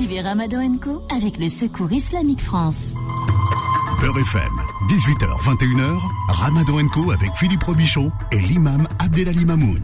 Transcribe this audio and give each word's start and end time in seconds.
Suivez 0.00 0.22
Ramadan 0.22 0.78
Co 0.78 1.02
avec 1.14 1.36
le 1.36 1.46
Secours 1.46 1.92
Islamique 1.92 2.40
France. 2.40 2.94
Beurre 4.00 4.16
FM, 4.16 4.50
18h, 4.88 5.42
21h, 5.42 6.00
Ramadan 6.28 6.88
Co 6.88 7.10
avec 7.10 7.30
Philippe 7.36 7.64
Robichon 7.64 8.10
et 8.32 8.40
l'imam 8.40 8.88
Abdelali 8.98 9.44
Mamoun. 9.44 9.82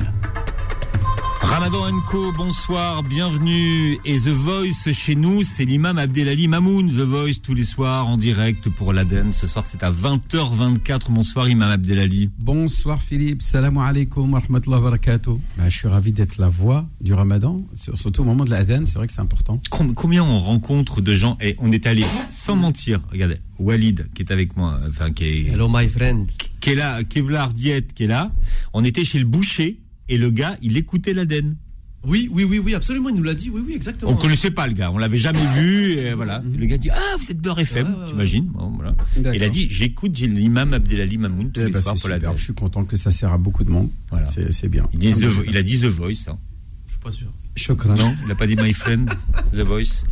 Ramadan 1.46 2.01
Co, 2.11 2.32
bonsoir, 2.32 3.04
bienvenue. 3.04 3.98
Et 4.04 4.19
The 4.19 4.29
Voice 4.29 4.93
chez 4.93 5.14
nous, 5.14 5.45
c'est 5.45 5.65
l'imam 5.65 5.96
Abdelali 5.96 6.49
Mamoun. 6.49 6.88
The 6.88 7.03
Voice 7.03 7.40
tous 7.40 7.54
les 7.54 7.65
soirs 7.65 8.08
en 8.08 8.17
direct 8.17 8.69
pour 8.69 8.92
l'Aden. 8.92 9.33
Ce 9.33 9.46
soir, 9.46 9.64
c'est 9.64 9.85
à 9.85 9.92
20h24. 9.92 11.10
Bonsoir, 11.10 11.49
imam 11.49 11.71
Abdelali. 11.71 12.31
Bonsoir 12.40 13.01
Philippe, 13.01 13.42
salam 13.42 13.78
alaikum 13.78 14.32
wa 14.32 14.40
rahmatullahi 14.40 14.81
wa 14.81 14.90
barakatuh. 14.90 15.38
Bah, 15.56 15.69
je 15.69 15.77
suis 15.77 15.88
ravi 15.88 16.12
d'être 16.12 16.38
la 16.38 16.48
voix 16.48 16.84
du 17.01 17.14
Ramadan, 17.14 17.62
surtout 17.95 18.23
au 18.23 18.24
moment 18.24 18.45
de 18.45 18.51
l'Aden, 18.51 18.87
c'est 18.87 18.98
vrai 18.98 19.06
que 19.06 19.12
c'est 19.12 19.20
important. 19.20 19.60
Combien 19.70 20.24
on 20.24 20.38
rencontre 20.41 21.01
de 21.01 21.15
gens? 21.15 21.38
Et 21.41 21.55
on 21.60 21.70
est 21.70 21.87
allé 21.87 22.05
sans 22.33 22.56
mentir. 22.56 23.00
Regardez, 23.12 23.36
Walid 23.60 24.08
qui 24.14 24.22
est 24.22 24.33
avec 24.33 24.56
moi, 24.56 24.80
enfin 24.88 25.12
qui 25.12 25.24
est. 25.24 25.47
Hello 25.52 25.69
my 25.72 25.88
friend. 25.88 26.28
Qui 26.60 26.70
est 26.70 26.74
là, 26.74 27.05
Kevlar 27.05 27.52
Diet 27.52 27.86
qui 27.94 28.05
est 28.05 28.08
là. 28.08 28.33
On 28.72 28.83
était 28.84 29.05
chez 29.05 29.20
le 29.20 29.27
boucher 29.27 29.78
et 30.09 30.19
le 30.19 30.30
gars, 30.30 30.56
il 30.62 30.77
écoutait 30.77 31.12
l'Aden. 31.15 31.56
Oui, 32.05 32.28
oui, 32.30 32.45
oui, 32.45 32.60
oui, 32.60 32.73
absolument, 32.74 33.09
il 33.09 33.16
nous 33.16 33.24
l'a 33.24 33.34
dit, 33.34 33.51
oui, 33.51 33.62
oui, 33.66 33.74
exactement. 33.74 34.12
On 34.12 34.16
connaissait 34.16 34.52
pas 34.52 34.69
le 34.69 34.74
gars, 34.74 34.92
on 34.92 34.98
l'avait 34.98 35.16
jamais 35.16 35.45
vu, 35.56 35.95
et 35.95 36.14
voilà. 36.14 36.38
Mhm. 36.41 36.56
Le 36.56 36.66
gars 36.66 36.78
dit, 36.78 36.91
ah, 36.91 37.16
vous 37.19 37.28
êtes 37.30 37.41
Beurre 37.41 37.59
FM, 37.59 37.97
t'imagines 38.09 38.45
bon, 38.47 38.70
voilà. 38.77 38.95
Il 39.34 39.42
a 39.42 39.48
dit, 39.48 39.66
j'écoute 39.69 40.16
l'imam 40.20 40.73
Abdelali 40.73 41.19
Mamoun 41.19 41.50
tous 41.50 41.61
Eh 41.62 41.64
les 41.66 41.73
ben, 41.73 41.80
soirs 41.83 41.97
pour 41.97 42.09
la 42.09 42.19
Je 42.37 42.42
suis 42.42 42.55
content 42.55 42.84
que 42.84 42.97
ça 42.97 43.11
sert 43.11 43.33
à 43.33 43.38
beaucoup 43.38 43.64
de 43.64 43.70
monde. 43.70 43.91
Voilà. 44.11 44.28
C'est 44.28 44.69
bien. 44.69 44.88
il, 44.92 45.00
dit 45.00 45.14
The 45.14 45.24
Vo- 45.24 45.42
il 45.48 45.56
a 45.56 45.62
dit 45.64 45.80
The 45.80 45.84
Voice. 45.87 46.28
hein. 46.28 46.38
Je 46.86 46.91
suis 46.92 47.00
pas 47.00 47.11
sûr. 47.11 47.27
Chokran. 47.56 47.95
Non, 47.97 48.14
il 48.23 48.28
n'a 48.28 48.34
pas 48.36 48.47
dit 48.47 48.55
My 48.56 48.73
Friend, 48.73 49.11
The 49.52 49.61
Voice. 49.62 50.05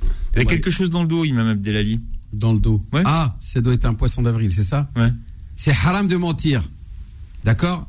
Vous 0.00 0.08
avez 0.34 0.40
Ouais. 0.40 0.46
quelque 0.46 0.70
chose 0.70 0.90
dans 0.90 1.02
le 1.02 1.08
dos, 1.08 1.24
imam 1.24 1.48
Abdelali 1.48 1.98
Dans 2.32 2.52
le 2.52 2.60
dos. 2.60 2.84
Ouais. 2.92 3.02
Ah, 3.04 3.36
ça 3.40 3.60
doit 3.60 3.74
être 3.74 3.84
un 3.86 3.94
poisson 3.94 4.22
d'avril, 4.22 4.52
c'est 4.52 4.62
ça 4.62 4.88
Ouais. 4.94 5.10
C'est 5.56 5.72
haram 5.72 6.06
de 6.06 6.16
mentir. 6.16 6.62
D'accord 7.44 7.88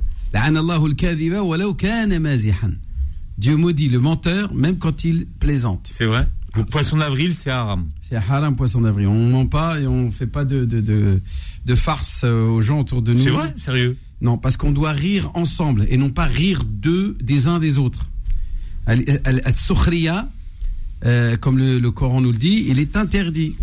Dieu 3.37 3.55
maudit 3.55 3.89
le 3.89 3.99
menteur, 3.99 4.53
même 4.53 4.77
quand 4.77 5.03
il 5.03 5.25
plaisante. 5.25 5.89
C'est 5.93 6.05
vrai. 6.05 6.27
Le 6.55 6.63
poisson 6.65 6.97
d'avril, 6.97 7.33
c'est 7.33 7.49
haram. 7.49 7.87
C'est 8.01 8.15
haram, 8.15 8.55
poisson 8.55 8.81
d'avril. 8.81 9.07
On 9.07 9.15
ne 9.15 9.31
ment 9.31 9.47
pas 9.47 9.79
et 9.79 9.87
on 9.87 10.05
ne 10.05 10.11
fait 10.11 10.27
pas 10.27 10.45
de, 10.45 10.65
de, 10.65 11.19
de, 11.65 11.75
farce 11.75 12.21
euh, 12.23 12.45
aux 12.45 12.61
gens 12.61 12.79
autour 12.79 13.01
de 13.01 13.13
nous. 13.13 13.23
C'est 13.23 13.31
vrai, 13.31 13.53
sérieux? 13.57 13.97
Non, 14.21 14.37
parce 14.37 14.55
qu'on 14.55 14.71
doit 14.71 14.91
rire 14.91 15.31
ensemble 15.33 15.87
et 15.89 15.97
non 15.97 16.11
pas 16.11 16.25
rire 16.25 16.63
d'eux, 16.63 17.17
des 17.21 17.47
uns 17.47 17.59
des 17.59 17.79
autres. 17.79 18.07
Al-Sukhriya, 18.85 20.29
euh, 21.05 21.37
comme 21.37 21.57
le, 21.57 21.79
le, 21.79 21.91
Coran 21.91 22.21
nous 22.21 22.31
le 22.31 22.37
dit, 22.37 22.65
il 22.69 22.79
est 22.79 22.95
interdit. 22.95 23.55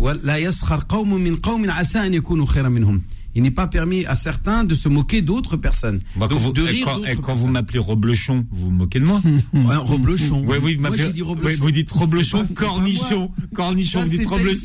Il 3.33 3.43
n'est 3.43 3.51
pas 3.51 3.67
permis 3.67 4.05
à 4.05 4.15
certains 4.15 4.63
de 4.65 4.75
se 4.75 4.89
moquer 4.89 5.21
d'autres 5.21 5.55
personnes. 5.57 5.99
Bah, 6.17 6.27
quand 6.27 6.35
Donc, 6.35 6.39
vous, 6.39 6.51
de 6.53 6.63
eh, 6.63 6.69
rire 6.69 6.85
quand, 7.21 7.33
eh, 7.33 7.35
vous 7.37 7.47
m'appelez 7.47 7.79
Roblechon, 7.79 8.45
vous 8.51 8.65
vous 8.65 8.71
moquez 8.71 8.99
de 8.99 9.05
moi 9.05 9.21
Ouais, 9.53 9.75
Roblechon. 9.77 10.43
Ouais, 10.45 10.57
oui, 10.61 10.75
vous 10.75 10.81
Moi, 10.81 10.91
dit 10.97 11.21
ouais, 11.21 11.27
Roblechon. 11.27 11.57
vous 11.63 11.71
dites 11.71 11.89
Roblechon, 11.91 12.37
C'est 12.47 12.53
pas- 12.53 12.61
c'est 12.61 12.65
cornichon, 12.67 13.31
cornichon, 13.53 13.99
Ça, 13.99 14.05
vous 14.05 14.11
dites 14.11 14.21
c'est 14.21 14.27
Roblechon. 14.27 14.59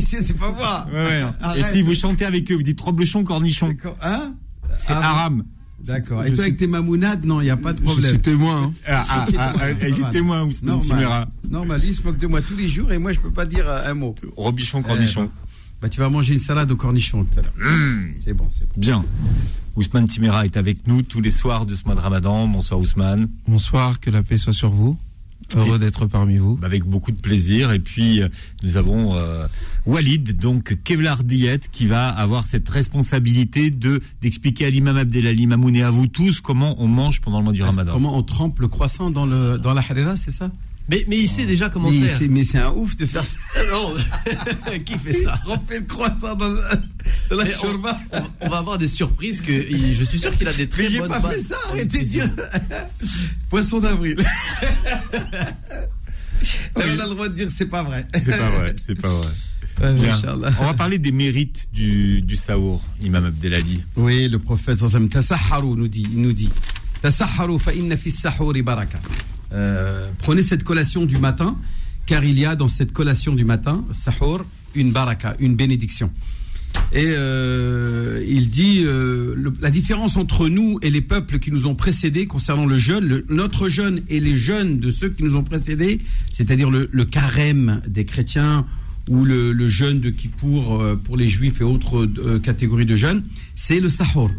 C'est 0.00 0.22
c'est 0.24 0.34
pas 0.34 0.52
moi. 0.52 0.86
Ouais, 0.92 1.04
ouais. 1.22 1.60
Et 1.60 1.62
si 1.62 1.82
vous 1.82 1.94
chantez 1.94 2.24
avec 2.24 2.50
eux, 2.52 2.56
vous 2.56 2.62
dites 2.62 2.80
Roblechon, 2.80 3.24
cornichon. 3.24 3.68
D'accord. 3.68 3.96
Hein 4.02 4.34
C'est 4.78 4.92
Ah, 4.92 5.10
haram. 5.10 5.44
D'accord. 5.82 6.22
Je 6.22 6.28
Et 6.28 6.30
toi, 6.30 6.36
suis- 6.36 6.42
avec 6.44 6.56
tes 6.56 6.66
mamounades, 6.66 7.24
non, 7.26 7.40
il 7.40 7.44
n'y 7.44 7.50
a 7.50 7.56
pas 7.58 7.72
de 7.74 7.78
Je 7.78 7.84
problème. 7.84 8.10
suis 8.12 8.18
témoin. 8.20 8.62
hein. 8.64 8.72
Ah, 8.86 9.04
ah, 9.08 9.26
ah, 9.60 9.70
il 9.70 9.86
est 10.00 10.10
témoin, 10.10 10.42
Ousmane 10.44 10.80
Timera. 10.80 11.00
Normal. 11.00 11.28
Normal, 11.50 11.80
lui, 11.80 11.88
il 11.88 11.94
se 11.94 12.02
moque 12.02 12.16
de 12.18 12.26
moi 12.26 12.40
tous 12.40 12.56
les 12.56 12.68
jours 12.68 12.90
et 12.92 12.98
moi, 12.98 13.12
je 13.12 13.20
peux 13.20 13.30
pas 13.30 13.44
dire 13.46 13.66
un 13.68 13.94
mot. 13.94 14.14
Robichon, 14.36 14.82
cornichon. 14.82 15.30
Bah, 15.84 15.90
tu 15.90 16.00
vas 16.00 16.08
manger 16.08 16.32
une 16.32 16.40
salade 16.40 16.72
au 16.72 16.76
cornichon 16.76 17.24
tout 17.24 17.40
à 17.40 17.42
l'heure. 17.42 17.52
Mmh. 17.58 18.14
C'est 18.18 18.32
bon, 18.32 18.46
c'est 18.48 18.64
bon. 18.64 18.72
Bien. 18.78 19.04
Ousmane 19.76 20.06
Timera 20.06 20.46
est 20.46 20.56
avec 20.56 20.86
nous 20.86 21.02
tous 21.02 21.20
les 21.20 21.30
soirs 21.30 21.66
de 21.66 21.74
ce 21.74 21.84
mois 21.84 21.94
de 21.94 22.00
Ramadan. 22.00 22.48
Bonsoir 22.48 22.80
Ousmane. 22.80 23.26
Bonsoir, 23.46 24.00
que 24.00 24.08
la 24.08 24.22
paix 24.22 24.38
soit 24.38 24.54
sur 24.54 24.70
vous. 24.70 24.96
Heureux 25.54 25.78
d'être 25.78 26.06
parmi 26.06 26.38
vous. 26.38 26.58
Avec 26.62 26.84
beaucoup 26.84 27.12
de 27.12 27.20
plaisir. 27.20 27.70
Et 27.70 27.80
puis, 27.80 28.22
euh, 28.22 28.30
nous 28.62 28.78
avons 28.78 29.14
euh, 29.14 29.46
Walid, 29.84 30.38
donc 30.38 30.74
Kevlar 30.84 31.22
Diet, 31.22 31.68
qui 31.70 31.86
va 31.86 32.08
avoir 32.08 32.46
cette 32.46 32.66
responsabilité 32.70 33.70
de 33.70 34.00
d'expliquer 34.22 34.64
à 34.64 34.70
l'imam 34.70 34.96
Abdelali 34.96 35.46
Mamoun 35.46 35.76
et 35.76 35.82
à 35.82 35.90
vous 35.90 36.06
tous 36.06 36.40
comment 36.40 36.76
on 36.78 36.88
mange 36.88 37.20
pendant 37.20 37.40
le 37.40 37.44
mois 37.44 37.52
du 37.52 37.62
Ramadan. 37.62 37.92
Comment 37.92 38.16
on 38.16 38.22
trempe 38.22 38.58
le 38.60 38.68
croissant 38.68 39.10
dans, 39.10 39.26
le, 39.26 39.58
dans 39.58 39.74
la 39.74 39.82
harira, 39.82 40.16
c'est 40.16 40.30
ça? 40.30 40.46
Mais, 40.90 41.04
mais 41.08 41.16
il 41.18 41.28
sait 41.28 41.46
déjà 41.46 41.70
comment 41.70 41.90
mais 41.90 42.06
faire. 42.06 42.28
mais 42.28 42.44
c'est 42.44 42.58
un 42.58 42.70
ouf 42.70 42.94
de 42.96 43.06
faire 43.06 43.24
ça. 43.24 43.38
Non, 43.72 43.94
qui 44.84 44.98
fait 44.98 45.14
ça 45.14 45.34
Tremper 45.44 45.78
le 45.80 45.86
croissant 45.86 46.34
dans, 46.34 46.50
dans 46.50 47.36
la 47.36 47.44
Mais 47.44 47.54
on, 47.62 47.82
on- 48.42 48.48
va 48.50 48.58
avoir 48.58 48.76
des 48.78 48.88
surprises 48.88 49.40
que 49.40 49.50
il- 49.52 49.96
je 49.96 50.04
suis 50.04 50.18
sûr 50.18 50.36
qu'il 50.36 50.46
a 50.46 50.52
des 50.52 50.68
très 50.68 50.82
Mais 50.84 50.90
j'ai 50.90 50.98
bonnes 50.98 51.08
pas 51.08 51.20
bases 51.20 51.32
fait 51.32 51.38
ça, 51.48 51.56
arrêtez 51.70 52.00
de 52.02 52.04
dire. 52.04 52.28
Poisson 53.48 53.80
d'avril. 53.80 54.22
On 56.76 56.80
a 56.80 56.86
le 56.86 57.14
droit 57.14 57.28
de 57.28 57.34
dire 57.34 57.48
c'est 57.50 57.66
pas 57.66 57.82
vrai. 57.82 58.06
C'est 58.12 58.36
pas 58.36 58.50
vrai, 58.50 58.76
c'est 58.84 59.00
pas 59.00 59.08
vrai. 59.08 59.28
Bien. 59.94 60.20
On 60.60 60.66
va 60.66 60.74
parler 60.74 60.98
des 60.98 61.10
mérites 61.12 61.66
du, 61.72 62.22
du 62.22 62.36
saour, 62.36 62.82
imam 63.02 63.24
Abdelali. 63.24 63.82
Oui, 63.96 64.28
le 64.28 64.38
prophète 64.38 64.78
nous 64.82 65.88
dit, 65.88 66.06
il 66.12 66.20
nous 66.22 66.32
dit 66.32 66.50
Euh, 69.52 70.08
prenez 70.18 70.42
cette 70.42 70.64
collation 70.64 71.04
du 71.06 71.18
matin 71.18 71.56
car 72.06 72.24
il 72.24 72.38
y 72.38 72.44
a 72.44 72.56
dans 72.56 72.68
cette 72.68 72.92
collation 72.92 73.34
du 73.34 73.44
matin 73.44 73.84
sahur 73.90 74.44
une 74.74 74.92
baraka, 74.92 75.36
une 75.38 75.54
bénédiction. 75.54 76.10
Et 76.92 77.06
euh, 77.06 78.24
il 78.28 78.50
dit 78.50 78.82
euh, 78.84 79.36
la 79.60 79.70
différence 79.70 80.16
entre 80.16 80.48
nous 80.48 80.78
et 80.82 80.90
les 80.90 81.00
peuples 81.00 81.38
qui 81.38 81.52
nous 81.52 81.66
ont 81.66 81.74
précédés 81.74 82.26
concernant 82.26 82.66
le 82.66 82.78
jeûne, 82.78 83.22
notre 83.28 83.68
jeûne 83.68 84.02
et 84.08 84.18
les 84.18 84.36
jeûnes 84.36 84.80
de 84.80 84.90
ceux 84.90 85.08
qui 85.08 85.22
nous 85.22 85.36
ont 85.36 85.44
précédés, 85.44 86.00
c'est-à-dire 86.32 86.70
le, 86.70 86.86
carême 87.04 87.80
des 87.86 88.04
chrétiens 88.04 88.66
ou 89.08 89.24
le, 89.24 89.68
jeûne 89.68 90.00
de 90.00 90.10
Kippour 90.10 90.82
pour 91.04 91.16
les 91.16 91.28
juifs 91.28 91.60
et 91.60 91.64
autres 91.64 92.06
catégories 92.42 92.86
de 92.86 92.96
jeûnes, 92.96 93.22
c'est 93.54 93.80
le 93.80 93.88
sahur. 93.88 94.30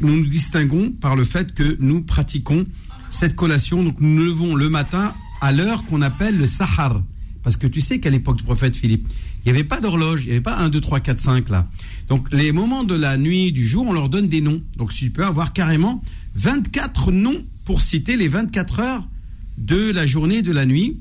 Nous 0.00 0.16
nous 0.16 0.26
distinguons 0.26 0.90
par 0.90 1.16
le 1.16 1.24
fait 1.24 1.54
que 1.54 1.76
nous 1.80 2.02
pratiquons 2.02 2.66
cette 3.10 3.34
collation. 3.34 3.82
Donc 3.82 3.96
nous 4.00 4.08
nous 4.08 4.24
levons 4.24 4.54
le 4.54 4.68
matin 4.68 5.12
à 5.40 5.52
l'heure 5.52 5.84
qu'on 5.86 6.02
appelle 6.02 6.36
le 6.36 6.46
sahar. 6.46 7.00
Parce 7.42 7.56
que 7.56 7.66
tu 7.66 7.80
sais 7.80 8.00
qu'à 8.00 8.10
l'époque 8.10 8.36
du 8.36 8.44
prophète 8.44 8.76
Philippe, 8.76 9.08
il 9.44 9.52
n'y 9.52 9.58
avait 9.58 9.64
pas 9.66 9.80
d'horloge, 9.80 10.22
il 10.24 10.26
n'y 10.26 10.32
avait 10.32 10.40
pas 10.40 10.58
1, 10.58 10.68
2, 10.68 10.80
3, 10.80 11.00
4, 11.00 11.20
5 11.20 11.48
là. 11.48 11.68
Donc 12.08 12.32
les 12.32 12.52
moments 12.52 12.84
de 12.84 12.94
la 12.94 13.16
nuit, 13.16 13.52
du 13.52 13.66
jour, 13.66 13.86
on 13.86 13.92
leur 13.92 14.08
donne 14.08 14.28
des 14.28 14.40
noms. 14.40 14.62
Donc 14.76 14.92
tu 14.92 15.10
peux 15.10 15.24
avoir 15.24 15.52
carrément 15.52 16.02
24 16.34 17.12
noms 17.12 17.44
pour 17.64 17.80
citer 17.80 18.16
les 18.16 18.28
24 18.28 18.80
heures 18.80 19.08
de 19.56 19.92
la 19.92 20.06
journée, 20.06 20.42
de 20.42 20.52
la 20.52 20.66
nuit. 20.66 20.98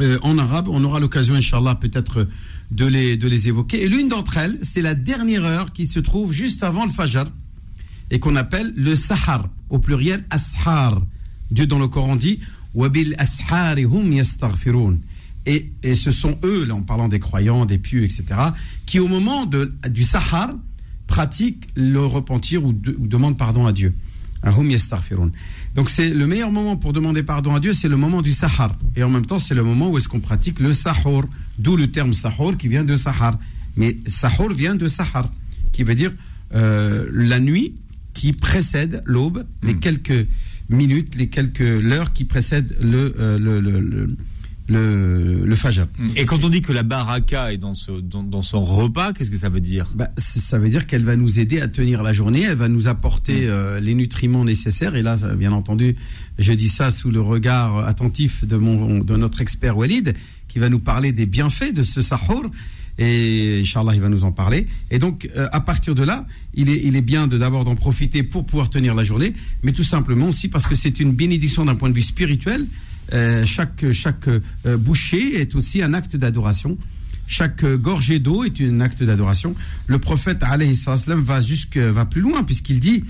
Euh, 0.00 0.18
en 0.22 0.38
arabe. 0.38 0.68
On 0.68 0.82
aura 0.82 0.98
l'occasion, 0.98 1.34
Inch'Allah, 1.34 1.76
peut-être 1.76 2.26
de 2.72 2.84
les, 2.84 3.16
de 3.16 3.28
les 3.28 3.46
évoquer. 3.46 3.84
Et 3.84 3.88
l'une 3.88 4.08
d'entre 4.08 4.38
elles, 4.38 4.58
c'est 4.64 4.82
la 4.82 4.96
dernière 4.96 5.44
heure 5.44 5.72
qui 5.72 5.86
se 5.86 6.00
trouve 6.00 6.32
juste 6.32 6.64
avant 6.64 6.84
le 6.84 6.90
Fajr 6.90 7.26
et 8.10 8.18
qu'on 8.18 8.34
appelle 8.34 8.72
le 8.76 8.96
Sahar, 8.96 9.48
au 9.70 9.78
pluriel 9.78 10.24
Ashar. 10.30 11.00
Dieu 11.54 11.66
dans 11.66 11.78
le 11.78 11.88
Coran 11.88 12.16
dit 12.16 12.40
Wabil 12.74 13.14
hum. 14.74 14.98
Et, 15.46 15.70
et 15.82 15.94
ce 15.94 16.10
sont 16.10 16.38
eux, 16.42 16.64
là 16.64 16.74
en 16.74 16.82
parlant 16.82 17.08
des 17.08 17.20
croyants, 17.20 17.66
des 17.66 17.78
pieux, 17.78 18.02
etc., 18.02 18.24
qui 18.86 18.98
au 18.98 19.08
moment 19.08 19.44
de, 19.46 19.72
du 19.90 20.02
Sahar 20.02 20.54
pratiquent 21.06 21.68
le 21.76 22.00
repentir 22.00 22.64
ou, 22.64 22.72
de- 22.72 22.96
ou 22.98 23.06
demandent 23.06 23.36
pardon 23.36 23.66
à 23.66 23.72
Dieu. 23.72 23.94
Hum. 24.42 25.32
Donc 25.74 25.90
c'est 25.90 26.10
le 26.10 26.26
meilleur 26.26 26.50
moment 26.50 26.76
pour 26.76 26.92
demander 26.92 27.22
pardon 27.22 27.54
à 27.54 27.60
Dieu, 27.60 27.72
c'est 27.72 27.88
le 27.88 27.96
moment 27.96 28.22
du 28.22 28.32
Sahar. 28.32 28.76
Et 28.96 29.02
en 29.02 29.10
même 29.10 29.26
temps, 29.26 29.38
c'est 29.38 29.54
le 29.54 29.62
moment 29.64 29.90
où 29.90 29.98
est-ce 29.98 30.08
qu'on 30.08 30.20
pratique 30.20 30.60
le 30.60 30.72
Sahur, 30.72 31.24
d'où 31.58 31.76
le 31.76 31.90
terme 31.90 32.12
Sahur 32.12 32.56
qui 32.56 32.68
vient 32.68 32.84
de 32.84 32.96
Sahar. 32.96 33.38
Mais 33.76 33.98
Sahur 34.06 34.52
vient 34.52 34.74
de 34.76 34.88
Sahar, 34.88 35.28
qui 35.72 35.82
veut 35.82 35.94
dire 35.94 36.12
euh, 36.54 37.06
la 37.12 37.38
nuit 37.40 37.74
qui 38.12 38.32
précède 38.32 39.02
l'aube, 39.06 39.44
les 39.62 39.74
quelques 39.76 40.26
minutes, 40.68 41.14
les 41.16 41.28
quelques 41.28 41.58
l'heure 41.60 42.12
qui 42.12 42.24
précèdent 42.24 42.76
le, 42.80 43.14
euh, 43.18 43.38
le, 43.38 43.60
le, 43.60 43.80
le, 43.80 44.16
le, 44.66 45.44
le 45.44 45.56
Fajr. 45.56 45.86
Et 46.16 46.24
quand 46.24 46.42
on 46.42 46.48
dit 46.48 46.62
que 46.62 46.72
la 46.72 46.82
baraka 46.82 47.52
est 47.52 47.58
dans, 47.58 47.74
ce, 47.74 47.92
dans, 47.92 48.22
dans 48.22 48.40
son 48.40 48.64
repas, 48.64 49.12
qu'est-ce 49.12 49.30
que 49.30 49.36
ça 49.36 49.50
veut 49.50 49.60
dire? 49.60 49.90
Bah, 49.94 50.08
ça 50.16 50.58
veut 50.58 50.70
dire 50.70 50.86
qu'elle 50.86 51.04
va 51.04 51.16
nous 51.16 51.38
aider 51.38 51.60
à 51.60 51.68
tenir 51.68 52.02
la 52.02 52.14
journée, 52.14 52.42
elle 52.42 52.56
va 52.56 52.68
nous 52.68 52.88
apporter 52.88 53.46
euh, 53.46 53.78
les 53.78 53.94
nutriments 53.94 54.44
nécessaires. 54.44 54.96
Et 54.96 55.02
là, 55.02 55.16
bien 55.36 55.52
entendu, 55.52 55.96
je 56.38 56.52
dis 56.54 56.70
ça 56.70 56.90
sous 56.90 57.10
le 57.10 57.20
regard 57.20 57.86
attentif 57.86 58.46
de, 58.46 58.56
mon, 58.56 59.00
de 59.00 59.16
notre 59.16 59.42
expert 59.42 59.76
Walid, 59.76 60.14
qui 60.48 60.58
va 60.60 60.70
nous 60.70 60.78
parler 60.80 61.12
des 61.12 61.26
bienfaits 61.26 61.74
de 61.74 61.82
ce 61.82 62.00
sahur. 62.00 62.50
Et 62.98 63.60
Inch'Allah, 63.62 63.94
il 63.94 64.00
va 64.00 64.08
nous 64.08 64.24
en 64.24 64.32
parler. 64.32 64.66
Et 64.90 64.98
donc, 64.98 65.28
euh, 65.36 65.48
à 65.52 65.60
partir 65.60 65.94
de 65.94 66.02
là, 66.02 66.26
il 66.54 66.68
est, 66.68 67.00
bien 67.00 67.26
de 67.26 67.36
d'abord 67.36 67.64
d'en 67.64 67.74
profiter 67.74 68.22
pour 68.22 68.46
pouvoir 68.46 68.70
tenir 68.70 68.94
la 68.94 69.02
journée, 69.02 69.32
mais 69.62 69.72
tout 69.72 69.82
simplement 69.82 70.28
aussi 70.28 70.48
parce 70.48 70.66
que 70.66 70.74
c'est 70.74 71.00
une 71.00 71.12
bénédiction 71.12 71.64
d'un 71.64 71.74
point 71.74 71.90
de 71.90 71.94
vue 71.94 72.02
spirituel. 72.02 72.66
euh, 73.12 73.44
chaque, 73.44 73.90
chaque 73.92 74.28
euh, 74.28 74.40
bouchée 74.78 75.40
est 75.40 75.54
aussi 75.54 75.82
un 75.82 75.92
acte 75.92 76.16
d'adoration. 76.16 76.78
Chaque 77.26 77.64
gorgée 77.64 78.18
d'eau 78.18 78.44
est 78.44 78.60
un 78.60 78.80
acte 78.80 79.02
d'adoration. 79.02 79.54
Le 79.86 79.98
prophète 79.98 80.42
alayhi 80.42 80.78
va 80.84 81.90
va 81.90 82.04
plus 82.04 82.20
loin 82.20 82.42
puisqu'il 82.42 82.80
dit 82.80 83.02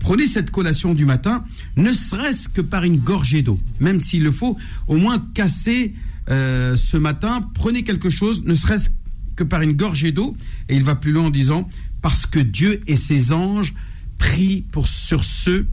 prenez 0.00 0.26
cette 0.26 0.50
collation 0.50 0.92
du 0.94 1.04
matin, 1.04 1.44
ne 1.76 1.92
serait-ce 1.92 2.48
que 2.48 2.62
par 2.62 2.84
une 2.84 2.96
gorgée 2.96 3.42
d'eau, 3.42 3.60
même 3.80 4.00
s'il 4.00 4.24
le 4.24 4.32
faut, 4.32 4.56
au 4.88 4.96
moins 4.96 5.24
casser 5.34 5.94
euh, 6.30 6.76
ce 6.76 6.96
matin, 6.96 7.40
prenez 7.54 7.82
quelque 7.82 8.10
chose, 8.10 8.44
ne 8.44 8.54
serait-ce 8.54 8.90
que 9.36 9.44
par 9.44 9.62
une 9.62 9.72
gorgée 9.72 10.12
d'eau. 10.12 10.36
Et 10.68 10.76
il 10.76 10.84
va 10.84 10.94
plus 10.94 11.12
loin 11.12 11.26
en 11.26 11.30
disant, 11.30 11.68
parce 12.02 12.26
que 12.26 12.38
Dieu 12.38 12.82
et 12.86 12.96
ses 12.96 13.32
anges 13.32 13.74
prient 14.18 14.64
pour, 14.70 14.86
sur 14.86 15.24
ceux 15.24 15.66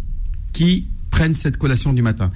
qui 0.53 0.87
prennent 1.09 1.33
cette 1.33 1.57
collation 1.57 1.93
du 1.93 2.01
matin. 2.01 2.31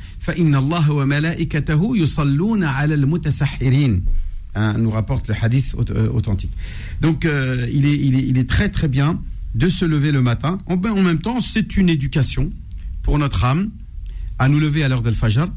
Hein, 4.53 4.74
nous 4.77 4.91
rapporte 4.91 5.29
le 5.29 5.35
hadith 5.41 5.75
euh, 5.91 6.09
authentique. 6.09 6.51
Donc 7.00 7.24
euh, 7.24 7.65
il, 7.71 8.38
est, 8.38 8.50
très 8.50 8.67
très 8.67 8.89
bien 8.89 9.21
de 9.56 9.69
se 9.69 9.85
lever 9.85 10.12
le 10.12 10.21
matin. 10.21 10.59
En, 10.65 10.74
en 10.74 11.01
même 11.01 11.19
temps, 11.21 11.39
c'est 11.39 11.77
une 11.77 11.88
éducation 11.88 12.51
pour 13.01 13.17
notre 13.17 13.45
âme 13.45 13.69
à 14.39 14.50
nous 14.50 14.59
lever 14.59 14.83
à 14.83 14.89
l'heure 14.89 15.03
de 15.03 15.12
fajr 15.12 15.47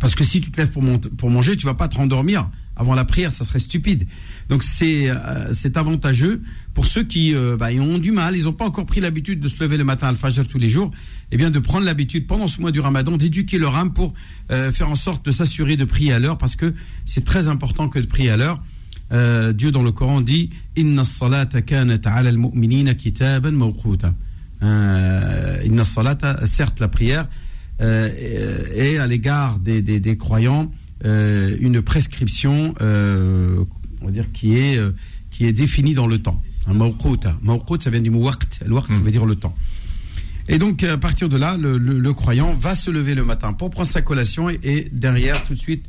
parce 0.00 0.14
que 0.14 0.24
si 0.24 0.40
tu 0.40 0.50
te 0.50 0.60
lèves 0.60 0.70
pour, 0.70 1.30
manger, 1.30 1.56
tu 1.56 1.66
vas 1.66 1.74
pas 1.74 1.88
te 1.88 1.96
rendormir 1.96 2.48
avant 2.76 2.94
la 2.94 3.04
prière, 3.04 3.32
ça 3.32 3.44
serait 3.44 3.58
stupide. 3.58 4.06
Donc 4.48 4.62
c'est 4.62 5.08
euh, 5.08 5.70
avantageux 5.74 6.42
pour 6.74 6.84
ceux 6.84 7.02
qui 7.02 7.34
euh, 7.34 7.56
bah, 7.56 7.68
ont 7.80 7.98
du 7.98 8.12
mal, 8.12 8.36
ils 8.36 8.44
n'ont 8.44 8.52
pas 8.52 8.66
encore 8.66 8.84
pris 8.84 9.00
l'habitude 9.00 9.40
de 9.40 9.48
se 9.48 9.62
lever 9.62 9.78
le 9.78 9.84
matin 9.84 10.08
à 10.08 10.10
al-fajr 10.10 10.46
tous 10.46 10.58
les 10.58 10.68
jours, 10.68 10.90
et 11.32 11.38
bien 11.38 11.50
de 11.50 11.58
prendre 11.58 11.86
l'habitude 11.86 12.26
pendant 12.26 12.46
ce 12.46 12.60
mois 12.60 12.72
du 12.72 12.80
Ramadan 12.80 13.16
d'éduquer 13.16 13.56
leur 13.56 13.76
âme 13.76 13.94
pour 13.94 14.12
euh, 14.50 14.70
faire 14.72 14.90
en 14.90 14.94
sorte 14.94 15.24
de 15.24 15.30
s'assurer 15.30 15.76
de 15.76 15.84
prier 15.84 16.12
à 16.12 16.18
l'heure, 16.18 16.36
parce 16.36 16.54
que 16.54 16.74
c'est 17.06 17.24
très 17.24 17.48
important 17.48 17.88
que 17.88 17.98
de 17.98 18.06
prier 18.06 18.30
à 18.30 18.36
l'heure. 18.36 18.62
Dieu 19.54 19.70
dans 19.70 19.84
le 19.84 19.92
Coran 19.92 20.20
dit 20.20 20.50
Inna 20.74 21.04
salata 21.04 21.62
kanat 21.62 22.00
ala 22.04 22.28
al-mu'minina 22.28 22.94
kitaban 22.94 23.52
mawquta. 23.52 24.12
Inna 24.60 25.84
salata, 25.84 26.44
certes 26.44 26.80
la 26.80 26.88
prière 26.88 27.28
euh, 27.80 28.08
est 28.74 28.98
à 28.98 29.06
l'égard 29.06 29.58
des, 29.58 29.82
des, 29.82 30.00
des 30.00 30.16
croyants 30.16 30.70
euh, 31.04 31.56
une 31.60 31.82
prescription, 31.82 32.74
euh, 32.80 33.62
on 34.00 34.06
va 34.06 34.12
dire, 34.12 34.24
qui 34.32 34.56
est, 34.56 34.78
euh, 34.78 34.90
qui 35.30 35.44
est 35.46 35.52
définie 35.52 35.94
dans 35.94 36.06
le 36.06 36.18
temps. 36.18 36.40
Un. 36.66 36.72
Mawqut, 36.72 37.82
ça 37.82 37.90
vient 37.90 38.00
du 38.00 38.10
mot 38.10 38.22
waqt. 38.24 38.60
Le 38.66 38.74
waqt, 38.74 38.92
ça 38.92 38.98
veut 38.98 39.10
dire 39.10 39.26
le 39.26 39.36
temps. 39.36 39.54
Et 40.48 40.58
donc, 40.58 40.82
à 40.84 40.96
partir 40.96 41.28
de 41.28 41.36
là, 41.36 41.56
le, 41.56 41.76
le- 41.76 41.98
le 41.98 42.12
croyant 42.14 42.54
va 42.54 42.74
se 42.74 42.90
lever 42.90 43.14
le 43.14 43.24
matin 43.24 43.52
pour 43.52 43.70
prendre 43.70 43.88
sa 43.88 44.00
collation 44.00 44.48
et, 44.48 44.58
et 44.62 44.88
derrière, 44.92 45.44
tout 45.44 45.54
de 45.54 45.58
suite, 45.58 45.84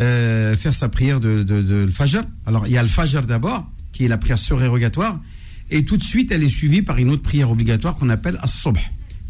euh, 0.00 0.56
faire 0.56 0.74
sa 0.74 0.88
prière 0.88 1.20
de, 1.20 1.42
de, 1.42 1.88
fajr. 1.90 2.22
Alors, 2.46 2.66
il 2.66 2.72
y 2.72 2.78
a 2.78 2.82
le 2.82 2.88
fajr 2.88 3.26
d'abord, 3.26 3.70
qui 3.92 4.04
est 4.04 4.08
la 4.08 4.18
prière 4.18 4.38
surérogatoire, 4.38 5.20
et 5.70 5.84
tout 5.84 5.96
de 5.96 6.02
suite, 6.02 6.32
elle 6.32 6.42
est 6.42 6.48
suivie 6.48 6.82
par 6.82 6.98
une 6.98 7.10
autre 7.10 7.22
prière 7.22 7.50
obligatoire 7.50 7.94
qu'on 7.94 8.08
appelle 8.10 8.36
as-subh. 8.42 8.78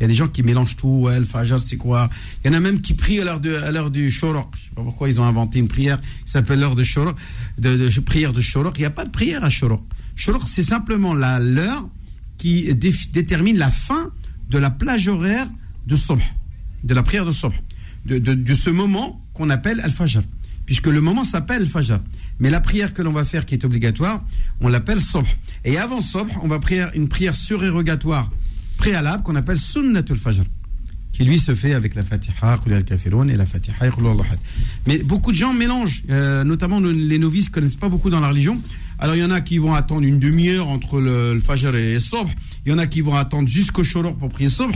Il 0.00 0.05
y 0.05 0.06
a 0.06 0.08
des 0.08 0.14
gens 0.14 0.29
qui 0.29 0.43
mélangent 0.43 0.76
tout, 0.76 0.88
ouais, 0.88 1.19
le 1.19 1.26
fajr, 1.26 1.61
c'est 1.61 1.76
quoi? 1.76 2.08
Il 2.43 2.50
y 2.50 2.55
en 2.55 2.56
a 2.56 2.61
même 2.61 2.81
qui 2.81 2.94
prient 2.94 3.20
à 3.20 3.25
l'heure, 3.25 3.91
du 3.91 4.11
shoroq. 4.11 4.49
Je 4.55 4.61
sais 4.61 4.70
pas 4.75 4.82
pourquoi 4.82 5.11
ils 5.11 5.20
ont 5.20 5.25
inventé 5.25 5.58
une 5.58 5.69
prière 5.69 6.00
qui 6.00 6.32
s'appelle 6.32 6.58
l'heure 6.58 6.75
de 6.75 6.82
shoroq, 6.82 7.14
de, 7.58 8.00
prière 8.00 8.32
de 8.32 8.41
shoroq. 8.41 8.79
Il 8.79 8.81
n'y 8.81 8.87
a 8.87 8.91
pas 8.91 9.05
de 9.05 9.11
prière 9.11 9.44
à 9.44 9.50
shoroq. 9.50 9.82
Shoroq, 10.17 10.43
c'est 10.47 10.62
simplement 10.62 11.12
l'heure 11.12 11.87
qui 12.38 12.75
détermine 12.75 13.58
la 13.58 13.70
fin 13.70 14.11
de 14.49 14.56
la 14.56 14.70
plage 14.70 15.06
horaire 15.06 15.47
de 15.87 15.94
Subh, 15.97 16.23
de 16.82 16.94
la 16.94 17.02
prière 17.02 17.26
de 17.26 17.31
Subh, 17.31 17.52
de, 18.06 18.55
ce 18.55 18.70
moment 18.70 19.23
qu'on 19.35 19.50
appelle 19.50 19.81
Al-Fajr, 19.81 20.23
puisque 20.64 20.87
le 20.87 21.02
moment 21.02 21.25
s'appelle 21.25 21.61
Al-Fajr. 21.61 22.00
Mais 22.38 22.49
la 22.49 22.61
prière 22.61 22.94
que 22.94 23.02
l'on 23.02 23.12
va 23.12 23.26
faire, 23.26 23.44
qui 23.44 23.52
est 23.52 23.67
obligatoire, 23.67 24.25
on 24.62 24.69
l'appelle 24.69 25.02
Subh. 25.02 25.26
Et 25.67 25.76
avant 25.76 26.00
Subh, 26.00 26.31
on 26.43 26.49
va 26.49 26.58
prier 26.58 26.87
une 26.94 27.08
prière 27.08 27.35
surérogatoire 27.35 28.31
préalable 28.80 29.22
qu'on 29.22 29.36
appelle 29.36 29.58
Sunnatul 29.58 30.16
Fajr, 30.16 30.42
qui 31.12 31.24
lui 31.24 31.38
se 31.38 31.54
fait 31.54 31.74
avec 31.74 31.94
la 31.94 32.02
Fatiha, 32.02 32.58
et 32.66 33.36
la 33.36 33.44
Fatiha. 33.44 33.74
Mais 34.86 34.98
beaucoup 35.02 35.32
de 35.32 35.36
gens 35.36 35.52
mélangent, 35.52 36.02
euh, 36.08 36.44
notamment 36.44 36.80
les 36.80 37.18
novices 37.18 37.50
connaissent 37.50 37.74
pas 37.74 37.90
beaucoup 37.90 38.08
dans 38.08 38.20
la 38.20 38.28
religion. 38.28 38.58
Alors 38.98 39.16
il 39.16 39.20
y 39.20 39.24
en 39.24 39.30
a 39.30 39.42
qui 39.42 39.58
vont 39.58 39.74
attendre 39.74 40.04
une 40.04 40.18
demi-heure 40.18 40.68
entre 40.68 40.98
le, 40.98 41.34
le 41.34 41.40
Fajr 41.40 41.76
et 41.76 41.94
le 41.94 42.00
Subh. 42.00 42.30
Il 42.64 42.72
y 42.72 42.74
en 42.74 42.78
a 42.78 42.86
qui 42.86 43.02
vont 43.02 43.14
attendre 43.14 43.46
jusqu'au 43.48 43.84
Shoroq 43.84 44.18
pour 44.18 44.30
prier 44.30 44.48
Subh. 44.48 44.74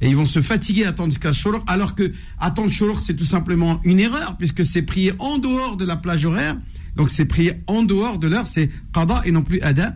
Et 0.00 0.08
ils 0.08 0.16
vont 0.16 0.24
se 0.24 0.40
fatiguer 0.40 0.86
à 0.86 0.88
attendre 0.88 1.10
jusqu'à 1.10 1.34
Shoroq, 1.34 1.62
alors 1.66 1.94
que 1.94 2.10
attendre 2.38 2.70
Shoroq, 2.72 2.98
c'est 3.04 3.14
tout 3.14 3.26
simplement 3.26 3.80
une 3.84 4.00
erreur, 4.00 4.36
puisque 4.38 4.64
c'est 4.64 4.82
prier 4.82 5.12
en 5.18 5.36
dehors 5.36 5.76
de 5.76 5.84
la 5.84 5.96
plage 5.96 6.24
horaire. 6.24 6.56
Donc 6.96 7.10
c'est 7.10 7.26
prier 7.26 7.52
en 7.66 7.82
dehors 7.82 8.18
de 8.18 8.28
l'heure, 8.28 8.46
c'est 8.46 8.70
qada 8.94 9.20
et 9.26 9.30
non 9.30 9.42
plus 9.42 9.60
ada 9.60 9.94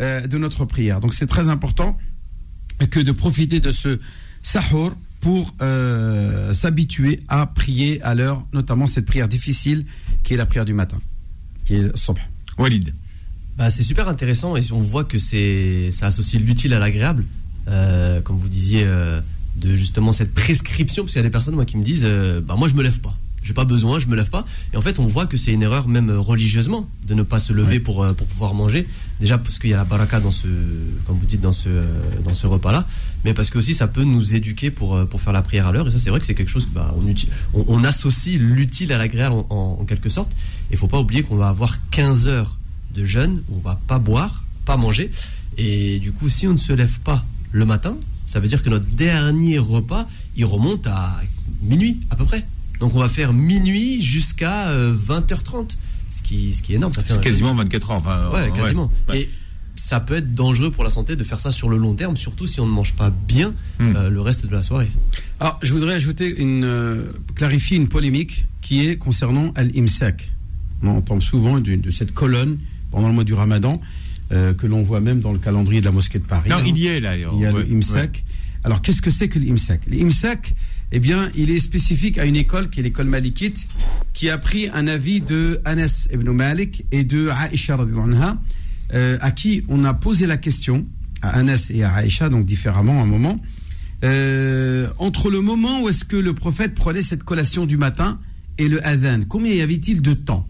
euh, 0.00 0.20
de 0.20 0.38
notre 0.38 0.64
prière. 0.66 1.00
Donc 1.00 1.14
c'est 1.14 1.26
très 1.26 1.48
important 1.48 1.98
que 2.86 3.00
de 3.00 3.12
profiter 3.12 3.60
de 3.60 3.72
ce 3.72 3.98
sahur 4.42 4.94
pour 5.20 5.54
euh, 5.62 6.52
s'habituer 6.52 7.20
à 7.28 7.46
prier 7.46 8.02
à 8.02 8.14
l'heure, 8.14 8.42
notamment 8.52 8.86
cette 8.86 9.06
prière 9.06 9.28
difficile 9.28 9.86
qui 10.24 10.34
est 10.34 10.36
la 10.36 10.46
prière 10.46 10.64
du 10.64 10.74
matin, 10.74 10.98
qui 11.64 11.76
est 11.76 11.82
le 11.82 11.92
subh. 11.94 12.18
Walid. 12.58 12.92
Bah, 13.56 13.70
c'est 13.70 13.84
super 13.84 14.08
intéressant 14.08 14.56
et 14.56 14.62
on 14.72 14.80
voit 14.80 15.04
que 15.04 15.18
c'est 15.18 15.90
ça 15.92 16.06
associe 16.06 16.42
l'utile 16.42 16.74
à 16.74 16.78
l'agréable, 16.78 17.24
Euh, 17.68 18.20
comme 18.22 18.38
vous 18.38 18.48
disiez, 18.48 18.82
euh, 18.84 19.20
de 19.54 19.76
justement 19.76 20.12
cette 20.12 20.34
prescription, 20.34 21.04
parce 21.04 21.12
qu'il 21.12 21.20
y 21.20 21.24
a 21.24 21.28
des 21.28 21.30
personnes 21.30 21.54
moi 21.54 21.64
qui 21.64 21.76
me 21.76 21.84
disent, 21.84 22.04
euh, 22.04 22.40
bah 22.40 22.56
moi 22.56 22.66
je 22.66 22.74
me 22.74 22.82
lève 22.82 22.98
pas, 22.98 23.16
j'ai 23.42 23.54
pas 23.54 23.64
besoin, 23.64 23.98
je 23.98 24.06
me 24.06 24.14
lève 24.16 24.30
pas, 24.30 24.44
et 24.72 24.76
en 24.76 24.82
fait 24.82 24.98
on 24.98 25.06
voit 25.06 25.26
que 25.26 25.36
c'est 25.36 25.52
une 25.52 25.62
erreur 25.62 25.88
même 25.88 26.10
euh, 26.10 26.18
religieusement 26.20 26.88
de 27.06 27.14
ne 27.14 27.22
pas 27.22 27.40
se 27.40 27.52
lever 27.52 27.80
pour 27.80 28.02
euh, 28.04 28.12
pour 28.12 28.26
pouvoir 28.26 28.54
manger, 28.54 28.86
déjà 29.20 29.38
parce 29.38 29.58
qu'il 29.58 29.70
y 29.70 29.74
a 29.74 29.76
la 29.76 29.84
baraka 29.84 30.20
dans 30.20 30.32
ce, 30.32 30.46
comme 31.06 31.16
vous 31.18 31.26
dites 31.26 31.40
dans 31.40 31.52
ce 31.52 31.68
euh, 31.68 31.84
dans 32.24 32.34
ce 32.34 32.46
repas 32.46 32.72
là, 32.72 32.86
mais 33.24 33.34
parce 33.34 33.50
que 33.50 33.58
aussi 33.58 33.74
ça 33.74 33.88
peut 33.88 34.04
nous 34.04 34.34
éduquer 34.34 34.70
pour 34.70 35.06
pour 35.08 35.20
faire 35.20 35.32
la 35.32 35.42
prière 35.42 35.66
à 35.66 35.72
l'heure, 35.72 35.88
et 35.88 35.90
ça 35.90 35.98
c'est 35.98 36.10
vrai 36.10 36.20
que 36.20 36.26
c'est 36.26 36.34
quelque 36.34 36.50
chose 36.50 36.66
que 36.66 36.74
bah, 36.74 36.94
on, 36.96 37.58
on, 37.58 37.64
on 37.68 37.84
associe 37.84 38.38
l'utile 38.38 38.92
à 38.92 38.98
l'agréable 38.98 39.34
en, 39.34 39.46
en- 39.50 39.78
en 39.80 39.84
quelque 39.84 40.08
sorte, 40.08 40.30
et 40.70 40.76
faut 40.76 40.88
pas 40.88 41.00
oublier 41.00 41.22
qu'on 41.22 41.36
va 41.36 41.48
avoir 41.48 41.78
15 41.90 42.28
heures 42.28 42.58
de 42.94 43.04
jeûne, 43.04 43.42
où 43.48 43.56
on 43.56 43.60
va 43.60 43.80
pas 43.86 43.98
boire, 43.98 44.44
pas 44.64 44.76
manger. 44.76 45.10
Et 45.58 45.98
du 45.98 46.12
coup, 46.12 46.28
si 46.28 46.46
on 46.46 46.52
ne 46.52 46.58
se 46.58 46.72
lève 46.72 46.98
pas 47.00 47.24
le 47.50 47.64
matin, 47.66 47.96
ça 48.26 48.38
veut 48.40 48.48
dire 48.48 48.62
que 48.62 48.70
notre 48.70 48.86
dernier 48.86 49.58
repas, 49.58 50.06
il 50.36 50.44
remonte 50.44 50.86
à 50.86 51.20
minuit 51.62 52.00
à 52.10 52.16
peu 52.16 52.24
près. 52.24 52.46
Donc 52.82 52.96
on 52.96 52.98
va 52.98 53.08
faire 53.08 53.32
minuit 53.32 54.02
jusqu'à 54.02 54.70
euh, 54.70 54.92
20h30, 54.92 55.76
ce 56.10 56.20
qui, 56.20 56.52
ce 56.52 56.62
qui 56.62 56.72
est 56.72 56.76
énorme. 56.76 56.92
Ça 56.92 57.04
fait 57.04 57.20
quasiment 57.20 57.54
24 57.54 57.90
heures. 57.92 57.96
Enfin, 57.98 58.28
Ouais, 58.34 58.48
euh, 58.48 58.50
quasiment. 58.50 58.90
ouais. 59.08 59.20
Et 59.20 59.30
ça 59.76 60.00
peut 60.00 60.16
être 60.16 60.34
dangereux 60.34 60.72
pour 60.72 60.82
la 60.82 60.90
santé 60.90 61.14
de 61.14 61.22
faire 61.22 61.38
ça 61.38 61.52
sur 61.52 61.68
le 61.68 61.76
long 61.76 61.94
terme, 61.94 62.16
surtout 62.16 62.48
si 62.48 62.58
on 62.58 62.66
ne 62.66 62.72
mange 62.72 62.94
pas 62.94 63.10
bien 63.10 63.54
Hmm. 63.78 63.94
euh, 63.96 64.10
le 64.10 64.20
reste 64.20 64.46
de 64.46 64.52
la 64.52 64.64
soirée. 64.64 64.90
Alors, 65.38 65.60
je 65.62 65.72
voudrais 65.72 65.94
ajouter 65.94 66.26
une, 66.40 66.64
euh, 66.64 67.12
clarifier 67.36 67.76
une 67.76 67.86
polémique 67.86 68.46
qui 68.62 68.84
est 68.84 68.96
concernant 68.96 69.52
Al-Imsak. 69.54 70.32
On 70.82 70.88
entend 70.88 71.20
souvent 71.20 71.60
de, 71.60 71.76
de 71.76 71.90
cette 71.92 72.12
colonne 72.12 72.58
pendant 72.90 73.06
le 73.06 73.14
mois 73.14 73.22
du 73.22 73.34
Ramadan, 73.34 73.80
euh, 74.32 74.54
que 74.54 74.66
l'on 74.66 74.82
voit 74.82 75.00
même 75.00 75.20
dans 75.20 75.32
le 75.32 75.38
calendrier 75.38 75.80
de 75.80 75.86
la 75.86 75.92
mosquée 75.92 76.18
de 76.18 76.24
Paris. 76.24 76.50
Non, 76.50 76.56
hein. 76.56 76.62
il 76.66 76.76
y 76.78 76.88
est 76.88 76.98
là. 76.98 77.16
Il 77.16 77.20
y 77.20 77.46
a 77.46 77.52
ouais, 77.52 77.62
le. 77.62 78.10
Alors, 78.64 78.82
qu'est-ce 78.82 79.02
que 79.02 79.10
c'est 79.10 79.28
que 79.28 79.38
l'IMSAC 79.38 79.82
L'IMSAC, 79.86 80.54
eh 80.92 81.00
bien, 81.00 81.30
il 81.34 81.50
est 81.50 81.58
spécifique 81.58 82.18
à 82.18 82.26
une 82.26 82.36
école 82.36 82.68
qui 82.68 82.80
est 82.80 82.82
l'école 82.82 83.06
malikite, 83.06 83.66
qui 84.12 84.28
a 84.28 84.36
pris 84.36 84.68
un 84.74 84.86
avis 84.86 85.22
de 85.22 85.58
Anas 85.64 86.08
ibn 86.12 86.30
Malik 86.30 86.84
et 86.92 87.02
de 87.02 87.30
Aisha, 87.50 87.78
euh, 88.92 89.16
à 89.22 89.30
qui 89.30 89.64
on 89.68 89.84
a 89.84 89.94
posé 89.94 90.26
la 90.26 90.36
question, 90.36 90.86
à 91.22 91.38
Anas 91.38 91.70
et 91.70 91.82
à 91.82 92.04
Aisha, 92.04 92.28
donc 92.28 92.44
différemment 92.44 93.00
à 93.00 93.04
un 93.04 93.06
moment, 93.06 93.40
euh, 94.04 94.86
entre 94.98 95.30
le 95.30 95.40
moment 95.40 95.80
où 95.80 95.88
est-ce 95.88 96.04
que 96.04 96.16
le 96.16 96.34
prophète 96.34 96.74
prenait 96.74 97.02
cette 97.02 97.22
collation 97.22 97.64
du 97.64 97.78
matin 97.78 98.20
et 98.58 98.68
le 98.68 98.86
adhan, 98.86 99.22
combien 99.26 99.52
y 99.54 99.62
avait-il 99.62 100.02
de 100.02 100.12
temps? 100.12 100.46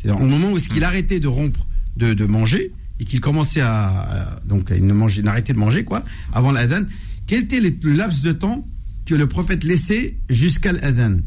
C'est-à-dire 0.00 0.22
au 0.22 0.26
moment 0.26 0.52
où 0.52 0.56
est-ce 0.56 0.70
qu'il 0.70 0.84
arrêtait 0.84 1.20
de 1.20 1.28
rompre, 1.28 1.66
de, 1.98 2.14
de 2.14 2.24
manger, 2.24 2.72
et 2.98 3.04
qu'il 3.04 3.20
commençait 3.20 3.60
à, 3.60 4.40
donc 4.46 4.72
il 4.74 4.86
ne 4.86 4.94
mangeait, 4.94 5.20
n'arrêtait 5.20 5.52
de 5.52 5.58
manger 5.58 5.84
quoi, 5.84 6.02
avant 6.32 6.50
l'adhan, 6.50 6.84
quel 7.26 7.40
était 7.40 7.60
le 7.60 7.92
laps 7.92 8.22
de 8.22 8.32
temps 8.32 8.66
que 9.06 9.14
le 9.14 9.26
prophète 9.26 9.64
laissait 9.64 10.16
jusqu'à 10.28 10.72
l'adhan 10.72 11.18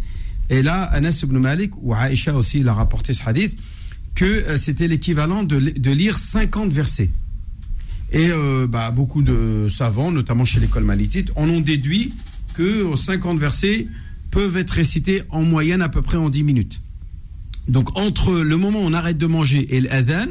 Et 0.50 0.62
là, 0.62 0.84
Anas 0.84 1.22
ibn 1.24 1.38
Malik 1.40 1.72
ou 1.82 1.94
Aïcha 1.94 2.36
aussi 2.36 2.60
il 2.60 2.68
a 2.68 2.74
rapporté 2.74 3.14
ce 3.14 3.24
hadith 3.26 3.58
que 4.16 4.26
euh, 4.26 4.58
c'était 4.58 4.88
l'équivalent 4.88 5.44
de, 5.44 5.60
de 5.60 5.92
lire 5.92 6.18
50 6.18 6.72
versets. 6.72 7.10
Et 8.12 8.30
euh, 8.32 8.68
bah, 8.68 8.92
beaucoup 8.92 9.22
de 9.22 9.68
savants, 9.70 10.12
notamment 10.12 10.46
chez 10.46 10.60
l'école 10.60 10.84
malitite, 10.84 11.32
en 11.36 11.48
ont 11.50 11.62
déduit 11.62 12.14
que 12.54 12.96
50 12.96 13.40
versets 13.40 13.88
peuvent 14.32 14.58
être 14.58 14.72
récités 14.72 15.24
en 15.30 15.44
moyenne 15.44 15.82
à 15.82 15.90
peu 15.90 16.02
près 16.02 16.18
en 16.18 16.30
10 16.30 16.44
minutes. 16.44 16.82
Donc 17.68 17.98
entre 17.98 18.34
le 18.34 18.58
moment 18.58 18.82
où 18.82 18.86
on 18.86 18.94
arrête 18.94 19.18
de 19.18 19.28
manger 19.28 19.76
et 19.76 19.80
l'adhan, 19.82 20.26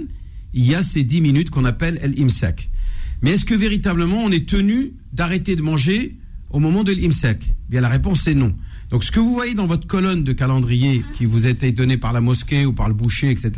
il 0.54 0.66
y 0.66 0.74
a 0.74 0.82
ces 0.82 1.04
10 1.04 1.20
minutes 1.20 1.50
qu'on 1.50 1.64
appelle 1.64 1.98
l'imsak. 2.16 2.68
Mais 3.22 3.30
est-ce 3.30 3.44
que 3.44 3.54
véritablement 3.54 4.22
on 4.24 4.30
est 4.30 4.48
tenu 4.48 4.92
d'arrêter 5.12 5.56
de 5.56 5.62
manger 5.62 6.16
au 6.50 6.58
moment 6.60 6.84
de 6.84 6.92
l'imsak 6.92 7.54
Bien 7.68 7.80
la 7.80 7.88
réponse 7.88 8.26
est 8.26 8.34
non. 8.34 8.54
Donc 8.90 9.04
ce 9.04 9.10
que 9.12 9.20
vous 9.20 9.32
voyez 9.34 9.54
dans 9.54 9.66
votre 9.66 9.86
colonne 9.86 10.24
de 10.24 10.32
calendrier 10.32 11.02
qui 11.18 11.26
vous 11.26 11.46
a 11.46 11.50
été 11.50 11.72
donnée 11.72 11.96
par 11.98 12.12
la 12.12 12.20
mosquée 12.22 12.64
ou 12.64 12.72
par 12.72 12.88
le 12.88 12.94
boucher, 12.94 13.30
etc., 13.30 13.52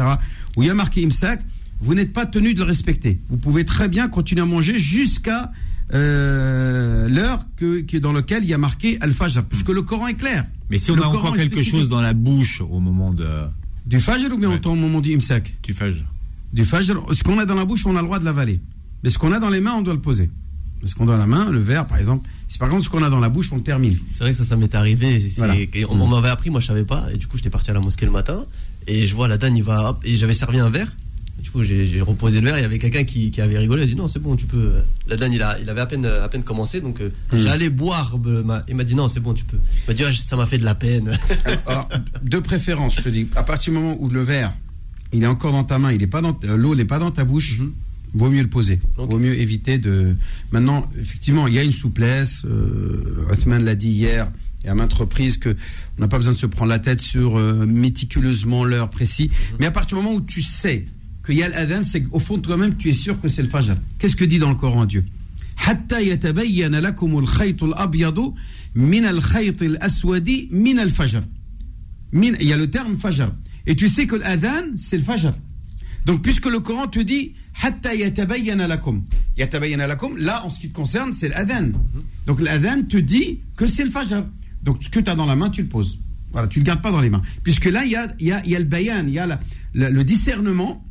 où 0.56 0.62
il 0.62 0.66
y 0.66 0.70
a 0.70 0.75
marqué 0.75 1.04
Imsak, 1.04 1.40
vous 1.80 1.94
n'êtes 1.94 2.12
pas 2.12 2.26
tenu 2.26 2.52
de 2.54 2.59
le 2.59 2.64
respecter. 2.64 3.20
Vous 3.28 3.37
pouvez 3.37 3.64
très 3.64 3.88
bien 3.88 4.09
continuer 4.09 4.42
à 4.42 4.47
manger 4.47 4.78
jusqu'à 4.78 5.52
euh, 5.94 7.09
l'heure 7.09 7.44
que, 7.56 7.80
que- 7.80 7.97
dans 7.97 8.12
laquelle 8.12 8.42
il 8.42 8.49
y 8.50 8.54
a 8.54 8.59
marqué 8.59 8.99
Al-Fajr, 9.00 9.44
puisque 9.44 9.68
le 9.70 9.82
Coran 9.82 10.09
est 10.09 10.14
clair. 10.14 10.44
Mais 10.70 10.78
si 10.78 10.90
on 10.90 10.97
Le 10.97 11.02
a 11.02 11.09
encore 11.09 11.35
quelque 11.37 11.54
spécifique. 11.56 11.80
chose 11.80 11.88
dans 11.88 12.00
la 12.00 12.12
bouche 12.14 12.61
au 12.61 12.80
moment 12.80 13.12
de, 13.12 13.26
Du 13.87 14.00
Fajr 14.00 14.32
ou 14.32 14.38
bien 14.38 14.50
Ouais. 14.50 14.66
au 14.66 14.75
moment 14.75 15.00
du 15.00 15.14
Imsak 15.14 15.54
du 15.62 15.73
Fajr 15.73 16.04
Du 16.52 16.64
Fajr, 16.64 16.94
ce 17.12 17.23
qu'on 17.23 17.38
a 17.38 17.47
dans 17.47 17.54
la 17.56 17.64
bouche, 17.64 17.87
on 17.87 17.97
a 17.97 18.00
le 18.00 18.06
droit 18.06 18.18
de 18.18 18.25
l'avaler. 18.25 18.61
Mais 19.02 19.11
ce 19.11 19.18
qu'on 19.18 19.32
a 19.32 19.38
dans 19.40 19.50
les 19.50 19.61
mains, 19.61 19.75
on 19.75 19.82
doit 19.82 19.94
le 19.94 20.00
poser. 20.00 20.30
Ce 20.84 20.94
qu'on 20.94 21.08
a 21.08 21.12
dans 21.12 21.18
la 21.18 21.26
main, 21.26 21.50
le 21.50 21.58
verre 21.58 21.87
par 21.87 21.99
exemple, 21.99 22.28
si 22.49 22.58
par 22.58 22.68
contre 22.68 22.84
ce 22.84 22.88
qu'on 22.88 23.02
a 23.02 23.10
dans 23.10 23.20
la 23.20 23.28
bouche, 23.28 23.52
on 23.52 23.56
le 23.56 23.62
termine. 23.62 23.99
C'est 24.12 24.25
vrai 24.25 24.32
que 24.32 24.37
ça, 24.37 24.44
ça 24.44 24.56
m'est 24.56 24.75
arrivé. 24.75 25.18
Voilà. 25.37 25.54
On, 25.90 26.06
m'avait 26.06 26.28
appris, 26.28 26.50
moi 26.50 26.60
je 26.60 26.66
savais 26.66 26.84
pas. 26.84 27.08
Et 27.12 27.16
du 27.16 27.26
coup, 27.26 27.37
j'étais 27.37 27.50
parti 27.50 27.70
à 27.70 27.75
la 27.75 27.80
mosquée 27.80 28.06
le 28.06 28.12
matin. 28.12 28.44
Et 28.87 29.06
je 29.06 29.14
vois 29.14 29.28
la 29.28 29.37
dame, 29.37 29.56
il 29.56 29.62
va. 29.62 29.90
hop, 29.90 30.00
et 30.04 30.16
j'avais 30.16 30.34
servi 30.34 30.58
un 30.58 30.70
verre. 30.70 30.90
Du 31.42 31.50
coup, 31.50 31.62
j'ai 31.64 32.00
reposé 32.00 32.40
le 32.40 32.46
verre. 32.46 32.58
Il 32.58 32.62
y 32.62 32.64
avait 32.64 32.78
quelqu'un 32.78 33.04
qui, 33.04 33.30
qui 33.30 33.40
avait 33.40 33.58
rigolé. 33.58 33.82
Il 33.82 33.84
a 33.84 33.88
dit 33.88 33.94
non, 33.94 34.08
c'est 34.08 34.18
bon, 34.18 34.37
tu 34.37 34.46
peux. 34.46 34.72
La 35.06 35.16
dame, 35.16 35.32
il, 35.32 35.42
a, 35.42 35.58
il 35.60 35.68
avait 35.68 35.80
à 35.80 35.87
peine, 35.87 36.06
à 36.06 36.28
peine 36.28 36.42
commencé. 36.42 36.80
Donc, 36.80 37.00
euh, 37.00 37.10
j'allais 37.32 37.70
boire. 37.70 38.16
Il 38.68 38.75
m'a 38.75 38.84
dit 38.84 38.94
non, 38.94 39.08
c'est 39.08 39.20
bon, 39.20 39.32
tu 39.34 39.44
peux. 39.44 39.58
Il 39.84 39.88
m'a 39.88 39.94
dit 39.94 40.04
ouais, 40.04 40.12
ça 40.12 40.37
m'a 40.37 40.46
fait 40.46 40.58
de 40.58 40.64
la 40.64 40.75
peine. 40.75 41.16
Alors, 41.66 41.88
de 42.22 42.38
préférence, 42.38 42.96
je 42.96 43.02
te 43.02 43.08
dis, 43.08 43.28
à 43.37 43.42
partir 43.42 43.72
du 43.72 43.78
moment 43.78 43.96
où 44.00 44.08
le 44.08 44.22
verre, 44.22 44.52
il 45.12 45.22
est 45.22 45.26
encore 45.26 45.52
dans 45.52 45.64
ta 45.64 45.78
main, 45.78 45.92
il 45.92 46.02
est 46.02 46.06
pas 46.06 46.20
dans 46.20 46.38
euh, 46.44 46.56
l'eau 46.56 46.75
n'est 46.75 46.84
pas 46.84 46.99
dans 46.99 47.10
ta 47.10 47.25
bouche, 47.25 47.60
vaut 48.14 48.30
mieux 48.30 48.42
le 48.42 48.48
poser. 48.48 48.80
Vaut 48.96 49.18
mieux 49.18 49.38
éviter 49.38 49.78
de. 49.78 50.16
Maintenant, 50.52 50.88
effectivement, 51.00 51.46
il 51.46 51.54
y 51.54 51.58
a 51.58 51.62
une 51.62 51.72
souplesse. 51.72 52.42
Euh, 52.44 53.26
l'a 53.46 53.74
dit 53.74 53.90
hier 53.90 54.30
et 54.64 54.68
à 54.68 54.74
maintes 54.74 54.92
reprises 54.92 55.38
que 55.38 55.56
on 55.98 56.02
n'a 56.02 56.08
pas 56.08 56.18
besoin 56.18 56.34
de 56.34 56.38
se 56.38 56.46
prendre 56.46 56.68
la 56.68 56.78
tête 56.78 57.00
sur 57.00 57.38
euh, 57.38 57.66
méticuleusement 57.66 58.64
l'heure 58.64 58.90
précise. 58.90 59.28
Mhm. 59.28 59.56
Mais 59.60 59.66
à 59.66 59.70
partir 59.70 59.96
du 59.96 60.02
moment 60.02 60.16
où 60.16 60.20
tu 60.20 60.42
sais 60.42 60.86
qu'il 61.24 61.36
y 61.36 61.42
a 61.42 61.48
l'adhan, 61.48 61.82
c'est 61.82 62.02
qu'au 62.02 62.18
fond 62.18 62.36
de 62.36 62.42
toi-même, 62.42 62.76
tu 62.76 62.88
es 62.88 62.92
sûr 62.92 63.20
que 63.20 63.28
c'est 63.28 63.42
le 63.42 63.48
fajr. 63.48 63.76
Qu'est-ce 63.98 64.16
que 64.16 64.24
dit 64.24 64.38
dans 64.38 64.50
le 64.50 64.56
Coran 64.56 64.84
Dieu? 64.86 65.04
Il 72.12 72.46
y 72.46 72.52
a 72.52 72.56
le 72.56 72.70
terme 72.70 72.96
fajr. 72.96 73.32
Et 73.66 73.76
tu 73.76 73.88
sais 73.88 74.06
que 74.06 74.16
l'adhan, 74.16 74.64
c'est 74.76 74.96
le 74.96 75.04
fajr. 75.04 75.34
Donc, 76.06 76.22
puisque 76.22 76.46
le 76.46 76.60
Coran 76.60 76.86
te 76.86 76.98
dit 77.00 77.32
hatta 77.62 77.95
yatabayyana 77.95 78.66
lakum. 78.66 79.02
Yatabayyana 79.37 79.87
lakum, 79.87 80.16
là, 80.19 80.45
en 80.45 80.50
ce 80.50 80.61
qui 80.61 80.69
te 80.69 80.75
concerne, 80.75 81.12
c'est 81.12 81.28
l'adhan. 81.28 81.71
Donc, 82.26 82.40
l'adhan 82.40 82.83
te 82.88 82.97
dit 82.97 83.40
que 83.57 83.66
c'est 83.66 83.85
le 83.85 83.90
fajr. 83.90 84.25
Donc, 84.62 84.83
ce 84.83 84.88
que 84.90 85.00
tu 85.00 85.11
as 85.11 85.14
dans 85.14 85.26
la 85.26 85.37
main, 85.37 85.50
tu 85.50 85.62
le 85.62 85.69
poses. 85.69 85.99
Voilà, 86.33 86.47
tu 86.47 86.59
ne 86.61 86.64
le 86.64 86.66
gardes 86.69 86.83
pas 86.83 86.92
dans 86.92 87.00
les 87.00 87.11
mains. 87.11 87.23
Puisque 87.42 87.64
là, 87.66 87.85
il 87.85 87.90
y 87.90 87.97
a, 87.97 88.07
y 88.21 88.30
a, 88.33 88.40
il 88.45 88.50
y 88.52 88.57
a 88.57 88.59
le 88.59 88.64
bayan, 88.64 89.04
il 89.07 89.14
y 89.14 89.19
a 89.19 89.26
la- 89.26 89.40
la- 89.75 89.90
le 89.90 90.04
discernement. 90.04 90.85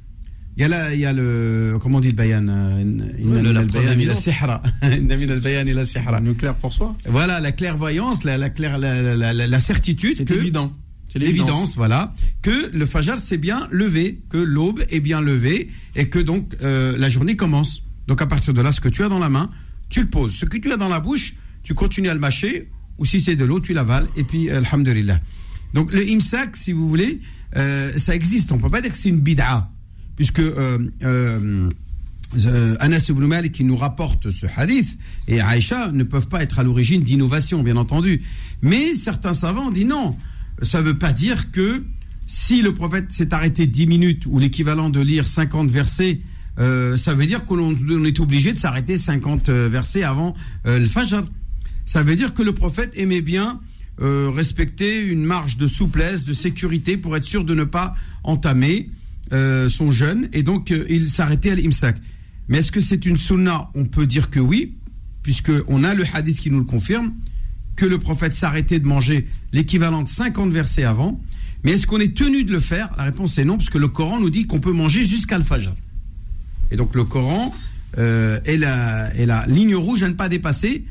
Il 0.57 0.61
y, 0.63 0.65
a 0.65 0.67
la, 0.67 0.93
il 0.93 0.99
y 0.99 1.05
a 1.05 1.13
le. 1.13 1.77
Comment 1.79 1.99
on 1.99 2.01
dit 2.01 2.09
le 2.09 2.15
bayan 2.15 2.41
le- 2.41 3.41
la 3.53 3.61
preuve 3.65 3.83
ila 3.83 3.93
évidente. 3.93 4.17
sihra. 4.21 4.61
Inna 4.83 5.15
min 5.15 5.29
al-bayan 5.29 5.65
ila 5.67 5.83
sihra. 5.85 6.19
Nucléaire 6.19 6.55
pour 6.55 6.73
soi. 6.73 6.97
Voilà, 7.05 7.39
la 7.39 7.53
clairvoyance, 7.53 8.25
la, 8.25 8.37
la, 8.37 8.49
clair- 8.49 8.77
la, 8.77 9.15
la- 9.15 9.31
la- 9.33 9.47
la 9.47 9.59
certitude. 9.61 10.15
C'est 10.17 10.29
évident. 10.31 10.73
L'évidence, 11.15 11.75
voilà, 11.75 12.13
que 12.41 12.69
le 12.71 12.85
fajr 12.85 13.17
s'est 13.17 13.37
bien 13.37 13.67
levé, 13.71 14.21
que 14.29 14.37
l'aube 14.37 14.83
est 14.89 14.99
bien 14.99 15.21
levée 15.21 15.69
et 15.95 16.07
que 16.07 16.19
donc 16.19 16.55
euh, 16.61 16.95
la 16.97 17.09
journée 17.09 17.35
commence. 17.35 17.83
Donc 18.07 18.21
à 18.21 18.27
partir 18.27 18.53
de 18.53 18.61
là, 18.61 18.71
ce 18.71 18.81
que 18.81 18.89
tu 18.89 19.03
as 19.03 19.09
dans 19.09 19.19
la 19.19 19.29
main, 19.29 19.49
tu 19.89 20.01
le 20.01 20.09
poses. 20.09 20.35
Ce 20.35 20.45
que 20.45 20.57
tu 20.57 20.71
as 20.71 20.77
dans 20.77 20.89
la 20.89 20.99
bouche, 20.99 21.35
tu 21.63 21.73
continues 21.73 22.09
à 22.09 22.13
le 22.13 22.19
mâcher, 22.19 22.69
ou 22.97 23.05
si 23.05 23.21
c'est 23.21 23.35
de 23.35 23.45
l'eau, 23.45 23.59
tu 23.59 23.73
l'avales, 23.73 24.07
et 24.15 24.23
puis 24.23 24.49
alhamdulillah. 24.49 25.19
Donc 25.73 25.93
le 25.93 26.01
imsak, 26.01 26.55
si 26.55 26.71
vous 26.71 26.87
voulez, 26.87 27.19
euh, 27.55 27.91
ça 27.97 28.15
existe. 28.15 28.51
On 28.51 28.57
peut 28.57 28.69
pas 28.69 28.81
dire 28.81 28.91
que 28.91 28.97
c'est 28.97 29.09
une 29.09 29.19
bid'a, 29.19 29.67
puisque 30.15 30.39
euh, 30.39 30.89
euh, 31.03 32.75
Anas 32.79 33.05
ibn 33.09 33.25
Malik 33.25 33.53
qui 33.53 33.63
nous 33.63 33.75
rapporte 33.75 34.29
ce 34.29 34.45
hadith 34.55 34.97
et 35.27 35.41
Aïcha 35.41 35.91
ne 35.91 36.03
peuvent 36.03 36.27
pas 36.27 36.43
être 36.43 36.59
à 36.59 36.63
l'origine 36.63 37.03
d'innovation, 37.03 37.63
bien 37.63 37.77
entendu. 37.77 38.21
Mais 38.61 38.93
certains 38.93 39.33
savants 39.33 39.71
disent 39.71 39.85
non. 39.85 40.15
Ça 40.61 40.81
ne 40.81 40.87
veut 40.87 40.97
pas 40.97 41.13
dire 41.13 41.51
que 41.51 41.83
si 42.27 42.61
le 42.61 42.73
prophète 42.73 43.11
s'est 43.11 43.33
arrêté 43.33 43.65
10 43.65 43.87
minutes 43.87 44.25
ou 44.27 44.39
l'équivalent 44.39 44.89
de 44.89 44.99
lire 44.99 45.25
50 45.25 45.69
versets, 45.71 46.21
euh, 46.59 46.97
ça 46.97 47.13
veut 47.13 47.25
dire 47.25 47.45
qu'on 47.45 47.59
on 47.59 48.05
est 48.05 48.19
obligé 48.19 48.53
de 48.53 48.57
s'arrêter 48.57 48.97
50 48.97 49.49
euh, 49.49 49.69
versets 49.69 50.03
avant 50.03 50.35
euh, 50.67 50.77
le 50.77 50.85
Fajr. 50.85 51.23
Ça 51.85 52.03
veut 52.03 52.15
dire 52.15 52.33
que 52.33 52.43
le 52.43 52.53
prophète 52.53 52.91
aimait 52.95 53.21
bien 53.21 53.59
respecter 54.01 55.05
une 55.05 55.25
marge 55.25 55.57
de 55.57 55.67
souplesse, 55.67 56.23
de 56.23 56.31
sécurité 56.31 56.95
pour 56.95 57.17
être 57.17 57.25
sûr 57.25 57.43
de 57.43 57.53
ne 57.53 57.65
pas 57.65 57.95
entamer 58.23 58.89
son 59.29 59.91
jeûne 59.91 60.29
et 60.31 60.41
donc 60.41 60.73
il 60.87 61.09
s'arrêtait 61.09 61.51
à 61.51 61.55
l'imsak. 61.55 61.97
Mais 62.47 62.59
est-ce 62.59 62.71
que 62.71 62.79
c'est 62.79 63.05
une 63.05 63.17
sunna? 63.17 63.69
On 63.75 63.83
peut 63.83 64.05
dire 64.05 64.29
que 64.29 64.39
oui, 64.39 64.77
puisque 65.21 65.51
on 65.67 65.83
a 65.83 65.95
le 65.95 66.05
hadith 66.13 66.39
qui 66.39 66.49
nous 66.49 66.59
le 66.59 66.65
confirme 66.65 67.11
que 67.79 67.85
le 67.85 67.97
prophète 67.97 68.33
s'arrêtait 68.33 68.81
de 68.81 68.85
manger 68.85 69.25
l'équivalent 69.53 70.03
de 70.03 70.07
50 70.09 70.51
versets 70.51 70.83
avant. 70.83 71.17
Mais 71.63 71.71
est-ce 71.71 71.87
qu'on 71.87 72.01
est 72.01 72.13
tenu 72.13 72.43
de 72.43 72.51
le 72.51 72.59
faire? 72.59 72.89
La 72.97 73.05
réponse 73.05 73.37
est 73.37 73.45
non, 73.45 73.55
parce 73.55 73.69
que 73.69 73.77
le 73.77 73.87
Coran 73.87 74.19
nous 74.19 74.29
dit 74.29 74.47
qu'on 74.47 74.59
peut 74.59 74.73
manger 74.73 75.01
jusqu'à 75.05 75.37
le 75.37 75.45
Fajr. 75.45 75.73
Et 76.71 76.75
donc 76.75 76.93
le 76.93 77.05
Coran 77.05 77.53
euh, 77.97 78.37
est, 78.43 78.57
la, 78.57 79.15
est 79.15 79.25
la 79.25 79.47
ligne 79.47 79.75
rouge 79.75 80.03
à 80.03 80.09
ne 80.09 80.13
pas 80.13 80.27
dépasser. 80.27 80.83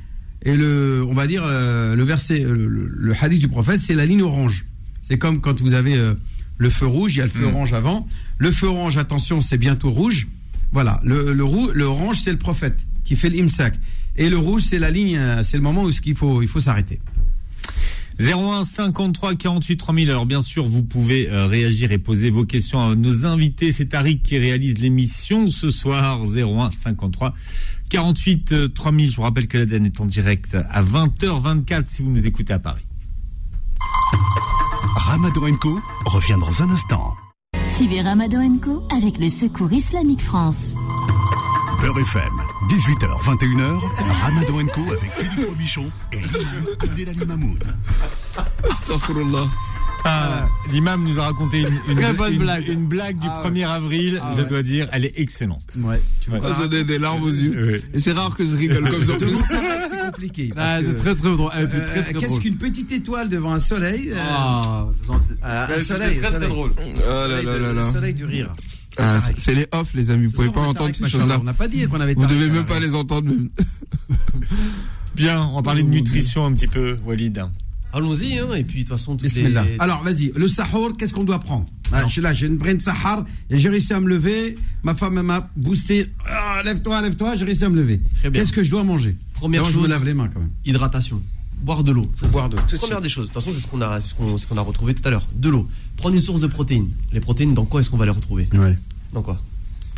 Et 0.46 0.56
le, 0.56 1.04
on 1.06 1.12
va 1.12 1.26
dire 1.26 1.42
euh, 1.44 1.94
le 1.94 2.04
verset, 2.04 2.38
le, 2.40 2.66
le 2.66 3.14
hadith 3.20 3.40
du 3.40 3.48
prophète, 3.48 3.80
c'est 3.80 3.94
la 3.94 4.06
ligne 4.06 4.22
orange. 4.22 4.64
C'est 5.02 5.18
comme 5.18 5.42
quand 5.42 5.60
vous 5.60 5.74
avez 5.74 5.94
euh, 5.94 6.14
le 6.56 6.70
feu 6.70 6.86
rouge, 6.86 7.16
il 7.16 7.18
y 7.18 7.20
a 7.20 7.24
le 7.24 7.30
feu 7.30 7.44
orange 7.44 7.74
avant. 7.74 8.06
Le 8.38 8.50
feu 8.50 8.66
orange, 8.66 8.96
attention, 8.96 9.42
c'est 9.42 9.58
bientôt 9.58 9.90
rouge. 9.90 10.26
Voilà, 10.72 11.00
le, 11.04 11.34
le, 11.34 11.44
le 11.74 11.84
orange, 11.84 12.20
c'est 12.24 12.32
le 12.32 12.38
prophète 12.38 12.86
qui 13.04 13.14
fait 13.14 13.28
l'imsak. 13.28 13.74
Et 14.18 14.28
le 14.28 14.36
rouge, 14.36 14.62
c'est 14.62 14.80
la 14.80 14.90
ligne, 14.90 15.16
euh, 15.16 15.42
c'est 15.44 15.56
le 15.56 15.62
moment 15.62 15.84
où 15.84 15.90
il 15.90 16.14
faut, 16.16 16.42
il 16.42 16.48
faut 16.48 16.60
s'arrêter. 16.60 17.00
01 18.18 18.64
53 18.64 19.36
48 19.36 19.76
3000. 19.76 20.10
Alors 20.10 20.26
bien 20.26 20.42
sûr, 20.42 20.66
vous 20.66 20.82
pouvez 20.82 21.30
euh, 21.30 21.46
réagir 21.46 21.92
et 21.92 21.98
poser 21.98 22.30
vos 22.30 22.44
questions 22.44 22.80
à 22.80 22.96
nos 22.96 23.24
invités. 23.24 23.70
C'est 23.70 23.86
Tariq 23.86 24.20
qui 24.22 24.36
réalise 24.38 24.78
l'émission 24.78 25.46
ce 25.46 25.70
soir. 25.70 26.20
01 26.24 26.72
53 26.72 27.32
48 27.90 28.52
euh, 28.52 28.68
3000. 28.68 29.10
Je 29.12 29.16
vous 29.16 29.22
rappelle 29.22 29.46
que 29.46 29.56
l'ADN 29.56 29.86
est 29.86 30.00
en 30.00 30.06
direct 30.06 30.56
à 30.68 30.82
20h24 30.82 31.84
si 31.86 32.02
vous 32.02 32.10
nous 32.10 32.26
écoutez 32.26 32.52
à 32.52 32.58
Paris. 32.58 32.86
Ramadan 34.96 35.54
Co 35.60 35.78
revient 36.06 36.36
dans 36.40 36.62
un 36.64 36.70
instant. 36.70 37.14
Suivez 37.66 38.02
Ramadan 38.02 38.58
Co 38.58 38.82
avec 38.90 39.18
le 39.18 39.28
Secours 39.28 39.72
Islamique 39.72 40.22
France. 40.22 40.74
Beurre 41.80 41.98
FM, 42.00 42.32
18h, 42.68 43.22
21h, 43.22 43.80
Ramadan 44.22 44.66
Co 44.74 44.80
avec 44.92 45.10
Philippe 45.12 45.48
Robichon 45.48 45.84
et 46.12 46.16
l'imam 46.16 46.66
Abdelali 46.82 47.24
Mamoun. 47.26 47.58
Astaghfirullah. 48.70 49.46
Ah, 50.04 50.48
L'imam 50.70 51.02
nous 51.04 51.18
a 51.18 51.24
raconté 51.24 51.60
une, 51.60 51.80
une- 51.88 51.96
Très 51.96 52.12
bonne 52.12 52.32
une- 52.34 52.38
blague. 52.38 52.68
une 52.68 52.86
blague 52.86 53.18
du 53.18 53.26
Ah 53.28 53.42
ouais. 53.44 53.50
1er 53.50 53.64
avril. 53.66 54.20
Ah 54.22 54.30
je 54.36 54.42
ouais. 54.42 54.48
dois 54.48 54.62
dire, 54.62 54.86
elle 54.92 55.04
est 55.04 55.18
excellente. 55.18 55.62
Ouais, 55.76 56.00
tu 56.20 56.30
Ouais. 56.30 56.40
Ça 56.40 56.66
donnait 56.68 56.84
des 56.84 56.98
larmes 56.98 57.22
aux 57.22 57.28
yeux. 57.30 57.66
Ouais. 57.72 57.82
Et 57.94 58.00
c'est 58.00 58.12
rare 58.12 58.34
que 58.36 58.46
je 58.48 58.56
rigole 58.56 58.88
comme 58.88 59.04
ça. 59.04 59.14
c'est 59.88 60.00
compliqué. 60.00 60.50
Ah, 60.56 60.80
que, 60.82 60.90
très 61.00 61.14
très 61.14 61.30
drôle. 61.30 61.50
Euh, 61.54 61.66
très 61.66 62.02
très 62.02 62.14
Qu'est-ce 62.14 62.38
qu'une 62.40 62.56
petite 62.58 62.90
étoile 62.92 63.28
devant 63.28 63.52
un 63.52 63.58
soleil 63.60 64.10
euh, 64.12 64.16
Ah, 64.18 64.86
euh, 65.44 65.66
Un 65.76 65.82
soleil, 65.82 66.18
très 66.18 66.26
un 66.26 66.30
très 66.30 66.32
soleil. 66.32 66.48
drôle. 66.48 66.72
Oh 66.78 66.82
Le 67.06 67.28
là 67.28 67.42
soleil 67.42 67.44
là 67.46 67.52
de- 67.52 67.58
là 67.58 67.72
le 67.72 67.80
là. 67.80 67.92
soleil 67.92 68.14
du 68.14 68.24
rire. 68.24 68.54
Ah, 68.98 69.18
Tarek. 69.20 69.36
c'est- 69.40 69.54
les 69.54 69.66
off, 69.72 69.94
les 69.94 70.10
amis. 70.10 70.26
Vous 70.26 70.32
pouvez 70.32 70.48
Ce 70.48 70.52
pas 70.52 70.60
entendre 70.60 70.94
ces 70.94 71.08
choses-là. 71.08 71.38
On 71.40 71.44
n'a 71.44 71.54
pas 71.54 71.68
dit 71.68 71.86
qu'on 71.86 72.00
avait 72.00 72.14
Vous 72.14 72.26
devez 72.26 72.48
même 72.48 72.66
pas 72.66 72.80
les 72.80 72.94
entendre. 72.94 73.28
même. 73.28 73.48
Bien, 75.14 75.42
on 75.42 75.56
va 75.56 75.62
parler 75.62 75.82
de 75.82 75.88
nutrition 75.88 76.46
un 76.46 76.52
petit 76.52 76.66
peu, 76.68 76.96
Walid. 77.04 77.42
Allons-y, 77.92 78.38
hein, 78.38 78.48
et 78.54 78.64
puis 78.64 78.84
de 78.84 78.88
toute 78.88 78.98
façon, 78.98 79.16
toutes 79.16 79.32
les... 79.34 79.56
Alors, 79.78 80.02
vas-y, 80.04 80.30
le 80.36 80.46
sahur, 80.46 80.94
qu'est-ce 80.96 81.14
qu'on 81.14 81.24
doit 81.24 81.38
prendre? 81.38 81.64
Ah, 81.90 82.04
Je 82.06 82.12
suis 82.12 82.20
là, 82.20 82.34
j'ai 82.34 82.46
une 82.46 82.58
brain 82.58 82.74
de 82.74 82.82
sahar 82.82 83.24
et 83.48 83.56
j'ai 83.56 83.70
réussi 83.70 83.94
à 83.94 84.00
me 84.00 84.08
lever. 84.08 84.58
Ma 84.82 84.94
femme 84.94 85.20
m'a 85.22 85.48
boosté. 85.56 86.12
Ah, 86.28 86.60
lève-toi, 86.64 87.00
lève-toi, 87.00 87.36
j'ai 87.36 87.46
réussi 87.46 87.64
à 87.64 87.70
me 87.70 87.76
lever. 87.76 88.00
Très 88.18 88.28
bien. 88.30 88.40
Qu'est-ce 88.42 88.52
que 88.52 88.62
je 88.62 88.70
dois 88.70 88.84
manger? 88.84 89.16
Première 89.32 89.62
D'abord, 89.62 89.72
je 89.72 89.76
me 89.78 89.82
chose- 89.84 89.90
lave 89.90 90.04
les 90.04 90.12
mains 90.14 90.28
quand 90.28 90.40
même. 90.40 90.50
hydratation. 90.66 91.22
Boire 91.62 91.82
de 91.84 91.92
l'eau. 91.92 92.06
Boire 92.32 92.48
de 92.48 92.56
l'eau, 92.56 92.62
Première 92.78 93.00
des 93.00 93.08
choses. 93.08 93.28
De 93.28 93.32
toute 93.32 93.42
façon, 93.42 93.54
c'est 93.54 93.60
ce 93.62 93.66
qu'on 93.66 93.80
a, 93.80 94.00
ce 94.00 94.14
qu'on, 94.14 94.38
ce 94.38 94.46
qu'on 94.46 94.56
a 94.56 94.60
retrouvé 94.62 94.94
tout 94.94 95.06
à 95.06 95.10
l'heure. 95.10 95.26
De 95.34 95.48
l'eau. 95.48 95.68
Prendre 95.96 96.14
une 96.14 96.22
source 96.22 96.40
de 96.40 96.46
protéines. 96.46 96.88
Les 97.12 97.20
protéines, 97.20 97.54
dans 97.54 97.64
quoi 97.64 97.80
est-ce 97.80 97.90
qu'on 97.90 97.96
va 97.96 98.04
les 98.04 98.10
retrouver 98.12 98.48
Ouais. 98.54 98.78
Dans 99.12 99.22
quoi 99.22 99.40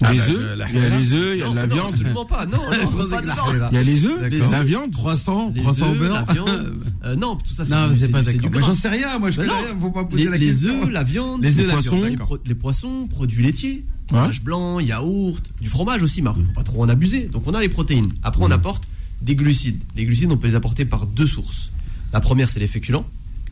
Ah, 0.02 0.12
Les 0.12 0.19
bah, 0.19 0.25
œufs, 0.31 0.59
il 0.73 0.81
y 0.81 0.85
a 0.85 0.88
les 0.88 1.12
œufs, 1.12 1.35
il 1.35 1.38
y 1.38 1.43
a 1.43 1.45
Non, 1.47 1.50
de 1.50 1.57
la 1.57 1.67
non, 1.67 1.75
viande. 1.75 1.93
Absolument 1.95 2.25
pas. 2.25 2.47
Non, 2.47 2.59
non, 2.99 3.07
pas 3.09 3.21
dedans. 3.21 3.69
Il 3.71 3.75
y 3.75 3.79
a 3.79 3.83
les 3.83 4.05
œufs, 4.07 4.21
la 4.50 4.64
viande. 4.64 4.93
Croissant, 4.93 5.52
Les 5.55 5.61
croissant 5.62 5.88
au 5.88 5.93
œufs, 5.93 5.99
beurre. 5.99 6.25
la 6.26 6.33
viande. 6.33 6.49
Euh, 7.02 7.17
non, 7.17 7.37
tout 7.37 7.55
ça, 7.55 7.64
c'est 7.64 7.73
Non, 7.73 7.88
c'est 7.95 8.00
c'est 8.00 8.09
pas 8.09 8.21
d'accord. 8.21 8.50
j'en 8.61 8.75
sais 8.75 8.90
rien, 8.90 9.19
moi, 9.19 9.31
je 9.31 9.40
non. 9.40 9.47
rien, 9.55 9.79
faut 9.81 9.90
pas 9.90 10.05
poser 10.05 10.25
Les, 10.25 10.31
la 10.31 10.37
les 10.37 10.47
question. 10.49 10.83
œufs, 10.83 10.90
la 10.90 11.02
viande, 11.02 11.43
Les 11.43 11.52
œufs, 11.52 11.61
les 11.61 11.67
la 11.67 11.73
poissons, 11.73 11.97
viande, 12.00 12.19
les, 12.45 12.49
les 12.50 12.55
poissons, 12.55 13.07
produits 13.09 13.43
laitiers, 13.43 13.87
Ouais. 14.12 14.19
fromage 14.19 14.43
blanc, 14.43 14.81
yaourt, 14.81 15.43
du 15.62 15.69
fromage 15.71 16.02
aussi, 16.02 16.21
mais 16.21 16.29
il 16.37 16.45
faut 16.45 16.52
pas 16.52 16.62
trop 16.62 16.83
en 16.83 16.88
abuser. 16.90 17.31
Donc 17.33 17.45
on 17.47 17.55
a 17.55 17.61
les 17.61 17.69
protéines. 17.71 18.11
Après, 18.23 18.43
on 18.45 18.50
apporte 18.50 18.83
des 19.23 19.35
glucides. 19.35 19.81
Les 19.97 20.05
glucides, 20.05 20.31
on 20.33 20.37
peut 20.37 20.49
les 20.49 20.55
apporter 20.55 20.85
par 20.85 21.07
deux 21.07 21.27
sources. 21.27 21.71
La 22.12 22.21
première, 22.21 22.49
c'est 22.49 22.61
les 22.61 22.69
féculents. 22.69 23.07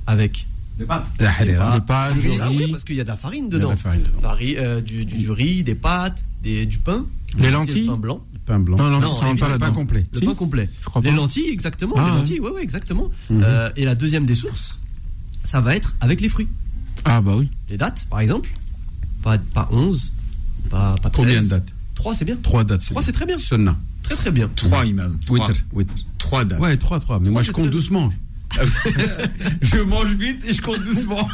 avec 0.06 0.46
Des 0.78 0.84
pâtes. 0.84 1.06
La 1.20 1.30
halira. 1.32 1.78
De 1.78 1.84
pâtes, 1.84 2.14
du 2.14 2.20
du 2.22 2.28
riz. 2.30 2.38
Ah 2.40 2.48
oui, 2.50 2.70
parce 2.70 2.84
qu'il 2.84 2.96
y 2.96 3.00
a 3.00 3.04
de 3.04 3.08
la 3.08 3.16
farine 3.16 3.48
dedans. 3.48 3.70
la 3.70 3.76
farine 3.76 4.02
dedans. 4.02 4.20
Fari- 4.22 4.56
euh, 4.58 4.80
du, 4.80 5.04
du- 5.04 5.18
du 5.18 5.30
riz, 5.30 5.62
des 5.64 5.74
pâtes, 5.74 6.22
des, 6.42 6.66
du 6.66 6.78
pain. 6.78 7.04
Les 7.38 7.46
Du 7.48 7.52
lentilles 7.52 7.86
pain 7.86 7.96
blanc. 7.98 8.24
Pain 8.46 8.58
blanc. 8.60 8.78
Non, 8.78 8.84
non, 8.90 9.00
Non, 9.00 9.12
ça 9.12 9.26
rentre 9.26 9.40
pas 9.40 9.46
pas 9.46 9.52
là-dedans. 9.58 9.72
complet. 9.74 10.06
Le 10.12 10.20
Si 10.20 10.24
pain 10.26 10.34
complet. 10.34 10.70
Je 10.80 10.84
crois 10.86 11.02
Les 11.02 11.10
pas. 11.10 11.16
lentilles, 11.16 11.48
exactement. 11.50 11.94
Ah, 11.98 12.06
les 12.10 12.16
lentilles, 12.18 12.40
oui, 12.40 12.50
oui, 12.54 12.62
exactement. 12.62 13.10
Mhm. 13.28 13.42
Euh, 13.44 13.68
et 13.76 13.84
la 13.84 13.94
deuxième 13.94 14.24
des 14.24 14.34
sources, 14.34 14.78
ça 15.44 15.60
va 15.60 15.76
être 15.76 15.94
avec 16.00 16.20
les 16.22 16.28
fruits. 16.30 16.48
Ah 17.04 17.20
bah 17.20 17.32
oui. 17.36 17.48
Les 17.68 17.76
dates, 17.76 18.06
par 18.08 18.20
exemple, 18.20 18.48
pas, 19.22 19.36
pas 19.38 19.68
11, 19.72 20.12
pas, 20.70 20.94
pas 21.02 21.10
13. 21.10 21.12
Combien 21.26 21.42
de 21.42 21.48
dates 21.48 21.68
3, 21.96 22.14
c'est 22.14 22.24
bien. 22.24 22.36
Trois 22.42 22.64
dates. 22.64 22.84
Trois, 22.86 23.02
c'est 23.02 23.12
très 23.12 23.26
bien. 23.26 23.36
Sunnah. 23.38 23.76
Très, 24.08 24.16
très 24.16 24.30
bien. 24.30 24.50
Trois 24.56 24.84
imams. 24.86 25.18
Trois, 26.18 26.44
dates. 26.44 26.60
Ouais, 26.60 26.76
trois, 26.76 26.98
trois. 27.00 27.20
Mais 27.20 27.30
moi, 27.30 27.42
je 27.42 27.52
compte 27.52 27.70
doucement. 27.70 28.10
Je 29.62 29.78
mange 29.82 30.14
vite 30.14 30.42
et 30.48 30.54
je 30.54 30.62
compte 30.62 30.82
doucement. 30.82 31.28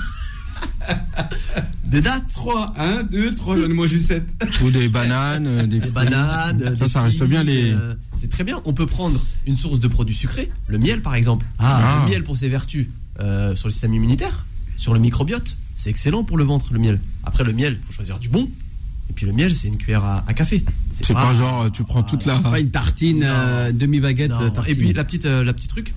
Des 1.84 2.00
dates. 2.00 2.26
3, 2.34 2.72
1, 2.76 3.02
2, 3.04 3.34
3, 3.34 3.56
j'en 3.58 3.64
ai 3.64 3.68
mangé 3.72 3.98
7. 3.98 4.24
Ou 4.64 4.70
des 4.70 4.88
bananes, 4.88 5.46
euh, 5.46 5.66
des, 5.66 5.78
Des 5.78 5.90
bananes. 5.90 6.58
Ça, 6.60 6.70
des 6.70 6.88
ça 6.88 7.02
reste 7.02 7.18
filles, 7.18 7.28
bien 7.28 7.44
les. 7.44 7.72
euh, 7.72 7.94
c'est 8.16 8.28
très 8.30 8.42
bien. 8.44 8.60
On 8.64 8.72
peut 8.72 8.86
prendre 8.86 9.20
une 9.46 9.54
source 9.56 9.78
de 9.78 9.86
produits 9.88 10.14
sucrés, 10.16 10.50
le 10.66 10.78
miel 10.78 11.02
par 11.02 11.14
exemple. 11.14 11.46
Ah. 11.58 12.02
Le 12.04 12.10
miel 12.10 12.24
pour 12.24 12.36
ses 12.36 12.48
vertus 12.48 12.88
euh, 13.20 13.54
sur 13.54 13.68
le 13.68 13.72
système 13.72 13.94
immunitaire, 13.94 14.44
sur 14.76 14.92
le 14.92 14.98
microbiote. 15.00 15.56
C'est 15.76 15.90
excellent 15.90 16.24
pour 16.24 16.36
le 16.36 16.44
ventre, 16.44 16.72
le 16.72 16.78
miel. 16.80 17.00
Après, 17.22 17.44
le 17.44 17.52
miel, 17.52 17.78
faut 17.80 17.92
choisir 17.92 18.18
du 18.18 18.28
bon. 18.28 18.48
Et 19.10 19.12
puis 19.12 19.26
le 19.26 19.32
miel, 19.32 19.54
c'est 19.54 19.68
une 19.68 19.76
cuillère 19.76 20.04
à, 20.04 20.24
à 20.26 20.32
café. 20.34 20.64
C'est 20.92 21.12
pas 21.12 21.34
genre, 21.34 21.62
euh, 21.62 21.68
tu 21.70 21.82
prends 21.84 22.02
toute 22.02 22.24
la. 22.26 22.38
Pas 22.38 22.58
une 22.60 22.70
tartine, 22.70 23.22
euh, 23.24 23.70
demi-baguette. 23.72 24.32
Euh, 24.32 24.50
tartine. 24.50 24.72
Et 24.72 24.76
puis 24.76 24.92
la 24.92 25.04
petite, 25.04 25.26
euh, 25.26 25.44
la 25.44 25.52
petite 25.52 25.70
truc, 25.70 25.94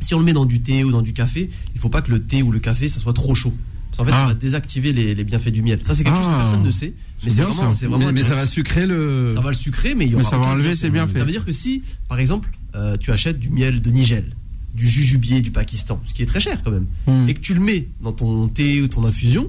si 0.00 0.14
on 0.14 0.18
le 0.18 0.24
met 0.24 0.32
dans 0.34 0.44
du 0.44 0.60
thé 0.60 0.84
ou 0.84 0.90
dans 0.92 1.02
du 1.02 1.12
café, 1.12 1.48
il 1.74 1.80
faut 1.80 1.88
pas 1.88 2.02
que 2.02 2.10
le 2.10 2.22
thé 2.22 2.42
ou 2.42 2.52
le 2.52 2.58
café 2.60 2.88
ça 2.88 3.00
soit 3.00 3.12
trop 3.14 3.34
chaud. 3.34 3.54
Parce 3.90 3.98
qu'en 3.98 4.04
fait, 4.04 4.10
ça 4.10 4.24
Ah. 4.24 4.28
va 4.28 4.34
désactiver 4.34 4.92
les, 4.92 5.14
les 5.14 5.24
bienfaits 5.24 5.50
du 5.50 5.62
miel. 5.62 5.78
Ça, 5.84 5.94
c'est 5.94 6.02
quelque 6.04 6.16
chose 6.16 6.26
que 6.26 6.30
Ah. 6.32 6.38
personne 6.42 6.62
ne 6.64 6.70
sait. 6.70 6.92
Mais 7.22 7.30
c'est 7.30 7.42
vraiment, 7.42 7.72
ça. 7.72 7.74
c'est 7.78 7.86
vraiment 7.86 8.06
mais, 8.06 8.12
mais 8.12 8.22
ça 8.22 8.34
va 8.34 8.44
sucrer 8.44 8.86
le. 8.86 9.30
Ça 9.32 9.40
va 9.40 9.50
le 9.50 9.56
sucrer, 9.56 9.94
mais 9.94 10.04
il 10.04 10.10
y 10.10 10.14
aura 10.14 10.22
Mais 10.24 10.28
ça 10.28 10.36
va 10.36 10.46
enlever 10.46 10.76
ses 10.76 10.90
bienfaits. 10.90 11.16
Ça 11.16 11.24
veut 11.24 11.30
dire 11.30 11.44
que 11.44 11.52
si, 11.52 11.82
par 12.08 12.18
exemple, 12.18 12.50
euh, 12.74 12.96
tu 12.98 13.10
achètes 13.12 13.38
du 13.38 13.50
miel 13.50 13.80
de 13.80 13.90
Nigel, 13.90 14.34
du 14.74 14.88
jujubier 14.88 15.40
du 15.42 15.52
Pakistan, 15.52 16.02
ce 16.04 16.12
qui 16.12 16.22
est 16.22 16.26
très 16.26 16.40
cher 16.40 16.60
quand 16.64 16.72
même, 16.72 16.86
Hmm. 17.06 17.28
et 17.28 17.34
que 17.34 17.40
tu 17.40 17.54
le 17.54 17.60
mets 17.60 17.88
dans 18.02 18.12
ton 18.12 18.48
thé 18.48 18.82
ou 18.82 18.88
ton 18.88 19.04
infusion, 19.06 19.48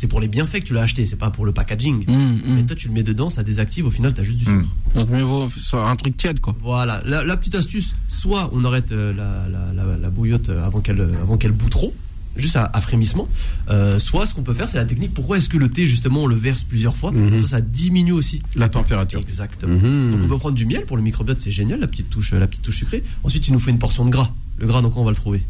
c'est 0.00 0.06
pour 0.06 0.18
les 0.20 0.28
bienfaits 0.28 0.60
que 0.60 0.64
tu 0.64 0.72
l'as 0.72 0.80
acheté, 0.80 1.04
c'est 1.04 1.16
pas 1.16 1.28
pour 1.28 1.44
le 1.44 1.52
packaging. 1.52 2.06
Hum, 2.08 2.14
hum. 2.16 2.54
Mais 2.54 2.62
toi, 2.64 2.74
tu 2.74 2.88
le 2.88 2.94
mets 2.94 3.02
dedans, 3.02 3.28
ça 3.28 3.42
désactive, 3.42 3.86
au 3.86 3.90
final, 3.90 4.14
tu 4.14 4.20
as 4.22 4.24
juste 4.24 4.38
du 4.38 4.44
sucre. 4.46 4.56
Hmm. 4.94 4.98
Donc 4.98 5.10
mieux 5.10 5.22
vaut 5.22 5.46
un 5.74 5.96
truc 5.96 6.16
tiède 6.16 6.40
quoi. 6.40 6.56
Voilà, 6.62 7.02
la, 7.04 7.22
la 7.22 7.36
petite 7.36 7.54
astuce, 7.54 7.94
soit 8.08 8.48
on 8.54 8.64
arrête 8.64 8.92
euh, 8.92 9.12
la, 9.12 9.46
la, 9.48 9.98
la- 9.98 10.10
bouillotte 10.10 10.48
euh, 10.48 10.66
avant 10.66 10.80
qu'elle 10.80 11.00
euh, 11.00 11.22
avant 11.22 11.36
qu'elle 11.36 11.52
bout 11.52 11.68
trop, 11.68 11.94
juste 12.36 12.56
à, 12.56 12.70
à 12.72 12.80
frémissement, 12.80 13.28
euh, 13.68 13.98
soit 13.98 14.24
ce 14.26 14.32
qu'on 14.34 14.42
peut 14.42 14.54
faire, 14.54 14.68
c'est 14.70 14.78
la 14.78 14.86
technique. 14.86 15.12
Pourquoi 15.12 15.36
est-ce 15.36 15.48
que 15.50 15.58
le 15.58 15.68
thé, 15.68 15.86
justement, 15.86 16.20
on 16.22 16.26
le 16.26 16.34
verse 16.36 16.64
plusieurs 16.64 16.96
fois? 16.96 17.12
Comme 17.12 17.38
Ça, 17.40 17.46
ça 17.48 17.60
diminue 17.60 18.12
aussi. 18.12 18.40
La 18.56 18.68
température. 18.70 19.20
Exactement. 19.20 19.74
Donc 19.74 20.20
on 20.24 20.26
peut 20.28 20.38
prendre 20.38 20.54
du 20.56 20.64
miel 20.64 20.86
pour 20.86 20.96
le 20.96 21.02
microbiote, 21.02 21.40
c'est 21.42 21.52
génial, 21.52 21.78
la 21.80 21.86
petite 21.86 22.08
touche, 22.08 22.32
la 22.32 22.46
petite 22.46 22.62
touche 22.62 22.78
sucrée. 22.78 23.04
Ensuite, 23.22 23.46
il 23.48 23.52
nous 23.52 23.58
faut 23.60 23.70
une 23.70 23.78
portion 23.78 24.04
de 24.06 24.10
gras. 24.10 24.32
Le 24.58 24.66
gras, 24.66 24.80
donc 24.82 24.96
on 24.96 25.04
va 25.04 25.10
le 25.10 25.16
trouver? 25.16 25.42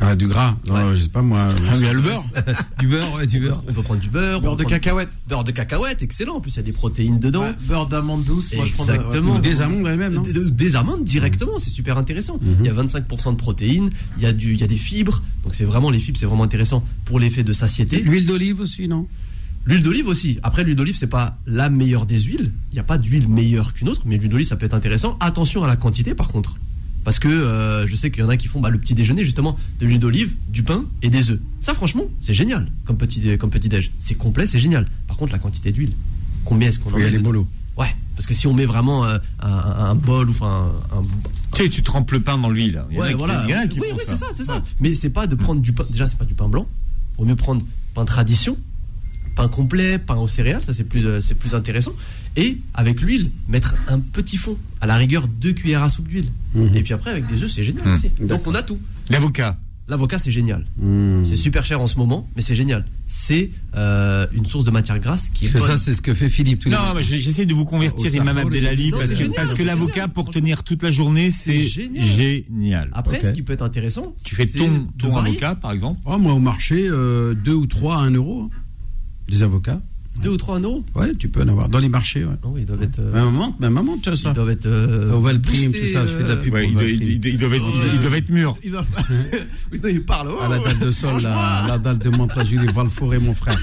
Ah, 0.00 0.16
du 0.16 0.26
gras. 0.26 0.56
Non, 0.66 0.74
Ouais. 0.74 0.96
je 0.96 1.02
sais 1.02 1.08
pas 1.08 1.22
moi. 1.22 1.40
Ah, 1.50 1.52
mais 1.72 1.78
il 1.80 1.84
y 1.84 1.88
a 1.88 1.92
le 1.92 2.00
beurre. 2.00 2.24
du 2.80 2.88
beurre, 2.88 3.14
ouais, 3.14 3.26
du 3.26 3.40
beurre. 3.40 3.62
On 3.68 3.72
peut 3.72 3.82
prendre 3.82 4.00
du 4.00 4.08
beurre, 4.10 4.40
Beurre 4.40 4.56
de 4.56 4.62
prendre- 4.62 4.70
cacahuète. 4.76 5.08
beurre 5.28 5.44
de 5.44 5.50
cacahuète, 5.52 6.02
excellent. 6.02 6.36
En 6.36 6.40
plus, 6.40 6.52
il 6.52 6.56
y 6.56 6.60
a 6.60 6.62
des 6.62 6.72
protéines 6.72 7.18
dedans. 7.20 7.42
Ouais, 7.42 7.54
beurre 7.68 7.86
d'amande 7.86 8.24
douce. 8.24 8.52
Moi, 8.54 8.66
je 8.66 8.72
prends 8.72 8.84
Exactement. 8.88 9.36
Ou 9.36 9.40
des 9.40 9.60
amandes 9.60 9.86
elles-mêmes, 9.86 10.14
non 10.14 10.22
Des, 10.22 10.32
des- 10.32 10.50
des 10.50 10.76
amandes 10.76 11.04
directement, 11.04 11.58
c'est 11.58 11.70
super 11.70 11.98
intéressant. 11.98 12.38
Mhm. 12.42 12.56
Il 12.60 12.66
y 12.66 12.68
a 12.68 12.72
25% 12.74 13.32
de 13.32 13.36
protéines, 13.36 13.90
il 14.16 14.22
y 14.22 14.26
a 14.26 14.32
du, 14.32 14.52
il 14.54 14.60
y 14.60 14.64
a 14.64 14.66
des 14.68 14.76
fibres, 14.76 15.22
donc 15.44 15.54
c'est 15.54 15.64
vraiment 15.64 15.90
les 15.90 15.98
fibres, 15.98 16.18
c'est 16.18 16.26
vraiment 16.26 16.44
intéressant 16.44 16.84
pour 17.04 17.20
l'effet 17.20 17.42
de 17.44 17.52
satiété. 17.52 18.00
L'huile 18.02 18.26
d'olive 18.26 18.60
aussi, 18.60 18.88
non? 18.88 19.06
L'huile 19.64 19.82
d'olive 19.84 20.08
aussi. 20.08 20.40
Après, 20.42 20.64
l'huile 20.64 20.74
d'olive, 20.74 20.96
c'est 20.96 21.06
pas 21.06 21.38
la 21.46 21.70
meilleure 21.70 22.04
des 22.04 22.20
huiles. 22.20 22.50
Il 22.72 22.74
n'y 22.74 22.80
a 22.80 22.82
pas 22.84 22.98
d'huile 22.98 23.28
meilleure 23.28 23.72
qu'une 23.74 23.88
autre, 23.88 24.02
mais 24.06 24.16
l'huile 24.18 24.28
d'olive, 24.30 24.46
ça 24.48 24.56
peut 24.56 24.66
être 24.66 24.74
intéressant. 24.74 25.16
Attention 25.20 25.62
à 25.62 25.68
la 25.68 25.76
quantité, 25.76 26.14
par 26.16 26.28
contre. 26.28 26.56
Parce 27.04 27.18
que 27.18 27.28
euh, 27.28 27.86
je 27.86 27.94
sais 27.96 28.10
qu'il 28.10 28.22
y 28.22 28.26
en 28.26 28.28
a 28.28 28.36
qui 28.36 28.46
font 28.48 28.60
bah, 28.60 28.70
le 28.70 28.78
petit 28.78 28.94
déjeuner, 28.94 29.24
justement, 29.24 29.58
de 29.80 29.86
l'huile 29.86 29.98
d'olive, 29.98 30.32
du 30.48 30.62
pain 30.62 30.84
et 31.02 31.10
des 31.10 31.30
œufs. 31.30 31.40
Ça, 31.60 31.74
franchement, 31.74 32.04
c'est 32.20 32.34
génial 32.34 32.70
comme 32.84 32.96
petit, 32.96 33.20
dé- 33.20 33.38
comme 33.38 33.50
petit 33.50 33.68
déj. 33.68 33.90
C'est 33.98 34.14
complet, 34.14 34.46
c'est 34.46 34.58
génial. 34.60 34.86
Par 35.08 35.16
contre, 35.16 35.32
la 35.32 35.38
quantité 35.38 35.72
d'huile, 35.72 35.92
combien 36.44 36.68
est-ce 36.68 36.78
qu'on 36.78 36.92
en 36.92 36.98
met 36.98 37.10
dedans 37.10 37.22
mollo. 37.24 37.46
Ouais, 37.76 37.94
parce 38.14 38.26
que 38.26 38.34
si 38.34 38.46
on 38.46 38.54
met 38.54 38.66
vraiment 38.66 39.04
euh, 39.06 39.18
un, 39.40 39.48
un 39.48 39.94
bol 39.94 40.28
ou 40.28 40.30
enfin 40.32 40.70
un, 40.92 40.98
un- 40.98 41.04
Tu 41.54 41.62
sais, 41.64 41.68
tu 41.70 41.82
trempes 41.82 42.10
le 42.12 42.20
pain 42.20 42.38
dans 42.38 42.50
l'huile. 42.50 42.82
Il 42.90 42.96
y 42.96 42.98
en 42.98 43.00
a 43.00 43.04
Ouais, 43.06 43.10
qui- 43.12 43.18
voilà. 43.18 43.66
qui 43.66 43.80
oui, 43.80 43.86
oui, 43.94 44.02
c'est 44.06 44.14
ça, 44.16 44.26
c'est 44.36 44.44
ça. 44.44 44.62
Mais 44.78 44.94
c'est 44.94 45.10
pas 45.10 45.26
de 45.26 45.34
prendre 45.34 45.60
du 45.60 45.72
pain. 45.72 45.84
Déjà, 45.90 46.06
c'est 46.08 46.18
pas 46.18 46.24
du 46.24 46.34
pain 46.34 46.48
blanc. 46.48 46.66
Vaut 47.18 47.24
mieux 47.24 47.36
prendre 47.36 47.62
pain 47.94 48.04
tradition, 48.04 48.56
pain 49.34 49.48
complet, 49.48 49.98
pain 49.98 50.16
aux 50.16 50.28
céréales. 50.28 50.62
Ça, 50.64 50.74
c'est 50.74 50.84
plus, 50.84 51.06
euh, 51.06 51.20
c'est 51.20 51.34
plus 51.34 51.54
intéressant. 51.54 51.92
Et 52.36 52.58
avec 52.74 53.00
l'huile, 53.00 53.30
mettre 53.48 53.74
un 53.88 53.98
petit 54.00 54.36
fond. 54.36 54.56
À 54.80 54.86
la 54.86 54.96
rigueur, 54.96 55.28
deux 55.28 55.52
cuillères 55.52 55.82
à 55.82 55.88
soupe 55.88 56.08
d'huile. 56.08 56.28
Mhm. 56.54 56.74
Et 56.76 56.82
puis 56.82 56.94
après, 56.94 57.10
avec 57.10 57.26
des 57.26 57.42
œufs, 57.42 57.50
c'est 57.50 57.62
génial 57.62 57.86
Mhm. 57.86 57.92
aussi. 57.94 58.10
Donc, 58.20 58.46
on 58.46 58.54
a 58.54 58.62
tout. 58.62 58.78
L'avocat. 59.10 59.58
L'avocat, 59.88 60.16
c'est 60.16 60.30
génial. 60.30 60.64
Mmh. 60.80 61.26
C'est 61.26 61.34
super 61.36 61.66
cher 61.66 61.80
en 61.80 61.88
ce 61.88 61.96
moment, 61.98 62.26
mais 62.36 62.40
c'est 62.40 62.54
génial. 62.54 62.86
C'est 63.06 63.50
euh, 63.76 64.26
une 64.32 64.46
source 64.46 64.64
de 64.64 64.70
matière 64.70 64.98
grasse 65.00 65.28
qui 65.28 65.46
est 65.46 65.50
bonne. 65.50 65.60
ça, 65.60 65.76
c'est 65.76 65.92
ce 65.92 66.00
que 66.00 66.14
fait 66.14 66.30
Philippe 66.30 66.60
tous 66.60 66.68
Non, 66.70 66.78
mais 66.94 67.02
j'essaie 67.02 67.46
de 67.46 67.52
vous 67.52 67.64
convertir, 67.64 68.14
Imam 68.14 68.38
Abdelali, 68.38 68.92
parce 68.92 69.10
que, 69.10 69.16
génial, 69.16 69.34
parce 69.34 69.50
que 69.50 69.56
c'est 69.58 69.64
l'avocat, 69.64 70.06
pour 70.06 70.30
tenir 70.30 70.62
toute 70.62 70.84
la 70.84 70.92
journée, 70.92 71.30
c'est 71.32 71.60
C'est 71.62 71.68
génial. 71.68 72.04
génial. 72.06 72.90
Après, 72.94 73.18
Ok. 73.18 73.24
ce 73.26 73.30
qui 73.32 73.42
peut 73.42 73.52
être 73.52 73.62
intéressant, 73.62 74.14
Tu 74.24 74.36
fais 74.36 74.46
ton, 74.46 74.86
ton 74.98 75.16
avocat, 75.16 75.56
par 75.56 75.72
exemple. 75.72 75.98
Oh, 76.06 76.16
moi, 76.16 76.32
au 76.32 76.38
marché, 76.40 76.86
euh, 76.88 77.34
deux 77.34 77.52
ou 77.54 77.66
trois 77.66 77.96
à 77.96 78.00
un 78.02 78.12
euro. 78.12 78.50
Des 79.28 79.42
avocats. 79.42 79.80
Deux 80.22 80.28
ou 80.28 80.36
trois 80.36 80.60
euros. 80.60 80.84
Ouais, 80.94 81.14
tu 81.14 81.30
peux 81.30 81.40
en 81.40 81.48
avoir. 81.48 81.70
Dans 81.70 81.78
les 81.78 81.88
marchés, 81.88 82.22
ouais. 82.22 82.34
Oui, 82.44 82.60
ils 82.60 82.66
doivent 82.66 82.82
être. 82.82 82.98
euh, 82.98 83.12
Même 83.14 83.24
maman, 83.32 83.56
maman, 83.70 83.96
tu 84.02 84.10
as 84.10 84.16
ça. 84.16 84.28
ils 84.28 84.34
doivent 84.34 84.50
être. 84.50 84.66
euh, 84.66 85.10
Au 85.10 85.20
Valprime, 85.20 85.70
boostés, 85.72 85.86
tout 85.86 85.92
ça, 85.94 86.06
je 86.06 86.10
fais 86.12 86.22
de 86.24 86.28
la 86.28 86.34
euh, 86.34 86.42
pub. 86.42 86.52
Ouais, 86.52 86.66
ils, 86.68 86.72
doivent- 86.74 86.84
Valprime. 86.84 87.08
ils- 87.24 87.26
ils 87.30 87.38
doivent 87.38 87.54
être, 87.54 87.64
ils 87.94 88.00
doivent 88.00 88.14
être 88.16 88.28
mûrs. 88.28 88.56
Ils 88.62 88.70
doivent. 88.72 88.86
oui, 89.72 89.78
sinon 89.78 89.88
ils 89.88 90.04
parlent. 90.04 90.28
À 90.42 90.48
la 90.48 90.58
dalle 90.58 90.78
de 90.80 90.90
sol, 90.90 91.22
la, 91.22 91.64
la 91.66 91.78
dalle 91.78 91.96
de 91.98 92.10
Montajulie, 92.10 92.66
Valforêt, 92.74 93.18
mon 93.20 93.32
frère. 93.32 93.58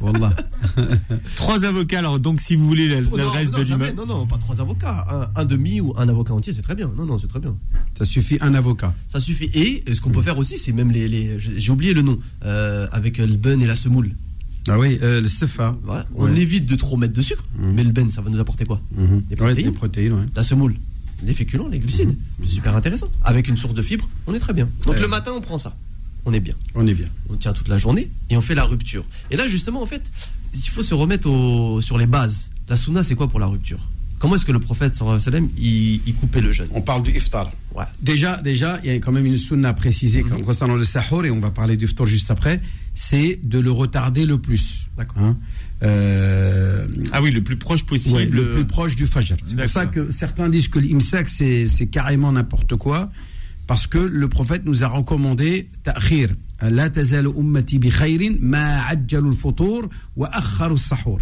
Wallah. 0.00 0.34
Trois 1.36 1.64
avocats, 1.64 2.00
alors 2.00 2.18
donc 2.18 2.40
si 2.40 2.56
vous 2.56 2.66
voulez 2.66 3.00
Oh, 3.10 3.16
l'adresse 3.16 3.52
non, 3.52 3.58
de 3.58 3.62
l'imam. 3.62 3.92
non, 3.96 4.06
non, 4.06 4.26
pas 4.26 4.38
trois 4.38 4.60
avocats. 4.60 5.04
Un, 5.36 5.40
un 5.40 5.44
demi 5.44 5.80
ou 5.80 5.92
un 5.96 6.08
avocat 6.08 6.34
entier, 6.34 6.52
c'est 6.52 6.62
très 6.62 6.74
bien. 6.74 6.90
Non, 6.96 7.04
non, 7.06 7.18
c'est 7.20 7.28
très 7.28 7.40
bien. 7.40 7.54
Ça 7.96 8.04
suffit 8.04 8.38
un 8.40 8.54
avocat. 8.54 8.92
Ça 9.06 9.20
suffit. 9.20 9.50
Et 9.54 9.84
ce 9.94 10.00
qu'on 10.00 10.10
peut 10.10 10.22
faire 10.22 10.38
aussi, 10.38 10.58
c'est 10.58 10.72
même 10.72 10.90
les. 10.90 11.06
les- 11.06 11.38
j'ai 11.38 11.70
oublié 11.70 11.94
le 11.94 12.02
nom. 12.02 12.18
euh, 12.44 12.88
avec 12.90 13.18
le 13.18 13.26
ben 13.36 13.60
et 13.62 13.66
la 13.66 13.76
semoule. 13.76 14.10
Ah 14.68 14.78
oui, 14.78 14.98
euh, 15.02 15.20
le. 15.20 15.28
Voilà. 15.84 16.06
On 16.14 16.24
Ouais. 16.24 16.40
évite 16.40 16.66
de 16.66 16.76
trop 16.76 16.96
mettre 16.96 17.14
de 17.14 17.22
sucre. 17.22 17.44
Mhm. 17.58 17.72
Mais 17.74 17.84
le 17.84 17.90
ben, 17.90 18.10
ça 18.10 18.20
va 18.20 18.30
nous 18.30 18.38
apporter 18.40 18.64
quoi 18.64 18.80
Mhm. 18.96 19.22
Des 19.22 19.30
Ouais, 19.30 19.36
protéines. 19.36 19.66
des 19.66 19.72
protéines, 19.72 20.12
ouais. 20.12 20.26
La 20.36 20.42
semoule. 20.42 20.76
Les 21.24 21.34
féculents, 21.34 21.68
les 21.68 21.78
glucides. 21.78 22.16
C'est 22.42 22.48
super 22.50 22.74
intéressant. 22.76 23.08
Avec 23.24 23.48
une 23.48 23.56
source 23.56 23.74
de 23.74 23.82
fibres, 23.82 24.08
on 24.26 24.34
est 24.34 24.38
très 24.40 24.52
bien. 24.52 24.68
Donc 24.86 24.98
le 25.00 25.06
matin, 25.08 25.32
on 25.36 25.40
prend 25.40 25.58
ça. 25.58 25.76
On 26.24 26.32
est 26.32 26.40
bien. 26.40 26.54
On 26.74 26.86
est 26.86 26.94
bien. 26.94 27.06
on 27.30 27.34
tient 27.36 27.52
toute 27.52 27.68
la 27.68 27.78
journée 27.78 28.08
et 28.30 28.36
on 28.36 28.40
fait 28.40 28.54
la 28.54 28.64
rupture. 28.64 29.04
Et 29.30 29.36
là, 29.36 29.48
justement, 29.48 29.82
en 29.82 29.86
fait, 29.86 30.02
il 30.54 30.68
faut 30.68 30.82
se 30.82 30.94
remettre 30.94 31.28
au- 31.28 31.80
sur 31.80 31.98
les 31.98 32.06
bases. 32.06 32.50
La 32.68 32.76
sunna, 32.76 33.02
c'est 33.02 33.14
quoi 33.16 33.28
pour 33.28 33.40
la 33.40 33.46
rupture? 33.46 33.80
Comment 34.20 34.36
est-ce 34.36 34.44
que 34.44 34.52
le 34.52 34.60
prophète, 34.60 34.94
sallallahu 34.94 35.20
alayhi 35.20 35.26
wa 35.26 35.32
sallam, 35.32 35.48
il, 35.58 36.00
il 36.06 36.14
coupait 36.14 36.40
le 36.40 36.52
jeûne? 36.52 36.68
On 36.72 36.80
parle 36.80 37.02
du 37.02 37.10
iftar. 37.10 37.50
Ouais. 37.74 37.84
Déjà, 38.02 38.40
déjà, 38.40 38.78
il 38.84 38.90
y 38.92 38.94
a 38.94 38.98
quand 39.00 39.10
même 39.10 39.26
une 39.26 39.36
sunna 39.38 39.74
précisée 39.74 40.22
Mhm. 40.22 40.42
concernant 40.44 40.76
le 40.76 40.84
sahur, 40.84 41.24
et 41.24 41.30
on 41.32 41.40
va 41.40 41.50
parler 41.50 41.76
du 41.76 41.86
iftar 41.86 42.06
juste 42.06 42.30
après, 42.30 42.60
c'est 42.94 43.40
de 43.44 43.58
le 43.58 43.70
retarder 43.70 44.26
le 44.26 44.38
plus. 44.38 44.86
D'accord. 44.98 45.22
Hein. 45.22 45.36
Euh, 45.82 46.86
Ah 47.12 47.20
oui, 47.22 47.30
le 47.30 47.42
plus 47.42 47.56
proche 47.56 47.84
possible. 47.84 48.16
ouais, 48.16 48.26
le 48.26 48.54
plus 48.54 48.64
proche 48.66 48.94
du 48.96 49.06
fajr. 49.06 49.36
C'est 49.48 49.56
pour 49.56 49.70
ça 49.70 49.86
que 49.86 50.10
certains 50.10 50.48
disent 50.48 50.68
que 50.68 50.78
l'imsak, 50.78 51.28
c'est 51.28 51.86
carrément 51.90 52.30
n'importe 52.32 52.76
quoi, 52.76 53.10
parce 53.66 53.86
que 53.86 53.98
le 53.98 54.28
prophète 54.28 54.62
nous 54.64 54.84
a 54.84 54.88
recommandé 54.88 55.68
ta'khir. 55.82 56.30
La 56.60 56.88
tazalu 56.90 57.30
ummati 57.36 57.80
bi 57.80 57.88
khayrin 57.90 58.34
ma 58.40 58.86
ajjalu 58.86 59.30
al-futur 59.30 59.88
wa 60.16 60.28
akharu 60.28 60.74
as-sahur. 60.74 61.18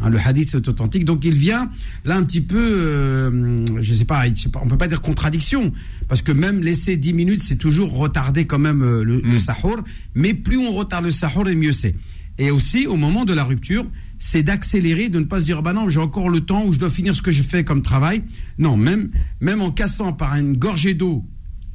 Hein, 0.00 0.10
le 0.10 0.18
hadith 0.18 0.54
est 0.54 0.68
authentique. 0.68 1.04
Donc 1.04 1.24
il 1.24 1.36
vient 1.36 1.70
là 2.04 2.16
un 2.16 2.24
petit 2.24 2.40
peu, 2.40 2.58
euh, 2.58 3.64
je 3.76 3.82
je 3.82 3.94
sais 3.94 4.04
pas, 4.04 4.24
on 4.62 4.68
peut 4.68 4.76
pas 4.76 4.88
dire 4.88 5.00
contradiction, 5.00 5.72
parce 6.08 6.20
que 6.22 6.32
même 6.32 6.60
laisser 6.62 6.96
10 6.96 7.12
minutes, 7.12 7.40
c'est 7.42 7.56
toujours 7.56 7.92
retarder 7.96 8.44
quand 8.46 8.58
même 8.58 8.82
euh, 8.82 9.02
le, 9.04 9.20
le 9.20 9.34
Mm. 9.34 9.38
sahur. 9.38 9.84
Mais 10.14 10.34
plus 10.34 10.58
on 10.58 10.72
retarde 10.72 11.04
le 11.04 11.10
sahur, 11.10 11.48
et 11.48 11.54
mieux 11.54 11.72
c'est. 11.72 11.94
Et 12.38 12.50
aussi, 12.50 12.86
au 12.88 12.96
moment 12.96 13.24
de 13.24 13.32
la 13.32 13.44
rupture, 13.44 13.86
c'est 14.18 14.42
d'accélérer, 14.42 15.08
de 15.08 15.20
ne 15.20 15.24
pas 15.24 15.38
se 15.38 15.44
dire, 15.44 15.62
bah 15.62 15.72
non, 15.72 15.88
j'ai 15.88 16.00
encore 16.00 16.28
le 16.28 16.40
temps 16.40 16.64
où 16.64 16.72
je 16.72 16.78
dois 16.80 16.90
finir 16.90 17.14
ce 17.14 17.22
que 17.22 17.30
je 17.30 17.42
fais 17.42 17.62
comme 17.62 17.82
travail. 17.82 18.22
Non, 18.58 18.76
même, 18.76 19.10
même 19.40 19.60
en 19.62 19.70
cassant 19.70 20.12
par 20.12 20.34
une 20.34 20.56
gorgée 20.56 20.94
d'eau 20.94 21.24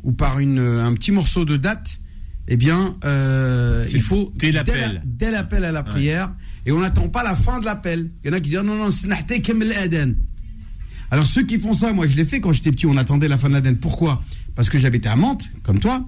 ou 0.04 0.12
par 0.12 0.40
une, 0.40 0.60
euh, 0.60 0.84
un 0.86 0.94
petit 0.94 1.12
morceau 1.14 1.46
de 1.46 1.56
date, 1.56 2.00
eh 2.50 2.58
bien, 2.58 2.96
euh, 3.06 3.86
il 3.94 4.02
faut 4.02 4.34
dès 4.36 4.52
l'appel. 4.52 4.94
la- 4.96 5.02
dès 5.06 5.32
l'appel 5.32 5.64
à 5.64 5.72
la 5.72 5.84
prière, 5.84 6.34
et 6.70 6.72
on 6.72 6.80
n'attend 6.80 7.10
pas 7.10 7.24
la 7.24 7.36
fin 7.36 7.60
de 7.60 7.66
l'appel. 7.66 8.12
Il 8.24 8.28
y 8.28 8.30
en 8.32 8.38
a 8.38 8.40
qui 8.40 8.52
disent 8.52 8.60
non 8.60 8.76
non, 8.76 8.92
c'est 8.92 9.42
kem 9.42 9.64
l'adhan. 9.64 10.14
Alors 11.10 11.26
ceux 11.26 11.44
qui 11.44 11.58
font 11.58 11.74
ça, 11.74 11.92
moi 11.94 12.06
je 12.06 12.16
l'ai 12.16 12.26
fait 12.26 12.40
quand 12.40 12.52
j'étais 12.52 12.72
petit, 12.72 12.86
on 12.86 12.96
attendait 12.96 13.28
la 13.28 13.40
fin 13.40 13.50
de 13.50 13.56
l'adhan. 13.56 13.74
Pourquoi? 13.74 14.24
Parce 14.54 14.70
que 14.70 14.78
j'habitais 14.78 15.10
à 15.10 15.16
Mantes, 15.16 15.50
comme 15.64 15.80
toi. 15.80 16.08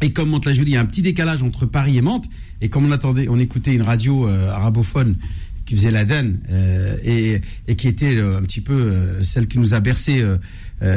Et 0.00 0.12
comme 0.12 0.30
monte 0.30 0.46
la 0.46 0.52
il 0.52 0.68
y 0.68 0.76
a 0.76 0.80
un 0.80 0.84
petit 0.84 1.02
décalage 1.02 1.42
entre 1.42 1.66
Paris 1.66 1.98
et 1.98 2.02
Mantes. 2.02 2.26
Et 2.60 2.68
comme 2.68 2.86
on 2.86 2.92
attendait, 2.92 3.26
on 3.28 3.38
écoutait 3.40 3.74
une 3.74 3.82
radio 3.82 4.28
euh, 4.28 4.50
arabophone 4.50 5.16
qui 5.66 5.74
faisait 5.74 5.90
l'Aden 5.90 6.38
euh, 6.50 7.40
et, 7.66 7.76
qui 7.76 7.88
était 7.88 8.16
euh, 8.16 8.38
un 8.38 8.42
petit 8.42 8.60
peu 8.60 8.74
euh, 8.74 9.24
celle 9.24 9.48
qui 9.48 9.58
nous 9.58 9.74
a 9.74 9.80
bercé 9.80 10.24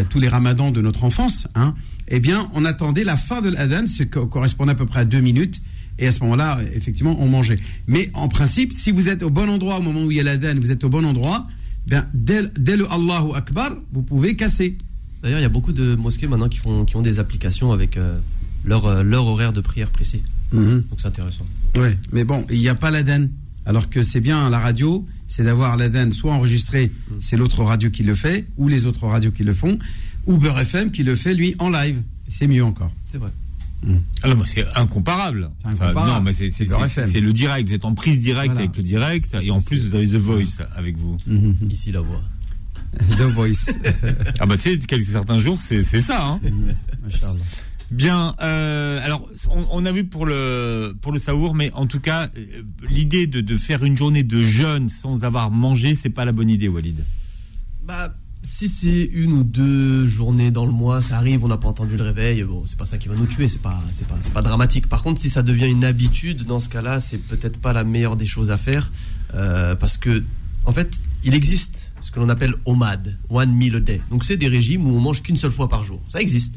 tous 0.10 0.20
les 0.20 0.30
ramadans 0.30 0.72
de 0.72 0.80
notre 0.80 1.04
enfance, 1.04 1.48
hein, 1.56 1.76
eh 2.08 2.22
bien, 2.22 2.50
on 2.54 2.64
attendait 2.64 3.04
la 3.04 3.18
fin 3.18 3.42
de 3.42 3.50
l'Aden, 3.50 3.86
ce 3.86 4.04
qui 4.04 4.10
correspondait 4.30 4.72
à 4.72 4.76
peu 4.76 4.86
près 4.86 5.02
à 5.02 5.06
deux 5.06 5.20
minutes. 5.20 5.62
Et 6.00 6.08
à 6.08 6.12
ce 6.12 6.22
moment-là, 6.22 6.60
effectivement, 6.76 7.16
on 7.20 7.28
mangeait. 7.28 7.60
Mais 7.88 8.10
en 8.14 8.28
principe, 8.28 8.74
si 8.74 8.92
vous 8.92 9.10
êtes 9.10 9.24
au 9.24 9.30
bon 9.30 9.50
endroit 9.50 9.78
au 9.78 9.82
moment 9.82 10.04
où 10.04 10.12
il 10.12 10.18
y 10.18 10.20
a 10.20 10.24
l'Aden, 10.24 10.60
vous 10.60 10.72
êtes 10.72 10.84
au 10.84 10.90
bon 10.90 11.06
endroit, 11.06 11.48
bien, 11.86 12.08
dès, 12.14 12.44
dès 12.58 12.78
le 12.78 12.92
Allahu 12.92 13.34
Akbar, 13.36 13.72
vous 13.92 14.02
pouvez 14.02 14.36
casser. 14.36 14.78
D'ailleurs, 15.22 15.40
il 15.40 15.44
y 15.44 15.46
a 15.46 15.50
beaucoup 15.50 15.74
de 15.74 15.96
mosquées 15.96 16.28
maintenant 16.28 16.50
qui, 16.50 16.58
font, 16.58 16.84
qui 16.86 16.96
ont 16.96 17.02
des 17.02 17.20
applications 17.20 17.72
avec 17.72 17.98
euh, 17.98 18.16
leur, 18.66 18.86
euh, 18.86 19.04
leur 19.04 19.26
horaire 19.26 19.54
de 19.54 19.62
prière 19.62 19.90
précis. 19.90 20.24
Mhm. 20.52 20.84
Donc 20.90 21.00
c'est 21.00 21.08
intéressant. 21.08 21.46
Oui, 21.76 21.90
mais 22.12 22.24
bon, 22.24 22.46
il 22.50 22.60
n'y 22.60 22.70
a 22.70 22.76
pas 22.76 22.92
l'Aden. 22.92 23.30
Alors 23.66 23.90
que 23.90 24.04
c'est 24.04 24.20
bien 24.20 24.50
la 24.50 24.60
radio, 24.60 25.06
c'est 25.28 25.44
d'avoir 25.44 25.78
l'Aden 25.78 26.12
soit 26.12 26.34
enregistré, 26.34 26.92
c'est 27.22 27.38
l'autre 27.38 27.64
radio 27.64 27.90
qui 27.90 28.04
le 28.04 28.14
fait, 28.14 28.46
ou 28.58 28.68
les 28.68 28.86
autres 28.86 29.08
radios 29.08 29.32
qui 29.32 29.44
le 29.44 29.54
font, 29.54 29.80
ou 30.26 30.38
Beurre 30.38 30.60
FM 30.60 30.92
qui 30.92 31.04
le 31.04 31.16
fait, 31.16 31.34
lui, 31.34 31.56
en 31.60 31.70
live. 31.70 32.02
C'est 32.28 32.48
mieux 32.48 32.64
encore. 32.64 32.92
C'est 33.10 33.18
vrai. 33.18 33.30
Alors, 34.22 34.38
moi, 34.38 34.46
c'est 34.48 34.66
incomparable. 34.76 35.50
Non, 35.66 36.22
mais 36.22 36.34
c'est 36.34 36.50
c'est- 36.50 36.68
C'est 36.88 37.06
c'est- 37.06 37.20
le 37.22 37.34
direct. 37.34 37.68
Vous 37.70 37.76
êtes 37.76 37.86
en 37.86 37.94
prise 37.94 38.20
directe 38.20 38.48
Voilà. 38.52 38.62
avec 38.62 38.78
le 38.78 38.84
direct. 38.84 39.36
Et 39.42 39.52
en 39.52 39.60
plus, 39.62 39.86
vous 39.88 39.96
avez 39.96 40.08
The 40.08 40.14
Voice 40.16 40.64
avec 40.76 40.98
vous. 40.98 41.18
Mhm. 41.28 41.56
Ici, 41.70 41.92
la 41.92 42.00
voix. 42.02 42.22
The 43.18 43.22
Voice. 43.24 43.74
Ah 44.40 44.46
bah, 44.46 44.56
tu 44.58 44.72
sais, 44.72 44.78
quelques 44.80 45.06
certains 45.06 45.40
jours, 45.40 45.60
c'est 45.62 45.84
c'est 45.84 46.02
ça. 46.02 46.26
Hein. 46.26 46.40
Machallah. 47.04 47.34
Bien. 47.92 48.36
Euh, 48.42 49.00
alors, 49.06 49.30
on, 49.52 49.66
on 49.72 49.86
a 49.86 49.92
vu 49.92 50.06
pour 50.06 50.26
le 50.26 50.96
pour 51.02 51.12
le 51.12 51.20
saour, 51.20 51.54
mais 51.54 51.72
en 51.74 51.86
tout 51.86 52.00
cas, 52.00 52.30
euh, 52.38 52.62
l'idée 52.90 53.28
de, 53.28 53.42
de 53.42 53.56
faire 53.56 53.84
une 53.84 53.98
journée 53.98 54.24
de 54.24 54.42
jeûne 54.42 54.90
sans 54.90 55.24
avoir 55.24 55.52
mangé, 55.52 55.94
c'est 55.94 56.10
pas 56.10 56.26
la 56.26 56.32
bonne 56.32 56.50
idée, 56.50 56.68
Walid. 56.68 57.04
Bah, 57.86 58.14
si 58.44 58.68
c'est 58.68 59.10
une 59.14 59.34
ou 59.34 59.44
deux 59.44 60.06
journées 60.06 60.52
dans 60.52 60.66
le 60.66 60.72
mois, 60.72 61.02
ça 61.02 61.16
arrive, 61.16 61.44
on 61.46 61.48
n'a 61.48 61.58
pas 61.58 61.70
entendu 61.70 61.96
le 61.96 62.04
réveil, 62.04 62.44
bon, 62.44 62.64
c'est 62.66 62.78
pas 62.78 62.86
ça 62.86 62.98
qui 62.98 63.08
va 63.08 63.16
nous 63.16 63.26
tuer, 63.26 63.48
c'est 63.48 63.62
pas, 63.62 63.82
c'est 63.92 64.06
pas, 64.06 64.18
c'est 64.20 64.34
pas 64.34 64.42
dramatique. 64.42 64.88
Par 64.88 65.02
contre, 65.02 65.22
si 65.22 65.30
ça 65.30 65.42
devient 65.42 65.68
une 65.68 65.86
habitude, 65.86 66.44
dans 66.46 66.60
ce 66.60 66.68
cas-là, 66.68 67.00
c'est 67.00 67.18
peut-être 67.18 67.60
pas 67.60 67.72
la 67.72 67.86
meilleure 67.86 68.18
des 68.18 68.26
choses 68.26 68.52
à 68.52 68.58
faire, 68.58 68.92
euh, 69.34 69.76
parce 69.76 69.98
que, 69.98 70.24
en 70.66 70.74
fait, 70.74 71.02
il 71.24 71.36
existe 71.36 71.92
ce 72.02 72.12
que 72.12 72.20
l'on 72.20 72.28
appelle 72.28 72.54
OMAD, 72.66 73.18
One 73.30 73.54
Meal 73.54 73.78
a 73.78 73.80
Day. 73.80 74.02
Donc, 74.12 74.26
c'est 74.26 74.38
des 74.38 74.50
régimes 74.50 74.86
où 74.86 74.96
on 74.96 75.00
mange 75.00 75.24
qu'une 75.24 75.38
seule 75.38 75.52
fois 75.52 75.70
par 75.70 75.86
jour. 75.86 76.02
Ça 76.10 76.20
existe. 76.20 76.56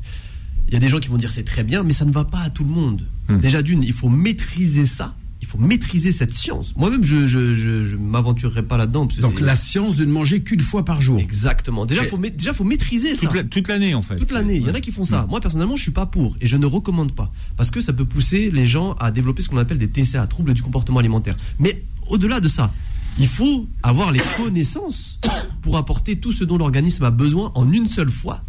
Il 0.67 0.75
y 0.75 0.77
a 0.77 0.81
des 0.81 0.89
gens 0.89 0.99
qui 0.99 1.09
vont 1.09 1.17
dire 1.17 1.31
c'est 1.31 1.45
très 1.45 1.63
bien, 1.63 1.85
mais 1.85 1.93
ça 1.93 2.05
ne 2.05 2.13
va 2.13 2.25
pas 2.25 2.41
à 2.41 2.51
tout 2.51 2.65
le 2.65 2.71
monde. 2.71 3.03
Hmm. 3.29 3.39
Déjà, 3.39 3.63
d'une, 3.63 3.85
il 3.85 3.93
faut 3.93 4.09
maîtriser 4.09 4.87
ça. 4.87 5.15
Il 5.43 5.47
faut 5.47 5.59
maîtriser 5.59 6.13
cette 6.13 6.35
science. 6.35 6.73
Moi-même, 6.77 7.05
je, 7.05 7.27
je, 7.27 7.55
je, 7.55 7.85
je 7.85 7.97
m'aventurerai 7.97 8.63
pas 8.63 8.77
là-dedans. 8.79 9.07
parce 9.07 9.19
que 9.19 9.23
Donc 9.23 9.35
c'est- 9.39 9.45
la 9.45 9.55
science 9.55 9.95
de 9.97 10.05
ne 10.05 10.11
manger 10.11 10.41
qu'une 10.43 10.61
fois 10.61 10.85
par 10.85 11.01
jour. 11.03 11.19
Exactement. 11.21 11.85
Déjà, 11.87 12.05
faut, 12.05 12.19
déjà, 12.19 12.55
faut 12.55 12.65
maîtriser 12.65 13.15
ça. 13.15 13.21
Toute 13.21 13.35
la- 13.35 13.45
toute 13.45 13.69
l'année, 13.69 13.95
en 13.95 14.03
fait. 14.03 14.17
Toute 14.17 14.33
l'année. 14.33 14.57
Il 14.57 14.67
y 14.67 14.71
en 14.71 14.75
a 14.75 14.81
qui 14.81 14.93
font 14.93 15.05
ça. 15.05 15.27
Moi, 15.29 15.41
personnellement, 15.41 15.77
je 15.77 15.83
suis 15.83 15.91
pas 15.93 16.07
pour 16.07 16.35
et 16.41 16.47
je 16.47 16.57
ne 16.57 16.67
recommande 16.67 17.13
pas 17.15 17.31
parce 17.57 17.71
que 17.71 17.81
ça 17.81 17.93
peut 17.93 18.05
pousser 18.07 18.51
les 18.51 18.67
gens 18.67 18.95
à 18.95 19.11
développer 19.11 19.43
ce 19.43 19.49
qu'on 19.49 19.59
appelle 19.59 19.79
des 19.79 19.89
TCA, 19.89 20.27
troubles 20.27 20.55
du 20.55 20.63
comportement 20.63 20.99
alimentaire. 21.01 21.37
Mais 21.59 21.83
au-delà 22.09 22.41
de 22.41 22.49
ça, 22.49 22.73
il 23.19 23.29
faut 23.29 23.67
avoir 23.83 24.13
les 24.13 24.21
connaissances 24.37 25.19
pour 25.63 25.77
apporter 25.77 26.17
tout 26.19 26.33
ce 26.33 26.45
dont 26.45 26.57
l'organisme 26.59 27.05
a 27.05 27.11
besoin 27.11 27.53
en 27.55 27.71
une 27.73 27.89
seule 27.89 28.11
fois, 28.11 28.43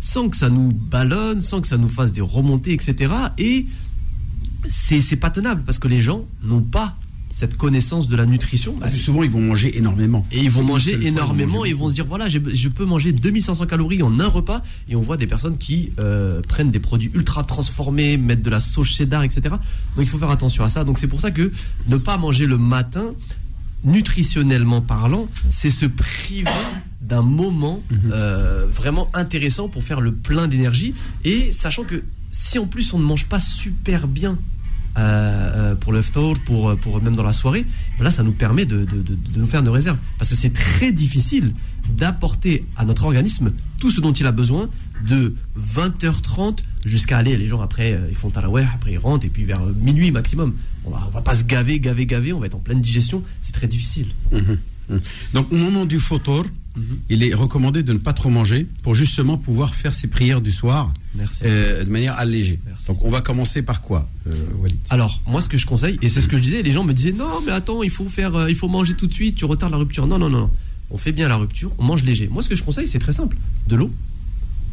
sans 0.00 0.28
que 0.28 0.36
ça 0.36 0.50
nous 0.50 0.70
ballonne, 0.72 1.40
sans 1.40 1.60
que 1.60 1.66
ça 1.66 1.78
nous 1.78 1.88
fasse 1.88 2.12
des 2.12 2.20
remontées, 2.20 2.72
etc. 2.74 3.12
Et 3.38 3.66
c'est 4.66 5.16
pas 5.16 5.30
tenable 5.30 5.62
parce 5.64 5.78
que 5.78 5.88
les 5.88 6.00
gens 6.00 6.24
n'ont 6.42 6.62
pas 6.62 6.96
cette 7.34 7.56
connaissance 7.56 8.08
de 8.08 8.14
la 8.14 8.26
nutrition. 8.26 8.76
Bah, 8.78 8.92
souvent, 8.92 9.24
ils 9.24 9.30
vont 9.30 9.40
manger 9.40 9.76
énormément. 9.76 10.24
et 10.30 10.38
ils 10.38 10.50
vont 10.50 10.62
manger 10.62 10.92
seule 10.92 11.00
fois, 11.00 11.08
ils 11.08 11.10
vont 11.10 11.16
énormément 11.16 11.52
manger 11.54 11.68
et 11.68 11.72
ils 11.72 11.76
vont 11.76 11.88
se 11.88 11.94
dire 11.94 12.06
voilà, 12.06 12.28
je 12.28 12.68
peux 12.68 12.84
manger 12.84 13.10
2500 13.10 13.66
calories 13.66 14.02
en 14.04 14.20
un 14.20 14.28
repas. 14.28 14.62
Et 14.88 14.94
on 14.94 15.00
voit 15.00 15.16
des 15.16 15.26
personnes 15.26 15.58
qui 15.58 15.90
euh, 15.98 16.42
prennent 16.42 16.70
des 16.70 16.78
produits 16.78 17.10
ultra 17.12 17.42
transformés, 17.42 18.16
mettent 18.18 18.42
de 18.42 18.50
la 18.50 18.60
sauce 18.60 18.86
cheddar, 18.86 19.24
etc. 19.24 19.42
Donc 19.50 20.04
il 20.04 20.06
faut 20.06 20.18
faire 20.18 20.30
attention 20.30 20.62
à 20.62 20.70
ça. 20.70 20.84
Donc 20.84 21.00
c'est 21.00 21.08
pour 21.08 21.20
ça 21.20 21.32
que 21.32 21.50
ne 21.88 21.96
pas 21.96 22.18
manger 22.18 22.46
le 22.46 22.56
matin, 22.56 23.12
nutritionnellement 23.82 24.80
parlant, 24.80 25.28
c'est 25.48 25.70
se 25.70 25.86
priver 25.86 26.50
d'un 27.00 27.22
moment 27.22 27.82
euh, 28.12 28.64
vraiment 28.72 29.08
intéressant 29.12 29.68
pour 29.68 29.82
faire 29.82 30.00
le 30.00 30.12
plein 30.12 30.46
d'énergie. 30.46 30.94
Et 31.24 31.52
sachant 31.52 31.82
que 31.82 32.04
si 32.30 32.60
en 32.60 32.66
plus 32.66 32.92
on 32.94 32.98
ne 33.00 33.04
mange 33.04 33.26
pas 33.26 33.40
super 33.40 34.06
bien 34.06 34.38
euh, 34.96 35.00
euh, 35.72 35.74
pour 35.74 35.92
le 35.92 36.02
tour, 36.02 36.38
pour, 36.46 36.76
pour 36.78 37.02
même 37.02 37.16
dans 37.16 37.22
la 37.24 37.32
soirée, 37.32 37.64
ben 37.98 38.04
là 38.04 38.10
ça 38.10 38.22
nous 38.22 38.32
permet 38.32 38.64
de, 38.66 38.84
de- 38.84 39.02
de- 39.02 39.18
nous 39.36 39.46
faire 39.46 39.62
nos 39.62 39.72
réserves. 39.72 39.98
Parce 40.18 40.30
que 40.30 40.36
c'est 40.36 40.52
très 40.52 40.92
difficile 40.92 41.52
d'apporter 41.96 42.64
à 42.76 42.84
notre 42.84 43.04
organisme 43.04 43.50
tout 43.78 43.90
ce 43.90 44.00
dont 44.00 44.12
il 44.12 44.26
a 44.26 44.32
besoin 44.32 44.68
de 45.08 45.34
20h30 45.58 46.58
jusqu'à 46.86 47.18
aller. 47.18 47.36
Les 47.36 47.48
gens 47.48 47.60
après 47.60 47.92
euh, 47.92 48.06
ils 48.08 48.16
font 48.16 48.30
taraweh, 48.30 48.66
après 48.74 48.92
ils 48.92 48.98
rentrent 48.98 49.26
et 49.26 49.30
puis 49.30 49.44
vers 49.44 49.60
euh, 49.62 49.72
minuit 49.80 50.10
maximum. 50.10 50.54
On 50.84 50.90
va, 50.90 51.08
va 51.12 51.22
pas 51.22 51.34
se 51.34 51.44
gaver, 51.44 51.80
gaver, 51.80 52.06
gaver, 52.06 52.32
on 52.32 52.40
va 52.40 52.46
être 52.46 52.54
en 52.54 52.58
pleine 52.60 52.80
digestion. 52.80 53.22
C'est 53.40 53.52
très 53.54 53.66
difficile. 53.68 54.08
Mhm. 54.32 54.58
Mhm. 54.88 55.00
Donc 55.32 55.52
au 55.52 55.56
moment 55.56 55.86
du 55.86 55.98
photor, 56.00 56.44
il 57.08 57.22
est 57.22 57.34
recommandé 57.34 57.84
de 57.84 57.92
ne 57.92 57.98
pas 57.98 58.12
trop 58.12 58.30
manger 58.30 58.66
pour 58.82 58.96
justement 58.96 59.38
pouvoir 59.38 59.76
faire 59.76 59.94
ses 59.94 60.08
prières 60.08 60.40
du 60.40 60.50
soir 60.50 60.92
Merci. 61.14 61.44
euh, 61.46 61.84
de 61.84 61.90
manière 61.90 62.18
allégée. 62.18 62.58
Merci. 62.66 62.88
Donc 62.88 63.04
on 63.04 63.10
va 63.10 63.20
commencer 63.20 63.62
par 63.62 63.80
quoi, 63.80 64.08
euh, 64.26 64.32
Walid? 64.58 64.76
Alors, 64.90 65.22
moi, 65.28 65.40
ce 65.40 65.48
que 65.48 65.56
je 65.56 65.66
conseille, 65.66 65.98
et 66.02 66.08
c'est 66.08 66.20
ce 66.20 66.26
que 66.26 66.36
je 66.36 66.42
disais, 66.42 66.62
les 66.62 66.72
gens 66.72 66.82
me 66.82 66.92
disaient 66.92 67.12
non, 67.12 67.28
mais 67.46 67.52
attends, 67.52 67.84
il 67.84 67.90
faut 67.90 68.08
faire, 68.08 68.34
euh, 68.34 68.50
il 68.50 68.56
faut 68.56 68.66
manger 68.68 68.94
tout 68.94 69.06
de 69.06 69.12
suite, 69.14 69.36
tu 69.36 69.44
retardes 69.44 69.70
la 69.72 69.78
rupture. 69.78 70.06
Non, 70.08 70.18
non, 70.18 70.28
non, 70.28 70.40
non. 70.40 70.50
On 70.90 70.98
fait 70.98 71.12
bien 71.12 71.28
la 71.28 71.36
rupture, 71.36 71.70
on 71.78 71.84
mange 71.84 72.02
léger. 72.02 72.28
Moi, 72.28 72.42
ce 72.42 72.48
que 72.48 72.56
je 72.56 72.64
conseille, 72.64 72.88
c'est 72.88 72.98
très 72.98 73.12
simple 73.12 73.36
de 73.68 73.76
l'eau, 73.76 73.92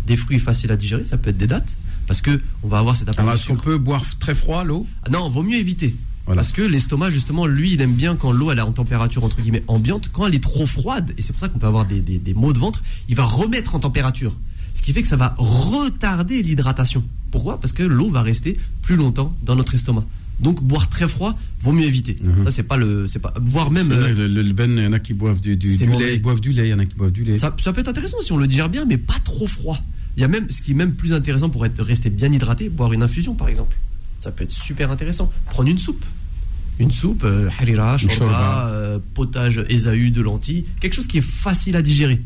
des 0.08 0.16
fruits 0.16 0.40
faciles 0.40 0.72
à 0.72 0.76
digérer, 0.78 1.06
ça 1.06 1.18
peut 1.18 1.30
être 1.30 1.38
des 1.38 1.48
dattes, 1.48 1.78
parce 2.08 2.22
que 2.22 2.42
on 2.64 2.68
va 2.68 2.80
avoir 2.80 2.96
cet 2.96 3.10
apport 3.10 3.22
Alors 3.22 3.36
est-ce 3.36 3.46
qu'on 3.48 3.56
peut 3.58 3.78
boire 3.78 4.04
très 4.18 4.34
froid 4.34 4.64
l'eau? 4.64 4.88
Ah 5.06 5.10
non, 5.12 5.30
vaut 5.30 5.44
mieux 5.44 5.58
éviter. 5.58 5.96
Voilà. 6.26 6.42
Parce 6.42 6.54
que 6.54 6.62
l'estomac, 6.62 7.10
justement, 7.10 7.46
lui, 7.48 7.74
il 7.74 7.82
aime 7.82 7.94
bien 7.94 8.16
quand 8.16 8.32
l'eau 8.32 8.52
elle 8.52 8.60
est 8.60 8.62
en 8.62 8.72
température 8.72 9.24
entre 9.24 9.42
guillemets 9.42 9.64
ambiante. 9.68 10.10
Quand 10.14 10.28
elle 10.28 10.36
est 10.36 10.40
trop 10.44 10.66
froide, 10.66 11.14
et 11.18 11.22
c'est 11.22 11.34
pour 11.34 11.40
ça 11.42 11.50
qu'on 11.50 11.60
peut 11.60 11.68
avoir 11.68 11.86
des, 11.86 12.00
des- 12.00 12.20
des 12.20 12.34
maux 12.34 12.54
de 12.54 12.60
ventre, 12.60 12.84
il 13.10 13.16
va 13.16 13.26
remettre 13.26 13.74
en 13.76 13.80
température. 13.80 14.36
Ce 14.74 14.82
qui 14.82 14.94
fait 14.94 15.02
que 15.02 15.08
ça 15.08 15.18
va 15.18 15.36
retarder 15.38 16.42
l'hydratation. 16.44 17.04
Pourquoi? 17.32 17.60
Parce 17.60 17.74
que 17.74 17.84
l'eau 17.84 18.10
va 18.10 18.22
rester 18.22 18.58
plus 18.82 18.96
longtemps 18.96 19.36
dans 19.44 19.56
notre 19.56 19.74
estomac. 19.76 20.06
Donc 20.40 20.62
boire 20.64 20.90
très 20.90 21.08
froid, 21.08 21.38
vaut 21.62 21.72
mieux 21.72 21.86
éviter. 21.86 22.18
Mhm. 22.22 22.44
Ça 22.46 22.52
c'est 22.52 22.64
pas 22.64 22.78
le, 22.78 23.08
c'est 23.08 23.20
pas 23.20 23.34
voire 23.42 23.70
même. 23.72 23.92
euh, 23.92 24.14
le, 24.14 24.28
le- 24.28 24.42
le 24.42 24.54
ben, 24.54 24.72
il 24.78 24.84
y 24.84 24.88
en 24.88 24.94
a 24.94 25.00
qui 25.00 25.14
boivent 25.14 25.40
du, 25.42 25.56
lait, 26.00 26.16
ils 26.16 26.22
boivent 26.22 26.42
du 26.42 26.52
lait, 26.52 26.68
il 26.68 26.72
y 26.72 26.74
en 26.74 26.80
a 26.80 26.86
qui 26.86 26.96
boivent 26.96 27.12
du 27.12 27.24
lait. 27.24 27.36
Ça, 27.36 27.56
ça 27.62 27.74
peut 27.74 27.82
être 27.82 27.90
intéressant 27.90 28.18
si 28.22 28.32
on 28.32 28.38
le 28.38 28.48
digère 28.48 28.70
bien, 28.70 28.86
mais 28.86 28.98
pas 28.98 29.20
trop 29.24 29.46
froid. 29.48 29.80
Il 30.18 30.22
y 30.22 30.24
a 30.24 30.28
même 30.28 30.50
ce 30.50 30.62
qui 30.62 30.72
est 30.72 30.76
même 30.76 30.94
plus 30.94 31.14
intéressant 31.14 31.50
pour 31.50 31.66
être 31.66 31.82
rester 31.84 32.10
bien 32.10 32.32
hydraté, 32.32 32.70
boire 32.70 32.92
une 32.94 33.04
infusion 33.04 33.34
par 33.36 33.50
exemple. 33.50 33.78
Ça 34.22 34.32
peut 34.32 34.44
être 34.46 34.52
super 34.52 34.90
intéressant. 34.92 35.30
Prendre 35.48 35.68
une 35.70 35.78
soupe. 35.80 36.06
Une 36.80 36.92
soupe, 36.92 37.24
euh, 37.26 37.50
harira, 37.60 37.98
shorba, 37.98 38.70
euh, 38.70 39.00
potage 39.14 39.64
ésaü 39.68 40.10
de 40.12 40.22
lentilles, 40.22 40.66
quelque 40.80 40.94
chose 40.94 41.08
qui 41.08 41.18
est 41.18 41.22
facile 41.46 41.76
à 41.76 41.82
digérer. 41.82 42.22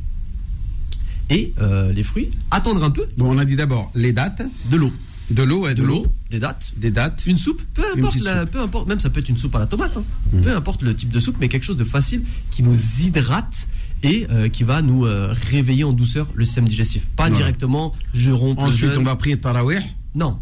Et 1.29 1.53
euh, 1.60 1.91
les 1.91 2.03
fruits, 2.03 2.29
attendre 2.51 2.84
un 2.84 2.91
peu, 2.91 3.05
Bon, 3.17 3.34
on 3.34 3.38
a 3.39 3.45
dit 3.45 3.55
d'abord 3.55 3.91
les 3.95 4.13
dates, 4.13 4.43
de 4.69 4.77
l'eau. 4.77 4.91
de 5.31 5.41
l'eau, 5.41 5.62
ouais, 5.63 5.73
De 5.73 5.81
l'eau, 5.84 6.05
des 6.29 6.39
dattes, 6.39 6.71
des 6.77 6.91
dates. 6.91 7.23
une 7.25 7.38
soupe, 7.39 7.62
peu 7.73 7.81
importe, 7.95 8.13
petite 8.13 8.23
la- 8.25 8.41
soupe. 8.41 8.51
peu 8.51 8.60
importe, 8.62 8.88
même 8.88 8.99
ça 8.99 9.10
peut 9.10 9.19
être 9.21 9.29
une 9.29 9.38
soupe 9.38 9.55
à 9.55 9.60
la 9.60 9.65
tomate, 9.65 9.97
hein. 9.97 10.03
Mhm. 10.34 10.41
peu 10.43 10.55
importe 10.55 10.84
le 10.84 10.95
type 10.95 11.10
de 11.10 11.19
soupe, 11.19 11.38
mais 11.39 11.49
quelque 11.49 11.63
chose 11.65 11.77
de 11.77 11.84
facile 11.84 12.21
qui 12.51 12.62
nous 12.62 12.75
hydrate 13.01 13.67
et 14.03 14.27
euh, 14.29 14.49
qui 14.49 14.63
va 14.63 14.81
nous 14.84 15.05
euh, 15.08 15.34
réveiller 15.49 15.84
en 15.84 15.93
douceur 15.93 16.27
le 16.36 16.45
système 16.45 16.67
digestif. 16.67 17.03
Pas 17.15 17.25
Ouais. 17.25 17.31
directement, 17.31 17.93
je 18.13 18.31
romps 18.31 18.53
le 18.62 18.67
Ensuite, 18.67 18.91
jeûne. 18.91 18.99
on 18.99 19.03
va 19.03 19.15
prier 19.15 19.38
tarawih. 19.39 19.79
Non, 20.13 20.38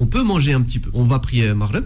on 0.00 0.06
peut 0.06 0.22
manger 0.22 0.52
un 0.52 0.60
petit 0.62 0.78
peu. 0.78 0.90
On 0.94 1.04
va 1.04 1.18
prier 1.18 1.52
Maghreb, 1.54 1.84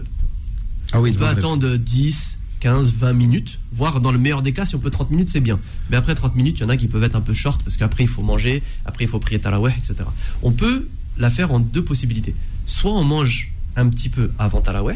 Ah 0.91 1.01
oui, 1.01 1.11
on 1.13 1.19
peut 1.19 1.25
attendre 1.25 1.75
10, 1.75 2.37
15, 2.59 2.93
20 2.93 3.13
minutes, 3.13 3.59
voire 3.71 3.99
dans 3.99 4.11
le 4.11 4.17
meilleur 4.17 4.41
des 4.41 4.53
cas, 4.53 4.65
si 4.65 4.75
on 4.75 4.79
peut 4.79 4.89
30 4.89 5.11
minutes, 5.11 5.29
c'est 5.29 5.41
bien. 5.41 5.59
Mais 5.89 5.97
après 5.97 6.15
30 6.15 6.35
minutes, 6.35 6.59
il 6.59 6.63
y 6.63 6.65
en 6.65 6.69
a 6.69 6.77
qui 6.77 6.87
peuvent 6.87 7.03
être 7.03 7.15
un 7.15 7.21
peu 7.21 7.33
short 7.33 7.61
parce 7.61 7.77
qu'après 7.77 8.03
il 8.03 8.09
faut 8.09 8.21
manger, 8.21 8.63
après 8.85 9.03
il 9.03 9.09
faut 9.09 9.19
prier 9.19 9.39
Taraweh, 9.39 9.73
etc. 9.77 9.95
On 10.41 10.51
peut 10.51 10.87
la 11.17 11.29
faire 11.29 11.51
en 11.51 11.59
deux 11.59 11.83
possibilités. 11.83 12.33
Soit 12.65 12.93
on 12.93 13.03
mange 13.03 13.51
un 13.75 13.89
petit 13.89 14.09
peu 14.09 14.31
avant 14.39 14.61
Taraweh, 14.61 14.95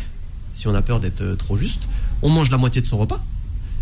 si 0.53 0.67
on 0.67 0.75
a 0.75 0.81
peur 0.81 0.99
d'être 0.99 1.21
euh, 1.21 1.35
trop 1.35 1.57
juste, 1.57 1.87
on 2.21 2.29
mange 2.29 2.49
la 2.51 2.57
moitié 2.57 2.81
de 2.81 2.87
son 2.87 2.97
repas, 2.97 3.23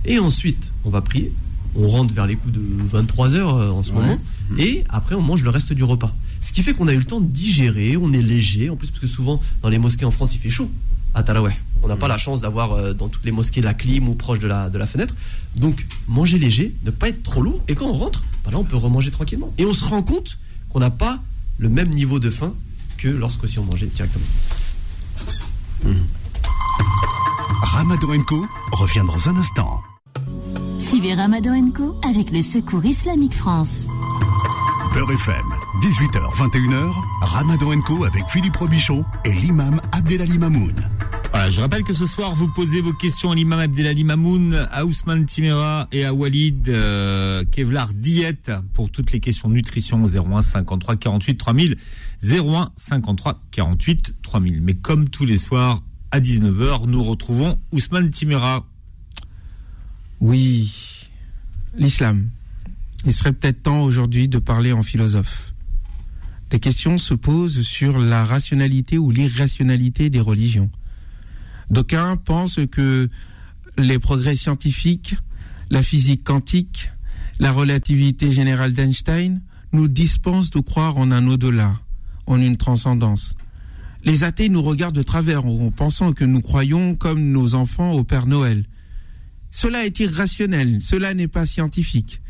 et 0.06 0.20
ensuite 0.20 0.72
on 0.84 0.90
va 0.90 1.02
prier. 1.02 1.32
On 1.78 1.88
rentre 1.90 2.14
vers 2.14 2.26
les 2.26 2.36
coups 2.36 2.54
de 2.54 2.62
23 2.90 3.36
heures 3.36 3.56
euh, 3.56 3.70
en 3.72 3.84
ce 3.84 3.92
Ouais. 3.92 3.98
moment, 4.00 4.18
et 4.58 4.84
après 4.90 5.16
on 5.16 5.22
mange 5.22 5.44
le 5.44 5.50
reste 5.50 5.74
du 5.74 5.84
repas. 5.84 6.14
Ce 6.42 6.54
qui 6.54 6.62
fait 6.64 6.74
qu'on 6.74 6.88
a 6.88 6.94
eu 6.94 6.98
le 7.00 7.04
temps 7.06 7.20
de 7.22 7.26
digérer, 7.28 7.98
on 7.98 8.14
est 8.14 8.22
léger, 8.22 8.70
en 8.70 8.76
plus 8.76 8.88
parce 8.90 9.00
que 9.02 9.08
souvent 9.08 9.42
dans 9.62 9.70
les 9.70 9.78
mosquées 9.80 10.06
en 10.06 10.12
France 10.12 10.36
il 10.36 10.40
fait 10.40 10.50
chaud 10.50 10.70
à 11.14 11.24
Taraweh. 11.24 11.56
On 11.84 11.88
n'a 11.88 11.96
pas 11.98 12.08
la 12.08 12.18
chance 12.18 12.42
d'avoir 12.42 12.74
euh, 12.74 12.94
dans 12.94 13.08
toutes 13.10 13.26
les 13.26 13.32
mosquées 13.32 13.62
la 13.62 13.74
clim 13.74 14.08
ou 14.10 14.16
proche 14.16 14.40
de 14.40 14.48
la, 14.48 14.70
de 14.70 14.78
la 14.78 14.88
fenêtre. 14.88 15.16
Donc 15.56 15.86
manger 16.08 16.38
léger, 16.40 16.74
ne 16.84 16.92
pas 16.92 17.10
être 17.10 17.24
trop 17.24 17.42
lourd, 17.42 17.62
et 17.68 17.76
quand 17.76 17.86
on 17.88 17.94
rentre, 17.94 18.24
bah 18.44 18.52
là 18.52 18.58
on 18.60 18.64
peut 18.64 18.78
remanger 18.78 19.12
tranquillement. 19.12 19.52
Et 19.58 19.66
on 19.66 19.74
se 19.74 19.84
rend 19.84 20.04
compte 20.04 20.38
qu'on 20.70 20.80
n'a 20.80 20.90
pas 20.92 21.20
le 21.58 21.70
même 21.70 21.90
niveau 21.90 22.20
de 22.20 22.30
faim 22.30 22.54
que 22.98 23.08
lorsque 23.10 23.48
si 23.48 23.60
on 23.60 23.66
mangeait 23.66 23.88
directement. 23.88 24.26
Ramadan 27.62 28.24
Co 28.28 28.46
revient 28.72 29.04
dans 29.06 29.30
un 29.30 29.36
instant. 29.38 29.82
Suivez 30.96 31.16
Ramadan 31.16 31.72
Co 31.72 32.00
avec 32.08 32.32
le 32.32 32.40
Secours 32.42 32.86
Islamique 32.86 33.36
France. 33.36 33.88
Beurre 34.94 35.12
FM, 35.12 35.44
18h, 35.82 36.34
21h, 36.38 36.94
Ramadan 37.22 37.82
Co 37.82 38.06
avec 38.06 38.24
Philippe 38.30 38.56
Robichon 38.56 39.04
et 39.26 39.34
l'imam 39.34 39.82
Abdelali 39.92 40.38
Mamoun. 40.38 40.74
Voilà, 41.32 41.50
je 41.50 41.60
rappelle 41.60 41.84
que 41.84 41.92
ce 41.92 42.06
soir, 42.08 42.34
vous 42.34 42.48
posez 42.48 42.80
vos 42.80 42.94
questions 42.94 43.32
à 43.32 43.36
l'imam 43.36 43.60
Abdelali 43.60 44.06
Mamoun, 44.06 44.54
à 44.72 44.86
Ousmane 44.86 45.26
Timera 45.26 45.90
et 45.92 46.06
à 46.06 46.14
Walid 46.14 46.70
euh, 46.70 47.44
Kevlar 47.52 47.92
Diet 47.94 48.50
pour 48.74 48.90
toutes 48.90 49.12
les 49.12 49.20
questions 49.20 49.50
nutrition 49.50 50.02
01 50.02 50.44
53 50.44 50.96
48 50.96 51.38
3000. 51.38 51.76
01 52.24 52.70
53 52.78 53.42
48 53.52 54.16
3000. 54.22 54.62
Mais 54.62 54.76
comme 54.76 55.10
tous 55.10 55.26
les 55.26 55.38
soirs, 55.38 55.84
à 56.12 56.22
19h, 56.22 56.86
nous 56.88 57.04
retrouvons 57.04 57.60
Ousmane 57.74 58.12
Timera. 58.12 58.66
Oui, 60.22 60.72
l'islam. 61.78 62.30
Il 63.06 63.14
serait 63.14 63.34
peut-être 63.34 63.64
temps 63.64 63.84
aujourd'hui 63.84 64.28
de 64.28 64.40
parler 64.40 64.72
en 64.72 64.84
philosophe. 64.84 65.54
Des 66.50 66.60
questions 66.60 66.98
se 66.98 67.14
posent 67.14 67.62
sur 67.62 68.00
la 68.00 68.24
rationalité 68.24 68.98
ou 68.98 69.12
l'irrationalité 69.12 70.10
des 70.10 70.20
religions. 70.20 70.70
D'aucuns 71.70 72.16
pensent 72.16 72.60
que 72.72 73.10
les 73.78 74.00
progrès 74.00 74.36
scientifiques, 74.36 75.16
la 75.70 75.84
physique 75.84 76.24
quantique, 76.24 76.92
la 77.40 77.52
relativité 77.52 78.32
générale 78.32 78.74
d'Einstein 78.74 79.42
nous 79.74 79.88
dispensent 79.88 80.52
de 80.52 80.60
croire 80.60 80.98
en 80.98 81.12
un 81.12 81.28
au-delà, 81.28 81.74
en 82.28 82.40
une 82.40 82.58
transcendance. 82.58 83.36
Les 84.04 84.24
athées 84.24 84.50
nous 84.50 84.62
regardent 84.62 84.96
de 84.96 85.04
travers 85.04 85.46
en 85.46 85.72
pensant 85.72 86.14
que 86.14 86.24
nous 86.24 86.42
croyons 86.42 86.96
comme 86.96 87.32
nos 87.32 87.56
enfants 87.56 87.92
au 87.92 88.04
Père 88.04 88.28
Noël. 88.28 88.66
Cela 89.56 89.86
est 89.86 90.02
irrationnel, 90.02 90.80
cela 90.82 91.14
n'est 91.14 91.30
pas 91.30 91.46
scientifique. 91.46 92.22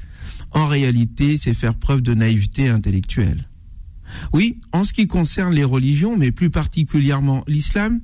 En 0.52 0.68
réalité, 0.68 1.38
c'est 1.38 1.56
faire 1.56 1.74
preuve 1.74 2.02
de 2.02 2.14
naïveté 2.14 2.70
intellectuelle. 2.70 3.50
Oui, 4.32 4.60
en 4.74 4.84
ce 4.84 4.94
qui 4.94 5.08
concerne 5.08 5.52
les 5.52 5.64
religions, 5.64 6.18
mais 6.18 6.32
plus 6.32 6.52
particulièrement 6.52 7.44
l'islam, 7.48 8.00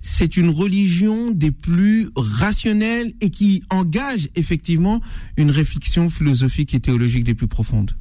c'est 0.00 0.38
une 0.38 0.48
religion 0.48 1.30
des 1.30 1.50
plus 1.50 2.08
rationnelles 2.16 3.12
et 3.20 3.28
qui 3.28 3.62
engage 3.68 4.30
effectivement 4.34 5.02
une 5.36 5.50
réflexion 5.50 6.08
philosophique 6.08 6.72
et 6.72 6.80
théologique 6.80 7.24
des 7.24 7.34
plus 7.34 7.48
profondes. 7.48 7.98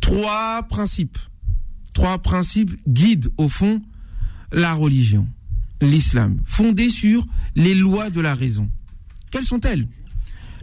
Trois 0.00 0.62
principes, 0.64 1.16
trois 1.94 2.18
principes 2.18 2.76
guident 2.86 3.32
au 3.38 3.48
fond 3.48 3.80
la 4.52 4.74
religion, 4.74 5.26
l'islam, 5.80 6.36
fondés 6.44 6.90
sur 6.90 7.26
les 7.56 7.74
lois 7.74 8.10
de 8.10 8.20
la 8.20 8.34
raison. 8.34 8.70
Quelles 9.32 9.44
sont-elles? 9.44 9.88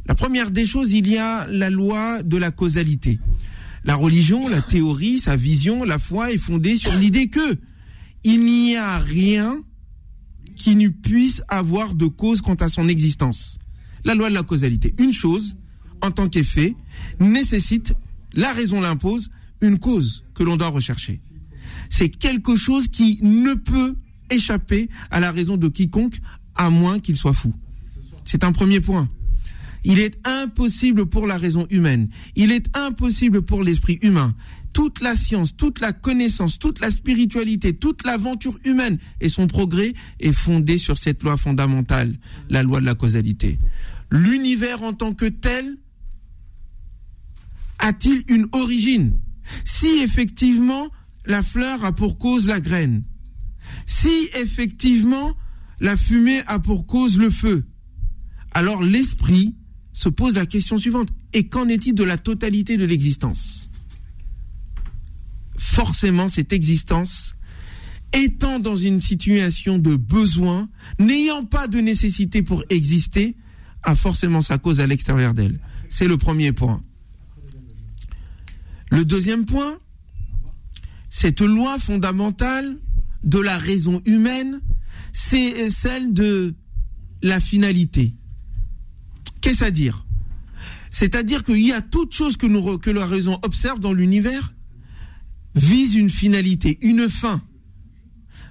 La 0.05 0.15
première 0.15 0.51
des 0.51 0.65
choses, 0.65 0.93
il 0.93 1.09
y 1.09 1.17
a 1.17 1.45
la 1.47 1.69
loi 1.69 2.23
de 2.23 2.37
la 2.37 2.51
causalité. 2.51 3.19
La 3.83 3.95
religion, 3.95 4.47
la 4.47 4.61
théorie, 4.61 5.19
sa 5.19 5.35
vision, 5.35 5.83
la 5.83 5.99
foi 5.99 6.31
est 6.31 6.37
fondée 6.37 6.75
sur 6.75 6.93
l'idée 6.95 7.27
que 7.27 7.57
il 8.23 8.41
n'y 8.41 8.75
a 8.75 8.99
rien 8.99 9.61
qui 10.55 10.75
ne 10.75 10.89
puisse 10.89 11.41
avoir 11.47 11.95
de 11.95 12.05
cause 12.05 12.41
quant 12.41 12.55
à 12.55 12.67
son 12.67 12.87
existence. 12.87 13.57
La 14.03 14.13
loi 14.13 14.29
de 14.29 14.35
la 14.35 14.43
causalité. 14.43 14.93
Une 14.99 15.13
chose, 15.13 15.57
en 16.01 16.11
tant 16.11 16.29
qu'effet, 16.29 16.75
nécessite, 17.19 17.93
la 18.33 18.53
raison 18.53 18.81
l'impose, 18.81 19.31
une 19.61 19.79
cause 19.79 20.25
que 20.33 20.43
l'on 20.43 20.57
doit 20.57 20.69
rechercher. 20.69 21.21
C'est 21.89 22.09
quelque 22.09 22.55
chose 22.55 22.87
qui 22.87 23.19
ne 23.23 23.53
peut 23.55 23.95
échapper 24.29 24.89
à 25.09 25.19
la 25.19 25.31
raison 25.31 25.57
de 25.57 25.69
quiconque, 25.69 26.19
à 26.55 26.69
moins 26.69 26.99
qu'il 26.99 27.15
soit 27.15 27.33
fou. 27.33 27.53
C'est 28.29 28.43
un 28.43 28.51
premier 28.51 28.79
point. 28.79 29.07
Il 29.83 29.97
est 29.97 30.19
impossible 30.23 31.07
pour 31.07 31.25
la 31.25 31.39
raison 31.39 31.65
humaine, 31.71 32.09
il 32.35 32.51
est 32.51 32.67
impossible 32.77 33.41
pour 33.41 33.63
l'esprit 33.63 33.97
humain. 34.03 34.35
Toute 34.71 35.01
la 35.01 35.15
science, 35.15 35.57
toute 35.57 35.79
la 35.79 35.93
connaissance, 35.93 36.59
toute 36.59 36.79
la 36.79 36.91
spiritualité, 36.91 37.75
toute 37.75 38.05
l'aventure 38.05 38.59
humaine 38.65 38.99
et 39.19 39.29
son 39.29 39.47
progrès 39.47 39.95
est 40.19 40.31
fondé 40.31 40.77
sur 40.77 40.99
cette 40.99 41.23
loi 41.23 41.37
fondamentale, 41.37 42.19
la 42.51 42.61
loi 42.61 42.79
de 42.79 42.85
la 42.85 42.93
causalité. 42.93 43.57
L'univers 44.11 44.83
en 44.83 44.93
tant 44.93 45.13
que 45.13 45.25
tel 45.25 45.77
a-t-il 47.79 48.23
une 48.27 48.47
origine? 48.51 49.19
Si 49.65 49.87
effectivement 50.03 50.91
la 51.25 51.41
fleur 51.41 51.83
a 51.83 51.93
pour 51.93 52.19
cause 52.19 52.45
la 52.47 52.59
graine, 52.59 53.05
si 53.87 54.29
effectivement 54.35 55.35
la 55.79 55.97
fumée 55.97 56.43
a 56.45 56.59
pour 56.59 56.85
cause 56.85 57.17
le 57.17 57.31
feu, 57.31 57.65
alors 58.53 58.83
l'esprit 58.83 59.55
se 59.93 60.09
pose 60.09 60.35
la 60.35 60.45
question 60.45 60.77
suivante. 60.77 61.09
Et 61.33 61.47
qu'en 61.47 61.67
est-il 61.67 61.93
de 61.93 62.03
la 62.03 62.17
totalité 62.17 62.77
de 62.77 62.85
l'existence? 62.85 63.69
Forcément, 65.57 66.27
cette 66.27 66.53
existence, 66.53 67.35
étant 68.13 68.59
dans 68.59 68.75
une 68.75 68.99
situation 68.99 69.77
de 69.77 69.95
besoin, 69.95 70.69
n'ayant 70.99 71.45
pas 71.45 71.67
de 71.67 71.79
nécessité 71.79 72.41
pour 72.41 72.63
exister, 72.69 73.35
a 73.83 73.95
forcément 73.95 74.41
sa 74.41 74.57
cause 74.57 74.79
à 74.79 74.87
l'extérieur 74.87 75.33
d'elle. 75.33 75.59
C'est 75.89 76.07
le 76.07 76.17
premier 76.17 76.51
point. 76.51 76.83
Le 78.89 79.05
deuxième 79.05 79.45
point, 79.45 79.77
cette 81.09 81.41
loi 81.41 81.77
fondamentale 81.77 82.77
de 83.23 83.39
la 83.39 83.57
raison 83.57 84.01
humaine, 84.05 84.61
c'est 85.13 85.69
celle 85.69 86.13
de 86.13 86.55
la 87.21 87.39
finalité. 87.39 88.15
Qu'est-ce 89.41 89.63
à 89.63 89.71
dire? 89.71 90.05
C'est-à-dire 90.91 91.43
qu'il 91.43 91.61
y 91.61 91.71
a 91.71 91.81
toute 91.81 92.13
chose 92.13 92.37
que, 92.37 92.47
nous, 92.47 92.77
que 92.77 92.89
la 92.89 93.05
raison 93.05 93.39
observe 93.43 93.79
dans 93.79 93.93
l'univers 93.93 94.53
vise 95.55 95.95
une 95.95 96.09
finalité, 96.09 96.77
une 96.81 97.09
fin. 97.09 97.41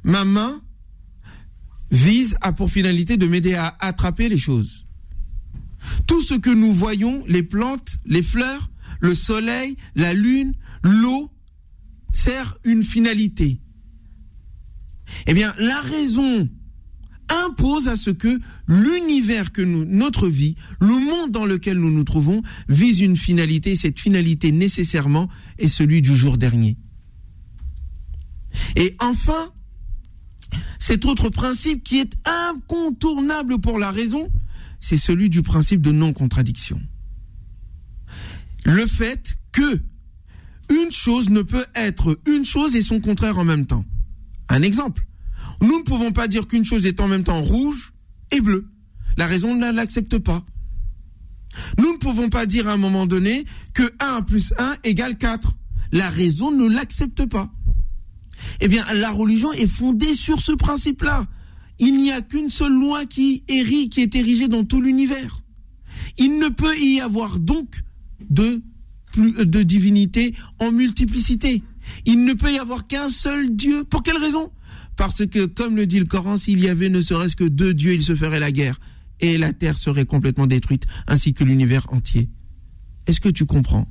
Ma 0.04 0.24
main 0.24 0.62
vise 1.90 2.36
à 2.40 2.52
pour 2.52 2.70
finalité 2.70 3.16
de 3.16 3.26
m'aider 3.26 3.54
à 3.54 3.76
attraper 3.80 4.28
les 4.28 4.38
choses. 4.38 4.86
Tout 6.06 6.22
ce 6.22 6.34
que 6.34 6.50
nous 6.50 6.72
voyons, 6.72 7.24
les 7.26 7.42
plantes, 7.42 7.98
les 8.04 8.22
fleurs, 8.22 8.70
le 9.00 9.14
soleil, 9.14 9.76
la 9.94 10.12
lune, 10.12 10.54
l'eau, 10.82 11.30
sert 12.10 12.58
une 12.64 12.82
finalité. 12.82 13.60
Eh 15.26 15.34
bien, 15.34 15.54
la 15.58 15.80
raison 15.80 16.48
impose 17.46 17.88
à 17.88 17.96
ce 17.96 18.10
que 18.10 18.38
l'univers 18.66 19.52
que 19.52 19.62
nous, 19.62 19.84
notre 19.84 20.28
vie, 20.28 20.56
le 20.80 20.88
monde 20.88 21.30
dans 21.30 21.46
lequel 21.46 21.78
nous 21.78 21.90
nous 21.90 22.04
trouvons, 22.04 22.42
vise 22.68 23.00
une 23.00 23.16
finalité. 23.16 23.76
Cette 23.76 23.98
finalité 23.98 24.52
nécessairement 24.52 25.28
est 25.58 25.68
celui 25.68 26.02
du 26.02 26.14
jour 26.16 26.38
dernier. 26.38 26.76
Et 28.76 28.96
enfin, 29.00 29.52
cet 30.78 31.04
autre 31.04 31.28
principe 31.28 31.82
qui 31.82 31.98
est 31.98 32.12
incontournable 32.24 33.58
pour 33.58 33.78
la 33.78 33.90
raison, 33.90 34.28
c'est 34.80 34.96
celui 34.96 35.28
du 35.28 35.42
principe 35.42 35.82
de 35.82 35.92
non-contradiction. 35.92 36.80
Le 38.64 38.86
fait 38.86 39.38
que 39.52 39.80
une 40.70 40.92
chose 40.92 41.30
ne 41.30 41.42
peut 41.42 41.64
être 41.74 42.18
une 42.26 42.44
chose 42.44 42.76
et 42.76 42.82
son 42.82 43.00
contraire 43.00 43.38
en 43.38 43.44
même 43.44 43.66
temps. 43.66 43.84
Un 44.48 44.62
exemple. 44.62 45.07
Nous 45.60 45.78
ne 45.78 45.82
pouvons 45.82 46.12
pas 46.12 46.28
dire 46.28 46.46
qu'une 46.46 46.64
chose 46.64 46.86
est 46.86 47.00
en 47.00 47.08
même 47.08 47.24
temps 47.24 47.40
rouge 47.40 47.92
et 48.30 48.40
bleue. 48.40 48.68
La 49.16 49.26
raison 49.26 49.54
ne 49.54 49.72
l'accepte 49.72 50.18
pas. 50.18 50.44
Nous 51.78 51.92
ne 51.92 51.98
pouvons 51.98 52.28
pas 52.28 52.46
dire 52.46 52.68
à 52.68 52.72
un 52.72 52.76
moment 52.76 53.06
donné 53.06 53.44
que 53.74 53.82
1 54.00 54.22
plus 54.22 54.52
1 54.58 54.76
égale 54.84 55.16
4. 55.16 55.54
La 55.92 56.10
raison 56.10 56.50
ne 56.50 56.68
l'accepte 56.68 57.26
pas. 57.26 57.50
Eh 58.60 58.68
bien, 58.68 58.84
la 58.94 59.10
religion 59.10 59.52
est 59.52 59.66
fondée 59.66 60.14
sur 60.14 60.40
ce 60.40 60.52
principe-là. 60.52 61.26
Il 61.80 61.96
n'y 61.96 62.12
a 62.12 62.20
qu'une 62.20 62.50
seule 62.50 62.72
loi 62.72 63.06
qui 63.06 63.44
est, 63.48 63.88
qui 63.88 64.00
est 64.00 64.14
érigée 64.14 64.48
dans 64.48 64.64
tout 64.64 64.80
l'univers. 64.80 65.40
Il 66.18 66.38
ne 66.38 66.48
peut 66.48 66.76
y 66.78 67.00
avoir 67.00 67.38
donc 67.38 67.82
de, 68.28 68.62
de 69.16 69.62
divinité 69.62 70.34
en 70.58 70.72
multiplicité. 70.72 71.62
Il 72.04 72.24
ne 72.24 72.32
peut 72.34 72.52
y 72.52 72.58
avoir 72.58 72.86
qu'un 72.86 73.08
seul 73.08 73.54
Dieu. 73.54 73.84
Pour 73.84 74.02
quelle 74.02 74.18
raison? 74.18 74.50
Parce 74.98 75.24
que, 75.26 75.46
comme 75.46 75.76
le 75.76 75.86
dit 75.86 76.00
le 76.00 76.06
Coran, 76.06 76.36
s'il 76.36 76.58
y 76.58 76.68
avait 76.68 76.88
ne 76.88 77.00
serait-ce 77.00 77.36
que 77.36 77.44
deux 77.44 77.72
dieux, 77.72 77.94
il 77.94 78.02
se 78.02 78.16
ferait 78.16 78.40
la 78.40 78.50
guerre. 78.50 78.80
Et 79.20 79.38
la 79.38 79.52
terre 79.52 79.78
serait 79.78 80.06
complètement 80.06 80.48
détruite, 80.48 80.86
ainsi 81.06 81.34
que 81.34 81.44
l'univers 81.44 81.86
entier. 81.92 82.28
Est-ce 83.06 83.20
que 83.20 83.28
tu 83.28 83.46
comprends? 83.46 83.86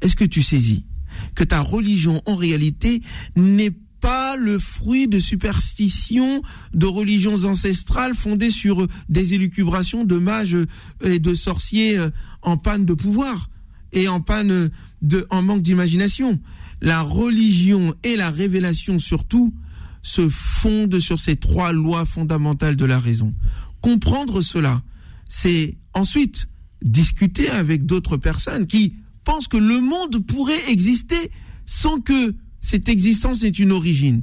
Est-ce 0.00 0.14
que 0.14 0.24
tu 0.24 0.42
saisis 0.42 0.86
que 1.34 1.42
ta 1.42 1.60
religion, 1.60 2.22
en 2.24 2.36
réalité, 2.36 3.02
n'est 3.34 3.74
pas 4.00 4.36
le 4.36 4.60
fruit 4.60 5.08
de 5.08 5.18
superstitions, 5.18 6.42
de 6.72 6.86
religions 6.86 7.44
ancestrales 7.44 8.14
fondées 8.14 8.50
sur 8.50 8.86
des 9.08 9.34
élucubrations 9.34 10.04
de 10.04 10.18
mages 10.18 10.56
et 11.02 11.18
de 11.18 11.34
sorciers 11.34 11.98
en 12.42 12.56
panne 12.56 12.84
de 12.84 12.94
pouvoir 12.94 13.50
et 13.92 14.06
en 14.06 14.20
panne 14.20 14.70
de, 15.02 15.26
en 15.30 15.42
manque 15.42 15.62
d'imagination? 15.62 16.38
La 16.80 17.02
religion 17.02 17.96
et 18.04 18.14
la 18.14 18.30
révélation 18.30 19.00
surtout 19.00 19.52
se 20.02 20.28
fonde 20.28 20.98
sur 20.98 21.20
ces 21.20 21.36
trois 21.36 21.72
lois 21.72 22.06
fondamentales 22.06 22.76
de 22.76 22.84
la 22.84 22.98
raison. 22.98 23.34
Comprendre 23.80 24.40
cela, 24.40 24.82
c'est 25.28 25.76
ensuite 25.94 26.48
discuter 26.82 27.48
avec 27.48 27.86
d'autres 27.86 28.16
personnes 28.16 28.66
qui 28.66 28.94
pensent 29.24 29.48
que 29.48 29.56
le 29.56 29.80
monde 29.80 30.24
pourrait 30.26 30.70
exister 30.70 31.30
sans 31.66 32.00
que 32.00 32.34
cette 32.60 32.88
existence 32.88 33.42
ait 33.42 33.48
une 33.48 33.72
origine. 33.72 34.22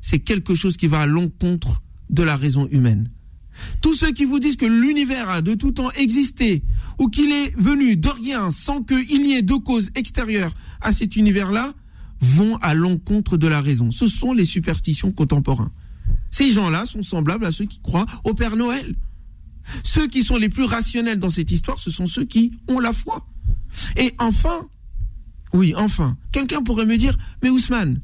C'est 0.00 0.20
quelque 0.20 0.54
chose 0.54 0.76
qui 0.76 0.86
va 0.86 1.00
à 1.00 1.06
l'encontre 1.06 1.82
de 2.10 2.22
la 2.22 2.36
raison 2.36 2.68
humaine. 2.70 3.10
Tous 3.80 3.94
ceux 3.94 4.12
qui 4.12 4.24
vous 4.24 4.38
disent 4.38 4.56
que 4.56 4.66
l'univers 4.66 5.28
a 5.28 5.42
de 5.42 5.54
tout 5.54 5.72
temps 5.72 5.90
existé 5.92 6.62
ou 6.98 7.08
qu'il 7.08 7.30
est 7.32 7.54
venu 7.56 7.96
de 7.96 8.08
rien 8.08 8.50
sans 8.50 8.82
qu'il 8.82 9.26
y 9.26 9.34
ait 9.34 9.42
de 9.42 9.54
cause 9.54 9.90
extérieure 9.94 10.52
à 10.80 10.92
cet 10.92 11.16
univers-là 11.16 11.72
vont 12.24 12.56
à 12.56 12.74
l'encontre 12.74 13.36
de 13.36 13.46
la 13.46 13.60
raison. 13.60 13.90
Ce 13.90 14.06
sont 14.06 14.32
les 14.32 14.44
superstitions 14.44 15.12
contemporains. 15.12 15.72
Ces 16.30 16.50
gens-là 16.50 16.84
sont 16.84 17.02
semblables 17.02 17.44
à 17.44 17.52
ceux 17.52 17.66
qui 17.66 17.80
croient 17.80 18.06
au 18.24 18.34
Père 18.34 18.56
Noël. 18.56 18.94
Ceux 19.82 20.08
qui 20.08 20.22
sont 20.22 20.36
les 20.36 20.48
plus 20.48 20.64
rationnels 20.64 21.18
dans 21.18 21.30
cette 21.30 21.50
histoire, 21.50 21.78
ce 21.78 21.90
sont 21.90 22.06
ceux 22.06 22.24
qui 22.24 22.52
ont 22.68 22.80
la 22.80 22.92
foi. 22.92 23.26
Et 23.96 24.14
enfin, 24.18 24.68
oui, 25.52 25.74
enfin, 25.76 26.16
quelqu'un 26.32 26.62
pourrait 26.62 26.86
me 26.86 26.96
dire, 26.96 27.16
mais 27.42 27.50
Ousmane, 27.50 28.00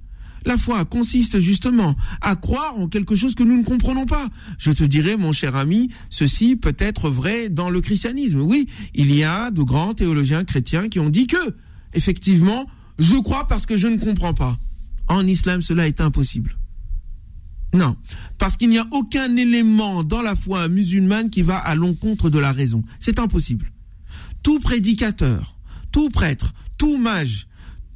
la 0.47 0.57
foi 0.57 0.85
consiste 0.85 1.39
justement 1.39 1.95
à 2.23 2.35
croire 2.37 2.79
en 2.79 2.89
quelque 2.89 3.15
chose 3.15 3.35
que 3.35 3.43
nous 3.43 3.59
ne 3.59 3.65
comprenons 3.65 4.07
pas. 4.07 4.29
Je 4.59 4.71
te 4.71 4.85
dirais, 4.85 5.17
mon 5.17 5.33
cher 5.33 5.57
ami, 5.57 5.91
ceci 6.09 6.57
peut 6.57 6.77
être 6.79 7.11
vrai 7.11 7.49
dans 7.49 7.69
le 7.69 7.81
christianisme. 7.81 8.41
Oui, 8.41 8.67
il 8.95 9.15
y 9.15 9.23
a 9.23 9.51
de 9.51 9.63
grands 9.63 9.93
théologiens 9.93 10.45
chrétiens 10.45 10.89
qui 10.89 10.99
ont 10.99 11.11
dit 11.11 11.27
que, 11.27 11.57
effectivement, 11.93 12.67
je 13.01 13.17
crois 13.17 13.49
parce 13.49 13.67
que 13.67 13.77
je 13.77 13.89
ne 13.89 13.97
comprends 13.97 14.35
pas. 14.35 14.59
En 15.09 15.27
islam, 15.27 15.63
cela 15.63 15.89
est 15.89 16.01
impossible. 16.01 16.57
Non, 17.73 17.97
parce 18.39 18.57
qu'il 18.57 18.69
n'y 18.69 18.79
a 18.79 18.87
aucun 18.93 19.37
élément 19.37 20.05
dans 20.05 20.23
la 20.23 20.37
foi 20.37 20.69
musulmane 20.69 21.31
qui 21.31 21.43
va 21.43 21.57
à 21.57 21.75
l'encontre 21.75 22.31
de 22.31 22.39
la 22.39 22.53
raison. 22.53 22.85
C'est 22.99 23.19
impossible. 23.19 23.73
Tout 24.43 24.61
prédicateur, 24.61 25.57
tout 25.93 26.11
prêtre, 26.11 26.53
tout 26.79 26.99
mage, 26.99 27.47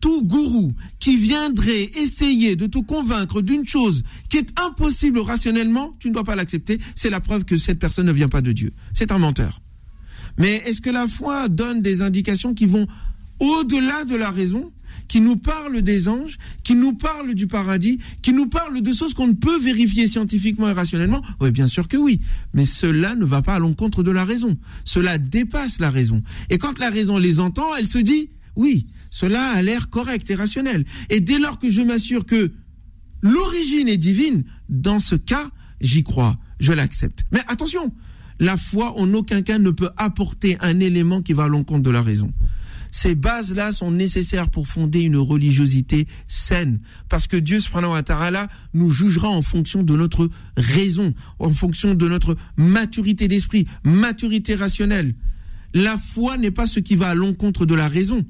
tout 0.00 0.22
gourou 0.22 0.72
qui 1.00 1.16
viendrait 1.16 1.90
essayer 1.96 2.56
de 2.56 2.66
te 2.66 2.78
convaincre 2.78 3.42
d'une 3.42 3.66
chose 3.66 4.02
qui 4.28 4.36
est 4.36 4.60
impossible 4.60 5.18
rationnellement, 5.18 5.96
tu 5.98 6.08
ne 6.08 6.14
dois 6.14 6.24
pas 6.24 6.36
l'accepter. 6.36 6.78
C'est 6.94 7.10
la 7.10 7.20
preuve 7.20 7.44
que 7.44 7.56
cette 7.56 7.78
personne 7.78 8.06
ne 8.06 8.12
vient 8.12 8.28
pas 8.28 8.42
de 8.42 8.52
Dieu. 8.52 8.72
C'est 8.92 9.10
un 9.12 9.18
menteur. 9.18 9.60
Mais 10.36 10.56
est-ce 10.66 10.80
que 10.80 10.90
la 10.90 11.08
foi 11.08 11.48
donne 11.48 11.80
des 11.80 12.02
indications 12.02 12.54
qui 12.54 12.66
vont 12.66 12.86
au-delà 13.40 14.04
de 14.04 14.14
la 14.14 14.30
raison? 14.30 14.72
Qui 15.08 15.20
nous 15.20 15.36
parle 15.36 15.82
des 15.82 16.08
anges, 16.08 16.38
qui 16.62 16.74
nous 16.74 16.94
parle 16.94 17.34
du 17.34 17.46
paradis, 17.46 17.98
qui 18.22 18.32
nous 18.32 18.46
parle 18.46 18.80
de 18.80 18.92
choses 18.92 19.14
qu'on 19.14 19.28
ne 19.28 19.32
peut 19.32 19.60
vérifier 19.60 20.06
scientifiquement 20.06 20.68
et 20.68 20.72
rationnellement 20.72 21.22
Oui, 21.40 21.50
bien 21.50 21.66
sûr 21.66 21.88
que 21.88 21.96
oui. 21.96 22.20
Mais 22.52 22.66
cela 22.66 23.14
ne 23.14 23.24
va 23.24 23.42
pas 23.42 23.54
à 23.54 23.58
l'encontre 23.58 24.02
de 24.02 24.10
la 24.10 24.24
raison. 24.24 24.56
Cela 24.84 25.18
dépasse 25.18 25.78
la 25.80 25.90
raison. 25.90 26.22
Et 26.50 26.58
quand 26.58 26.78
la 26.78 26.90
raison 26.90 27.18
les 27.18 27.40
entend, 27.40 27.74
elle 27.76 27.86
se 27.86 27.98
dit, 27.98 28.30
oui, 28.56 28.86
cela 29.10 29.50
a 29.50 29.62
l'air 29.62 29.90
correct 29.90 30.28
et 30.30 30.34
rationnel. 30.34 30.84
Et 31.10 31.20
dès 31.20 31.38
lors 31.38 31.58
que 31.58 31.68
je 31.68 31.82
m'assure 31.82 32.26
que 32.26 32.52
l'origine 33.22 33.88
est 33.88 33.96
divine, 33.96 34.44
dans 34.68 35.00
ce 35.00 35.14
cas, 35.14 35.48
j'y 35.80 36.02
crois, 36.02 36.36
je 36.60 36.72
l'accepte. 36.72 37.24
Mais 37.32 37.40
attention, 37.48 37.92
la 38.40 38.56
foi 38.56 38.98
en 38.98 39.12
aucun 39.14 39.42
cas 39.42 39.58
ne 39.58 39.70
peut 39.70 39.90
apporter 39.96 40.56
un 40.60 40.80
élément 40.80 41.22
qui 41.22 41.32
va 41.32 41.44
à 41.44 41.48
l'encontre 41.48 41.82
de 41.82 41.90
la 41.90 42.02
raison. 42.02 42.32
Ces 42.94 43.16
bases-là 43.16 43.72
sont 43.72 43.90
nécessaires 43.90 44.48
pour 44.48 44.68
fonder 44.68 45.00
une 45.00 45.16
religiosité 45.16 46.06
saine. 46.28 46.78
Parce 47.08 47.26
que 47.26 47.36
Dieu, 47.36 47.58
subhanahu 47.58 47.90
wa 47.90 48.04
ta'ala, 48.04 48.46
nous 48.72 48.92
jugera 48.92 49.28
en 49.28 49.42
fonction 49.42 49.82
de 49.82 49.96
notre 49.96 50.30
raison, 50.56 51.12
en 51.40 51.52
fonction 51.52 51.94
de 51.94 52.08
notre 52.08 52.36
maturité 52.56 53.26
d'esprit, 53.26 53.66
maturité 53.82 54.54
rationnelle. 54.54 55.16
La 55.74 55.98
foi 55.98 56.36
n'est 56.36 56.52
pas 56.52 56.68
ce 56.68 56.78
qui 56.78 56.94
va 56.94 57.08
à 57.08 57.14
l'encontre 57.16 57.66
de 57.66 57.74
la 57.74 57.88
raison. 57.88 58.24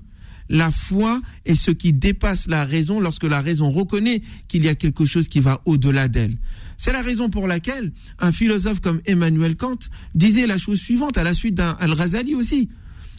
La 0.48 0.70
foi 0.70 1.20
est 1.44 1.57
ce 1.57 1.70
qui 1.70 1.92
dépasse 1.92 2.46
la 2.46 2.64
raison 2.64 3.00
lorsque 3.00 3.24
la 3.24 3.42
raison 3.42 3.70
reconnaît 3.70 4.22
qu'il 4.48 4.64
y 4.64 4.68
a 4.68 4.74
quelque 4.74 5.05
chose 5.05 5.29
qui 5.29 5.40
va 5.40 5.61
au-delà 5.66 6.09
d'elle. 6.09 6.38
C'est 6.79 6.92
la 6.94 7.03
raison 7.03 7.29
pour 7.29 7.48
laquelle 7.48 7.92
un 8.18 8.33
philosophe 8.33 8.81
comme 8.81 9.03
Emmanuel 9.05 9.57
Kant 9.57 9.77
disait 10.14 10.46
la 10.46 10.57
chose 10.57 10.81
suivante, 10.81 11.18
à 11.18 11.22
la 11.22 11.35
suite 11.35 11.55
d'un 11.55 11.77
Al-Ghazali 11.81 12.35
aussi, 12.35 12.70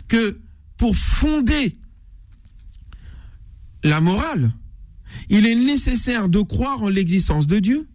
que 0.08 0.40
pour 0.78 0.96
fonder 0.96 1.78
la 3.84 4.02
morale, 4.02 4.54
il 5.30 5.46
est 5.46 5.56
nécessaire 5.56 6.28
de 6.30 6.42
croire 6.42 6.84
en 6.84 6.90
l'existence 6.90 7.48
de 7.48 7.60
Dieu, 7.60 7.88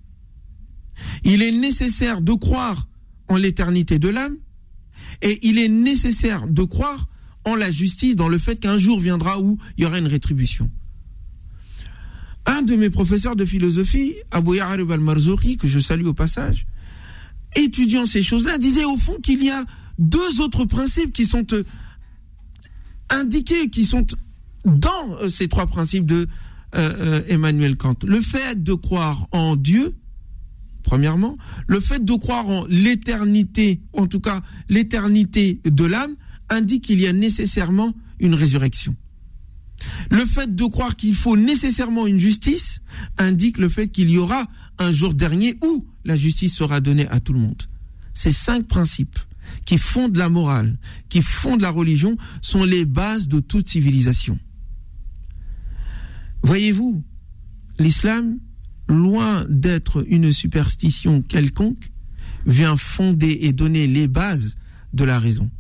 il 1.24 1.42
est 1.42 1.52
nécessaire 1.52 2.20
de 2.20 2.32
croire 2.32 2.88
en 3.28 3.36
l'éternité 3.36 3.98
de 3.98 4.08
l'âme, 4.08 4.36
et 5.22 5.38
il 5.46 5.58
est 5.58 5.68
nécessaire 5.68 6.46
de 6.46 6.62
croire 6.62 7.08
en 7.44 7.54
la 7.54 7.70
justice, 7.70 8.16
dans 8.16 8.28
le 8.28 8.38
fait 8.38 8.60
qu'un 8.60 8.78
jour 8.78 9.00
viendra 9.00 9.40
où 9.40 9.58
il 9.76 9.84
y 9.84 9.86
aura 9.86 9.98
une 9.98 10.06
rétribution. 10.06 10.70
Un 12.46 12.62
de 12.62 12.76
mes 12.76 12.90
professeurs 12.90 13.36
de 13.36 13.44
philosophie, 13.44 14.14
Abou 14.30 14.54
Yarib 14.54 14.90
al-Marzouki, 14.90 15.56
que 15.56 15.68
je 15.68 15.78
salue 15.78 16.06
au 16.06 16.14
passage, 16.14 16.66
étudiant 17.56 18.06
ces 18.06 18.22
choses-là, 18.22 18.58
disait 18.58 18.84
au 18.84 18.96
fond 18.96 19.16
qu'il 19.22 19.42
y 19.44 19.50
a 19.50 19.64
deux 19.98 20.40
autres 20.40 20.64
principes 20.64 21.12
qui 21.12 21.26
sont 21.26 21.46
euh, 21.52 21.64
indiqués, 23.10 23.70
qui 23.70 23.84
sont 23.84 24.06
dans 24.64 25.16
euh, 25.20 25.28
ces 25.28 25.48
trois 25.48 25.66
principes 25.66 26.06
de 26.06 26.28
euh, 26.74 27.22
Emmanuel 27.28 27.76
Kant. 27.76 27.96
Le 28.04 28.20
fait 28.20 28.62
de 28.62 28.74
croire 28.74 29.26
en 29.32 29.56
Dieu, 29.56 29.96
premièrement, 30.82 31.36
le 31.66 31.80
fait 31.80 32.04
de 32.04 32.14
croire 32.14 32.48
en 32.48 32.66
l'éternité, 32.68 33.80
en 33.92 34.06
tout 34.06 34.20
cas 34.20 34.40
l'éternité 34.68 35.60
de 35.64 35.84
l'âme, 35.84 36.14
indique 36.48 36.84
qu'il 36.84 37.00
y 37.00 37.06
a 37.06 37.12
nécessairement 37.12 37.94
une 38.18 38.34
résurrection. 38.34 38.94
Le 40.10 40.26
fait 40.26 40.54
de 40.54 40.64
croire 40.64 40.94
qu'il 40.94 41.14
faut 41.14 41.36
nécessairement 41.36 42.06
une 42.06 42.18
justice 42.18 42.80
indique 43.18 43.58
le 43.58 43.68
fait 43.68 43.88
qu'il 43.88 44.10
y 44.10 44.18
aura 44.18 44.46
un 44.78 44.92
jour 44.92 45.14
dernier 45.14 45.56
où 45.64 45.86
la 46.04 46.16
justice 46.16 46.54
sera 46.54 46.80
donnée 46.80 47.08
à 47.08 47.20
tout 47.20 47.32
le 47.32 47.38
monde. 47.38 47.62
Ces 48.12 48.32
cinq 48.32 48.66
principes 48.66 49.18
qui 49.64 49.78
fondent 49.78 50.16
la 50.16 50.28
morale, 50.28 50.78
qui 51.08 51.22
fondent 51.22 51.62
la 51.62 51.70
religion, 51.70 52.16
sont 52.42 52.64
les 52.64 52.84
bases 52.84 53.28
de 53.28 53.40
toute 53.40 53.68
civilisation. 53.68 54.38
Voyez-vous, 56.42 57.04
l'islam, 57.78 58.38
loin 58.88 59.46
d'être 59.48 60.04
une 60.08 60.32
superstition 60.32 61.22
quelconque, 61.22 61.90
vient 62.46 62.76
fonder 62.76 63.38
et 63.42 63.52
donner 63.52 63.86
les 63.86 64.08
bases 64.08 64.56
de 64.92 65.04
la 65.04 65.18
raison 65.18 65.50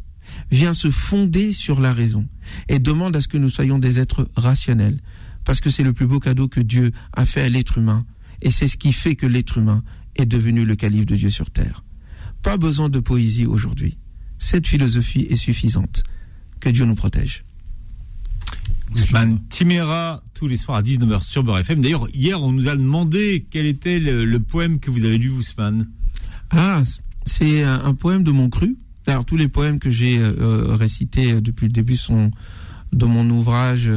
vient 0.50 0.72
se 0.72 0.90
fonder 0.90 1.52
sur 1.52 1.80
la 1.80 1.92
raison 1.92 2.26
et 2.68 2.78
demande 2.78 3.16
à 3.16 3.20
ce 3.20 3.28
que 3.28 3.38
nous 3.38 3.48
soyons 3.48 3.78
des 3.78 3.98
êtres 3.98 4.28
rationnels, 4.36 5.00
parce 5.44 5.60
que 5.60 5.70
c'est 5.70 5.82
le 5.82 5.92
plus 5.92 6.06
beau 6.06 6.20
cadeau 6.20 6.48
que 6.48 6.60
Dieu 6.60 6.92
a 7.12 7.24
fait 7.24 7.42
à 7.42 7.48
l'être 7.48 7.78
humain, 7.78 8.04
et 8.42 8.50
c'est 8.50 8.68
ce 8.68 8.76
qui 8.76 8.92
fait 8.92 9.16
que 9.16 9.26
l'être 9.26 9.58
humain 9.58 9.82
est 10.16 10.26
devenu 10.26 10.64
le 10.64 10.76
calife 10.76 11.06
de 11.06 11.16
Dieu 11.16 11.30
sur 11.30 11.50
terre. 11.50 11.84
Pas 12.42 12.56
besoin 12.56 12.88
de 12.88 13.00
poésie 13.00 13.46
aujourd'hui. 13.46 13.98
Cette 14.38 14.66
philosophie 14.66 15.26
est 15.28 15.36
suffisante. 15.36 16.02
Que 16.60 16.68
Dieu 16.68 16.84
nous 16.84 16.94
protège. 16.94 17.44
Ousmane 18.92 19.40
Timéra, 19.48 20.22
tous 20.34 20.48
les 20.48 20.56
soirs 20.56 20.78
à 20.78 20.82
19h 20.82 21.22
sur 21.22 21.44
Beurre 21.44 21.58
FM. 21.58 21.80
D'ailleurs, 21.80 22.08
hier, 22.12 22.42
on 22.42 22.50
nous 22.50 22.68
a 22.68 22.76
demandé 22.76 23.46
quel 23.50 23.66
était 23.66 23.98
le, 23.98 24.40
poème 24.40 24.80
que 24.80 24.90
vous 24.90 25.04
avez 25.04 25.18
lu, 25.18 25.30
Ousmane. 25.30 25.88
Ah, 26.50 26.82
c'est 27.24 27.62
un, 27.62 27.84
un 27.84 27.94
poème 27.94 28.24
de 28.24 28.32
mon 28.32 28.48
cru 28.48 28.76
alors 29.10 29.24
tous 29.24 29.36
les 29.36 29.48
poèmes 29.48 29.78
que 29.78 29.90
j'ai 29.90 30.18
euh, 30.18 30.34
euh, 30.40 30.74
récités 30.74 31.32
euh, 31.32 31.40
depuis 31.40 31.66
le 31.66 31.72
début 31.72 31.96
sont 31.96 32.30
de 32.92 33.06
mon 33.06 33.28
ouvrage 33.30 33.88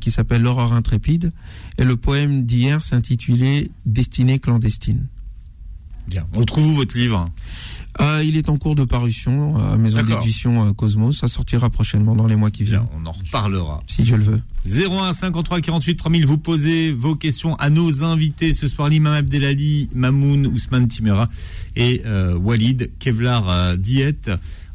qui 0.00 0.10
s'appelle 0.10 0.42
L'aurore 0.42 0.72
intrépide. 0.72 1.32
Et 1.78 1.84
le 1.84 1.96
poème 1.96 2.44
d'hier 2.44 2.82
s'intitulait 2.82 3.70
Destinée 3.86 4.40
clandestine. 4.40 5.06
Bien. 6.10 6.26
On 6.34 6.44
trouve 6.44 6.66
où 6.66 6.74
votre 6.74 6.96
livre? 6.96 7.24
Il 8.24 8.36
est 8.36 8.48
en 8.48 8.56
cours 8.56 8.74
de 8.76 8.84
parution 8.84 9.56
à 9.58 9.76
Maison 9.76 10.02
d'édition 10.02 10.72
Cosmos. 10.72 11.18
Ça 11.18 11.28
sortira 11.28 11.68
prochainement 11.68 12.16
dans 12.16 12.26
les 12.26 12.36
mois 12.36 12.50
qui 12.50 12.64
viennent. 12.64 12.86
on 12.96 13.04
en 13.04 13.12
reparlera. 13.12 13.80
Si 13.86 14.04
je 14.04 14.16
le 14.16 14.22
veux. 14.22 14.42
01 14.66 15.12
53 15.12 15.60
48 15.60 15.96
3000, 15.96 16.26
vous 16.26 16.38
posez 16.38 16.92
vos 16.92 17.14
questions 17.14 17.56
à 17.56 17.68
nos 17.70 18.02
invités 18.02 18.52
ce 18.54 18.68
soir, 18.68 18.88
l'imam 18.88 19.12
Abdelali, 19.14 19.88
Mamoun, 19.94 20.46
Ousmane 20.46 20.88
Timera 20.88 21.28
et 21.76 22.02
euh, 22.06 22.34
Walid 22.36 22.90
Kevlar 22.98 23.48
euh, 23.48 23.76
Diet. 23.76 24.30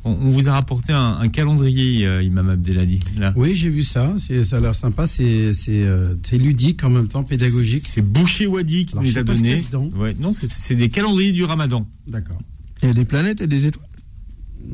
On, 0.07 0.29
vous 0.29 0.47
a 0.47 0.53
rapporté 0.53 0.93
un, 0.93 1.27
calendrier, 1.29 2.05
euh, 2.05 2.21
Imam 2.21 2.47
Abdelali. 2.47 2.99
Là. 3.17 3.33
Oui, 3.35 3.55
j'ai 3.55 3.69
vu 3.69 3.81
ça. 3.81 4.15
Ça 4.43 4.57
a 4.57 4.59
l'air 4.59 4.75
sympa. 4.75 5.07
C'est 5.07 5.51
ludique 6.33 6.83
en 6.83 6.91
même 6.91 7.07
temps, 7.07 7.23
pédagogique. 7.23 7.87
C'est 7.87 8.03
Boucher 8.03 8.45
Wadi 8.45 8.85
qui 8.85 8.95
nous 8.95 9.01
les 9.01 9.17
a 9.17 9.23
donné. 9.23 9.63
Ouais, 9.95 10.15
non, 10.19 10.31
c'est 10.33 10.75
des 10.75 10.89
calendriers 10.89 11.31
du 11.31 11.43
Ramadan. 11.43 11.87
D'accord. 12.07 12.37
Il 12.83 12.89
y 12.89 12.91
a 12.91 12.93
des 12.93 13.05
planètes 13.05 13.41
et 13.41 13.47
des 13.47 13.65
étoiles? 13.65 13.87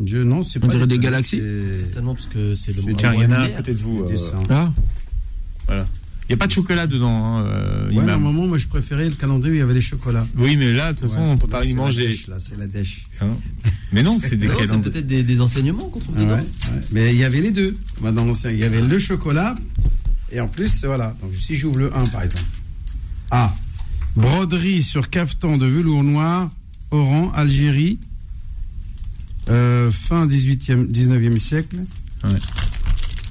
Je, 0.05 0.17
non, 0.17 0.43
c'est 0.43 0.59
pas. 0.59 0.67
On 0.67 0.69
dirait 0.69 0.87
des, 0.87 0.99
galaxies. 0.99 1.41
Certainement 1.73 2.13
parce 2.13 2.27
que 2.27 2.55
c'est 2.55 2.75
le. 2.75 2.93
Tiens, 2.93 3.13
il 3.13 3.21
y 3.21 3.25
en 3.25 3.31
a 3.31 3.47
peut-être 3.47 3.79
vous. 3.79 4.07
Ah. 4.49 4.71
Voilà. 5.67 5.85
Il 6.31 6.35
n'y 6.35 6.39
a 6.39 6.45
pas 6.45 6.47
de 6.47 6.53
chocolat 6.53 6.87
dedans, 6.87 7.09
hein, 7.39 7.43
euh, 7.45 7.91
Ouais, 7.91 8.05
normalement, 8.05 8.47
moi, 8.47 8.57
je 8.57 8.67
préférais 8.67 9.09
le 9.09 9.15
calendrier 9.15 9.51
où 9.51 9.55
il 9.55 9.59
y 9.59 9.61
avait 9.61 9.73
les 9.73 9.81
chocolats. 9.81 10.25
Oui, 10.37 10.55
mais 10.55 10.71
là, 10.71 10.93
de 10.93 10.99
toute 10.99 11.09
façon, 11.09 11.19
Ouais. 11.21 11.27
on 11.31 11.37
peut 11.37 11.47
Là, 11.51 11.59
pas 11.59 11.65
y 11.65 11.69
c'est 11.69 11.75
la 11.75 11.81
manger. 11.81 12.07
dèche, 12.07 12.27
là, 12.27 12.37
c'est 12.39 12.57
la 12.57 12.67
dèche. 12.67 13.05
Hein 13.19 13.35
mais 13.91 14.01
non, 14.01 14.17
c'est 14.17 14.35
des 14.37 14.47
Non, 14.47 14.53
c'est 14.57 14.81
peut-être 14.81 15.07
des, 15.07 15.23
des 15.23 15.41
enseignements 15.41 15.89
qu'on 15.89 15.99
trouve 15.99 16.15
dedans. 16.15 16.35
ouais. 16.37 16.43
Mais 16.93 17.13
il 17.13 17.19
y 17.19 17.25
avait 17.25 17.41
les 17.41 17.51
deux. 17.51 17.75
Dans 18.01 18.23
l'ancien, 18.23 18.49
il 18.49 18.59
y 18.59 18.63
avait 18.63 18.81
le 18.81 18.97
chocolat. 18.97 19.57
Et 20.31 20.39
en 20.39 20.47
plus, 20.47 20.85
voilà. 20.85 21.17
Donc, 21.21 21.31
si 21.37 21.57
j'ouvre 21.57 21.79
le 21.79 21.93
1, 21.93 22.05
par 22.05 22.23
exemple. 22.23 22.45
Ah. 23.29 23.53
Broderie 24.15 24.83
sur 24.83 25.09
cafetan 25.09 25.57
de 25.57 25.65
velours 25.65 26.03
noir, 26.05 26.49
Oran, 26.91 27.29
Algérie. 27.33 27.99
euh, 29.49 29.91
fin 29.91 30.27
18e, 30.27 30.87
19e 30.89 31.35
siècle. 31.37 31.81
Ouais. 32.23 32.31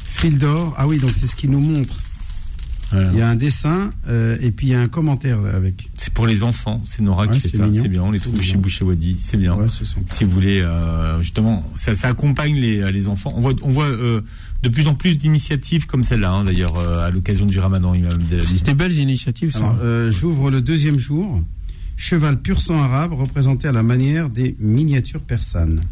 Fil 0.06 0.36
d'or. 0.38 0.74
Ah 0.76 0.86
oui, 0.86 0.98
donc 0.98 1.12
c'est 1.16 1.26
ce 1.26 1.34
qui 1.36 1.48
nous 1.48 1.60
montre. 1.60 1.98
Il 2.92 3.18
y 3.18 3.22
a 3.22 3.28
un 3.28 3.36
dessin 3.36 3.90
euh, 4.08 4.36
et 4.40 4.50
puis 4.50 4.66
il 4.68 4.70
y 4.70 4.74
a 4.74 4.80
un 4.80 4.88
commentaire 4.88 5.38
avec. 5.44 5.88
C'est 5.96 6.12
pour 6.12 6.26
les 6.26 6.42
enfants. 6.42 6.82
C'est 6.86 7.02
Nora 7.02 7.26
Ouais, 7.26 7.30
qui 7.30 7.38
fait 7.40 7.48
c'est 7.50 7.56
ça. 7.58 7.66
mignon. 7.66 7.82
C'est 7.82 7.88
bien. 7.88 8.02
On 8.02 8.10
les 8.10 8.18
C'est 8.18 8.24
trouve 8.28 8.40
chez 8.40 8.48
mignon. 8.48 8.60
Boucher 8.62 8.84
Wadi. 8.84 9.16
C'est 9.20 9.36
bien. 9.36 9.54
Ouais, 9.54 9.66
c'est 9.68 9.86
sympa. 9.86 10.12
Si 10.12 10.24
vous 10.24 10.30
voulez, 10.32 10.60
euh, 10.60 11.20
justement, 11.20 11.64
ça, 11.76 11.94
ça 11.94 12.08
accompagne 12.08 12.56
les, 12.56 12.90
les 12.90 13.06
enfants. 13.08 13.32
On 13.36 13.40
voit, 13.40 13.54
on 13.62 13.68
voit 13.68 13.84
euh, 13.86 14.22
de 14.62 14.68
plus 14.68 14.88
en 14.88 14.94
plus 14.94 15.16
d'initiatives 15.18 15.86
comme 15.86 16.02
celle-là, 16.04 16.30
hein, 16.32 16.44
d'ailleurs, 16.44 16.78
euh, 16.78 17.06
à 17.06 17.10
l'occasion 17.10 17.46
du 17.46 17.58
Ramadan, 17.60 17.94
Imam 17.94 18.10
Abdelali. 18.12 18.58
C'était 18.58 18.74
belles 18.74 18.98
initiatives, 18.98 19.52
ça. 19.52 19.58
Alors, 19.60 19.78
euh, 19.82 20.10
j'ouvre 20.10 20.50
le 20.50 20.60
deuxième 20.60 20.98
jour. 20.98 21.40
Cheval 21.96 22.40
pur 22.40 22.60
sang 22.60 22.80
arabe 22.82 23.12
représenté 23.12 23.68
à 23.68 23.72
la 23.72 23.82
manière 23.82 24.30
des 24.30 24.56
miniatures 24.58 25.20
persanes. 25.20 25.82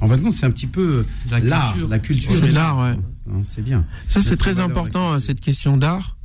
En 0.00 0.08
fait, 0.08 0.20
c'est 0.30 0.46
un 0.46 0.50
petit 0.50 0.66
peu 0.66 1.06
La 1.30 1.40
l'art, 1.40 1.72
culture. 1.72 1.88
la 1.88 1.98
culture. 1.98 2.32
C'est 2.32 2.52
l'art, 2.52 2.78
ouais. 2.78 2.96
Non, 3.26 3.42
C'est 3.48 3.62
bien. 3.62 3.84
Ça, 4.08 4.20
c'est 4.20 4.36
très 4.36 4.60
important, 4.60 5.18
cette 5.18 5.40
question 5.40 5.76
d'art. 5.76 6.16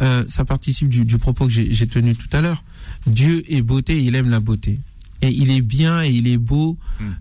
Euh, 0.00 0.24
ça 0.28 0.44
participe 0.44 0.88
du, 0.88 1.04
du 1.04 1.18
propos 1.18 1.46
que 1.46 1.52
j'ai 1.52 1.86
tenu 1.86 2.14
tout 2.16 2.28
à 2.32 2.40
l'heure. 2.40 2.64
Dieu 3.06 3.44
est 3.48 3.62
beauté, 3.62 4.02
il 4.02 4.14
aime 4.16 4.30
la 4.30 4.40
beauté. 4.40 4.80
Et 5.22 5.28
il 5.30 5.50
est 5.50 5.60
bien 5.62 6.02
et 6.02 6.10
il 6.10 6.26
est 6.26 6.36
beau 6.38 6.76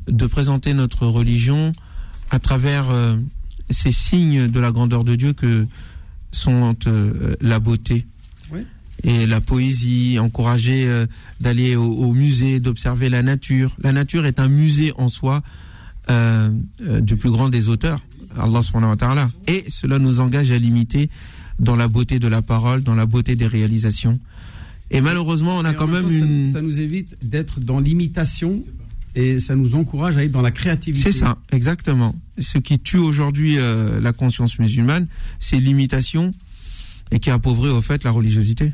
de 0.07 0.25
présenter 0.25 0.73
notre 0.73 1.05
religion 1.07 1.71
à 2.31 2.39
travers 2.39 2.89
euh, 2.89 3.15
ces 3.69 3.91
signes 3.91 4.47
de 4.49 4.59
la 4.59 4.71
grandeur 4.71 5.03
de 5.03 5.15
Dieu 5.15 5.33
que 5.33 5.65
sont 6.31 6.75
euh, 6.87 7.35
la 7.41 7.59
beauté 7.59 8.05
Oui. 8.51 8.61
et 9.03 9.27
la 9.27 9.39
poésie, 9.39 10.17
encourager 10.19 10.85
euh, 10.87 11.05
d'aller 11.39 11.75
au, 11.75 11.83
au 11.93 12.13
musée, 12.13 12.59
d'observer 12.59 13.07
la 13.09 13.21
nature. 13.21 13.75
La 13.81 13.91
nature 13.91 14.25
est 14.25 14.39
un 14.39 14.49
musée 14.49 14.91
en 14.97 15.07
soi 15.07 15.43
euh, 16.09 16.49
euh, 16.81 16.99
du 17.01 17.15
plus 17.15 17.29
grand 17.29 17.47
des 17.49 17.69
auteurs, 17.69 18.01
Allah 18.37 18.61
subhanahu 18.63 18.89
wa 18.89 18.97
ta'ala. 18.97 19.29
Et 19.47 19.63
cela 19.69 19.99
nous 19.99 20.19
engage 20.19 20.51
à 20.51 20.57
l'imiter 20.57 21.09
dans 21.59 21.75
la 21.75 21.87
beauté 21.87 22.19
de 22.19 22.27
la 22.27 22.41
parole, 22.41 22.83
dans 22.83 22.95
la 22.95 23.05
beauté 23.05 23.35
des 23.35 23.47
réalisations. 23.47 24.19
Et 24.91 25.01
malheureusement, 25.01 25.57
on 25.57 25.65
a 25.65 25.73
quand 25.73 25.87
même 25.87 26.03
temps, 26.03 26.09
une... 26.09 26.45
Ça, 26.45 26.61
nous 26.61 26.79
évite 26.79 27.27
d'être 27.27 27.59
dans 27.59 27.79
l'imitation 27.79 28.63
et 29.15 29.39
ça 29.39 29.55
nous 29.55 29.75
encourage 29.75 30.17
à 30.17 30.23
être 30.23 30.31
dans 30.31 30.41
la 30.41 30.51
créativité. 30.51 31.11
C'est 31.11 31.17
ça, 31.17 31.37
exactement. 31.51 32.15
Ce 32.39 32.57
qui 32.57 32.79
tue 32.79 32.97
aujourd'hui 32.97 33.57
euh, 33.57 33.99
la 33.99 34.13
conscience 34.13 34.59
musulmane, 34.59 35.07
c'est 35.39 35.57
l'imitation 35.59 36.31
et 37.11 37.19
qui 37.19 37.29
appauvrit 37.29 37.69
au 37.69 37.81
fait 37.81 38.03
la 38.03 38.11
religiosité. 38.11 38.73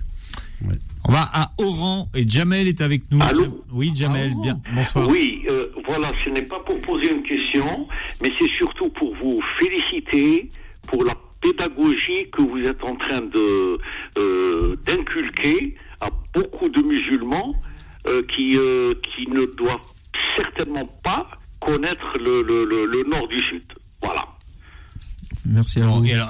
On 1.05 1.11
va 1.11 1.29
à 1.33 1.51
Oran 1.57 2.09
et 2.13 2.27
Jamel 2.27 2.67
est 2.67 2.81
avec 2.81 3.03
nous. 3.11 3.21
Allô 3.21 3.63
Oui, 3.71 3.91
Jamel, 3.95 4.33
bien. 4.43 4.59
Bonsoir. 4.75 5.07
Oui, 5.07 5.43
euh, 5.49 5.67
voilà, 5.87 6.11
ce 6.25 6.29
n'est 6.29 6.43
pas 6.43 6.59
pour 6.65 6.79
poser 6.81 7.13
une 7.13 7.23
question, 7.23 7.87
mais 8.21 8.29
c'est 8.39 8.51
surtout 8.57 8.89
pour 8.89 9.15
vous 9.21 9.41
féliciter 9.59 10.51
pour 10.87 11.03
la 11.05 11.13
pédagogie 11.41 12.29
que 12.31 12.41
vous 12.41 12.59
êtes 12.59 12.83
en 12.83 12.95
train 12.95 13.21
de 13.21 13.77
euh, 14.17 14.75
d'inculquer 14.85 15.75
à 16.01 16.09
beaucoup 16.33 16.69
de 16.69 16.81
musulmans 16.81 17.55
euh, 18.07 18.21
qui 18.23 18.57
euh, 18.57 18.93
qui 19.03 19.27
ne 19.29 19.45
doivent 19.57 19.79
certainement 20.37 20.85
pas 21.03 21.29
connaître 21.59 22.17
le, 22.17 22.41
le, 22.41 22.63
le, 22.63 22.85
le 22.85 23.03
nord 23.09 23.27
du 23.27 23.41
sud. 23.43 23.63
Voilà. 24.01 24.25
Merci 25.45 25.81
à 25.81 25.87
vous. 25.87 26.05
et 26.05 26.13
alors, 26.13 26.29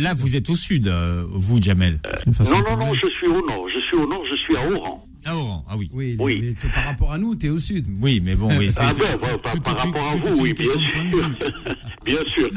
là, 0.00 0.14
vous 0.14 0.36
êtes 0.36 0.50
au 0.50 0.56
sud, 0.56 0.88
euh, 0.88 1.24
vous, 1.28 1.62
Jamel. 1.62 2.00
Non, 2.26 2.62
non, 2.62 2.76
non, 2.76 2.94
je 2.94 3.08
suis 3.10 3.26
au 3.28 3.46
nord. 3.46 3.66
Je 3.72 3.80
suis 3.80 3.96
au 3.96 4.06
nord, 4.06 4.22
je 4.28 4.36
suis 4.36 4.56
à 4.56 4.70
Oran. 4.70 5.06
À 5.24 5.36
Oran, 5.36 5.64
ah 5.68 5.76
oui. 5.76 5.88
Oui, 5.92 6.16
Oui. 6.18 6.40
mais 6.64 6.70
par 6.70 6.84
rapport 6.84 7.12
à 7.12 7.18
nous, 7.18 7.34
tu 7.36 7.46
es 7.46 7.50
au 7.50 7.58
sud. 7.58 7.86
Oui, 8.00 8.20
mais 8.24 8.34
bon, 8.34 8.48
oui. 8.58 8.70
Ah 8.76 8.90
ben, 8.98 9.04
c'est 9.16 9.20
bah, 9.20 9.38
par, 9.42 9.52
tout- 9.54 9.60
par 9.60 9.76
tout- 9.76 9.86
rapport 9.92 10.08
à 10.12 10.18
tout 10.18 10.36
vous, 10.36 10.42
oui, 10.42 10.52
bien 10.54 10.64
sûr. 10.66 11.30
bien 12.04 12.18
sûr. 12.34 12.50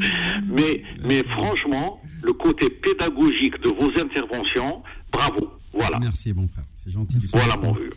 Mais, 0.48 0.82
mais 1.04 1.22
franchement, 1.24 2.00
le 2.22 2.32
côté 2.32 2.68
pédagogique 2.70 3.60
de 3.62 3.68
vos 3.68 3.90
interventions, 4.00 4.82
bravo. 5.12 5.52
Voilà. 5.72 5.98
Merci, 6.00 6.32
mon 6.32 6.48
frère. 6.48 6.64
C'est 6.74 6.90
gentil. 6.90 7.18
Voilà 7.32 7.56
mon 7.56 7.72
vieux. 7.74 7.90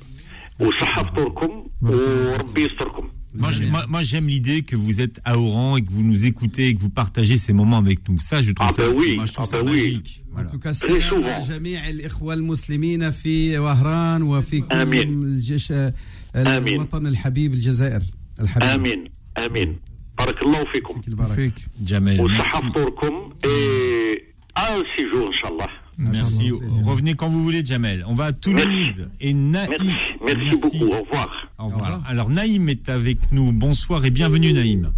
وصحبتكم 3.28 3.28
وربي 3.28 3.28
يستركم. 3.28 3.28
Moi, 3.36 3.50
j'ai- 3.50 3.66
moi, 3.74 3.82
moi, 3.94 4.02
j'aime 4.10 4.28
l'idée 4.28 4.62
que 4.62 4.76
vous 4.84 4.96
êtes 5.00 5.18
à 5.24 5.32
Oran 5.38 5.76
et 5.78 5.82
que 5.86 5.92
vous 5.96 6.04
nous 6.04 6.24
écoutez 6.24 6.64
et 6.68 6.74
que 6.76 6.80
vous 6.80 6.90
partagez 7.02 7.36
ces 7.36 7.52
moments 7.52 7.78
avec 7.86 8.00
nous. 8.08 8.20
Ça, 8.20 8.36
je 8.42 8.52
trouve 8.52 8.68
Ah 8.70 8.72
ça, 8.72 8.82
ben 8.88 8.96
oui, 9.00 9.16
moi, 9.16 9.26
je 9.26 9.32
trouve 9.32 9.48
ah 9.52 9.56
ça 9.56 9.62
ben 9.62 9.70
oui. 9.72 9.82
magique. 9.82 10.12
En 10.28 10.32
Voilà. 10.34 10.50
tout 10.50 10.58
cas, 10.64 10.72
Très 10.72 10.86
سلام 11.00 11.10
souvent. 11.10 11.40
جميع 11.48 11.88
الإخوة 11.90 12.34
المسلمين 12.34 13.10
في 13.10 13.58
وهران 13.58 14.22
وفي 14.22 14.60
كل 14.60 14.80
آمين. 14.80 15.08
الجيش 15.24 15.72
آمين. 15.72 16.74
الوطن 16.74 17.06
الحبيب 17.06 17.52
الجزائر 17.54 18.02
الحبيب 18.40 18.68
امين 18.68 19.04
امين 19.38 19.76
بارك 20.18 20.42
الله 20.42 20.64
فيكم 20.72 20.94
فيك 21.00 21.08
البركة. 21.08 21.34
Fake. 21.36 21.60
Jamel, 21.84 22.16
merci. 22.16 22.20
وصحبتكم 22.20 23.30
et 23.44 24.34
à 24.56 24.74
un 24.76 24.82
séjour 24.96 25.28
inchallah. 25.30 25.70
Merci. 25.99 26.51
Revenez 26.85 27.13
quand 27.13 27.27
vous 27.29 27.43
voulez, 27.43 27.63
Jamel. 27.65 28.03
On 28.07 28.15
va 28.15 28.25
à 28.25 28.31
Toulouse. 28.33 29.09
Et 29.19 29.33
Naïm. 29.33 29.69
Merci, 29.69 29.91
merci, 30.25 30.51
beaucoup. 30.51 30.93
Au 30.93 31.01
revoir. 31.03 31.29
Au 31.59 31.65
revoir. 31.65 32.03
Alors, 32.07 32.29
Naïm 32.29 32.69
est 32.69 32.87
avec 32.89 33.31
nous. 33.31 33.51
Bonsoir 33.51 34.05
et 34.05 34.09
bienvenue, 34.11 34.53
Naïm. 34.53 34.91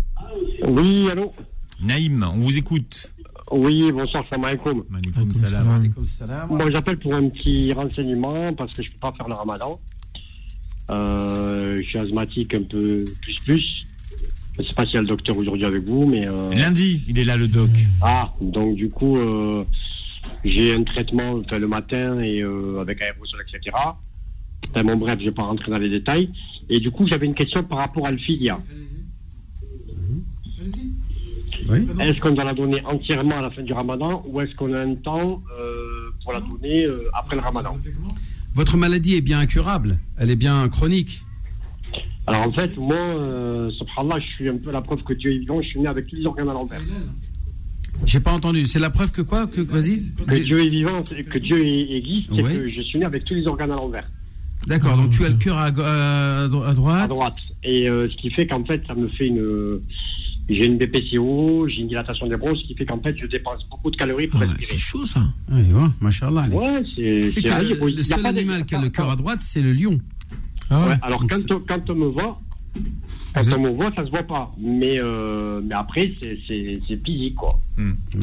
Oui, 0.67 1.09
allô 1.09 1.33
Naïm, 1.81 2.23
on 2.35 2.37
vous 2.37 2.55
écoute. 2.57 3.11
Oui, 3.51 3.91
bonsoir, 3.91 4.23
salam 4.29 4.45
alaikum. 4.45 4.83
Malikum 4.89 5.23
Alaikum 5.23 5.33
salam. 5.33 5.93
salam. 6.05 6.49
Moi, 6.49 6.69
j'appelle 6.71 6.97
pour 6.99 7.13
un 7.15 7.27
petit 7.29 7.73
renseignement 7.73 8.53
parce 8.53 8.71
que 8.75 8.83
je 8.83 8.91
peux 8.91 8.99
pas 8.99 9.11
faire 9.17 9.27
le 9.27 9.33
ramadan. 9.33 9.79
Euh, 10.91 11.77
je 11.81 11.83
suis 11.87 11.97
asthmatique 11.97 12.53
un 12.53 12.63
peu 12.63 13.03
plus 13.21 13.39
plus. 13.43 13.87
Je 14.59 14.63
sais 14.67 14.73
pas 14.73 14.85
s'il 14.85 14.95
y 14.95 14.97
a 14.97 15.01
le 15.01 15.07
docteur 15.07 15.35
aujourd'hui 15.37 15.65
avec 15.65 15.83
vous, 15.85 16.05
mais... 16.05 16.27
euh, 16.27 16.53
Lundi, 16.53 17.01
il 17.07 17.17
est 17.17 17.23
là, 17.23 17.37
le 17.37 17.47
doc. 17.47 17.69
Ah, 18.01 18.31
donc 18.41 18.75
du 18.75 18.89
coup, 18.89 19.17
euh, 19.17 19.63
j'ai 20.43 20.73
un 20.73 20.83
traitement 20.83 21.41
le 21.51 21.67
matin 21.67 22.19
et 22.19 22.41
euh, 22.41 22.81
avec 22.81 23.01
aérosol, 23.01 23.41
etc. 23.47 23.75
Enfin, 24.69 24.83
bon, 24.83 24.95
bref, 24.95 25.17
je 25.19 25.25
vais 25.25 25.31
pas 25.31 25.43
rentrer 25.43 25.71
dans 25.71 25.77
les 25.77 25.89
détails. 25.89 26.29
Et 26.69 26.79
du 26.79 26.91
coup, 26.91 27.07
j'avais 27.07 27.25
une 27.25 27.35
question 27.35 27.63
par 27.63 27.79
rapport 27.79 28.07
à 28.07 28.11
le 28.11 28.17
filia. 28.17 28.59
Oui. 31.69 31.87
Est-ce 31.99 32.19
qu'on 32.19 32.31
doit 32.31 32.43
la 32.43 32.53
donner 32.53 32.83
entièrement 32.85 33.37
à 33.37 33.41
la 33.41 33.51
fin 33.51 33.61
du 33.61 33.73
ramadan 33.73 34.23
ou 34.25 34.41
est-ce 34.41 34.55
qu'on 34.55 34.73
a 34.73 34.79
un 34.79 34.95
temps 34.95 35.43
euh, 35.59 36.11
pour 36.23 36.33
la 36.33 36.41
donner 36.41 36.85
euh, 36.85 37.09
après 37.13 37.35
le 37.35 37.41
ramadan? 37.41 37.77
Votre 38.53 38.77
maladie 38.77 39.15
est 39.15 39.21
bien 39.21 39.39
incurable. 39.39 39.99
Elle 40.17 40.31
est 40.31 40.35
bien 40.35 40.67
chronique. 40.69 41.23
Alors 42.27 42.47
en 42.47 42.51
fait, 42.51 42.75
moi, 42.77 42.97
euh, 42.97 43.69
subhanallah, 43.71 44.19
je 44.19 44.35
suis 44.35 44.49
un 44.49 44.57
peu 44.57 44.71
la 44.71 44.81
preuve 44.81 45.03
que 45.03 45.13
Dieu 45.13 45.31
est 45.31 45.39
vivant, 45.39 45.61
je 45.61 45.67
suis 45.67 45.79
né 45.79 45.87
avec 45.87 46.07
tous 46.07 46.15
les 46.15 46.25
organes 46.25 46.49
à 46.49 46.53
l'envers. 46.53 46.81
J'ai 48.05 48.19
pas 48.19 48.31
entendu. 48.31 48.67
C'est 48.67 48.79
la 48.79 48.89
preuve 48.89 49.11
que 49.11 49.21
quoi? 49.21 49.47
Que, 49.47 49.61
Vas-y. 49.61 50.11
Que 50.27 50.35
Dieu 50.43 50.59
est 50.61 50.69
vivant, 50.69 51.03
que 51.03 51.37
Dieu 51.37 51.57
est- 51.65 51.97
existe, 51.97 52.29
c'est 52.35 52.41
Ouais. 52.41 52.57
que 52.57 52.69
je 52.69 52.81
suis 52.81 52.99
né 52.99 53.05
avec 53.05 53.23
tous 53.25 53.33
les 53.35 53.45
organes 53.47 53.71
à 53.71 53.75
l'envers, 53.75 54.09
D'accord. 54.67 54.95
Donc 54.97 55.09
tu 55.11 55.25
as 55.25 55.29
le 55.29 55.35
cœur 55.37 55.57
à, 55.57 55.71
go- 55.71 55.81
à 55.83 56.47
dro- 56.47 56.63
à 56.63 56.73
droite. 56.73 57.03
à 57.03 57.07
droite. 57.07 57.35
Et 57.63 57.89
euh, 57.89 58.07
ce 58.07 58.15
qui 58.15 58.29
fait 58.29 58.45
qu'en 58.45 58.63
fait, 58.65 58.81
ça 58.87 58.93
me 58.95 59.07
fait 59.07 59.27
une... 59.27 59.79
J'ai 60.49 60.65
une 60.65 60.77
BPCO, 60.77 61.67
j'ai 61.69 61.81
une 61.81 61.87
dilatation 61.87 62.27
des 62.27 62.35
bronches, 62.35 62.57
ce 62.61 62.67
qui 62.67 62.75
fait 62.75 62.85
qu'en 62.85 62.99
fait, 62.99 63.15
je 63.17 63.25
dépense 63.25 63.65
beaucoup 63.69 63.89
de 63.89 63.95
calories 63.95 64.27
pour 64.27 64.41
Ah, 64.43 64.47
c'est 64.59 64.77
chaud 64.77 65.05
ça. 65.05 65.21
Ouais, 65.49 65.63
machallah. 66.01 66.47
Ouais, 66.49 66.83
c'est... 66.95 67.41
Le 67.41 68.01
seul 68.03 68.25
animal 68.25 68.65
qui 68.65 68.75
a 68.75 68.81
le 68.81 68.89
cœur 68.89 69.09
à 69.09 69.15
droite, 69.15 69.39
c'est 69.39 69.61
le 69.61 69.71
lion. 69.73 69.97
Ah 70.69 70.81
ouais. 70.81 70.87
Ouais, 70.89 70.95
alors 71.03 71.23
quand, 71.27 71.65
quand 71.67 71.89
on 71.89 71.95
me 71.95 72.07
voit, 72.07 72.41
quand 73.33 73.41
on 73.57 73.61
me 73.61 73.69
voit, 73.69 73.91
ça 73.95 74.05
se 74.05 74.09
voit 74.09 74.23
pas. 74.23 74.53
Mais, 74.59 74.99
euh, 74.99 75.61
mais 75.63 75.75
après, 75.75 76.11
c'est, 76.21 76.37
c'est, 76.47 76.73
c'est 76.87 77.03
physique, 77.05 77.35
quoi. 77.35 77.59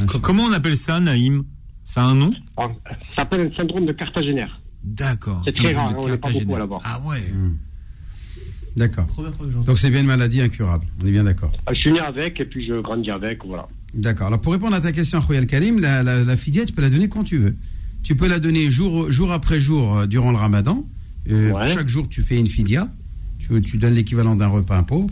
Co- 0.07 0.19
Comment 0.19 0.43
on 0.43 0.51
appelle 0.53 0.77
ça, 0.77 0.99
Naïm? 0.99 1.43
Ça 1.85 2.01
a 2.03 2.05
un 2.05 2.15
nom? 2.15 2.31
Alors, 2.57 2.75
ça 2.85 2.95
s'appelle 3.17 3.51
un 3.51 3.57
syndrome 3.57 3.85
de 3.85 3.91
cartagénaire. 3.93 4.57
D'accord. 4.83 5.41
C'est 5.45 5.55
très 5.55 5.73
rare, 5.73 5.93
on 5.97 6.07
n'est 6.07 6.17
pas 6.17 6.29
beaucoup 6.31 6.55
à 6.55 6.59
l'avoir. 6.59 6.81
Ah 6.85 6.99
ouais. 7.05 7.23
D'accord. 8.75 9.07
Que 9.07 9.23
j'entends. 9.51 9.63
Donc 9.65 9.79
c'est 9.79 9.89
bien 9.89 10.01
une 10.01 10.05
maladie 10.07 10.41
incurable. 10.41 10.85
On 11.03 11.07
est 11.07 11.11
bien 11.11 11.23
d'accord. 11.23 11.51
Euh, 11.67 11.73
Je 11.73 11.79
suis 11.79 11.91
né 11.91 11.99
avec 11.99 12.39
et 12.39 12.45
puis 12.45 12.65
je 12.65 12.79
grandis 12.81 13.11
avec, 13.11 13.43
voilà. 13.45 13.67
D'accord. 13.93 14.27
Alors 14.27 14.39
pour 14.39 14.53
répondre 14.53 14.75
à 14.75 14.81
ta 14.81 14.91
question, 14.91 15.19
Khoyal 15.21 15.47
Karim, 15.47 15.79
la, 15.79 16.03
la, 16.03 16.23
la 16.23 16.37
fidia, 16.37 16.65
tu 16.65 16.73
peux 16.73 16.81
la 16.83 16.89
donner 16.89 17.09
quand 17.09 17.23
tu 17.23 17.37
veux. 17.37 17.55
Tu 18.03 18.15
peux 18.15 18.27
la 18.27 18.39
donner 18.39 18.69
jour, 18.69 19.11
jour 19.11 19.31
après 19.31 19.59
jour 19.59 19.97
euh, 19.97 20.05
durant 20.05 20.31
le 20.31 20.37
ramadan. 20.37 20.85
Euh, 21.29 21.51
Ouais. 21.51 21.67
Chaque 21.67 21.89
jour, 21.89 22.07
tu 22.07 22.21
fais 22.21 22.37
une 22.39 22.47
fidia. 22.47 22.87
Tu, 23.49 23.61
tu 23.61 23.77
donnes 23.77 23.93
l'équivalent 23.93 24.35
d'un 24.35 24.47
repas 24.47 24.77
impôt. 24.77 25.07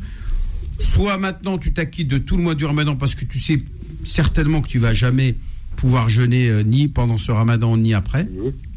Soit 0.79 1.17
maintenant, 1.17 1.57
tu 1.57 1.73
t'acquittes 1.73 2.07
de 2.07 2.17
tout 2.17 2.37
le 2.37 2.43
mois 2.43 2.55
du 2.55 2.65
ramadan 2.65 2.95
parce 2.95 3.15
que 3.15 3.25
tu 3.25 3.39
sais 3.39 3.57
certainement 4.03 4.61
que 4.61 4.67
tu 4.67 4.79
vas 4.79 4.93
jamais 4.93 5.35
pouvoir 5.75 6.09
jeûner 6.09 6.49
euh, 6.49 6.63
ni 6.63 6.87
pendant 6.87 7.17
ce 7.17 7.31
ramadan 7.31 7.77
ni 7.77 7.93
après. 7.93 8.27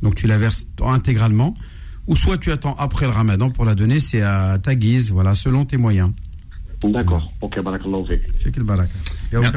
Donc 0.03 0.15
tu 0.15 0.27
la 0.27 0.39
verses 0.39 0.67
intégralement. 0.83 1.55
Ou 2.07 2.17
soit 2.17 2.39
tu 2.39 2.51
attends 2.51 2.75
après 2.79 3.07
le 3.07 3.13
ramadan 3.13 3.51
pour 3.51 3.65
la 3.65 3.75
donner, 3.75 4.01
c'est 4.01 4.23
à 4.23 4.59
ta 4.59 4.75
guise, 4.75 5.11
voilà, 5.13 5.35
selon 5.35 5.65
tes 5.65 5.77
moyens. 5.77 6.11
D'accord. 6.83 7.31
Ok, 7.41 7.61
barakallahu 7.61 8.07
fik. 8.07 8.57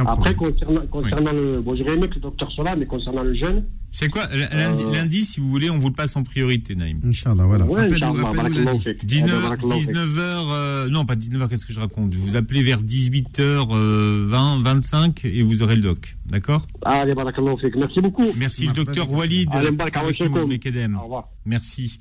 Après, 0.05 0.33
problème. 0.33 0.87
concernant, 0.89 1.31
le. 1.31 1.61
Bon, 1.61 1.75
j'aurais 1.75 1.95
aimé 1.95 2.09
que 2.09 2.15
le 2.15 2.21
docteur 2.21 2.49
mais 2.77 2.85
concernant 2.85 3.23
le 3.23 3.33
jeûne. 3.33 3.63
C'est 3.95 4.09
quoi 4.09 4.27
lundi, 4.51 4.83
Euh. 4.85 4.91
lundi, 4.91 5.23
si 5.23 5.39
vous 5.39 5.47
voulez, 5.49 5.69
on 5.69 5.77
vous 5.77 5.89
le 5.89 5.93
passe 5.93 6.15
en 6.15 6.23
priorité, 6.23 6.75
Naïm. 6.75 6.99
Inch'Allah, 7.05 7.45
voilà. 7.45 7.65
Ouais, 7.65 7.87
lundi. 7.87 8.79
fik. 8.79 9.05
19, 9.05 9.29
Eh 9.29 9.33
ben, 9.35 9.41
barakallahu 9.43 9.79
fik. 9.79 9.89
19h, 9.91 10.89
non 10.89 11.05
pas 11.05 11.15
19h, 11.15 11.47
qu'est-ce 11.47 11.65
que 11.67 11.73
je 11.73 11.79
raconte? 11.79 12.13
Vous 12.15 12.35
appelez 12.35 12.63
vers 12.63 12.81
18h20, 12.81 14.63
25 14.63 15.25
et 15.25 15.43
vous 15.43 15.61
aurez 15.61 15.75
le 15.75 15.83
doc, 15.83 16.17
d'accord? 16.25 16.65
Allez. 16.81 17.13
Merci 17.13 18.01
beaucoup. 18.01 18.25
Merci 18.35 18.65
le 18.67 18.73
docteur. 18.73 19.11
Walid. 19.11 19.49
Allez. 19.53 19.69
Merci. 21.45 21.99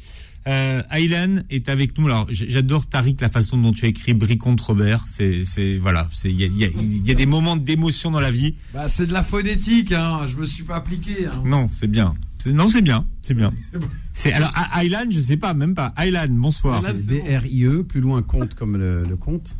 Euh, 0.48 0.82
Aylan 0.90 1.42
est 1.50 1.68
avec 1.68 1.96
nous. 1.98 2.06
Alors, 2.06 2.26
j'adore 2.30 2.86
Tariq 2.86 3.16
la 3.20 3.28
façon 3.28 3.58
dont 3.58 3.70
tu 3.72 3.84
as 3.84 3.88
écrit 3.88 4.12
Brie 4.14 4.38
contre 4.38 4.68
Robert. 4.68 5.04
C'est, 5.08 5.44
c'est 5.44 5.76
voilà, 5.76 6.08
c'est 6.12 6.30
il 6.32 6.40
y 6.40 6.44
a, 6.44 6.46
il 6.46 6.58
y 6.58 6.64
a- 6.64 6.68
il 6.80 7.06
y 7.06 7.10
a 7.10 7.14
des 7.14 7.26
moments 7.26 7.56
d'émotion 7.56 8.10
dans 8.10 8.18
la 8.20 8.32
vie. 8.32 8.56
Bah, 8.74 8.88
c'est 8.88 9.06
de 9.06 9.12
la 9.12 9.22
phonétique, 9.22 9.92
hein. 9.92 10.26
Je 10.30 10.36
me 10.36 10.46
suis 10.46 10.64
pas 10.64 10.76
appliqué. 10.76 11.26
Hein. 11.26 11.42
Non, 11.44 11.68
c'est 11.70 11.86
bien. 11.86 12.14
C'est- 12.38 12.52
non, 12.52 12.68
c'est 12.68 12.82
bien, 12.82 13.06
c'est 13.22 13.34
bien. 13.34 13.52
C'est 14.14 14.32
alors 14.34 14.52
Aylan, 14.76 15.06
je 15.10 15.20
sais 15.20 15.38
pas, 15.38 15.54
même 15.54 15.74
pas. 15.74 15.94
Aylan, 15.96 16.26
bonsoir. 16.28 16.84
Aylan, 16.84 16.98
C'est 16.98 17.06
B-R-I-E, 17.06 17.82
plus 17.84 18.00
loin 18.02 18.20
compte 18.20 18.52
comme 18.54 18.76
le, 18.76 19.04
le 19.08 19.16
compte. 19.16 19.56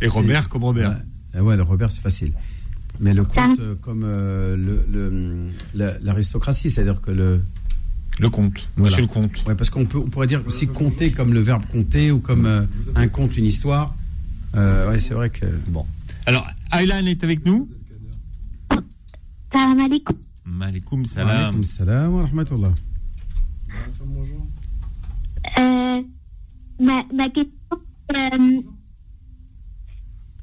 Et 0.00 0.06
Robert 0.06 0.48
comme 0.48 0.62
Robert. 0.62 1.00
Ouais, 1.34 1.40
ouais, 1.40 1.56
le 1.56 1.64
Robert, 1.64 1.90
c'est 1.90 2.00
facile. 2.02 2.32
Mais 3.00 3.12
le 3.12 3.24
compte 3.24 3.58
euh, 3.58 3.74
comme 3.80 4.02
euh, 4.04 4.56
le- 4.56 4.84
le- 4.92 5.48
la- 5.74 5.98
l'aristocratie, 6.00 6.70
c'est-à-dire 6.70 7.00
que 7.00 7.10
le. 7.10 7.40
Le 8.20 8.30
comte, 8.30 8.68
Voilà. 8.76 8.90
Monsieur 8.90 9.02
le 9.02 9.08
comte. 9.12 9.44
Ouais, 9.46 9.54
parce 9.54 9.70
qu'on 9.70 9.86
peut, 9.86 9.98
on 9.98 10.08
pourrait 10.08 10.26
dire 10.26 10.42
aussi 10.46 10.66
compter 10.66 11.10
comme 11.12 11.32
le 11.32 11.40
verbe 11.40 11.64
compter 11.70 12.10
ou 12.10 12.18
comme 12.20 12.46
euh, 12.46 12.62
un 12.96 13.06
conte, 13.08 13.36
une 13.36 13.44
histoire. 13.44 13.94
Euh, 14.56 14.88
ouais, 14.90 14.98
c'est 14.98 15.14
vrai 15.14 15.30
que. 15.30 15.46
Bon. 15.68 15.86
Alors, 16.26 16.46
Aylan 16.72 17.06
est 17.06 17.22
avec 17.22 17.44
nous? 17.46 17.68
Salam 19.52 19.80
alaikum. 19.80 20.16
Malikum 20.44 21.00
Wa 21.02 21.06
salam. 21.06 21.30
alaykoum 21.30 21.62
salam 21.64 22.14
wa 22.14 22.22
rahmatullah. 22.22 22.72
Euh, 25.58 26.02
ma, 26.80 27.02
ma 27.14 27.28
question, 27.28 27.52
euh, 28.16 28.60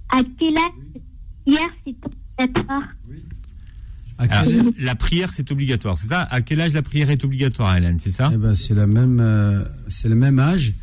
à 0.10 0.22
quel 0.40 0.58
âge 0.58 1.02
hier 1.46 1.68
c'est 1.86 1.96
À 4.18 4.28
quel 4.28 4.72
la 4.80 4.96
prière, 4.96 5.32
c'est 5.34 5.52
obligatoire, 5.52 5.98
c'est 5.98 6.08
ça? 6.08 6.22
À 6.22 6.42
quel 6.42 6.62
âge 6.62 6.74
la 6.74 6.82
prière 6.82 7.10
est 7.10 7.24
obligatoire, 7.26 7.76
Aylan 7.76 7.98
C'est 8.00 8.12
ça? 8.12 8.32
Eh 8.34 8.38
ben, 8.38 8.56
c'est 8.56 8.74
la 8.74 8.88
même, 8.88 9.20
euh, 9.22 9.64
c'est 9.90 10.08
le 10.08 10.16
même 10.16 10.40
âge 10.40 10.74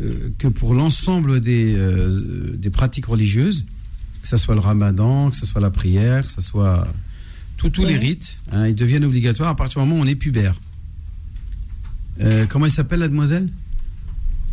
euh, 0.00 0.30
que 0.38 0.46
pour 0.46 0.72
l'ensemble 0.74 1.40
des, 1.40 1.74
euh, 1.76 2.56
des 2.56 2.70
pratiques 2.70 3.06
religieuses, 3.06 3.64
que 4.22 4.28
ce 4.28 4.36
soit 4.36 4.54
le 4.54 4.60
ramadan, 4.60 5.30
que 5.30 5.36
ce 5.36 5.44
soit 5.44 5.60
la 5.60 5.70
prière, 5.70 6.24
que 6.24 6.32
ce 6.32 6.40
soit 6.40 6.86
tous 7.56 7.70
tous 7.70 7.84
les 7.84 7.96
rites, 7.96 8.36
hein, 8.52 8.68
ils 8.68 8.74
deviennent 8.76 9.04
obligatoires 9.04 9.48
à 9.50 9.56
partir 9.56 9.82
du 9.82 9.88
moment 9.88 10.00
où 10.00 10.04
on 10.04 10.08
est 10.08 10.14
pubère. 10.14 10.54
Euh, 12.20 12.46
comment 12.48 12.66
il 12.66 12.70
s'appelle 12.72 13.00
la 13.00 13.08
demoiselle? 13.08 13.48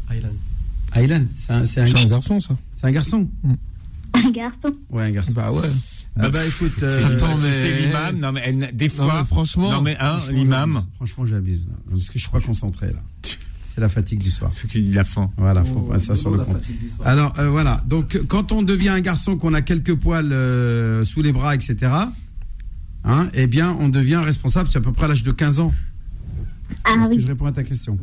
Aylan. 0.09 0.29
Aylan, 0.95 1.25
c'est 1.37 1.53
un, 1.53 1.65
c'est 1.65 1.81
un, 1.81 1.87
C'est 1.87 1.97
un 1.97 2.05
garçon, 2.05 2.39
ça. 2.39 2.57
c'est 2.75 2.87
un 2.87 2.91
garçon 2.91 3.27
Un 4.15 4.31
garçon. 4.31 4.73
Ouais, 4.89 5.03
un 5.03 5.11
garçon. 5.11 5.33
Bah 5.33 5.51
ouais. 5.51 5.69
Ah 6.21 6.29
bah 6.29 6.45
écoute, 6.45 6.83
euh, 6.83 7.05
Attends, 7.15 7.37
tu 7.37 7.45
mais- 7.45 7.51
sais 7.51 7.79
l'imam, 7.81 8.17
non 8.19 8.31
mais 8.33 8.41
elle- 8.45 8.75
des 8.75 8.87
Non, 8.87 8.93
fois, 8.93 9.19
mais 9.21 9.25
franchement. 9.27 9.71
non 9.71 9.81
mais 9.81 9.95
hein, 9.99 10.17
l'imam, 10.31 10.73
j'abuse. 10.73 10.87
Franchement, 10.95 11.25
j'abuse. 11.25 11.65
Parce 11.89 12.07
que 12.07 12.13
je 12.15 12.19
suis 12.19 12.29
pas 12.31 12.41
concentré 12.41 12.87
là. 12.91 13.01
C'est 13.23 13.81
la 13.81 13.89
fatigue 13.89 14.19
du 14.19 14.29
soir. 14.29 14.51
c'est 14.51 14.67
qu'il 14.67 14.97
a 14.99 15.03
faim. 15.05 15.31
Voilà, 15.37 15.63
faut 15.63 15.79
pas 15.81 15.99
ça 15.99 16.15
sur 16.15 16.31
le 16.31 16.43
compte. 16.43 16.61
Alors 17.05 17.33
euh, 17.39 17.49
voilà, 17.49 17.81
donc 17.87 18.19
quand 18.27 18.51
on 18.51 18.61
devient 18.63 18.89
un 18.89 18.99
garçon, 18.99 19.37
qu'on 19.37 19.53
a 19.53 19.61
quelques 19.61 19.95
poils 19.95 20.33
euh, 20.33 21.05
sous 21.05 21.21
les 21.21 21.31
bras, 21.31 21.55
etc., 21.55 21.91
hein, 23.05 23.29
eh 23.33 23.47
bien 23.47 23.71
on 23.79 23.87
devient 23.87 24.17
responsable, 24.23 24.67
c'est 24.69 24.79
à 24.79 24.81
peu 24.81 24.91
près 24.91 25.05
à 25.05 25.07
l'âge 25.09 25.23
de 25.23 25.31
15 25.31 25.59
ans. 25.61 25.71
Ah 26.83 26.95
Est-ce 26.99 27.09
que 27.09 27.19
je 27.19 27.27
réponds 27.27 27.45
à 27.45 27.51
ta 27.51 27.63
question 27.63 27.97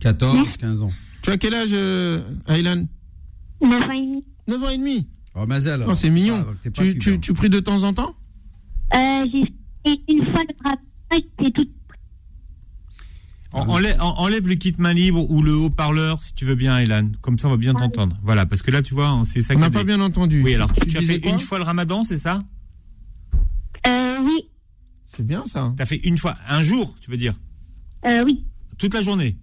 14, 0.00 0.56
15 0.58 0.82
ans. 0.82 0.90
Tu 1.22 1.30
as 1.30 1.38
quel 1.38 1.54
âge, 1.54 1.68
euh, 1.72 2.20
Aylan? 2.46 2.86
9 3.62 3.82
ans 3.82 3.90
et 3.92 4.00
demi. 4.06 4.24
9 4.48 4.62
ans 4.62 4.68
et 4.68 4.76
demi. 4.78 5.08
Oh, 5.34 5.46
Mazel, 5.46 5.74
alors. 5.74 5.88
Oh, 5.90 5.94
c'est 5.94 6.10
mignon. 6.10 6.44
Ah, 6.48 6.52
tu, 6.62 6.70
pubère. 6.70 6.98
tu, 7.00 7.20
tu 7.20 7.32
pries 7.32 7.50
de 7.50 7.60
temps 7.60 7.82
en 7.82 7.92
temps? 7.92 8.14
Euh, 8.94 9.24
j'ai 9.32 9.42
fait 9.84 10.00
une 10.08 10.24
fois 10.32 10.42
le 10.48 10.54
rapport, 10.64 10.84
j'étais 11.12 11.50
toute 11.50 11.70
En- 13.52 13.68
enlève, 13.68 13.96
en- 14.00 14.16
enlève 14.18 14.48
le 14.48 14.54
kit 14.56 14.74
main 14.78 14.92
libre 14.92 15.28
ou 15.30 15.40
le 15.42 15.52
haut-parleur 15.54 16.22
si 16.22 16.34
tu 16.34 16.44
veux 16.44 16.54
bien, 16.56 16.76
Aylan. 16.78 17.12
Comme 17.20 17.38
ça, 17.38 17.46
on 17.48 17.52
va 17.52 17.56
bien 17.56 17.74
t'entendre. 17.74 18.16
Voilà, 18.22 18.46
parce 18.46 18.62
que 18.62 18.70
là, 18.70 18.82
tu 18.82 18.94
vois, 18.94 19.22
c'est 19.24 19.42
ça 19.42 19.54
On 19.54 19.56
qui 19.56 19.62
n'a 19.62 19.70
pas 19.70 19.84
bien. 19.84 20.00
entendu. 20.00 20.42
Oui, 20.42 20.54
alors 20.54 20.72
tu, 20.72 20.86
tu 20.88 20.98
as 20.98 21.02
fait 21.02 21.18
une 21.28 21.38
fois 21.38 21.58
le 21.58 21.64
ramadan, 21.64 22.02
c'est 22.02 22.18
ça? 22.18 22.40
Euh, 23.86 24.18
oui. 24.24 24.48
C'est 25.06 25.24
bien 25.24 25.44
ça. 25.46 25.72
Tu 25.76 25.82
as 25.82 25.86
fait 25.86 25.96
une 26.04 26.18
fois, 26.18 26.34
un 26.48 26.62
jour, 26.62 26.96
tu 27.00 27.10
veux 27.10 27.16
dire? 27.16 27.34
Euh, 28.06 28.22
oui. 28.24 28.44
Toute 28.78 28.94
la 28.94 29.02
journée? 29.02 29.36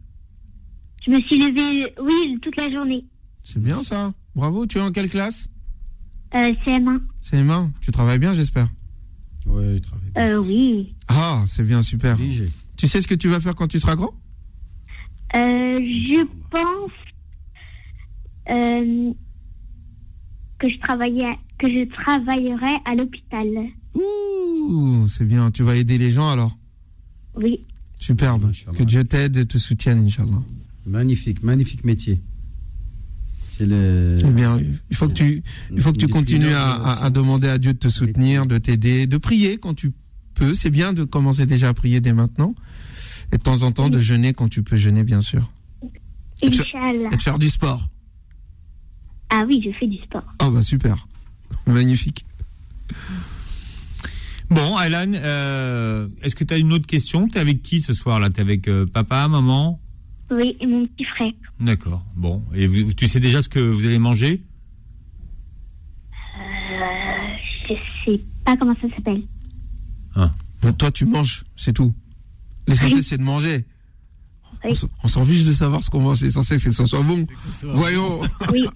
Je 1.06 1.12
me 1.12 1.22
suis 1.22 1.38
levée, 1.40 1.94
oui, 2.02 2.38
toute 2.42 2.56
la 2.58 2.70
journée. 2.70 3.06
C'est 3.44 3.62
bien 3.62 3.82
ça. 3.82 4.14
Bravo. 4.36 4.66
Tu 4.66 4.78
es 4.78 4.82
en 4.82 4.92
quelle 4.92 5.10
classe? 5.10 5.48
Euh, 6.34 6.54
CM1. 6.66 7.00
CM1. 7.24 7.70
Tu 7.82 7.92
travailles 7.92 8.20
bien, 8.20 8.34
j'espère. 8.34 8.68
Ouais, 9.46 9.76
il 9.76 9.82
travaille 9.82 10.10
bien, 10.14 10.24
Euh, 10.24 10.44
c'est 10.44 10.50
oui. 10.50 10.96
Ah, 11.08 11.44
c'est 11.48 11.64
bien, 11.66 11.82
super. 11.82 12.16
obligé. 12.16 12.50
Tu 12.78 12.88
sais 12.88 13.02
ce 13.02 13.08
que 13.08 13.16
tu 13.16 13.28
vas 13.28 13.40
faire 13.40 13.56
quand 13.56 13.68
tu 13.68 13.80
seras 13.80 13.96
grand? 13.96 14.14
Euh, 15.36 15.40
je 15.80 16.26
pense, 16.50 16.92
euh, 18.50 19.14
que 20.60 20.70
je 20.70 20.78
travaillais, 20.80 21.38
que 21.60 21.68
je 21.68 21.90
travaillerai 22.04 22.76
à 22.86 22.96
l'hôpital. 22.96 23.48
Ouh, 23.96 25.08
c'est 25.08 25.26
bien. 25.26 25.52
Tu 25.52 25.64
vas 25.64 25.76
aider 25.76 25.98
les 25.98 26.12
gens 26.12 26.30
alors? 26.30 26.58
Oui. 27.36 27.62
Superbe. 28.00 28.46
Inch'Allah. 28.46 28.78
Que 28.78 28.84
Dieu 28.84 29.04
t'aide 29.04 29.38
et 29.38 29.46
te 29.46 29.58
soutienne, 29.58 30.06
Inch'Allah. 30.06 30.42
Magnifique, 30.86 31.44
magnifique 31.44 31.84
métier. 31.84 32.20
C'est 33.62 33.68
le. 33.68 34.18
Eh 34.22 34.28
bien, 34.32 34.60
il 34.90 34.96
faut 34.96 35.08
que 35.08 35.14
tu, 35.14 35.44
il 35.72 35.82
faut 35.82 35.92
que 35.94 35.98
tu 36.00 36.08
continues 36.08 36.54
à, 36.56 37.10
demander 37.12 37.48
à 37.48 37.60
Dieu 37.60 37.74
de 37.74 37.78
te 37.78 37.90
soutenir, 37.90 38.48
de 38.48 38.58
t'aider, 38.58 39.06
de 39.06 39.18
prier 39.18 39.60
quand 39.60 39.76
tu 39.76 39.92
peux. 40.34 40.56
C'est 40.56 40.72
bien 40.72 40.94
de 40.94 41.04
commencer 41.04 41.46
déjà 41.46 41.70
à 41.70 41.74
prier 41.76 42.02
dès 42.02 42.12
maintenant. 42.12 42.56
Et 43.32 43.38
de 43.38 43.42
temps 43.44 43.62
en 43.62 43.72
temps 43.72 43.90
de 43.90 44.00
jeûner 44.00 44.34
quand 44.34 44.50
tu 44.50 44.64
peux 44.64 44.78
jeûner, 44.78 45.04
bien 45.04 45.22
sûr. 45.22 45.52
Et 46.42 46.50
de, 46.50 46.56
faire- 46.56 46.66
Inch'Allah. 46.66 47.10
et 47.12 47.16
de 47.18 47.22
faire 47.22 47.38
du 47.38 47.50
sport. 47.50 47.88
Ah 49.30 49.44
oui, 49.48 49.62
je 49.64 49.70
fais 49.80 49.86
du 49.88 49.98
sport. 49.98 50.26
Oh 50.44 50.50
bah 50.50 50.64
super. 50.64 51.08
Magnifique. 51.68 52.26
Bon, 54.50 54.78
Aylan, 54.80 55.14
euh, 55.14 56.08
est-ce 56.24 56.36
que 56.36 56.44
tu 56.44 56.54
as 56.54 56.58
une 56.58 56.74
autre 56.74 56.88
question? 56.88 57.28
T'es 57.30 57.40
avec 57.40 57.62
qui 57.62 57.80
ce 57.80 57.94
soir 57.94 58.20
là? 58.20 58.32
T'es 58.32 58.42
avec 58.42 58.68
euh, 58.68 58.88
papa, 58.88 59.28
maman? 59.28 59.80
Oui, 60.32 60.56
et 60.62 60.66
mon 60.66 60.88
petit 60.88 61.04
frère. 61.06 61.32
D'accord. 61.60 62.04
Bon, 62.16 62.42
et 62.54 62.66
vous- 62.68 62.94
tu 62.94 63.08
sais 63.08 63.20
déjà 63.20 63.42
ce 63.42 63.50
que 63.50 63.60
vous 63.60 63.86
allez 63.86 64.00
manger? 64.00 64.42
Euh, 66.40 67.28
je 67.70 67.74
sais 68.12 68.22
pas 68.46 68.56
comment 68.58 68.76
ça 68.82 68.88
s'appelle. 68.96 69.24
Bon, 70.62 70.74
toi, 70.74 70.92
tu 70.92 71.06
manges, 71.06 71.44
c'est 71.56 71.74
tout. 71.74 71.94
L'essentiel, 72.68 73.00
Oui. 73.00 73.04
c'est 73.04 73.18
de 73.18 73.24
manger. 73.24 73.66
On 74.64 74.70
Oui. 74.70 74.76
s'en- 74.76 74.90
On 75.04 75.08
s'en 75.08 75.26
fiche 75.26 75.44
de 75.44 75.52
savoir 75.52 75.84
ce 75.84 75.90
qu'on 75.90 76.00
mange. 76.02 76.22
L'essentiel, 76.22 76.60
c'est 76.60 76.70
que 76.70 76.76
ce 76.76 76.86
soit 76.86 77.02
bon. 77.02 77.26
Voyons. 77.74 78.22
Oui. 78.52 78.66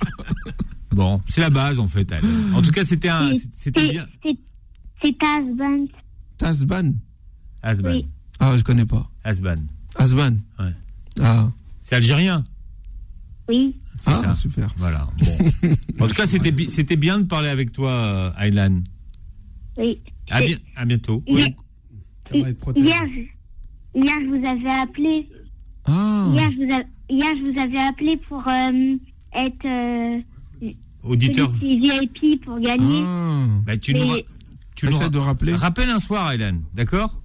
Bon, 0.91 1.21
c'est 1.27 1.41
la 1.41 1.49
base 1.49 1.77
en 1.77 1.87
fait. 1.87 2.13
En 2.53 2.61
tout 2.61 2.71
cas, 2.71 2.85
c'était 2.85 3.09
un, 3.09 3.29
C'est- 3.37 3.49
c'était 3.51 3.89
bien. 3.89 4.05
c'est- 4.23 5.15
Asban. 5.21 5.85
Tasban. 6.37 6.93
Asban, 7.61 7.91
Oui. 7.91 8.05
Ah, 8.39 8.57
je 8.57 8.63
connais 8.63 8.85
pas. 8.85 9.05
Asban. 9.25 9.57
Asban. 9.97 10.37
Ouais. 10.57 10.71
Ah, 11.21 11.49
C'est 11.81 11.95
algérien. 11.95 12.43
Oui. 13.47 13.75
C'est 13.97 14.11
ah 14.11 14.21
ça. 14.23 14.33
super. 14.33 14.67
Voilà. 14.77 15.07
Bon. 15.17 15.69
en 16.03 16.07
tout 16.07 16.15
cas, 16.15 16.25
c'était 16.25 16.51
bi- 16.51 16.69
c'était 16.69 16.95
bien 16.97 17.19
de 17.19 17.23
parler 17.25 17.49
avec 17.49 17.71
toi, 17.71 17.91
euh, 17.91 18.27
Aylan. 18.39 18.81
Oui. 19.77 19.99
À, 20.29 20.41
Et- 20.41 20.47
bi- 20.47 20.57
à 20.75 20.85
bientôt. 20.85 21.23
Hier, 21.27 21.47
Oui. 22.33 22.43
Hier, 22.75 23.01
je- 23.05 23.99
hier, 23.99 24.15
je 24.21 24.27
vous 24.27 24.45
avais 24.49 24.81
appelé. 24.81 25.29
Ah. 25.85 26.27
Hier, 26.33 26.49
je 26.51 26.65
vous, 26.65 26.73
a- 26.73 27.13
hier, 27.13 27.35
je 27.37 27.51
vous 27.51 27.59
avais 27.59 27.77
appelé 27.87 28.17
pour 28.17 28.39
euh, 28.47 28.97
être 29.33 29.65
euh, 29.65 30.21
Auditeur. 31.03 31.51
VIP 31.51 32.41
pour 32.43 32.59
gagner. 32.59 33.03
Ah. 33.05 33.45
Bah, 33.65 33.77
tu 33.77 33.93
Mais- 33.93 33.99
nous, 33.99 34.07
ra- 34.07 34.17
tu 34.75 34.85
nous 34.87 34.97
ra- 34.97 35.09
de 35.09 35.17
rappeler. 35.19 35.53
rappelle 35.55 35.89
un 35.91 35.99
soir, 35.99 36.31
Aylan. 36.31 36.61
D'accord? 36.73 37.21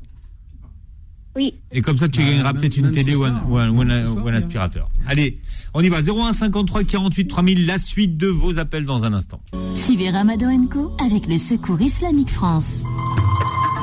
Oui. 1.37 1.55
Et 1.71 1.81
comme 1.81 1.97
ça, 1.97 2.09
tu 2.09 2.21
Bah, 2.21 2.27
gagneras 2.27 2.53
peut-être 2.55 2.77
une 2.77 2.91
télé 2.91 3.15
ou 3.15 3.25
un, 3.25 3.29
soir, 3.31 3.49
ou 3.51 3.57
un- 3.59 3.71
ou 3.71 3.81
un- 3.83 3.85
même 3.85 4.05
ce 4.07 4.11
soir, 4.13 4.17
ou 4.25 4.29
un 4.29 4.31
bien. 4.33 4.41
aspirateur. 4.41 4.89
Allez, 5.07 5.39
on 5.75 5.81
y 5.81 5.89
va. 5.89 6.03
01 6.03 6.33
53 6.33 6.83
48 6.85 7.29
3000, 7.29 7.67
la 7.67 7.79
suite 7.79 8.17
de 8.17 8.27
vos 8.27 8.59
appels 8.59 8.85
dans 8.85 9.05
un 9.05 9.13
instant. 9.15 9.41
Suivez 9.75 10.11
Ramadan 10.11 10.67
Co 10.67 10.93
avec 11.05 11.27
le 11.29 11.37
Secours 11.37 11.81
Islamique 11.81 12.31
France. 12.31 12.83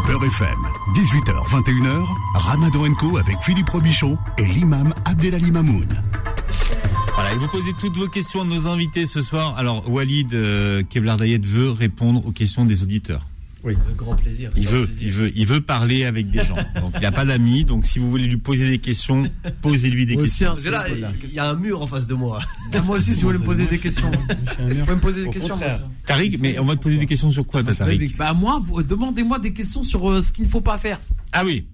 Beurre 0.08 0.24
FM, 0.26 0.58
18h, 0.96 1.48
21h, 1.50 2.06
Ramadan 2.36 2.94
Co 2.96 3.18
avec 3.18 3.38
Philippe 3.42 3.70
Robichon 3.70 4.18
et 4.38 4.46
l'imam 4.46 4.94
Abdelali 5.06 5.52
Mamoun. 5.52 5.88
Voilà, 7.16 7.34
et 7.34 7.38
vous 7.38 7.48
posez 7.48 7.72
toutes 7.80 7.98
vos 7.98 8.08
questions 8.08 8.42
à 8.42 8.46
nos 8.46 8.68
invités 8.68 9.06
ce 9.06 9.22
soir. 9.22 9.56
Alors, 9.58 9.90
Walid 9.90 10.34
euh, 10.34 10.84
Kevlar 10.88 11.18
Dayet 11.18 11.40
veut 11.44 11.72
répondre 11.72 12.26
aux 12.26 12.32
questions 12.32 12.64
des 12.64 12.84
auditeurs. 12.84 13.22
Oui. 13.64 13.74
Avec 13.86 13.96
grand 13.98 14.16
plaisir. 14.16 14.52
Il 14.56 14.68
veut, 14.68 14.86
plaisir. 14.86 15.04
il 15.08 15.12
veut, 15.14 15.32
il 15.36 15.46
veut 15.48 15.62
parler 15.62 16.06
avec 16.06 16.30
des 16.30 16.40
gens. 16.44 16.56
Donc, 16.82 16.94
il 16.96 17.02
n'a 17.02 17.12
pas 17.12 17.26
d'amis. 17.26 17.64
Donc, 17.66 17.86
si 17.86 17.98
vous 18.00 18.10
voulez 18.10 18.26
lui 18.28 18.38
poser 18.38 18.70
des 18.70 18.78
questions, 18.78 19.24
posez-lui 19.62 20.06
des 20.06 20.16
aussi, 20.16 20.26
questions. 20.26 20.48
hein, 20.48 20.52
Parce 20.54 20.64
que 20.66 20.70
là, 20.70 20.86
il 21.24 21.34
y 21.34 21.40
a 21.40 21.50
un 21.50 21.56
mur 21.56 21.82
en 21.82 21.88
face 21.88 22.08
de 22.08 22.14
moi. 22.14 22.40
Ah, 22.74 22.82
Moi 22.82 22.98
aussi, 22.98 23.16
si 23.16 23.22
vous 23.22 23.28
voulez 23.28 23.40
me 23.40 23.46
poser 23.46 23.66
des 23.66 23.80
questions. 23.80 24.12
Vous 24.12 24.68
pouvez 24.68 24.76
me 24.96 25.00
poser 25.00 25.22
des 25.24 25.28
Au 25.28 25.32
questions. 25.32 25.56
Tariq, 26.06 26.38
mais 26.40 26.60
on 26.60 26.66
va 26.66 26.76
te 26.76 26.82
poser 26.82 26.98
des 26.98 27.06
questions 27.06 27.32
sur 27.32 27.46
quoi, 27.46 27.64
toi, 27.64 27.74
Tariq 27.74 28.16
Bah 28.18 28.34
moi, 28.34 28.62
demandez-moi 28.88 29.40
des 29.40 29.54
questions 29.54 29.84
sur 29.84 30.10
euh, 30.10 30.22
ce 30.22 30.32
qu'il 30.32 30.46
ne 30.46 30.50
faut 30.50 30.62
pas 30.62 30.78
faire. 30.78 31.00
Ah 31.34 31.44
oui. 31.46 31.66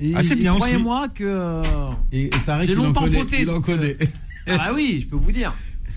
Et, 0.00 0.12
Ah, 0.14 0.22
c'est 0.22 0.32
et 0.32 0.36
bien 0.36 0.52
aussi. 0.52 0.60
Croyez-moi 0.60 1.08
que 1.08 1.24
euh, 1.24 1.62
Et, 2.12 2.24
et 2.26 2.30
Tariq, 2.30 2.66
j'ai 2.68 2.72
il 2.72 2.78
en 2.80 2.84
longtemps 2.84 3.02
connaît, 3.04 3.18
fauté. 3.18 3.36
il 3.42 3.50
en 3.50 3.54
donc, 3.54 3.66
connaît. 3.66 3.96
euh, 4.00 4.06
ah 4.48 4.56
bah 4.58 4.70
oui, 4.74 5.00
je 5.02 5.06
peux 5.06 5.16
vous 5.16 5.32
dire. 5.32 5.52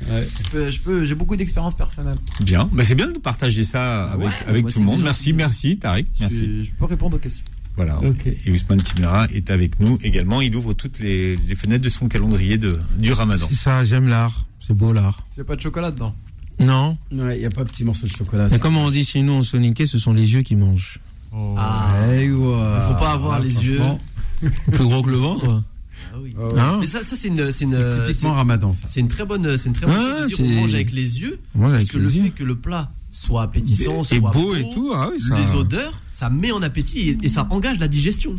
Ouais. 0.08 0.28
Je 0.44 0.50
peux, 0.50 0.72
je 0.72 0.80
peux- 0.80 1.06
j'ai 1.06 1.16
beaucoup 1.16 1.36
d'expérience 1.36 1.76
personnelle. 1.76 2.16
Bien. 2.42 2.70
Bah, 2.72 2.84
c'est 2.86 2.96
bien 2.96 3.08
de 3.08 3.18
partager 3.18 3.64
ça 3.64 4.06
avec, 4.12 4.28
Ouais, 4.48 4.72
tout 4.72 4.80
le 4.80 4.86
monde. 4.86 5.02
Merci, 5.04 5.34
merci, 5.34 5.78
Tariq. 5.78 6.08
Merci. 6.20 6.66
Je, 6.66 6.72
peux 6.72 6.86
répondre 6.86 7.18
aux 7.18 7.20
questions. 7.20 7.44
Voilà. 7.76 8.00
Et 8.46 8.52
Ousmane 8.52 8.82
Timera 8.82 9.28
est 9.34 9.50
avec 9.50 9.80
nous 9.80 9.98
également. 10.04 10.42
Il 10.42 10.56
ouvre 10.56 10.74
toutes 10.74 11.00
les, 11.00 11.38
les 11.38 11.56
fenêtres 11.56 11.84
de 11.84 11.90
son 11.90 12.08
calendrier 12.08 12.58
de, 12.58 12.80
du 12.98 13.14
ramadan. 13.14 13.46
C'est 13.50 13.56
ça, 13.56 13.84
j'aime 13.84 14.08
l'art. 14.08 14.46
C'est 14.60 14.74
beau 14.74 14.92
l'art. 14.94 15.26
Il 15.36 15.40
n'y 15.40 15.42
a 15.42 15.46
pas 15.46 15.56
de 15.56 15.62
chocolat 15.62 15.92
dedans. 15.92 16.14
Non? 16.60 16.98
Ouais, 17.12 17.38
il 17.38 17.40
n'y 17.40 17.46
a 17.46 17.50
pas 17.50 17.64
de 17.64 17.70
petit 17.70 17.86
morceau 17.86 18.06
de 18.06 18.12
chocolat. 18.12 18.48
Mais 18.52 18.60
comme 18.60 18.78
on 18.78 18.90
dit 18.90 19.06
chez 19.06 19.22
nous 19.22 19.34
en 19.34 19.44
Soniké, 19.44 19.86
ce 19.86 19.98
sont 19.98 20.14
les 20.14 20.34
yeux 20.34 20.42
qui 20.42 20.56
mangent. 20.56 21.00
Ah. 21.58 21.96
Il 22.22 22.32
faut 22.32 23.00
pas 23.00 23.14
avoir 23.14 23.40
les 23.40 23.50
yeux. 23.50 23.82
Plus 24.72 24.86
gros 24.86 25.02
que 25.02 25.10
le 25.10 25.18
ventre. 25.18 25.64
Ah 26.20 26.22
oui. 26.24 26.36
Hein 26.58 26.78
Mais 26.80 26.86
ça, 26.86 27.02
ça 27.04 27.16
c'est 27.16 27.28
une, 27.30 27.52
c'est 27.52 27.66
une, 27.66 27.72
C'est 27.80 28.08
typiquement 28.08 28.34
ramadan, 28.34 28.74
ça. 28.74 28.88
c'est 28.88 29.00
une 29.00 29.08
très 29.08 29.26
bonne, 29.26 29.58
c'est 29.58 29.68
une 29.70 29.74
très 29.76 29.86
bonne 29.86 29.96
Ah, 29.98 30.22
chose 30.28 30.38
de 30.40 30.44
dire 30.44 30.46
on 30.58 30.62
mange 30.62 30.74
avec 30.74 30.92
les 30.92 31.22
yeux. 31.22 31.40
Parce 31.60 31.86
que 31.86 31.98
le 31.98 32.10
yeux. 32.12 32.24
fait 32.24 32.30
que 32.32 32.44
le 32.44 32.56
plat 32.56 32.92
soit 33.12 33.42
appétissant, 33.44 34.04
soit 34.04 34.20
beau 34.20 34.56
et 34.56 34.66
tout, 34.74 34.92
ah 34.94 35.10
oui, 35.12 35.20
ça- 35.20 35.38
les 35.40 35.52
odeurs, 35.54 35.94
ça 36.12 36.30
met 36.30 36.52
en 36.52 36.62
appétit 36.62 37.10
et, 37.10 37.18
et 37.24 37.30
ça 37.30 37.48
engage 37.50 37.80
la 37.80 37.88
digestion. 37.88 38.36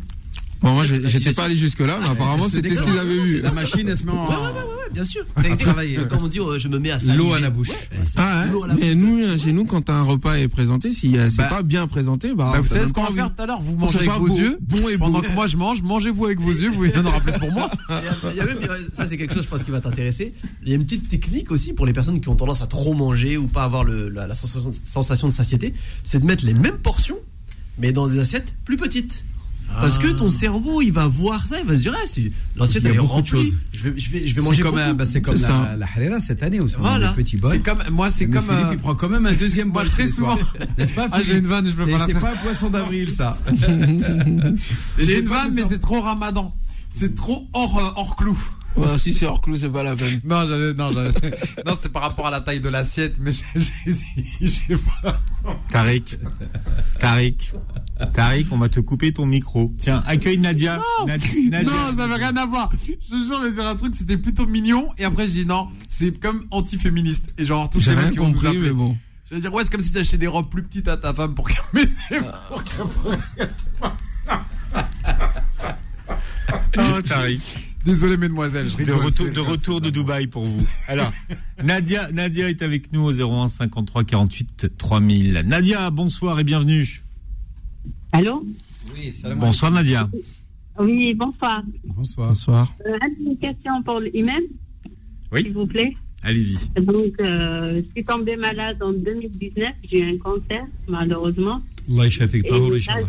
Bon, 0.62 0.72
moi, 0.72 0.84
j'étais 0.84 1.32
pas 1.32 1.44
allé 1.44 1.56
jusque-là, 1.56 1.98
mais 2.02 2.08
apparemment, 2.08 2.46
c'est 2.48 2.56
c'était 2.56 2.76
ce 2.76 2.82
qu'ils 2.82 2.98
avaient 2.98 3.18
vu. 3.18 3.40
La 3.40 3.50
machine, 3.50 3.88
elle 3.88 3.96
se 3.96 4.04
met 4.04 4.12
en. 4.12 4.28
Bien 4.92 5.04
sûr. 5.04 5.24
À 5.36 5.42
travailler. 5.56 5.98
Comme 6.08 6.22
on 6.22 6.28
dit, 6.28 6.40
euh, 6.40 6.58
je 6.58 6.68
me 6.68 6.78
mets 6.78 6.90
à 6.90 6.98
saliver. 6.98 7.16
L'eau 7.18 7.32
à 7.32 7.40
la 7.40 7.50
bouche. 7.50 7.68
Ouais, 7.68 7.76
Ah, 8.16 8.44
ouais. 8.52 8.68
la 8.68 8.74
mais 8.74 8.94
bouche. 8.94 9.04
nous, 9.04 9.20
euh, 9.22 9.38
chez 9.38 9.52
nous, 9.52 9.64
quand 9.64 9.88
un 9.90 10.02
repas 10.02 10.34
est 10.34 10.48
présenté, 10.48 10.92
si 10.92 11.16
euh, 11.16 11.28
c'est 11.30 11.38
Bah- 11.38 11.48
pas 11.48 11.62
bien 11.62 11.86
présenté, 11.86 12.34
bah, 12.34 12.50
Bah, 12.54 12.60
vous 12.60 12.66
savez 12.66 12.86
ce 12.86 12.92
qu'on 12.92 13.04
va 13.04 13.12
faire 13.12 13.34
tout 13.34 13.42
à 13.42 13.46
l'heure 13.46 13.62
Vous 13.62 13.76
mangez 13.76 13.98
avec 13.98 14.10
vos 14.10 14.26
beau, 14.26 14.36
yeux. 14.36 14.58
bon 14.60 14.88
et 14.88 14.96
beau. 14.96 15.04
Pendant 15.06 15.20
que 15.20 15.32
moi 15.32 15.46
je 15.46 15.56
mange, 15.56 15.82
mangez-vous 15.82 16.24
avec 16.26 16.40
vos 16.40 16.50
yeux, 16.52 16.70
vous, 16.70 16.84
il 16.86 16.90
y 16.94 16.98
en 16.98 17.04
aura 17.04 17.20
plus 17.20 17.32
pour 17.38 17.52
moi. 17.52 17.70
Il 17.90 17.94
y 17.94 17.96
a- 18.08 18.30
il 18.32 18.36
y 18.36 18.40
a 18.40 18.44
même- 18.44 18.58
ça 18.92 19.06
c'est 19.06 19.16
quelque 19.16 19.34
chose 19.34 19.44
je 19.44 19.48
pense 19.48 19.62
qui 19.64 19.70
va 19.70 19.80
t'intéresser. 19.80 20.34
Il 20.62 20.68
y 20.68 20.72
a 20.72 20.74
une 20.76 20.82
petite 20.84 21.08
technique 21.08 21.50
aussi 21.50 21.72
pour 21.72 21.86
les 21.86 21.92
personnes 21.92 22.20
qui 22.20 22.28
ont 22.28 22.34
tendance 22.36 22.62
à 22.62 22.66
trop 22.66 22.94
manger 22.94 23.36
ou 23.36 23.46
pas 23.46 23.64
avoir 23.64 23.84
le- 23.84 24.08
la, 24.08 24.34
sensation 24.34 25.28
de 25.28 25.32
satiété, 25.32 25.74
c'est 26.04 26.18
de 26.20 26.24
mettre 26.26 26.44
les 26.44 26.54
mêmes 26.54 26.78
portions 26.78 27.16
mais 27.78 27.92
dans 27.92 28.06
des 28.08 28.18
assiettes 28.18 28.54
plus 28.64 28.76
petites. 28.76 29.24
Parce 29.78 29.98
que 29.98 30.08
ton 30.08 30.30
cerveau, 30.30 30.82
il 30.82 30.90
va 30.92 31.06
voir 31.06 31.46
ça, 31.46 31.58
il 31.60 31.66
va 31.66 31.74
se 31.76 31.82
dire, 31.82 31.94
ah, 31.96 32.06
si 32.06 32.32
l'assiette 32.56 32.82
Il 32.82 32.86
y 32.86 32.88
a 32.88 32.90
elle 32.90 32.96
est 32.96 33.00
beaucoup 33.00 33.08
de 33.22 33.28
remplie, 33.30 33.30
choses. 33.50 33.58
je 33.72 33.82
vais, 33.88 33.98
je 33.98 34.10
vais, 34.10 34.28
je 34.28 34.34
vais 34.34 34.40
C'est 34.40 34.46
manger 34.46 34.62
comme, 34.62 34.78
un- 34.78 34.94
bah, 34.94 35.04
c'est 35.04 35.20
comme 35.22 35.36
C'est 35.36 35.48
la, 35.48 35.76
la 35.78 35.86
harira 35.86 36.18
cette 36.20 36.42
année 36.42 36.60
aussi. 36.60 36.76
Voilà. 36.78 37.12
Petit 37.12 37.36
bol. 37.36 37.52
C'est 37.54 37.60
comme 37.60 37.78
moi, 37.90 38.10
c'est 38.10 38.26
comme. 38.28 38.42
Philippe, 38.44 38.64
euh, 38.66 38.72
il 38.72 38.78
prend 38.78 38.94
quand 38.94 39.08
même 39.08 39.26
un 39.26 39.32
deuxième 39.44 39.70
bol 39.70 39.88
très 39.88 40.08
souvent. 40.08 40.36
N'est-ce 40.76 40.92
pas 40.92 41.06
Ah, 41.12 41.22
j'ai 41.22 41.38
une 41.38 41.46
vanne, 41.46 41.68
je 41.70 41.74
peux 41.74 41.86
pas 41.86 41.98
la 41.98 42.06
C'est 42.06 42.12
faire. 42.12 42.20
pas 42.20 42.32
un 42.32 42.36
poisson 42.36 42.68
d'avril, 42.68 43.08
ça. 43.10 43.38
J'ai 44.98 45.20
une 45.20 45.28
vanne, 45.28 45.52
mais 45.54 45.62
c'est 45.68 45.80
trop 45.80 46.00
ramadan. 46.00 46.54
C'est 46.92 47.14
trop 47.14 47.48
hors, 47.52 47.78
euh, 47.78 47.90
hors 47.96 48.16
clou. 48.16 48.38
Ouais, 48.76 48.96
si 48.98 49.12
c'est 49.12 49.26
hors 49.26 49.40
clou, 49.40 49.56
c'est 49.56 49.68
pas 49.68 49.82
la 49.82 49.96
peine. 49.96 50.20
Non, 50.24 50.46
j'avais, 50.46 50.74
non, 50.74 50.90
j'avais, 50.92 51.10
non, 51.66 51.74
c'était 51.74 51.88
par 51.88 52.02
rapport 52.02 52.26
à 52.28 52.30
la 52.30 52.40
taille 52.40 52.60
de 52.60 52.68
l'assiette, 52.68 53.16
mais 53.20 53.32
j'ai, 53.32 53.44
j'ai 53.84 53.92
dit, 53.92 54.60
pas. 55.02 55.20
Tariq. 55.70 56.18
Tariq. 57.00 57.52
Tariq, 58.14 58.46
on 58.52 58.58
va 58.58 58.68
te 58.68 58.80
couper 58.80 59.12
ton 59.12 59.26
micro. 59.26 59.72
Tiens, 59.76 60.02
accueille 60.06 60.38
Nadia. 60.38 60.80
Nad- 61.06 61.20
Nadia. 61.50 61.62
Non, 61.70 61.96
ça 61.96 62.06
veut 62.06 62.14
rien 62.14 62.36
à 62.36 62.46
voir. 62.46 62.70
Je 62.86 62.92
te 62.94 63.24
jure, 63.24 63.40
je 63.42 63.46
vais 63.48 63.52
dire 63.52 63.66
un 63.66 63.76
truc, 63.76 63.94
c'était 63.98 64.16
plutôt 64.16 64.46
mignon, 64.46 64.90
et 64.98 65.04
après, 65.04 65.26
je 65.26 65.32
dis 65.32 65.46
non, 65.46 65.68
c'est 65.88 66.18
comme 66.20 66.46
anti-féministe. 66.50 67.34
Et 67.38 67.44
genre, 67.44 67.68
tous 67.70 67.80
J'ai 67.80 67.90
les 67.90 67.96
mecs 67.96 68.10
qui 68.12 68.16
vont 68.18 68.28
nous 68.28 68.34
compris, 68.34 68.46
appeler. 68.48 68.60
mais 68.68 68.72
bon. 68.72 68.96
Je 69.28 69.34
veux 69.36 69.40
dire, 69.40 69.52
ouais, 69.52 69.62
c'est 69.64 69.70
comme 69.70 69.82
si 69.82 69.92
t'achetais 69.92 70.16
des 70.18 70.26
robes 70.26 70.48
plus 70.50 70.62
petites 70.62 70.88
à 70.88 70.96
ta 70.96 71.12
femme 71.14 71.34
pour 71.34 71.48
qu'elle, 71.48 71.58
mais 71.72 71.84
c'est 71.86 72.20
pour 72.48 72.62
qu'elle 72.64 73.48
Oh, 76.78 77.02
Tariq. 77.02 77.40
Désolé, 77.84 78.16
mesdemoiselles, 78.18 78.68
je 78.70 78.76
De 78.76 78.82
rigole. 78.92 78.96
retour, 79.06 79.26
c'est- 79.26 79.32
de 79.32 79.40
retour 79.40 79.80
de 79.80 79.88
Dubaï 79.90 80.26
pour 80.26 80.44
vous. 80.44 80.66
Alors, 80.86 81.12
Nadia, 81.64 82.10
Nadia 82.12 82.50
est 82.50 82.60
avec 82.62 82.92
nous 82.92 83.00
au 83.00 83.12
01 83.12 83.48
53 83.48 84.04
48 84.04 84.70
3000. 84.76 85.42
Nadia, 85.46 85.90
bonsoir 85.90 86.38
et 86.38 86.44
bienvenue. 86.44 87.02
Allô 88.12 88.44
Oui, 88.94 89.12
salam 89.12 89.38
Bonsoir 89.38 89.70
Nadia. 89.72 90.10
Oui, 90.78 91.14
bonsoir. 91.14 91.62
Bonsoir. 91.84 92.28
Bonsoir. 92.28 92.74
Euh, 92.86 92.98
une 93.26 93.38
question 93.38 93.82
pour 93.82 94.00
l'imam, 94.00 94.42
Oui. 95.32 95.42
s'il 95.42 95.52
vous 95.52 95.66
plaît. 95.66 95.96
Allez-y. 96.22 96.58
Donc, 96.82 97.14
euh, 97.20 97.80
je 97.82 97.90
suis 97.92 98.04
tombée 98.04 98.36
malade 98.36 98.76
en 98.82 98.92
2019. 98.92 99.72
J'ai 99.90 100.00
eu 100.00 100.14
un 100.14 100.18
cancer, 100.18 100.66
malheureusement. 100.86 101.62
Allah 101.88 102.04
Inch'Allah. 102.04 103.08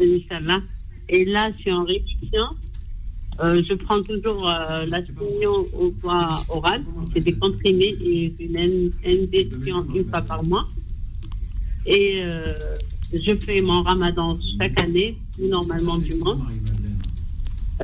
Inch'Allah. 0.00 0.60
Et 1.08 1.24
là, 1.24 1.48
je 1.56 1.60
suis 1.62 1.72
en 1.72 1.82
rémission. 1.82 2.46
Euh, 3.42 3.62
je 3.68 3.74
prends 3.74 4.00
toujours 4.02 4.48
euh, 4.48 4.86
la 4.86 5.00
au 5.74 5.90
poids 6.00 6.42
oral. 6.48 6.82
C'est 7.12 7.20
des 7.20 7.34
comprimés 7.34 7.94
et 8.02 8.34
une 8.40 8.56
in- 8.56 8.90
injection 9.04 9.86
une 9.94 10.04
fois 10.10 10.22
par 10.22 10.42
mois. 10.44 10.66
Et 11.86 12.22
euh, 12.24 12.54
je 13.12 13.34
fais 13.36 13.60
mon 13.60 13.82
ramadan 13.82 14.34
chaque 14.58 14.80
année, 14.82 15.16
normalement 15.38 15.98
du 15.98 16.14
monde. 16.16 16.40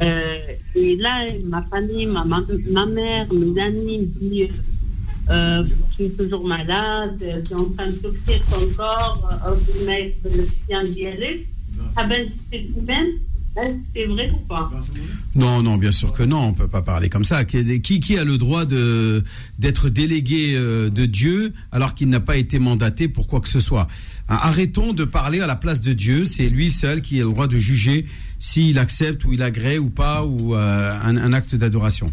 Euh, 0.00 0.38
et 0.74 0.96
là, 0.96 1.26
ma 1.46 1.62
famille, 1.64 2.06
ma, 2.06 2.22
ma, 2.24 2.40
ma 2.70 2.86
mère, 2.86 3.32
mes 3.32 3.60
amis 3.62 3.98
me 3.98 4.06
disent 4.06 4.62
euh, 5.30 5.64
Je 5.90 5.94
suis 6.06 6.10
toujours 6.16 6.44
malade, 6.46 7.18
je 7.20 7.44
suis 7.44 7.54
en 7.54 7.68
train 7.74 7.86
de 7.88 7.92
souffrir 7.92 8.42
ton 8.50 8.66
corps, 8.74 9.28
euh, 9.46 9.84
mec, 9.84 10.16
le 10.24 10.46
sien 10.66 10.82
d'y 10.84 11.06
aller. 11.06 11.46
Ah 11.96 12.04
ben, 12.04 12.28
c'est 12.50 12.66
même, 12.86 13.06
que 13.54 13.60
c'est 13.94 14.06
vrai 14.06 14.30
ou 14.32 14.38
pas 14.46 14.70
Non, 15.34 15.62
non, 15.62 15.76
bien 15.76 15.92
sûr 15.92 16.12
que 16.12 16.22
non, 16.22 16.48
on 16.48 16.52
peut 16.54 16.68
pas 16.68 16.82
parler 16.82 17.08
comme 17.08 17.24
ça. 17.24 17.44
Qui, 17.44 17.80
qui, 17.82 18.18
a 18.18 18.24
le 18.24 18.38
droit 18.38 18.64
d'être 18.64 19.88
délégué 19.88 20.54
euh, 20.54 20.90
de 20.90 21.06
Dieu 21.06 21.52
alors 21.70 21.94
qu'il 21.94 22.08
n'a 22.08 22.20
pas 22.20 22.36
été 22.36 22.58
mandaté 22.58 23.08
pour 23.08 23.26
quoi 23.26 23.40
que 23.40 23.48
ce 23.48 23.60
soit? 23.60 23.88
Hein, 24.28 24.38
Arrêtons 24.40 24.92
de 24.92 25.04
parler 25.04 25.40
à 25.40 25.46
la 25.46 25.56
place 25.56 25.82
de 25.82 25.92
Dieu. 25.92 26.24
C'est 26.24 26.48
lui 26.48 26.70
seul 26.70 27.02
qui 27.02 27.20
a 27.20 27.24
le 27.24 27.30
droit 27.30 27.48
de 27.48 27.58
juger 27.58 28.06
s'il 28.38 28.78
accepte 28.78 29.24
ou 29.24 29.32
il 29.32 29.42
agrée 29.42 29.78
ou 29.78 29.90
pas 29.90 30.24
ou 30.24 30.54
euh, 30.54 30.98
un 31.02 31.32
acte 31.32 31.54
d'adoration. 31.54 32.12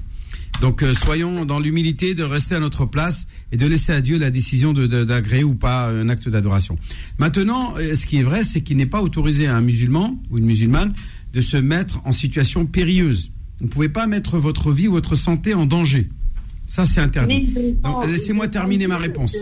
Donc 0.62 0.84
euh, 0.84 0.94
soyons 0.94 1.46
dans 1.46 1.60
l'humilité 1.60 2.14
de 2.14 2.24
rester 2.24 2.56
à 2.56 2.60
notre 2.60 2.86
place 2.86 3.28
et 3.52 3.58
de 3.58 3.66
laisser 3.66 3.94
à 3.94 4.02
Dieu 4.02 4.18
la 4.18 4.30
décision 4.30 4.74
d'agréer 4.74 5.42
de, 5.42 5.46
ou 5.46 5.56
pas 5.56 5.90
un 5.90 6.10
acte 6.10 6.28
d'adoration. 6.28 6.78
Maintenant, 7.18 7.74
euh, 7.78 7.96
ce 7.96 8.06
qui 8.06 8.18
est 8.18 8.24
vrai, 8.24 8.44
c'est 8.44 8.62
qu'il 8.62 8.78
n'est 8.78 8.86
pas 8.86 9.02
autorisé 9.02 9.48
à 9.48 9.56
un 9.56 9.62
musulman 9.62 10.22
ou 10.32 10.38
une 10.38 10.46
musulmane 10.46 10.94
de 11.34 11.42
se 11.42 11.58
mettre 11.58 12.02
en 12.06 12.12
situation 12.12 12.66
périlleuse. 12.66 13.32
Vous 13.60 13.68
ne 13.68 13.72
pouvez 13.72 13.90
pas 13.90 14.08
mettre 14.08 14.38
votre 14.38 14.72
vie 14.72 14.88
ou 14.88 14.92
votre 14.92 15.16
santé 15.16 15.54
en 15.54 15.66
danger. 15.66 16.10
Ça, 16.66 16.86
c'est 16.86 17.02
interdit. 17.02 17.76
Donc, 17.84 18.06
laissez-moi 18.08 18.48
terminer 18.48 18.86
ma 18.86 18.98
réponse. 18.98 19.36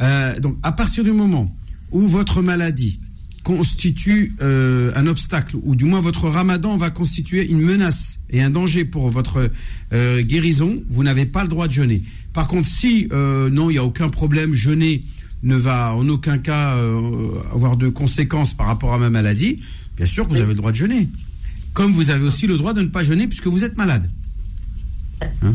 Euh, 0.00 0.40
donc, 0.40 0.58
à 0.62 0.72
partir 0.72 1.04
du 1.04 1.12
moment 1.12 1.54
où 1.90 2.06
votre 2.06 2.42
maladie, 2.42 3.00
constitue 3.42 4.34
euh, 4.40 4.92
un 4.94 5.06
obstacle, 5.06 5.56
ou 5.62 5.74
du 5.74 5.84
moins 5.84 6.00
votre 6.00 6.28
ramadan 6.28 6.76
va 6.76 6.90
constituer 6.90 7.48
une 7.48 7.60
menace 7.60 8.18
et 8.30 8.42
un 8.42 8.50
danger 8.50 8.84
pour 8.84 9.10
votre 9.10 9.50
euh, 9.92 10.22
guérison, 10.22 10.82
vous 10.90 11.02
n'avez 11.02 11.26
pas 11.26 11.42
le 11.42 11.48
droit 11.48 11.66
de 11.66 11.72
jeûner. 11.72 12.02
Par 12.32 12.48
contre, 12.48 12.68
si 12.68 13.08
euh, 13.12 13.50
non, 13.50 13.70
il 13.70 13.74
n'y 13.74 13.78
a 13.78 13.84
aucun 13.84 14.08
problème, 14.08 14.52
jeûner 14.52 15.04
ne 15.42 15.56
va 15.56 15.94
en 15.94 16.06
aucun 16.08 16.36
cas 16.36 16.76
avoir 17.50 17.78
de 17.78 17.88
conséquences 17.88 18.52
par 18.52 18.66
rapport 18.66 18.92
à 18.92 18.98
ma 18.98 19.08
maladie, 19.08 19.62
bien 19.96 20.04
sûr 20.04 20.28
que 20.28 20.34
vous 20.34 20.40
avez 20.40 20.48
le 20.48 20.54
droit 20.54 20.70
de 20.70 20.76
jeûner. 20.76 21.08
Comme 21.72 21.94
vous 21.94 22.10
avez 22.10 22.24
aussi 22.24 22.46
le 22.46 22.58
droit 22.58 22.74
de 22.74 22.82
ne 22.82 22.88
pas 22.88 23.02
jeûner 23.02 23.26
puisque 23.26 23.46
vous 23.46 23.64
êtes 23.64 23.78
malade. 23.78 24.10
Hein 25.42 25.54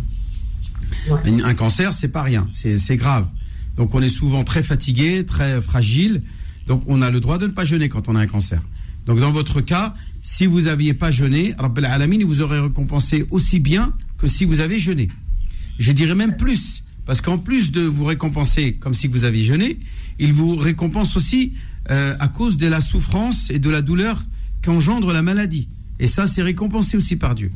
un, 1.23 1.43
un 1.43 1.53
cancer, 1.53 1.93
c'est 1.93 2.07
pas 2.07 2.23
rien, 2.23 2.47
c'est 2.49 2.97
grave. 2.97 3.27
Donc 3.75 3.93
on 3.93 4.01
est 4.01 4.09
souvent 4.09 4.43
très 4.43 4.63
fatigué, 4.63 5.25
très 5.25 5.61
fragile. 5.61 6.23
Donc 6.67 6.83
on 6.87 7.01
a 7.01 7.11
le 7.11 7.19
droit 7.19 7.37
de 7.37 7.47
ne 7.47 7.51
pas 7.51 7.65
jeûner 7.65 7.89
quand 7.89 8.09
on 8.09 8.15
a 8.15 8.19
un 8.19 8.27
cancer. 8.27 8.61
Donc 9.05 9.19
dans 9.19 9.31
votre 9.31 9.61
cas, 9.61 9.93
si 10.21 10.45
vous 10.45 10.61
n'aviez 10.61 10.93
pas 10.93 11.11
jeûné, 11.11 11.53
Rabbil 11.57 11.85
Alamin 11.85 12.25
vous 12.25 12.41
aurait 12.41 12.59
récompensé 12.59 13.25
aussi 13.29 13.59
bien 13.59 13.93
que 14.17 14.27
si 14.27 14.45
vous 14.45 14.59
avez 14.59 14.79
jeûné. 14.79 15.09
Je 15.77 15.91
dirais 15.91 16.15
même 16.15 16.37
plus, 16.37 16.83
parce 17.05 17.21
qu'en 17.21 17.37
plus 17.37 17.71
de 17.71 17.81
vous 17.81 18.05
récompenser 18.05 18.73
comme 18.73 18.93
si 18.93 19.07
vous 19.07 19.25
aviez 19.25 19.43
jeûné, 19.43 19.79
il 20.19 20.33
vous 20.33 20.55
récompense 20.55 21.15
aussi 21.17 21.53
euh, 21.91 22.15
à 22.19 22.27
cause 22.27 22.57
de 22.57 22.67
la 22.67 22.81
souffrance 22.81 23.51
et 23.51 23.59
de 23.59 23.69
la 23.69 23.81
douleur 23.81 24.23
qu'engendre 24.63 25.13
la 25.13 25.21
maladie. 25.21 25.67
Et 25.99 26.07
ça, 26.07 26.27
c'est 26.27 26.41
récompensé 26.41 26.97
aussi 26.97 27.15
par 27.15 27.35
Dieu. 27.35 27.51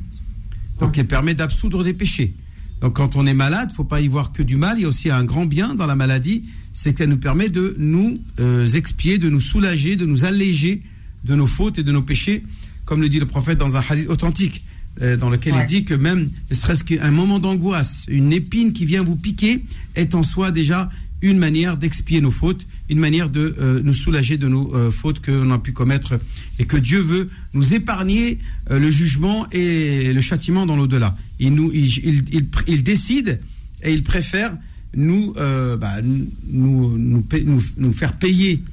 Donc, 0.80 0.98
il 0.98 1.08
permet 1.08 1.34
d'absoudre 1.34 1.84
des 1.84 1.94
péchés. 1.94 2.36
Donc, 2.82 2.96
quand 2.96 3.16
on 3.16 3.26
est 3.26 3.34
malade, 3.34 3.72
faut 3.76 3.84
pas 3.84 4.02
y 4.02 4.08
voir 4.08 4.32
que 4.32 4.44
du 4.44 4.56
mal. 4.56 4.78
Il 4.78 4.84
y 4.84 4.86
a 4.86 4.88
aussi 4.88 5.10
un 5.10 5.24
grand 5.24 5.46
bien 5.46 5.74
dans 5.74 5.88
la 5.88 5.96
maladie, 5.96 6.44
c'est 6.74 6.94
qu'elle 6.94 7.10
nous 7.10 7.18
permet 7.18 7.50
de 7.50 7.76
nous 7.78 8.14
euh, 8.40 8.66
expier, 8.68 9.18
de 9.18 9.30
nous 9.30 9.42
soulager, 9.42 9.96
de 9.96 10.06
nous 10.06 10.26
alléger 10.26 10.82
de 11.26 11.36
nos 11.36 11.48
fautes 11.48 11.80
et 11.80 11.84
de 11.84 11.92
nos 11.92 12.02
péchés, 12.02 12.44
comme 12.86 13.02
le 13.02 13.10
dit 13.10 13.20
le 13.20 13.26
prophète 13.26 13.58
dans 13.58 13.76
un 13.76 13.84
hadith 13.90 14.10
authentique, 14.10 14.64
euh, 15.02 15.18
dans 15.18 15.30
lequel 15.30 15.54
il 15.62 15.66
dit 15.66 15.84
que 15.84 15.94
même 15.94 16.30
ne 16.50 16.56
serait-ce 16.56 16.84
qu'un 16.84 17.12
moment 17.12 17.40
d'angoisse, 17.40 18.06
une 18.08 18.32
épine 18.32 18.72
qui 18.74 18.86
vient 18.86 19.04
vous 19.04 19.16
piquer, 19.18 19.64
est 19.96 20.16
en 20.16 20.24
soi 20.24 20.52
déjà 20.52 20.90
une 21.22 21.38
manière 21.38 21.76
d'expier 21.76 22.22
nos 22.22 22.32
fautes, 22.32 22.66
une 22.90 23.00
manière 23.00 23.30
de 23.30 23.54
euh, 23.60 23.82
nous 23.84 23.94
soulager 23.94 24.38
de 24.38 24.48
nos 24.48 24.74
euh, 24.74 24.90
fautes 24.92 25.20
que 25.20 25.32
l'on 25.32 25.52
a 25.52 25.60
pu 25.60 25.74
commettre 25.74 26.18
et 26.60 26.64
que 26.66 26.78
Dieu 26.78 27.02
veut 27.02 27.30
nous 27.54 27.74
épargner 27.74 28.40
euh, 28.72 28.80
le 28.80 28.90
jugement 28.90 29.46
et 29.52 30.14
le 30.14 30.22
châtiment 30.22 30.66
dans 30.66 30.78
l'au-delà. 30.78 31.18
Il, 31.40 31.54
nous, 31.56 31.70
il, 31.74 31.88
il, 31.98 32.24
il- 32.34 32.48
il 32.68 32.84
décide 32.84 33.42
et 33.84 33.92
il 33.94 34.04
préfère 34.04 34.56
nous, 34.96 35.34
euh, 35.38 35.78
bah, 35.78 36.02
nous, 36.04 36.98
nous, 36.98 37.22
pa- 37.22 37.40
nous- 37.46 37.64
nous 37.78 37.94
faire 37.94 38.14
payer 38.14 38.64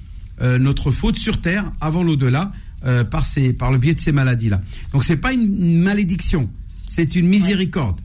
euh, 0.42 0.58
notre 0.58 0.90
faute 0.90 1.16
sur 1.18 1.40
terre 1.40 1.70
avant 1.80 2.02
l'au-delà 2.02 2.52
euh, 2.84 3.04
par, 3.04 3.24
ces, 3.26 3.52
par 3.52 3.72
le 3.72 3.78
biais 3.78 3.94
de 3.94 3.98
ces 3.98 4.12
maladies-là. 4.12 4.60
Donc 4.92 5.04
c'est 5.04 5.16
pas 5.16 5.32
une, 5.32 5.80
malédiction, 5.82 6.48
c'est 6.86 7.16
une 7.16 7.26
miséricorde. 7.26 8.00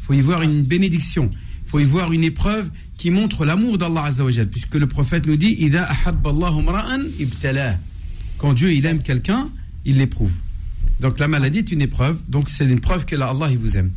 Il 0.00 0.04
faut 0.06 0.14
y 0.14 0.20
voir 0.20 0.42
une 0.42 0.62
bénédiction. 0.62 1.30
Il 1.64 1.70
faut 1.70 1.80
y 1.80 1.84
voir 1.84 2.12
une 2.12 2.22
épreuve 2.24 2.70
qui 2.96 3.10
montre 3.10 3.44
l'amour 3.44 3.76
d'Allah 3.78 4.04
Azzawajal, 4.04 4.48
puisque 4.48 4.74
le 4.76 4.86
prophète 4.86 5.26
nous 5.26 5.36
dit. 5.36 5.70
Quand 8.38 8.52
Dieu 8.52 8.72
il 8.72 8.86
aime 8.86 9.02
quelqu'un, 9.02 9.50
il 9.84 9.98
l'éprouve. 9.98 10.32
Donc 11.00 11.18
la 11.18 11.28
maladie 11.28 11.58
est 11.58 11.72
une 11.72 11.82
épreuve, 11.82 12.20
donc 12.28 12.48
c'est 12.48 12.64
une 12.64 12.80
preuve 12.80 13.04
que 13.04 13.16
Allah 13.16 13.48
il 13.50 13.58
vous 13.58 13.76
aime. 13.76 13.90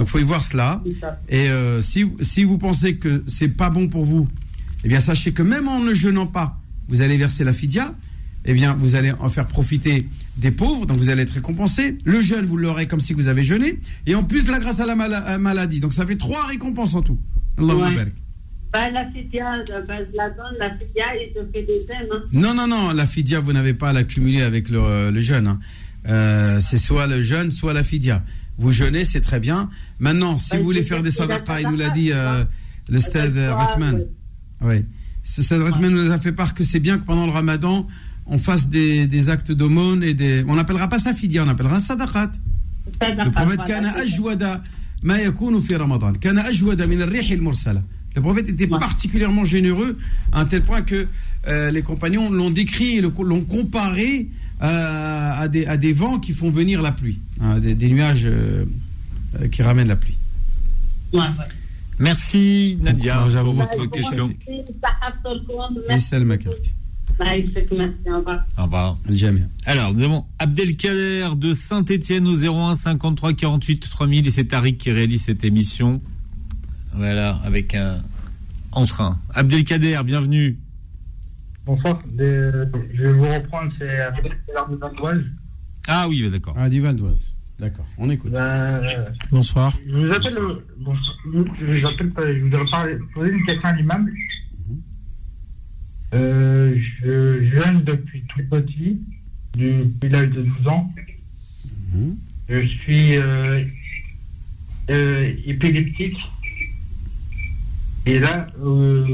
Donc 0.00 0.08
il 0.08 0.10
faut 0.12 0.18
y 0.18 0.22
voir 0.22 0.42
cela. 0.42 0.82
Et 1.28 1.50
euh, 1.50 1.82
si, 1.82 2.06
si 2.20 2.44
vous 2.44 2.56
pensez 2.56 2.96
que 2.96 3.22
c'est 3.26 3.48
pas 3.48 3.68
bon 3.68 3.86
pour 3.88 4.06
vous, 4.06 4.26
eh 4.82 4.88
bien 4.88 4.98
sachez 4.98 5.32
que 5.32 5.42
même 5.42 5.68
en 5.68 5.80
ne 5.82 5.92
jeûnant 5.92 6.26
pas, 6.26 6.58
vous 6.88 7.02
allez 7.02 7.18
verser 7.18 7.44
la 7.44 7.52
fidia, 7.52 7.94
eh 8.46 8.54
bien 8.54 8.74
vous 8.80 8.94
allez 8.94 9.12
en 9.20 9.28
faire 9.28 9.46
profiter 9.46 10.06
des 10.38 10.50
pauvres, 10.50 10.86
donc 10.86 10.96
vous 10.96 11.10
allez 11.10 11.20
être 11.22 11.32
récompensé. 11.32 11.98
Le 12.04 12.22
jeûne, 12.22 12.46
vous 12.46 12.56
l'aurez 12.56 12.86
comme 12.86 13.00
si 13.00 13.12
vous 13.12 13.28
avez 13.28 13.42
jeûné. 13.44 13.78
Et 14.06 14.14
en 14.14 14.24
plus, 14.24 14.48
la 14.48 14.58
grâce 14.58 14.80
à 14.80 14.86
la 14.86 14.94
la 14.94 15.36
maladie. 15.36 15.80
Donc 15.80 15.92
ça 15.92 16.06
fait 16.06 16.16
trois 16.16 16.46
récompenses 16.46 16.94
en 16.94 17.02
tout. 17.02 17.18
Allahumma 17.58 17.88
Ouais. 17.90 17.94
barik. 17.96 18.14
Bah, 18.72 18.88
la 18.90 19.04
fidia, 19.10 19.52
euh, 19.70 19.82
bah, 19.86 19.96
je 19.98 20.16
la 20.16 20.30
donne, 20.30 20.56
la 20.58 20.70
fidia, 20.78 21.14
et 21.20 21.30
je 21.34 21.40
fais 21.52 21.62
des 21.66 21.84
thèmes. 21.84 22.06
Hein. 22.10 22.22
Non, 22.32 22.54
non, 22.54 22.66
non, 22.68 22.92
la 22.92 23.04
fidia, 23.04 23.40
vous 23.40 23.52
n'avez 23.52 23.74
pas 23.74 23.90
à 23.90 23.92
l'accumuler 23.92 24.40
avec 24.40 24.70
le, 24.70 24.78
euh, 24.80 25.10
le 25.10 25.20
jeûne. 25.20 25.46
hein. 25.48 25.58
Euh, 26.08 26.58
c'est 26.62 26.78
soit 26.78 27.06
le 27.06 27.20
jeûne, 27.20 27.50
soit 27.50 27.74
la 27.74 27.82
fidia. 27.84 28.24
Vous 28.60 28.72
jeûnez, 28.72 29.04
c'est 29.04 29.22
très 29.22 29.40
bien. 29.40 29.70
Maintenant, 29.98 30.36
si 30.36 30.50
Bah, 30.50 30.58
vous 30.58 30.64
voulez 30.64 30.82
faire 30.82 31.02
des 31.02 31.10
sadaqas, 31.10 31.60
il 31.62 31.68
nous 31.68 31.76
l'a 31.76 31.88
dit 31.90 32.12
euh, 32.12 32.42
ça. 32.42 32.48
le 32.88 33.00
stade 33.00 33.36
Rathman. 33.36 34.04
Oui. 34.60 34.84
Ce 35.22 35.40
stade 35.42 35.62
Rathman 35.62 35.90
nous 35.92 36.10
a 36.12 36.18
fait 36.18 36.32
part 36.32 36.52
que 36.54 36.62
c'est 36.62 36.78
bien 36.80 36.98
que 36.98 37.04
pendant 37.04 37.24
le 37.24 37.32
ramadan, 37.32 37.86
on 38.26 38.38
fasse 38.38 38.68
des, 38.68 39.06
des 39.06 39.30
actes 39.30 39.50
d'aumône 39.50 40.02
et 40.04 40.12
des. 40.14 40.44
On 40.46 40.56
n'appellera 40.56 40.88
pas 40.88 40.98
ça 40.98 41.14
fidia, 41.14 41.42
on 41.44 41.48
appellera 41.48 41.80
sadaqat. 41.80 42.32
Le 43.00 43.30
prophète 43.30 43.64
kana 43.64 43.90
ajwada 43.96 44.62
ma 45.02 45.16
fi 45.16 45.74
ramadan. 45.76 46.12
Kana 46.20 46.42
ajwada 46.42 46.86
min 46.86 47.00
ar-rih 47.00 47.32
al-mursala. 47.32 47.82
Le 48.14 48.20
prophète 48.20 48.48
était 48.48 48.66
particulièrement 48.66 49.44
généreux 49.44 49.96
à 50.32 50.40
un 50.40 50.44
tel 50.44 50.62
point 50.62 50.82
que 50.82 51.06
euh, 51.48 51.70
les 51.70 51.82
compagnons 51.82 52.30
l'ont 52.30 52.50
décrit 52.50 52.98
et 52.98 53.00
l'ont 53.00 53.44
comparé 53.44 54.28
euh, 54.62 55.32
à, 55.36 55.48
des, 55.48 55.66
à 55.66 55.76
des 55.76 55.92
vents 55.92 56.18
qui 56.18 56.32
font 56.32 56.50
venir 56.50 56.82
la 56.82 56.92
pluie, 56.92 57.18
hein, 57.40 57.58
des, 57.60 57.74
des 57.74 57.88
nuages 57.88 58.26
euh, 58.26 58.64
euh, 59.40 59.48
qui 59.48 59.62
ramènent 59.62 59.88
la 59.88 59.96
pluie. 59.96 60.16
Merci 61.98 62.78
Nadia 62.80 63.14
courage 63.14 63.36
à 63.36 63.42
pour 63.42 63.52
vous. 63.52 63.60
votre 63.60 63.76
Bon 63.76 63.88
question. 63.88 64.30
Merci, 65.88 66.14
merci. 66.24 66.48
Ouais, 67.18 67.42
que 67.42 67.74
merci, 67.74 67.94
au 68.06 68.16
revoir. 68.18 68.44
Au 68.56 68.62
revoir. 68.64 68.98
Jamais. 69.10 69.42
Alors, 69.66 69.92
nous 69.92 70.02
avons 70.02 70.24
Abdelkader 70.38 71.28
de 71.36 71.52
Saint-Etienne 71.52 72.26
au 72.26 72.36
01 72.36 72.76
53 72.76 73.34
48 73.34 73.80
3000 73.90 74.26
et 74.26 74.30
c'est 74.30 74.44
Tariq 74.44 74.78
qui 74.78 74.90
réalise 74.90 75.22
cette 75.22 75.44
émission. 75.44 76.00
Voilà, 76.94 77.40
avec 77.44 77.74
un 77.74 77.98
en 78.72 78.86
train. 78.86 79.18
Abdelkader, 79.34 80.00
bienvenue. 80.04 80.58
Bonsoir, 81.70 82.02
je 82.18 83.00
vais 83.00 83.12
vous 83.12 83.22
reprendre, 83.32 83.72
c'est 83.78 83.96
l'art 84.52 84.68
de 84.68 84.74
Vandoise. 84.74 85.22
Ah 85.86 86.08
oui, 86.08 86.28
d'accord. 86.28 86.54
Ah, 86.56 86.68
du 86.68 86.80
Val 86.80 86.96
d'Oise. 86.96 87.32
D'accord, 87.60 87.86
on 87.96 88.10
écoute. 88.10 88.32
Ben, 88.32 88.82
Bonsoir. 89.30 89.78
je 89.86 89.96
vous 89.96 90.12
appelle, 90.12 90.36
euh, 90.36 90.66
bonsoir, 90.78 91.16
je 91.24 91.30
vous 91.30 91.86
appelle, 91.86 92.12
euh, 92.18 92.34
je 92.34 92.42
voudrais 92.42 92.70
parler, 92.72 92.98
poser 93.14 93.32
une 93.32 93.44
question 93.46 93.68
à 93.68 93.72
l'imam. 93.74 94.10
Euh, 96.12 96.76
je 97.00 97.44
jeûne 97.54 97.84
depuis 97.84 98.24
tout 98.24 98.42
petit, 98.50 99.00
depuis 99.54 100.08
l'âge 100.08 100.30
de 100.30 100.42
12 100.42 100.66
ans. 100.66 100.92
Je 102.48 102.66
suis 102.66 103.16
euh, 103.16 103.62
euh, 104.90 105.32
épileptique. 105.46 106.18
Et 108.10 108.18
là, 108.18 108.48
euh, 108.60 109.06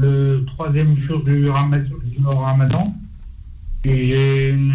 le 0.00 0.46
troisième 0.46 0.98
jour 1.02 1.22
du 1.22 1.50
ramadan, 1.50 1.96
du 2.02 2.26
ramadan 2.26 2.94
j'ai 3.84 4.48
une, 4.48 4.74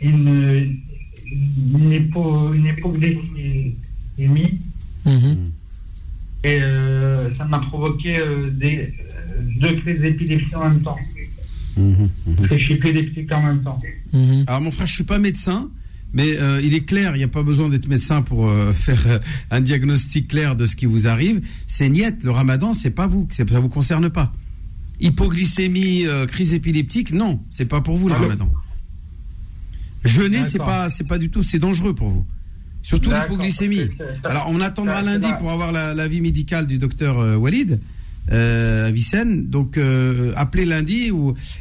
une, 0.00 0.78
une, 1.26 1.92
hypo, 1.92 2.54
une 2.54 2.64
hypoglycémie. 2.64 4.60
Et 6.42 6.62
euh, 6.62 7.34
ça 7.34 7.44
m'a 7.44 7.58
provoqué 7.58 8.18
euh, 8.18 8.48
des, 8.50 8.94
deux 9.60 9.76
crises 9.80 10.00
d'épilepsie 10.00 10.56
en 10.56 10.70
même 10.70 10.82
temps. 10.82 10.98
Que 11.76 12.58
je 12.58 12.64
suis 12.64 12.74
épileptique 12.74 13.30
en 13.34 13.42
même 13.42 13.62
temps. 13.62 13.78
Alors 14.46 14.62
mon 14.62 14.70
frère, 14.70 14.86
je 14.86 14.94
suis 14.94 15.04
pas 15.04 15.18
médecin, 15.18 15.68
mais 16.14 16.36
euh, 16.38 16.60
il 16.62 16.74
est 16.74 16.84
clair, 16.84 17.14
il 17.14 17.18
n'y 17.18 17.24
a 17.24 17.28
pas 17.28 17.42
besoin 17.42 17.68
d'être 17.68 17.88
médecin 17.88 18.22
pour 18.22 18.48
euh, 18.48 18.72
faire 18.72 19.06
euh, 19.06 19.18
un 19.50 19.60
diagnostic 19.60 20.28
clair 20.28 20.56
de 20.56 20.66
ce 20.66 20.76
qui 20.76 20.86
vous 20.86 21.06
arrive. 21.06 21.40
C'est 21.66 21.88
niet, 21.88 22.22
le 22.22 22.30
ramadan, 22.30 22.72
c'est 22.72 22.90
pas 22.90 23.06
vous, 23.06 23.26
ça 23.30 23.44
vous 23.44 23.68
concerne 23.68 24.10
pas. 24.10 24.32
Hypoglycémie, 25.00 26.06
euh, 26.06 26.26
crise 26.26 26.52
épileptique, 26.54 27.12
non, 27.12 27.40
c'est 27.50 27.64
pas 27.64 27.80
pour 27.80 27.96
vous 27.96 28.08
le 28.08 28.14
Allô 28.14 28.24
ramadan. 28.24 28.52
Jeûner, 30.04 30.42
c'est 30.42 30.58
pas, 30.58 30.88
c'est 30.88 31.04
pas 31.06 31.18
du 31.18 31.30
tout, 31.30 31.42
c'est 31.42 31.58
dangereux 31.58 31.94
pour 31.94 32.08
vous. 32.10 32.26
Surtout 32.82 33.10
l'hypoglycémie. 33.10 33.90
Alors 34.24 34.48
on 34.50 34.60
attendra 34.60 35.00
lundi 35.02 35.28
pour 35.38 35.50
avoir 35.52 35.70
la- 35.72 35.94
l'avis 35.94 36.20
médical 36.20 36.66
du 36.66 36.78
docteur 36.78 37.40
Walid 37.40 37.80
euh, 38.30 38.88
à 38.88 39.24
Donc 39.24 39.76
euh, 39.76 40.32
appelez 40.36 40.64
lundi 40.64 41.10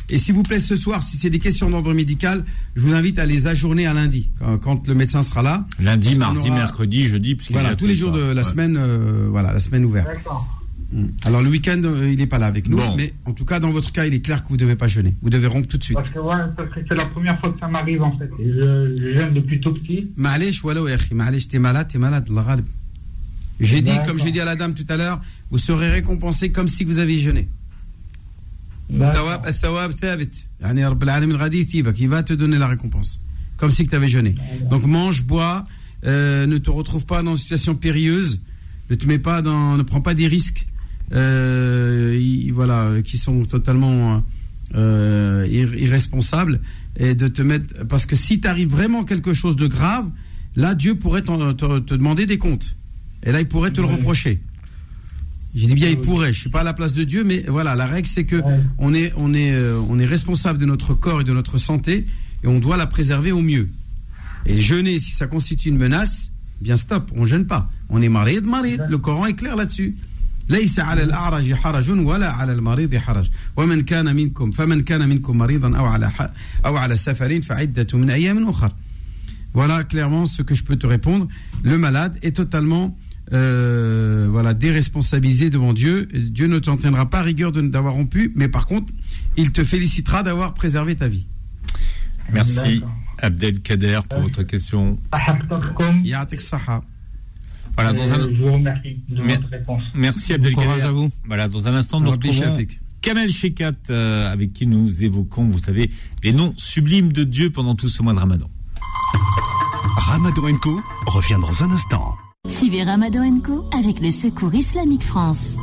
et 0.10 0.18
s'il 0.18 0.36
vous 0.36 0.44
plaît 0.44 0.60
ce 0.60 0.76
soir, 0.76 1.02
si 1.02 1.18
c'est 1.18 1.30
des 1.30 1.40
questions 1.40 1.70
d'ordre 1.70 1.94
médical, 1.94 2.44
je 2.76 2.82
vous 2.82 2.94
invite 2.94 3.20
à 3.20 3.26
les 3.26 3.48
ajourner 3.48 3.88
à 3.88 3.94
lundi 3.94 4.32
quand, 4.62 4.88
le 4.88 4.94
médecin 4.94 5.24
sera 5.24 5.42
là. 5.42 5.66
Lundi, 5.80 6.18
mardi, 6.18 6.52
mercredi, 6.52 7.08
jeudi, 7.08 7.36
parce 7.36 7.52
voilà 7.52 7.76
tous 7.76 7.88
les 7.88 7.96
jours 7.96 8.12
de 8.12 8.22
la 8.22 8.44
semaine, 8.44 8.78
euh, 8.78 9.28
voilà 9.30 9.54
la 9.54 9.60
semaine 9.60 9.86
ouverte. 9.86 10.10
Hmm. 10.92 11.06
Alors 11.24 11.42
le 11.42 11.50
week-end, 11.50 11.82
euh, 11.86 12.12
il 12.12 12.18
n'est 12.18 12.28
pas 12.28 12.38
là 12.38 12.48
avec 12.48 12.68
nous, 12.68 12.76
bon. 12.76 12.96
mais 12.98 13.14
en 13.24 13.32
tout 13.32 13.46
cas 13.46 13.62
dans 13.62 13.70
votre 13.70 13.94
cas, 13.94 14.06
il 14.06 14.14
est 14.14 14.20
clair 14.20 14.44
que 14.44 14.50
vous 14.50 14.56
ne 14.56 14.60
devez 14.60 14.76
pas 14.76 14.90
jeûner. 14.90 15.16
Vous 15.22 15.30
devez 15.30 15.48
rompre 15.48 15.68
tout 15.68 15.78
de 15.78 15.84
suite. 15.84 15.96
Parce 15.96 16.10
que, 16.10 16.20
c'est 16.90 16.96
la 16.96 17.06
première 17.06 17.40
fois 17.40 17.50
que 17.50 17.60
ça 17.60 17.70
m'arrive 17.70 18.02
en 18.02 18.18
fait. 18.18 18.30
Je, 18.38 19.14
jeûne 19.16 19.34
depuis 19.34 19.62
tout 19.62 19.72
petit. 19.72 20.12
Malèche, 20.18 20.62
voilà, 20.62 20.82
malèche, 21.14 21.48
t'es 21.48 21.60
malade, 21.60 21.88
t'es 21.90 21.98
malade, 21.98 22.28
j'ai 23.62 23.82
dit, 23.82 23.92
comme 24.06 24.20
j'ai 24.20 24.32
dit 24.32 24.40
à 24.40 24.46
la 24.46 24.56
dame 24.56 24.74
tout 24.74 24.86
à 24.90 24.98
l'heure, 24.98 25.22
vous 25.52 25.60
serez 25.60 25.90
récompensé 25.92 26.52
comme 26.52 26.68
si 26.68 26.84
vous 26.84 27.00
aviez 27.00 27.20
jeûné. 27.20 27.48
Il 28.90 28.98
bah, 28.98 29.14
va 32.10 32.24
te 32.24 32.34
donner 32.34 32.58
la 32.58 32.68
récompense, 32.68 33.22
comme 33.58 33.72
si 33.72 33.88
tu 33.88 33.96
avais 33.96 34.10
jeûné. 34.10 34.36
Donc 34.70 34.86
mange, 34.86 35.24
bois, 35.24 35.64
euh, 36.06 36.46
ne 36.48 36.58
te 36.58 36.70
retrouve 36.70 37.06
pas 37.06 37.22
dans 37.22 37.32
une 37.32 37.38
situation 37.38 37.76
périlleuse, 37.76 38.42
ne 38.90 38.96
te 38.96 39.06
mets 39.06 39.20
pas 39.20 39.42
dans, 39.42 39.78
ne 39.78 39.84
prends 39.84 40.02
pas 40.02 40.16
des 40.16 40.28
risques, 40.28 40.68
euh, 41.14 43.02
qui 43.04 43.18
sont 43.18 43.46
totalement 43.46 44.24
euh, 44.76 45.48
irresponsables, 45.50 46.62
et 46.98 47.16
de 47.16 47.28
te 47.28 47.42
mettre, 47.42 47.86
parce 47.88 48.06
que 48.06 48.16
si 48.16 48.42
t'arrive 48.42 48.70
vraiment 48.70 49.06
quelque 49.06 49.34
chose 49.34 49.56
de 49.56 49.68
grave, 49.68 50.10
là 50.56 50.76
Dieu 50.76 50.96
pourrait 50.96 51.22
te 51.22 51.94
demander 51.94 52.26
des 52.26 52.38
comptes. 52.38 52.76
et 53.23 53.33
là 53.33 53.41
il 53.41 53.49
pourrait 53.49 53.71
te 53.71 53.81
le 53.81 53.87
Ouais. 53.87 53.95
reprocher 53.95 54.41
j'ai 55.55 55.67
dit 55.69 55.75
bien 55.75 55.89
il 55.89 56.01
pourrait 56.01 56.33
je 56.33 56.41
suis 56.41 56.51
pas 56.51 56.61
à 56.61 56.65
la 56.65 56.75
place 56.75 56.93
de 56.93 57.05
Dieu 57.05 57.25
mais 57.25 57.45
voilà 57.49 57.75
la 57.75 57.87
règle 57.87 58.09
c'est 58.09 58.25
que 58.25 58.37
Ouais. 58.37 58.61
on 58.79 58.93
est 58.95 59.13
on 59.17 59.33
est 59.35 59.53
euh, 59.55 59.81
on 59.89 59.99
est 59.99 60.05
responsable 60.07 60.59
de 60.59 60.67
notre 60.67 60.95
corps 60.95 61.21
et 61.23 61.25
de 61.25 61.33
notre 61.33 61.59
santé 61.59 62.07
et 62.45 62.47
on 62.47 62.59
doit 62.59 62.77
la 62.77 62.87
préserver 62.87 63.33
au 63.33 63.41
mieux 63.43 63.69
et 64.45 64.59
jeûner 64.59 64.99
si 64.99 65.13
ça 65.13 65.27
constitue 65.27 65.69
une 65.71 65.79
menace 65.79 66.31
bien 66.61 66.77
stop 66.77 67.11
on 67.15 67.25
jeûne 67.27 67.47
pas 67.47 67.71
on 67.89 68.03
est 68.03 68.09
marid 68.09 68.45
marid 68.45 68.83
le 68.89 68.99
Coran 68.99 69.27
est 69.27 69.35
clair 69.35 69.57
là-dessus 69.57 69.95
ليس 70.49 70.79
على 70.79 71.03
الأعرج 71.03 71.55
حرج 71.55 71.91
ولا 71.91 72.31
على 72.33 72.53
المريض 72.53 72.95
حرج 72.97 73.27
ومن 73.57 73.81
كان 73.81 74.17
منكم 74.17 74.51
فمن 74.51 74.83
كان 74.83 75.09
منكم 75.09 75.39
مريضا 75.39 75.77
أو 75.77 75.85
على 75.87 76.11
ح- 76.11 76.31
أو 76.67 76.77
على 76.77 76.97
سفر 76.97 77.43
فعدة 77.43 77.87
من 77.99 78.11
أيام 78.11 78.49
أخر 78.49 78.73
Voilà 79.55 79.83
clairement 79.83 80.27
ce 80.27 80.43
que 80.43 80.55
je 80.55 80.63
peux 80.63 80.77
te 80.77 80.87
répondre. 80.87 81.27
Le 81.65 81.79
malade 81.79 82.17
est 82.23 82.37
totalement 82.37 82.97
euh, 83.34 84.28
voilà, 84.30 84.54
déresponsabilisé 84.54 85.50
devant 85.50 85.74
Dieu. 85.74 86.08
Dieu 86.14 86.48
ne 86.48 86.60
t'entraînera 86.60 87.10
pas 87.10 87.22
rigueur 87.22 87.52
de- 87.52 87.62
d'avoir 87.62 87.94
rompu, 87.94 88.32
mais 88.36 88.48
par 88.48 88.66
contre, 88.68 88.92
il 89.38 89.52
te 89.52 89.64
félicitera 89.64 90.24
d'avoir 90.24 90.54
préservé 90.54 90.96
ta 90.96 91.08
vie. 91.08 91.28
Merci 92.32 92.82
Abdelkader 93.20 94.00
pour 94.10 94.20
votre 94.20 94.44
question. 94.44 94.98
Voilà, 97.76 97.94
dans 97.94 98.12
un... 98.14 98.20
Euh, 98.20 98.32
Je 98.36 98.42
vous 98.42 98.52
remercie 98.54 98.98
de 99.10 99.22
votre 99.22 99.48
réponse. 99.50 99.84
Merci 99.94 100.34
Abdelkader. 100.34 100.66
courage 100.66 100.82
à 100.84 100.92
vous. 100.92 101.10
Voilà, 101.26 101.48
dans 101.48 101.68
un 101.68 101.76
instant, 101.76 102.00
nous 102.02 102.12
retrouvons. 102.12 102.58
Kamel 103.02 103.30
Shekat, 103.30 103.72
euh, 103.90 104.32
avec 104.32 104.54
qui 104.54 104.68
nous 104.68 105.04
évoquons, 105.04 105.46
vous 105.46 105.58
savez, 105.60 105.90
les 106.24 106.34
noms 106.34 106.54
sublimes 106.58 107.12
de 107.12 107.24
Dieu 107.24 107.50
pendant 107.50 107.74
tout 107.76 107.90
ce 107.90 108.04
mois 108.04 108.14
de 108.14 108.20
Ramadan. 108.20 108.50
Ramadan 109.98 110.56
Co 110.62 110.80
revient 111.08 111.38
dans 111.42 111.64
un 111.64 111.72
instant. 111.72 112.16
Suivez 112.48 112.82
Ramadan 112.84 113.40
Co 113.40 113.70
avec 113.72 114.00
le 114.00 114.10
Secours 114.10 114.56
Islamique 114.56 115.04
France. 115.04 115.58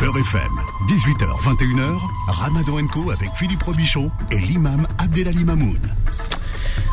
Beurre 0.00 0.18
FM, 0.18 0.50
18h, 0.88 1.40
21h, 1.40 2.00
Ramadan 2.26 2.84
Co 2.88 3.12
avec 3.12 3.30
Philippe 3.36 3.62
Robichon 3.62 4.10
et 4.32 4.40
l'imam 4.40 4.88
Abdelali 4.98 5.44
Mamoun. 5.44 5.78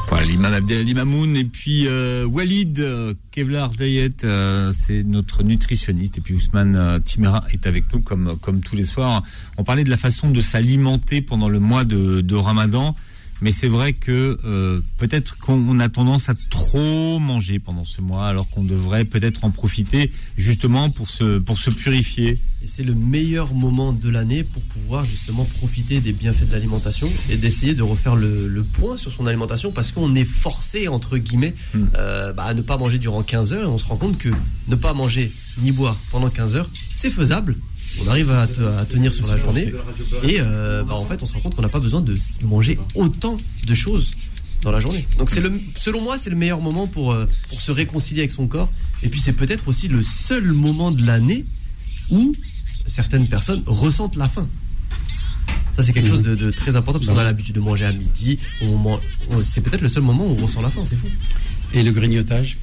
Voilà, 0.07 0.25
l'imam 0.27 0.53
Abdelali 0.53 0.93
Mamoun 0.93 1.35
et 1.35 1.45
puis 1.45 1.87
euh, 1.87 2.27
Walid 2.27 2.79
euh, 2.79 3.15
Kevlar 3.31 3.71
Dayet, 3.71 4.23
euh, 4.23 4.71
c'est 4.77 5.01
notre 5.01 5.41
nutritionniste 5.41 6.19
et 6.19 6.21
puis 6.21 6.35
Ousmane 6.35 6.75
euh, 6.75 6.99
Timera 6.99 7.43
est 7.51 7.65
avec 7.65 7.91
nous 7.91 8.01
comme 8.01 8.37
comme 8.39 8.61
tous 8.61 8.75
les 8.75 8.85
soirs. 8.85 9.23
On 9.57 9.63
parlait 9.63 9.83
de 9.83 9.89
la 9.89 9.97
façon 9.97 10.29
de 10.29 10.41
s'alimenter 10.41 11.23
pendant 11.23 11.49
le 11.49 11.59
mois 11.59 11.85
de, 11.85 12.21
de 12.21 12.35
Ramadan, 12.35 12.95
mais 13.45 13.51
c'est 13.51 13.67
vrai 13.67 13.93
que 13.93 14.39
euh, 14.43 14.81
peut-être 14.97 15.37
qu'on 15.37 15.79
a 15.79 15.87
tendance 15.87 16.29
à 16.29 16.33
trop 16.49 17.19
manger 17.19 17.59
pendant 17.59 17.85
ce 17.85 18.01
mois, 18.01 18.25
alors 18.25 18.49
qu'on 18.49 18.63
devrait 18.63 19.05
peut-être 19.05 19.43
en 19.43 19.51
profiter 19.51 20.11
justement 20.35 20.89
pour 20.89 21.07
se 21.07 21.37
pour 21.37 21.59
se 21.59 21.69
purifier. 21.69 22.39
Et 22.63 22.67
c'est 22.67 22.81
le 22.81 22.95
meilleur 22.95 23.53
moment 23.53 23.93
de 23.93 24.09
l'année 24.09 24.43
pour 24.43 24.63
pouvoir 24.63 25.05
justement 25.05 25.45
profiter 25.45 25.99
des 25.99 26.11
bienfaits 26.11 26.47
de 26.47 26.53
l'alimentation 26.53 27.11
et 27.29 27.37
d'essayer 27.37 27.75
de 27.75 27.83
refaire 27.83 28.15
le, 28.15 28.47
le 28.47 28.63
point 28.63 28.97
sur 28.97 29.11
son 29.11 29.27
alimentation 29.27 29.71
parce 29.71 29.91
qu'on 29.91 30.15
est 30.15 30.25
forcé, 30.25 30.87
entre 30.87 31.19
guillemets, 31.19 31.53
euh, 31.99 32.33
bah, 32.33 32.45
à 32.45 32.55
ne 32.55 32.63
pas 32.63 32.77
manger 32.77 32.97
durant 32.97 33.21
15 33.21 33.53
heures 33.53 33.63
et 33.65 33.71
on 33.71 33.77
se 33.77 33.85
rend 33.85 33.97
compte 33.97 34.17
que 34.17 34.29
ne 34.69 34.75
pas 34.75 34.93
manger 34.95 35.31
ni 35.61 35.71
boire 35.71 35.97
pendant 36.09 36.31
15 36.31 36.55
heures, 36.55 36.69
c'est 36.91 37.11
faisable. 37.11 37.57
On 38.01 38.07
arrive 38.07 38.29
à, 38.31 38.47
te- 38.47 38.61
à 38.61 38.85
tenir 38.85 39.13
sur 39.13 39.25
la 39.27 39.37
journée 39.37 39.71
et 40.23 40.37
euh, 40.39 40.83
bah, 40.83 40.95
en 40.95 41.05
fait 41.05 41.21
on 41.23 41.25
se 41.25 41.33
rend 41.33 41.39
compte 41.39 41.55
qu'on 41.55 41.61
n'a 41.61 41.69
pas 41.69 41.79
besoin 41.79 42.01
de 42.01 42.15
manger 42.43 42.77
autant 42.93 43.37
de 43.65 43.73
choses 43.73 44.15
dans 44.61 44.71
la 44.71 44.79
journée. 44.79 45.07
Donc 45.17 45.29
c'est 45.29 45.41
le, 45.41 45.61
selon 45.79 46.01
moi, 46.01 46.17
c'est 46.17 46.29
le 46.31 46.35
meilleur 46.35 46.59
moment 46.59 46.87
pour, 46.87 47.11
euh, 47.13 47.25
pour 47.49 47.61
se 47.61 47.71
réconcilier 47.71 48.21
avec 48.21 48.31
son 48.31 48.47
corps. 48.47 48.71
Et 49.03 49.09
puis 49.09 49.19
c'est 49.19 49.33
peut-être 49.33 49.67
aussi 49.67 49.87
le 49.87 50.01
seul 50.01 50.51
moment 50.51 50.91
de 50.91 51.05
l'année 51.05 51.45
où 52.09 52.35
certaines 52.87 53.27
personnes 53.27 53.61
ressentent 53.65 54.15
la 54.15 54.27
faim. 54.27 54.47
Ça 55.75 55.83
c'est 55.83 55.93
quelque 55.93 56.07
chose 56.09 56.21
de, 56.21 56.35
de 56.35 56.51
très 56.51 56.75
important 56.75 56.99
parce 56.99 57.11
qu'on 57.11 57.17
a 57.17 57.23
l'habitude 57.23 57.55
de 57.55 57.59
manger 57.59 57.85
à 57.85 57.91
midi. 57.91 58.39
On 58.61 58.77
man- 58.77 58.99
on- 59.29 59.41
c'est 59.43 59.61
peut-être 59.61 59.81
le 59.81 59.89
seul 59.89 60.03
moment 60.03 60.25
où 60.25 60.35
on 60.39 60.43
ressent 60.45 60.61
la 60.61 60.71
faim. 60.71 60.81
C'est 60.85 60.95
fou. 60.95 61.07
Et 61.73 61.83
le 61.83 61.91
grignotage? 61.91 62.57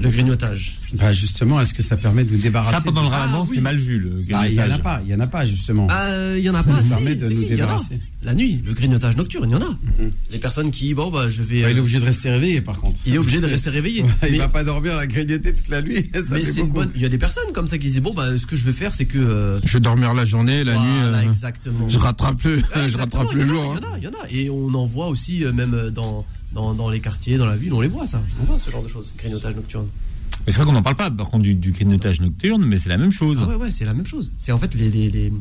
Le 0.00 0.10
grignotage. 0.10 0.78
bah 0.94 1.10
Justement, 1.12 1.60
est-ce 1.60 1.74
que 1.74 1.82
ça 1.82 1.96
permet 1.96 2.22
de 2.24 2.30
nous 2.32 2.38
débarrasser 2.38 2.72
Ça 2.76 2.80
pendant 2.80 3.02
le 3.02 3.08
Ramadan, 3.08 3.40
Ah, 3.42 3.46
oui. 3.48 3.54
c'est 3.56 3.60
mal 3.60 3.76
vu 3.78 3.98
le 3.98 4.22
Bah, 4.30 4.46
Il 4.46 4.52
n'y 4.54 4.60
en 4.60 4.62
a 4.62 4.66
grignotage. 4.68 4.82
pas, 4.82 5.02
il 5.04 5.10
y 5.10 5.14
en 5.14 5.20
a 5.20 5.26
pas 5.26 5.44
justement. 5.46 5.86
Ah, 5.90 6.36
il 6.36 6.44
y 6.44 6.48
en 6.50 6.54
a 6.54 6.62
Ça 6.62 6.68
pas. 6.70 6.76
nous 6.76 6.82
si, 6.82 6.88
permet 6.88 7.14
de 7.16 7.28
si, 7.28 7.34
nous 7.34 7.40
si, 7.40 7.46
débarrasser. 7.46 7.98
La 8.22 8.34
nuit, 8.34 8.62
le 8.64 8.72
grignotage 8.74 9.16
nocturne, 9.16 9.50
il 9.50 9.52
y 9.52 9.56
en 9.56 9.62
a. 9.62 9.76
Les 10.30 10.38
personnes 10.38 10.70
qui, 10.70 10.94
bon, 10.94 11.10
bah, 11.10 11.28
je 11.28 11.42
vais. 11.42 11.62
Bah, 11.62 11.70
il 11.70 11.76
est 11.76 11.78
euh, 11.78 11.82
obligé 11.82 11.98
de 12.00 12.04
rester 12.04 12.30
réveillé 12.30 12.60
par 12.60 12.78
contre. 12.78 13.00
il 13.06 13.14
est 13.14 13.18
obligé 13.18 13.40
de 13.40 13.46
rester 13.46 13.70
réveillé. 13.70 14.02
Ouais, 14.22 14.28
il 14.28 14.32
Mais- 14.32 14.38
va 14.38 14.48
pas 14.48 14.62
dormir 14.64 14.96
à 14.96 15.06
grignoter 15.06 15.52
toute 15.54 15.68
la 15.68 15.82
nuit. 15.82 16.08
ça 16.14 16.20
Mais 16.30 16.40
fait 16.42 16.62
bonne. 16.62 16.90
Il 16.94 17.02
y 17.02 17.04
a 17.04 17.08
des 17.08 17.18
personnes 17.18 17.52
comme 17.52 17.66
ça 17.68 17.76
qui 17.78 17.88
disent 17.88 18.00
bon 18.00 18.14
bah 18.14 18.36
ce 18.38 18.46
que 18.46 18.54
je 18.56 18.64
vais 18.64 18.72
faire 18.72 18.94
c'est 18.94 19.04
que 19.06 19.18
euh, 19.18 19.60
Je 19.64 19.72
vais 19.74 19.80
dormir 19.80 20.14
la 20.14 20.24
journée, 20.24 20.62
la 20.64 20.74
nuit. 20.74 20.80
voilà, 21.02 21.18
euh, 21.18 21.28
exactement. 21.28 21.88
je 21.88 21.98
rattrape 21.98 22.42
le, 22.44 22.58
je 22.88 22.96
rattrape 22.96 23.28
il 23.32 23.38
y 23.38 23.42
le 23.42 23.46
en 23.46 23.48
a, 23.48 23.52
jour. 23.52 23.74
Il 23.76 23.82
y 23.82 23.86
en 23.86 23.92
a, 23.92 23.98
il 23.98 24.04
y 24.04 24.06
en 24.06 24.10
a. 24.10 24.30
Et 24.30 24.50
on 24.50 24.74
en 24.74 24.86
voit 24.86 25.08
aussi 25.08 25.44
euh, 25.44 25.52
même 25.52 25.74
euh, 25.74 25.90
dans, 25.90 26.24
dans 26.52 26.74
dans 26.74 26.88
les 26.90 27.00
quartiers, 27.00 27.36
dans 27.38 27.46
la 27.46 27.56
ville, 27.56 27.72
on 27.72 27.80
les 27.80 27.88
voit 27.88 28.06
ça. 28.06 28.22
On 28.40 28.44
voit 28.44 28.58
ce 28.58 28.70
genre 28.70 28.82
de 28.82 28.88
choses. 28.88 29.12
Grignotage 29.18 29.54
nocturne. 29.54 29.86
Mais 30.46 30.52
c'est 30.52 30.58
vrai 30.58 30.66
qu'on 30.66 30.72
n'en 30.72 30.82
parle 30.82 30.96
pas, 30.96 31.10
par 31.10 31.28
contre, 31.30 31.42
du, 31.42 31.54
du 31.54 31.72
grignotage 31.72 32.20
nocturne, 32.20 32.64
mais 32.64 32.78
c'est 32.78 32.88
la 32.88 32.96
même 32.98 33.10
chose. 33.12 33.38
Ah 33.42 33.46
ouais 33.48 33.56
ouais 33.56 33.70
c'est 33.70 33.84
la 33.84 33.92
même 33.94 34.06
chose. 34.06 34.32
C'est 34.38 34.52
en 34.52 34.58
fait 34.58 34.74
les 34.74 34.90
les 34.90 35.10
les, 35.10 35.32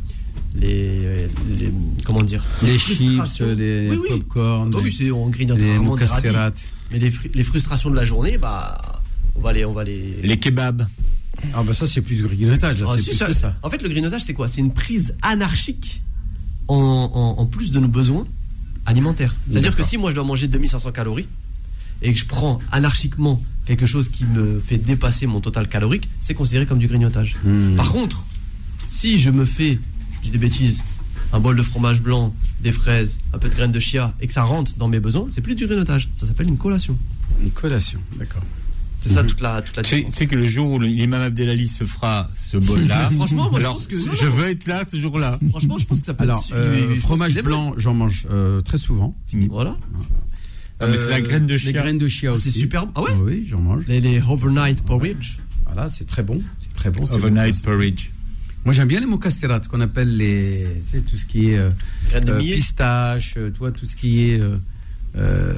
les, 0.55 1.27
les- 1.59 1.73
comment 2.03 2.23
dire 2.23 2.43
Les 2.63 2.77
chips, 2.79 2.99
les 3.39 3.89
Oui, 3.91 3.97
oui. 4.01 4.07
popcorn, 4.09 4.71
Ah 4.73 4.77
oui, 4.81 4.85
les- 4.89 4.91
c'est 4.91 5.11
on 5.11 5.29
grignote 5.29 5.59
les 5.59 5.71
rarement 5.73 5.95
des 5.95 6.05
radis. 6.29 6.63
Mais 6.91 6.99
les, 6.99 7.11
les 7.33 7.43
frustrations 7.43 7.89
de 7.89 7.95
la 7.95 8.05
journée 8.05 8.37
bah 8.37 9.01
on 9.35 9.41
va 9.41 9.53
les 9.53 9.65
on 9.65 9.73
va 9.73 9.83
les 9.83 10.13
Les 10.23 10.37
kebabs. 10.39 10.87
Ah 11.53 11.61
bah 11.63 11.73
ça 11.73 11.85
c'est 11.85 12.01
plus 12.01 12.15
du 12.15 12.23
grignotage, 12.23 12.79
là, 12.79 12.87
Ah, 12.89 12.93
c'est 12.97 13.03
si, 13.03 13.09
plus 13.09 13.33
ça-. 13.35 13.55
En 13.61 13.69
fait, 13.69 13.81
le 13.83 13.89
grignotage, 13.89 14.23
c'est 14.23 14.33
quoi? 14.33 14.47
C'est 14.47 14.61
une 14.61 14.73
prise 14.73 15.15
anarchique 15.21 16.01
en, 16.67 16.75
en- 16.75 17.39
en 17.41 17.45
plus 17.45 17.71
de 17.71 17.79
nos 17.79 17.87
besoins 17.87 18.25
C'est-à-dire 19.49 19.75
que 19.75 19.83
si 19.83 19.97
moi 19.97 20.11
je 20.11 20.15
dois 20.15 20.23
manger 20.23 20.47
2500 20.47 20.91
calories 20.91 21.27
et 22.01 22.13
que 22.13 22.19
je 22.19 22.25
prends 22.25 22.59
anarchiquement 22.71 23.41
quelque 23.65 23.85
chose 23.85 24.09
qui 24.09 24.23
me 24.23 24.59
fait 24.59 24.77
dépasser 24.77 25.27
mon 25.27 25.41
total 25.41 25.67
calorique, 25.67 26.07
c'est 26.21 26.33
considéré 26.33 26.65
comme 26.65 26.79
du 26.79 26.87
grignotage. 26.87 27.35
Hmm. 27.43 27.75
Par 27.75 27.91
contre, 27.91 28.25
si 28.87 29.19
je 29.19 29.29
me 29.29 29.45
fais, 29.45 29.79
je 30.13 30.19
dis 30.21 30.29
des 30.29 30.37
bêtises, 30.37 30.83
un 31.33 31.39
bol 31.39 31.55
de 31.55 31.63
fromage 31.63 32.01
blanc, 32.01 32.33
des 32.61 32.71
fraises, 32.71 33.19
un 33.33 33.37
peu 33.37 33.49
de 33.49 33.55
graines 33.55 33.71
de 33.71 33.79
chia 33.79 34.13
et 34.21 34.27
que 34.27 34.33
ça 34.33 34.43
rentre 34.43 34.75
dans 34.77 34.87
mes 34.87 34.99
besoins, 34.99 35.27
c'est 35.29 35.41
plus 35.41 35.55
du 35.55 35.65
grignotage. 35.65 36.09
Ça 36.15 36.25
s'appelle 36.25 36.47
une 36.47 36.57
collation. 36.57 36.97
Une 37.41 37.51
collation, 37.51 37.99
d'accord. 38.17 38.43
C'est 38.99 39.09
ça 39.13 39.23
toute 39.23 39.39
la, 39.41 39.61
toute 39.61 39.75
la 39.77 39.83
Tu 39.83 39.89
sais, 39.89 39.95
différence. 39.97 40.13
tu 40.15 40.19
sais 40.19 40.27
que 40.27 40.35
le 40.35 40.47
jour 40.47 40.71
où 40.71 40.79
l'imam 40.79 41.21
Abdelali 41.21 41.67
se 41.67 41.83
fera 41.85 42.29
ce 42.35 42.57
bol-là, 42.57 43.09
Franchement, 43.15 43.49
moi, 43.51 43.59
je 43.59 43.65
pense 43.65 43.87
que- 43.87 43.95
non, 43.95 44.13
je 44.13 44.25
veux 44.25 44.47
être 44.49 44.65
là 44.67 44.83
ce 44.89 44.97
jour-là. 44.99 45.39
Franchement, 45.49 45.77
je 45.77 45.85
pense 45.85 45.99
que 46.01 46.05
ça 46.05 46.13
peut 46.13 46.23
Alors, 46.23 46.43
être- 46.49 46.55
euh, 46.55 46.95
fromage 46.99 47.35
blanc, 47.41 47.73
j'en 47.77 47.93
mange 47.93 48.27
euh, 48.31 48.59
très 48.61 48.77
souvent. 48.77 49.15
Voilà. 49.49 49.77
Ah, 50.79 50.87
mais 50.87 50.97
c'est 50.97 51.09
la 51.09 51.21
graine 51.21 51.47
de 51.47 51.53
Les 51.53 51.59
chia. 51.59 51.71
graines 51.71 51.97
de 51.97 52.07
chia 52.07 52.29
Ah, 52.31 52.33
aussi. 52.33 52.51
c'est 52.51 52.59
super. 52.59 52.85
Ah 52.95 53.01
ouais 53.01 53.11
Oui, 53.23 53.45
j'en 53.47 53.59
mange. 53.59 53.85
Les, 53.87 53.99
les 54.01 54.21
overnight 54.21 54.81
porridge. 54.83 55.37
Voilà, 55.65 55.89
c'est 55.89 56.05
très 56.05 56.23
bon. 56.23 56.41
C'est 56.59 56.73
très 56.73 56.89
bon. 56.91 57.03
Overnight 57.11 57.55
bon. 57.55 57.61
porridge. 57.71 58.09
Moi, 58.65 58.73
j'aime 58.73 58.87
bien 58.87 58.99
les 58.99 59.05
mocasserat, 59.05 59.61
qu'on 59.61 59.79
appelle 59.81 60.17
les, 60.17 60.67
tu 60.91 60.97
sais, 60.97 61.01
tout 61.03 61.15
ce 61.15 61.25
qui 61.25 61.51
est 61.51 61.57
euh, 61.57 61.69
Graines 62.09 62.25
de 62.25 62.31
euh, 62.33 62.37
millet. 62.39 62.55
pistache, 62.55 63.35
euh, 63.37 63.49
vois, 63.57 63.71
tout 63.71 63.85
ce 63.85 63.95
qui 63.95 64.29
est 64.31 64.39
euh, 65.15 65.53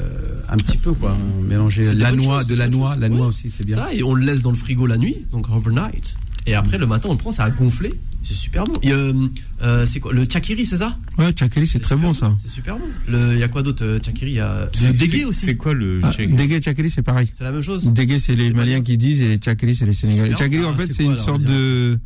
un 0.50 0.58
petit 0.58 0.78
peu 0.78 0.94
quoi, 0.94 1.12
hein, 1.12 1.18
mélanger 1.48 1.94
la 1.94 2.12
noix, 2.12 2.40
choses, 2.40 2.48
de 2.48 2.56
la 2.56 2.68
noix, 2.68 2.92
choses. 2.94 3.02
la 3.02 3.10
noix 3.10 3.20
Ouais. 3.22 3.26
aussi, 3.28 3.50
c'est 3.50 3.66
bien. 3.66 3.76
Ça, 3.76 3.94
et 3.94 4.04
on 4.04 4.14
le 4.14 4.24
laisse 4.26 4.42
dans 4.42 4.52
le 4.52 4.58
frigo 4.58 4.86
la 4.86 4.98
nuit, 4.98 5.18
donc 5.32 5.50
overnight. 5.50 6.16
Et 6.48 6.54
après, 6.56 6.78
le 6.78 6.88
matin, 6.88 7.10
on 7.10 7.14
le 7.14 7.18
prend, 7.18 7.32
ça 7.32 7.44
a 7.44 7.50
gonflé. 7.50 7.92
C'est 8.24 8.34
super 8.34 8.66
bon. 8.66 8.74
Euh, 8.86 9.14
euh, 9.64 9.86
c'est 9.86 10.00
quoi 10.00 10.12
Le 10.14 10.26
chakiri, 10.30 10.66
c'est 10.66 10.78
ça? 10.78 10.98
Ouais, 11.18 11.32
chakeli, 11.38 11.66
c'est 11.68 11.80
très 11.80 11.96
bon 11.96 12.12
ça. 12.12 12.36
C'est 12.44 12.52
super 12.52 12.78
bon. 12.78 12.86
Le- 13.08 13.34
Il 13.34 13.40
y 13.40 13.44
a 13.44 13.48
quoi 13.48 13.62
d'autre 13.64 14.00
Chakiri, 14.04 14.32
il 14.32 14.36
y 14.36 14.40
a 14.40 14.68
C'est- 14.76 14.88
le 14.88 14.94
dégué 14.94 15.20
c'est- 15.20 15.26
aussi. 15.26 15.46
C'est 15.46 15.56
quoi 15.56 15.74
le 15.74 16.02
Ah, 16.04 16.12
Dégué 16.18 16.62
chakeli, 16.62 16.90
c'est 16.90 17.02
pareil. 17.02 17.30
C'est 17.34 17.44
la 17.44 17.52
même 17.52 17.62
chose. 17.62 17.92
Dégué, 17.92 18.20
c'est 18.20 18.36
les 18.36 18.52
Maliens 18.54 18.82
qui 18.82 18.98
disent 18.98 19.22
et 19.22 19.28
les 19.30 19.40
chakeli, 19.44 19.74
c'est 19.76 19.86
les 19.86 19.94
Sénégalais. 19.94 20.30
Super. 20.32 20.46
Chakeli, 20.46 20.66
en 20.66 20.72
Ah, 20.74 20.78
fait, 20.78 20.92
c'est 20.94 21.04
une 21.04 21.12
alors, 21.14 21.24
sorte 21.26 21.44
de, 21.44 21.98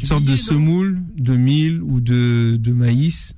une 0.00 0.06
sorte 0.06 0.24
de 0.24 0.36
semoule 0.36 1.00
de 1.16 1.34
mil 1.34 1.80
ou 1.82 2.00
de, 2.00 2.56
de 2.56 2.72
maïs 2.72 3.32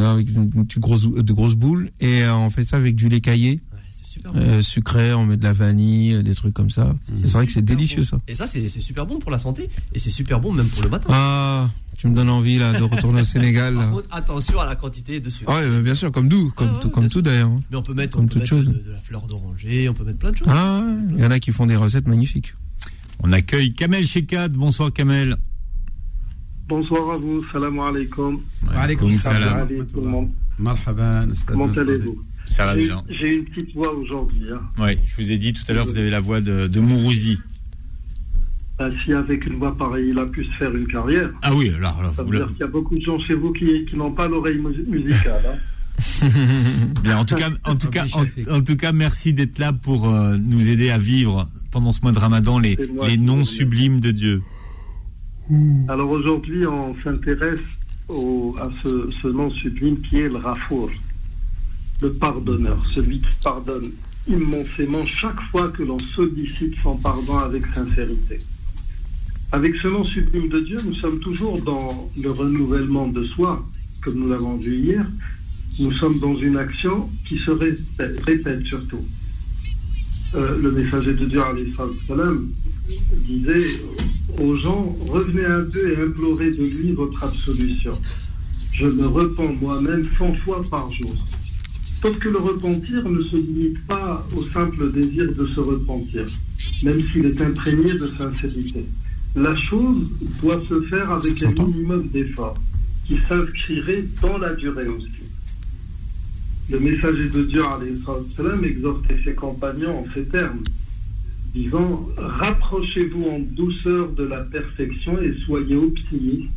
avec 0.00 0.28
une, 0.30 0.50
une 0.54 0.66
petite 0.66 0.80
grosse, 0.80 1.08
de 1.10 1.32
grosses 1.32 1.54
boules 1.54 1.90
et 2.00 2.22
euh, 2.22 2.34
on 2.34 2.50
fait 2.50 2.64
ça 2.64 2.76
avec 2.76 2.96
du 2.96 3.08
lait 3.08 3.20
caillé. 3.20 3.60
Super 3.92 4.32
bon. 4.32 4.38
euh, 4.40 4.60
sucré, 4.60 5.14
on 5.14 5.24
met 5.26 5.36
de 5.38 5.42
la 5.42 5.52
vanille, 5.54 6.12
euh, 6.14 6.22
des 6.22 6.34
trucs 6.34 6.52
comme 6.54 6.68
ça. 6.70 6.94
C'est 7.00 7.14
vrai 7.32 7.46
que 7.46 7.52
c'est 7.52 7.60
super 7.60 7.76
délicieux 7.76 8.02
bon. 8.02 8.06
ça. 8.08 8.20
Et 8.28 8.34
ça, 8.34 8.46
c'est 8.46 8.68
super 8.68 9.06
bon 9.06 9.18
pour 9.18 9.30
la 9.30 9.38
santé. 9.38 9.68
Et 9.94 9.98
c'est 9.98 10.10
super 10.10 10.38
bon 10.38 10.52
même 10.52 10.66
pour 10.68 10.82
le 10.82 10.90
matin. 10.90 11.08
Ah, 11.10 11.70
tu 11.96 12.08
me 12.08 12.14
donnes 12.14 12.28
envie 12.28 12.58
là 12.58 12.72
de 12.78 12.82
retourner 12.82 13.22
au 13.22 13.24
Sénégal. 13.24 13.74
Par 13.74 13.90
contre, 13.90 14.08
attention 14.14 14.58
à 14.60 14.66
la 14.66 14.76
quantité 14.76 15.18
de 15.20 15.30
sucre. 15.30 15.50
Ah 15.54 15.60
ouais, 15.60 15.68
bah, 15.68 15.80
bien 15.80 15.94
sûr, 15.94 16.12
comme 16.12 16.28
tout, 16.28 16.52
comme, 16.54 16.68
ouais, 16.74 16.80
tout, 16.80 16.90
comme 16.90 17.04
bien 17.04 17.10
tout 17.10 17.22
d'ailleurs. 17.22 17.48
hein. 17.50 17.56
Mais 17.70 17.76
on 17.78 17.82
peut 17.82 17.94
mettre, 17.94 18.16
Comme 18.16 18.24
on 18.24 18.28
peut 18.28 18.32
toute 18.40 18.42
mettre 18.42 18.50
chose. 18.54 18.68
de, 18.68 18.72
de 18.86 18.90
la 18.92 19.00
fleur 19.00 19.26
d'oranger, 19.26 19.88
on 19.88 19.94
peut 19.94 20.04
mettre 20.04 20.18
plein 20.18 20.30
de 20.32 20.36
choses. 20.36 20.48
Ah, 20.50 20.82
il 21.14 21.18
y 21.20 21.24
en 21.24 21.30
a 21.30 21.38
qui 21.40 21.52
font 21.52 21.66
des 21.66 21.76
recettes 21.76 22.06
magnifiques. 22.06 22.54
On 23.20 23.32
accueille 23.32 23.72
Kamel 23.72 24.04
Shekad. 24.04 24.52
Bonsoir 24.52 24.92
Kamel. 24.92 25.36
Bonsoir 26.72 27.12
à 27.12 27.18
vous, 27.18 27.44
salam 27.52 27.78
alaikum. 27.80 28.40
Wa 28.66 28.80
alaykoum 28.80 29.10
salam. 29.10 29.42
salam. 29.42 29.58
Allez, 29.68 29.86
tout 29.86 30.00
le 30.00 30.08
monde. 30.08 30.30
Marhaban, 30.58 31.28
Comment 31.46 31.66
allez-vous 31.66 32.16
J'ai- 33.10 33.34
une 33.36 33.44
petite 33.44 33.74
voix 33.74 33.92
aujourd'hui. 33.94 34.46
Hein. 34.50 34.82
Ouais, 34.82 34.96
je 35.04 35.22
vous 35.22 35.30
ai 35.30 35.36
dit 35.36 35.52
tout 35.52 35.60
à 35.68 35.74
l'heure, 35.74 35.84
vous 35.84 35.98
avez 35.98 36.08
la 36.08 36.20
voix 36.20 36.40
de, 36.40 36.68
de 36.68 36.80
Mourouzi. 36.80 37.38
Bah, 38.78 38.88
si 39.04 39.12
avec 39.12 39.44
une 39.44 39.56
voix 39.56 39.76
pareille, 39.76 40.08
il 40.12 40.18
a 40.18 40.24
pu 40.24 40.46
se 40.46 40.50
faire 40.52 40.74
une 40.74 40.86
carrière, 40.86 41.30
Ah 41.42 41.54
oui, 41.54 41.70
alors, 41.76 41.98
alors, 42.00 42.14
ça 42.14 42.22
veut 42.22 42.34
dire 42.38 42.48
qu'il 42.48 42.60
y 42.60 42.62
a 42.62 42.66
beaucoup 42.68 42.94
de 42.94 43.02
gens 43.02 43.18
chez 43.18 43.34
vous 43.34 43.52
qui, 43.52 43.84
qui 43.84 43.94
n'ont 43.94 44.12
pas 44.12 44.26
l'oreille 44.28 44.56
mu- 44.56 44.82
musicale. 44.88 45.42
hein. 45.46 45.58
Bien, 47.04 47.18
en 47.18 47.24
tout 47.26 47.34
cas, 47.34 47.50
en 47.64 47.74
tout 47.76 47.90
cas, 47.90 48.06
en, 48.14 48.24
en 48.56 48.62
tout 48.62 48.76
cas, 48.76 48.92
merci 48.92 49.34
d'être 49.34 49.58
là 49.58 49.74
pour 49.74 50.08
euh, 50.08 50.38
nous 50.38 50.68
aider 50.70 50.88
à 50.90 50.96
vivre 50.96 51.50
pendant 51.70 51.92
ce 51.92 52.00
mois 52.00 52.12
de 52.12 52.18
Ramadan 52.18 52.58
les, 52.58 52.78
les 53.06 53.18
noms 53.18 53.44
sublimes 53.44 54.00
de 54.00 54.10
Dieu. 54.10 54.42
Alors 55.88 56.10
aujourd'hui, 56.10 56.66
on 56.66 56.94
s'intéresse 57.02 57.64
à 58.08 58.68
ce, 58.82 59.28
nom 59.28 59.50
sublime 59.50 60.00
qui 60.00 60.20
est 60.20 60.28
le 60.28 60.36
Rafour, 60.36 60.90
le 62.00 62.12
pardonneur, 62.12 62.84
celui 62.94 63.20
qui 63.20 63.32
pardonne 63.42 63.90
immensément 64.28 65.04
chaque 65.04 65.40
fois 65.50 65.70
que 65.70 65.82
l'on 65.82 65.98
sollicite 65.98 66.74
son 66.82 66.96
pardon 66.96 67.38
avec 67.38 67.66
sincérité. 67.74 68.40
Avec 69.50 69.74
ce 69.76 69.88
nom 69.88 70.04
sublime 70.04 70.48
de 70.48 70.60
Dieu, 70.60 70.78
nous 70.84 70.94
sommes 70.94 71.18
toujours 71.18 71.60
dans 71.60 72.10
le 72.16 72.30
renouvellement 72.30 73.08
de 73.08 73.24
soi, 73.24 73.64
comme 74.02 74.14
nous 74.14 74.28
l'avons 74.28 74.56
vu 74.56 74.76
hier. 74.76 75.04
Nous 75.80 75.92
sommes 75.92 76.18
dans 76.20 76.36
une 76.36 76.56
action 76.56 77.10
qui 77.26 77.38
se 77.38 77.50
répète, 77.50 78.20
répète 78.24 78.64
surtout. 78.64 79.04
Euh, 80.34 80.58
le 80.62 80.70
messager 80.70 81.14
de 81.14 81.26
Dieu, 81.26 81.42
salam, 82.06 82.48
disait 83.26 83.66
aux 84.40 84.56
gens, 84.56 84.96
revenez 85.08 85.44
à 85.44 85.60
Dieu 85.62 85.92
et 85.92 86.02
implorez 86.02 86.50
de 86.52 86.64
lui 86.64 86.92
votre 86.92 87.22
absolution. 87.22 87.98
Je 88.72 88.86
me 88.86 89.06
repens 89.06 89.52
moi-même 89.60 90.08
100 90.18 90.34
fois 90.44 90.62
par 90.70 90.90
jour. 90.92 91.14
Sauf 92.00 92.18
que 92.18 92.28
le 92.28 92.38
repentir 92.38 93.08
ne 93.08 93.22
se 93.22 93.36
limite 93.36 93.86
pas 93.86 94.26
au 94.36 94.44
simple 94.48 94.90
désir 94.90 95.32
de 95.34 95.46
se 95.46 95.60
repentir, 95.60 96.26
même 96.82 97.00
s'il 97.08 97.26
est 97.26 97.40
imprégné 97.40 97.92
de 97.92 98.08
sincérité. 98.08 98.84
La 99.36 99.54
chose 99.56 100.08
doit 100.42 100.60
se 100.68 100.80
faire 100.82 101.10
avec 101.10 101.42
un 101.44 101.52
minimum 101.64 102.08
d'effort, 102.08 102.56
qui 103.06 103.18
s'inscrirait 103.28 104.04
dans 104.20 104.38
la 104.38 104.54
durée 104.54 104.88
aussi. 104.88 105.08
Le 106.70 106.80
messager 106.80 107.28
de 107.28 107.42
Dieu, 107.44 107.62
exhortait 108.64 109.20
ses 109.24 109.34
compagnons 109.34 110.00
en 110.00 110.06
ces 110.14 110.24
termes, 110.24 110.60
disant 111.54 112.08
Rapprochez-vous 112.16 113.24
en 113.24 113.38
douceur 113.40 114.10
de 114.12 114.24
la 114.24 114.40
perfection 114.40 115.20
et 115.20 115.34
soyez 115.44 115.76
optimistes. 115.76 116.50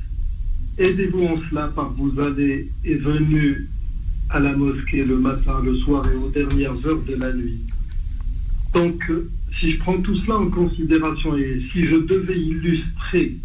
Aidez-vous 0.78 1.24
en 1.24 1.40
cela 1.50 1.68
par 1.68 1.92
vous 1.94 2.20
allez 2.20 2.70
et 2.84 2.96
venus 2.96 3.68
à 4.30 4.40
la 4.40 4.56
mosquée 4.56 5.06
le 5.06 5.18
matin, 5.18 5.62
le 5.64 5.76
soir 5.76 6.04
et 6.12 6.16
aux 6.16 6.30
dernières 6.30 6.86
heures 6.86 7.02
de 7.08 7.16
la 7.16 7.32
nuit. 7.34 7.60
Donc, 8.74 9.10
si 9.60 9.72
je 9.72 9.80
prends 9.80 9.98
tout 10.02 10.16
cela 10.16 10.38
en 10.38 10.50
considération 10.50 11.38
et 11.38 11.62
si 11.72 11.86
je 11.86 11.96
devais 11.96 12.38
illustrer, 12.40 13.38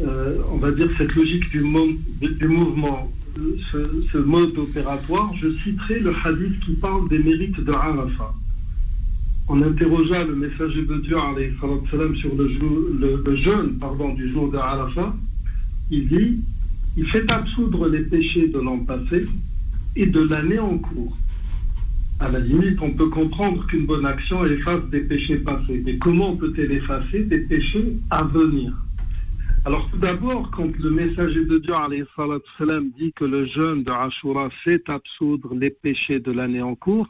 euh, 0.00 0.36
on 0.52 0.58
va 0.58 0.70
dire, 0.70 0.88
cette 0.98 1.14
logique 1.14 1.50
du, 1.50 1.60
mo- 1.60 1.98
du 2.20 2.46
mouvement, 2.48 3.10
euh, 3.38 3.56
ce, 3.72 3.78
ce 4.12 4.18
mode 4.18 4.56
opératoire, 4.58 5.32
je 5.40 5.48
citerai 5.64 5.98
le 6.00 6.12
hadith 6.24 6.60
qui 6.60 6.72
parle 6.74 7.08
des 7.08 7.18
mérites 7.18 7.58
de 7.60 7.72
Arafat. 7.72 8.34
On 9.48 9.60
interrogea 9.60 10.24
le 10.24 10.36
messager 10.36 10.82
de 10.82 10.96
Dieu 10.98 11.16
salam, 11.90 12.16
sur 12.16 12.34
le, 12.34 12.48
le- 13.24 13.36
jeûne 13.36 13.78
pardon, 13.78 14.14
du 14.14 14.30
jour 14.32 14.50
de 14.50 14.56
Arafat. 14.56 15.14
Il 15.90 16.08
dit 16.08 16.40
il 16.96 17.06
fait 17.06 17.30
absoudre 17.30 17.88
les 17.88 18.02
péchés 18.02 18.48
de 18.48 18.60
l'an 18.60 18.78
passé 18.78 19.26
et 19.96 20.06
de 20.06 20.20
l'année 20.20 20.58
en 20.58 20.78
cours. 20.78 21.16
À 22.20 22.28
la 22.28 22.38
limite, 22.38 22.80
on 22.80 22.90
peut 22.90 23.08
comprendre 23.08 23.66
qu'une 23.66 23.86
bonne 23.86 24.06
action 24.06 24.44
efface 24.44 24.84
des 24.90 25.00
péchés 25.00 25.38
passés. 25.38 25.82
Mais 25.84 25.96
comment 25.96 26.36
peut-elle 26.36 26.70
effacer 26.72 27.24
des 27.24 27.40
péchés 27.40 27.96
à 28.10 28.22
venir? 28.22 28.72
Alors 29.64 29.88
tout 29.90 29.98
d'abord, 29.98 30.50
quand 30.50 30.76
le 30.78 30.90
messager 30.90 31.44
de 31.44 31.58
Dieu 31.58 31.74
salam, 32.58 32.90
dit 32.98 33.12
que 33.12 33.24
le 33.24 33.46
jeûne 33.46 33.82
de 33.84 33.90
Ashura 33.90 34.50
fait 34.64 34.82
absoudre 34.88 35.54
les 35.54 35.70
péchés 35.70 36.20
de 36.20 36.32
l'année 36.32 36.62
en 36.62 36.74
cours, 36.74 37.08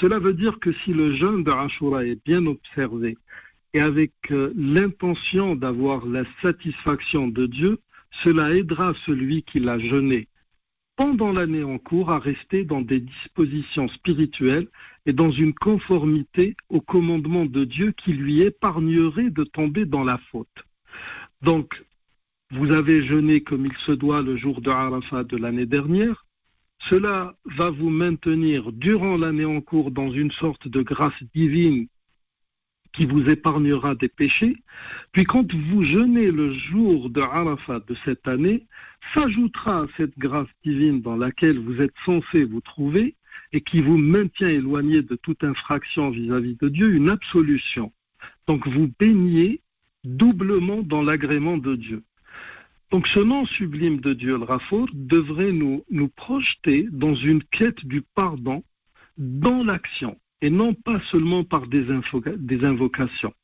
cela 0.00 0.18
veut 0.18 0.34
dire 0.34 0.58
que 0.60 0.72
si 0.84 0.92
le 0.92 1.14
jeûne 1.14 1.44
de 1.44 1.50
Ashura 1.50 2.04
est 2.04 2.22
bien 2.24 2.44
observé 2.46 3.16
et 3.74 3.80
avec 3.80 4.12
euh, 4.30 4.52
l'intention 4.56 5.54
d'avoir 5.54 6.06
la 6.06 6.24
satisfaction 6.42 7.28
de 7.28 7.46
Dieu, 7.46 7.78
cela 8.22 8.54
aidera 8.54 8.94
celui 9.04 9.42
qui 9.42 9.60
l'a 9.60 9.78
jeûné 9.78 10.28
pendant 10.96 11.30
l'année 11.30 11.62
en 11.62 11.78
cours 11.78 12.10
à 12.10 12.18
rester 12.18 12.64
dans 12.64 12.80
des 12.80 13.00
dispositions 13.00 13.88
spirituelles 13.88 14.68
et 15.04 15.12
dans 15.12 15.30
une 15.30 15.54
conformité 15.54 16.56
au 16.70 16.80
commandement 16.80 17.44
de 17.44 17.64
Dieu 17.64 17.92
qui 17.92 18.14
lui 18.14 18.40
épargnerait 18.40 19.30
de 19.30 19.44
tomber 19.44 19.84
dans 19.84 20.04
la 20.04 20.18
faute. 20.30 20.64
Donc, 21.42 21.84
vous 22.50 22.72
avez 22.72 23.06
jeûné 23.06 23.40
comme 23.40 23.66
il 23.66 23.76
se 23.84 23.92
doit 23.92 24.22
le 24.22 24.36
jour 24.36 24.60
de 24.60 24.70
Arafat 24.70 25.24
de 25.24 25.36
l'année 25.36 25.66
dernière. 25.66 26.25
Cela 26.78 27.36
va 27.44 27.70
vous 27.70 27.90
maintenir 27.90 28.72
durant 28.72 29.16
l'année 29.16 29.44
en 29.44 29.60
cours 29.60 29.90
dans 29.90 30.10
une 30.12 30.30
sorte 30.30 30.68
de 30.68 30.82
grâce 30.82 31.22
divine 31.34 31.88
qui 32.92 33.06
vous 33.06 33.28
épargnera 33.28 33.94
des 33.94 34.08
péchés. 34.08 34.56
Puis 35.12 35.24
quand 35.24 35.52
vous 35.54 35.82
jeûnez 35.82 36.30
le 36.30 36.52
jour 36.52 37.10
de 37.10 37.20
Arafat 37.20 37.80
de 37.80 37.94
cette 38.04 38.26
année, 38.26 38.66
s'ajoutera 39.14 39.80
à 39.80 39.86
cette 39.96 40.16
grâce 40.18 40.48
divine 40.64 41.02
dans 41.02 41.16
laquelle 41.16 41.58
vous 41.58 41.80
êtes 41.82 41.94
censé 42.04 42.44
vous 42.44 42.60
trouver 42.60 43.16
et 43.52 43.60
qui 43.60 43.80
vous 43.80 43.98
maintient 43.98 44.48
éloigné 44.48 45.02
de 45.02 45.14
toute 45.16 45.44
infraction 45.44 46.10
vis-à-vis 46.10 46.56
de 46.56 46.68
Dieu, 46.68 46.94
une 46.94 47.10
absolution. 47.10 47.92
Donc 48.46 48.66
vous 48.66 48.90
baignez 48.98 49.60
doublement 50.04 50.82
dans 50.82 51.02
l'agrément 51.02 51.58
de 51.58 51.76
Dieu. 51.76 52.02
Donc 52.90 53.08
ce 53.08 53.18
nom 53.18 53.44
sublime 53.46 54.00
de 54.00 54.12
Dieu, 54.12 54.38
le 54.38 54.44
Rafour, 54.44 54.88
devrait 54.92 55.52
nous, 55.52 55.84
nous 55.90 56.08
projeter 56.08 56.86
dans 56.90 57.14
une 57.14 57.42
quête 57.42 57.84
du 57.84 58.02
pardon 58.02 58.62
dans 59.18 59.64
l'action 59.64 60.18
et 60.40 60.50
non 60.50 60.74
pas 60.74 61.00
seulement 61.10 61.42
par 61.42 61.66
des, 61.66 61.86
des 62.36 62.64
invocations. 62.64 63.34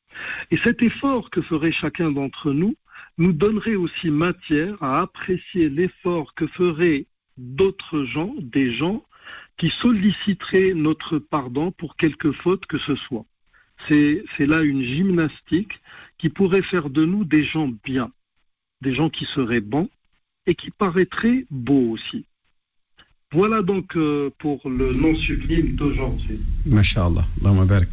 Et 0.51 0.59
cet 0.59 0.82
effort 0.82 1.30
que 1.30 1.43
ferait 1.43 1.72
chacun 1.72 2.12
d'entre 2.12 2.53
nous 2.53 2.76
nous 3.18 3.32
donnerait 3.32 3.74
aussi 3.74 4.11
matière 4.11 4.80
à 4.82 5.01
apprécier 5.01 5.68
l'effort 5.68 6.34
que 6.34 6.47
feraient 6.47 7.07
d'autres 7.36 8.05
gens, 8.05 8.34
des 8.38 8.72
gens 8.72 9.05
qui 9.57 9.70
solliciteraient 9.70 10.74
notre 10.74 11.18
pardon 11.18 11.72
pour 11.72 11.97
quelque 11.97 12.32
faute 12.32 12.66
que 12.66 12.78
ce 12.78 12.95
soit. 12.95 13.24
C'est 13.88 14.47
là 14.47 14.62
une 14.62 14.82
gymnastique 14.82 15.80
qui 16.16 16.28
pourrait 16.28 16.62
faire 16.62 16.88
de 16.88 17.05
nous 17.05 17.24
des 17.24 17.43
gens 17.43 17.68
bien, 17.82 18.12
des 18.82 18.93
gens 18.95 19.10
qui 19.10 19.26
seraient 19.36 19.62
bons 19.74 19.89
et 20.45 20.55
qui 20.55 20.70
paraîtraient 20.72 21.45
beaux 21.51 21.88
aussi. 21.95 22.26
Voilà 23.34 23.62
donc 23.62 23.88
euh, 23.97 24.30
pour 24.39 24.60
le 24.70 24.93
nom 24.93 25.14
sublime 25.16 25.76
d'aujourd'hui. 25.76 26.39
ما 26.66 26.82
شاء 26.82 27.08
الله 27.08 27.26
اللهم 27.41 27.66
بارك 27.66 27.88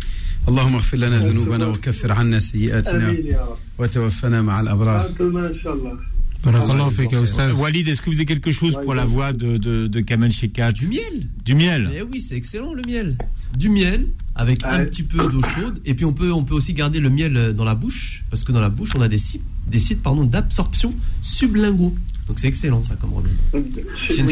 اللهم 0.49 0.75
اغفر 0.75 0.97
لنا 0.97 1.19
ذنوبنا 1.19 1.67
وكفر 1.67 2.13
عنا 2.13 2.39
سيئاتنا 2.39 3.09
Amin, 3.13 3.27
ya 3.27 3.39
Rab. 3.45 3.59
وتوفنا 3.79 4.43
مع 4.43 4.61
الأبرار 4.61 5.01
À 5.01 5.09
demain, 5.19 5.51
Inch'Allah. 5.53 5.99
Walid, 7.59 7.89
est-ce 7.89 8.03
que 8.03 8.11
vous 8.11 8.17
avez 8.17 8.27
quelque 8.27 8.53
chose 8.53 8.79
pour 8.85 8.95
la 8.95 9.07
voix 9.07 9.33
de, 9.33 9.57
de, 9.57 9.87
de 9.87 10.01
Kamel 10.01 10.31
Shekat 10.31 10.73
Du 10.73 10.89
miel 10.89 11.27
Du 11.45 11.55
miel 11.55 11.91
Eh 11.97 12.03
oui, 12.03 12.21
c'est 12.21 12.37
excellent 12.37 12.75
le 12.75 12.83
miel. 12.87 13.17
Du 13.57 13.71
miel 13.71 14.09
avec 14.40 14.64
un 14.64 14.86
petit 14.86 15.04
peu 15.04 15.28
d'eau 15.28 15.42
chaude 15.42 15.80
et 15.86 15.94
puis 15.94 16.06
on 16.06 16.14
peut 16.14 16.32
on 16.32 16.44
peut 16.44 16.56
aussi 16.56 16.74
garder 16.74 17.02
le 17.02 17.10
miel 17.10 17.36
euh, 17.36 17.52
dans 17.52 17.66
la 17.66 17.76
bouche 17.76 18.24
parce 18.30 18.46
que 18.46 18.54
dans 18.54 18.62
la 18.62 18.70
bouche 18.70 18.92
on 18.96 19.02
a 19.02 19.10
des 19.10 19.18
sites 19.18 19.44
des 19.68 19.80
sites 19.80 20.02
pardon 20.02 20.24
d'absorption 20.24 20.96
sublinguaux. 21.22 21.94
Donc 22.28 22.40
c'est 22.40 22.48
excellent 22.48 22.82
ça 22.82 22.96
comme 22.96 23.14
remède. 23.14 23.32
C'est 24.08 24.18
une 24.18 24.28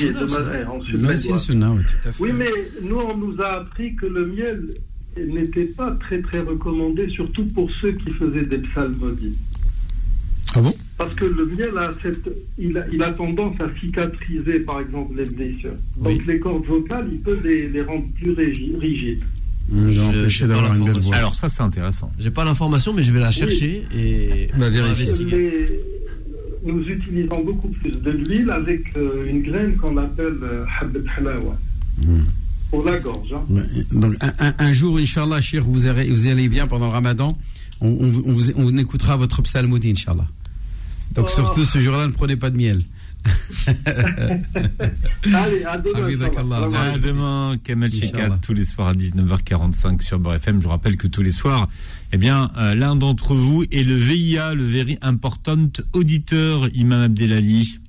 Oui, 1.75 1.83
tout 1.83 2.09
à 2.09 2.11
fait. 2.11 2.33
Mais 2.33 2.51
nous, 2.83 2.97
on 2.97 3.17
nous 3.17 3.41
a 3.41 3.57
appris 3.57 3.95
que 3.95 4.05
le 4.05 4.27
miel 4.27 4.65
n'était 5.17 5.65
pas 5.65 5.91
très 5.99 6.21
très 6.21 6.39
recommandé, 6.39 7.09
surtout 7.09 7.45
pour 7.45 7.71
ceux 7.71 7.91
qui 7.91 8.11
faisaient 8.11 8.45
des 8.45 8.59
psalmodies. 8.59 9.35
Ah 10.55 10.61
bon? 10.61 10.73
Parce 10.97 11.13
que 11.15 11.25
le 11.25 11.45
miel 11.47 11.77
a 11.77 11.91
cette, 12.01 12.29
il 12.57 12.77
a, 12.77 12.85
il 12.91 13.01
a 13.03 13.11
tendance 13.11 13.59
à 13.59 13.67
cicatriser, 13.79 14.59
par 14.61 14.79
exemple, 14.79 15.15
les 15.17 15.29
blessures. 15.29 15.75
Donc 15.97 16.25
les 16.25 16.39
cordes 16.39 16.65
vocales, 16.65 17.09
il 17.11 17.19
peut 17.19 17.39
les, 17.43 17.67
les 17.67 17.81
rendre 17.81 18.05
plus 18.15 18.31
rigides. 18.31 19.23
Je- 19.69 20.29
j'ai 20.29 20.47
pas 20.47 20.61
l'information. 20.61 21.11
Alors 21.11 21.35
ça 21.35 21.49
c'est 21.49 21.61
intéressant. 21.63 22.11
J'ai 22.19 22.31
pas 22.31 22.45
l'information 22.45 22.93
mais 22.93 23.03
je 23.03 23.11
vais 23.11 23.19
la 23.19 23.31
chercher 23.31 23.85
et 23.95 24.49
on 24.55 24.59
va 24.59 24.65
investiguer. 24.67 25.65
Mais 26.65 26.71
nous 26.73 26.81
utilisons 26.83 27.43
beaucoup 27.43 27.69
plus 27.69 27.91
de 27.91 28.11
l'huile 28.11 28.49
avec 28.49 28.95
euh, 28.97 29.29
une 29.29 29.41
graine 29.41 29.75
qu'on 29.77 29.97
appelle 29.97 30.37
euh, 30.43 30.65
habbat 30.81 30.99
halawa. 31.17 31.57
Pour 32.69 32.83
la 32.85 32.99
gorge. 32.99 33.33
hein. 33.33 33.43
Donc 33.93 34.15
un, 34.21 34.33
un- 34.39 34.53
un 34.57 34.73
jour, 34.73 34.97
Inch'Allah, 34.97 35.39
Cheikh, 35.39 35.61
vous, 35.61 35.85
allez- 35.85 36.09
vous 36.09 36.27
allez 36.27 36.49
bien 36.49 36.67
pendant 36.67 36.87
le 36.87 36.91
ramadan, 36.93 37.37
on, 37.79 37.87
on- 37.87 38.23
on 38.25 38.33
vous- 38.33 38.51
on 38.57 38.77
écoutera 38.77 39.15
votre 39.15 39.41
psalmodie, 39.41 39.91
Inch'Allah. 39.91 40.27
Donc 41.15 41.27
Oh. 41.29 41.33
surtout 41.33 41.63
ce 41.65 41.79
jour-là, 41.79 42.07
ne 42.07 42.11
prenez 42.11 42.35
pas 42.35 42.49
de 42.49 42.57
miel. 42.57 42.81
Allez, 45.33 45.63
à 45.63 45.77
demain. 45.77 46.73
À 46.73 46.97
demain, 46.97 47.55
Kamel 47.63 47.91
Inch'Allah. 47.93 48.39
tous 48.41 48.53
les 48.53 48.65
soirs 48.65 48.89
à 48.89 48.93
19h45 48.93 50.01
sur 50.01 50.19
Beurre 50.19 50.35
FM. 50.35 50.59
Je 50.59 50.63
vous 50.63 50.69
rappelle 50.69 50.97
que 50.97 51.07
tous 51.07 51.21
les 51.21 51.31
soirs, 51.31 51.67
eh 52.13 52.17
bien, 52.17 52.51
euh, 52.57 52.75
l'un 52.75 52.95
d'entre 52.95 53.35
vous 53.35 53.63
est 53.71 53.83
le 53.83 53.95
VIA, 53.95 54.53
le 54.53 54.63
Very 54.63 54.97
Important 55.01 55.69
Auditeur, 55.93 56.69
Imam 56.73 57.01
Abdelali. 57.01 57.79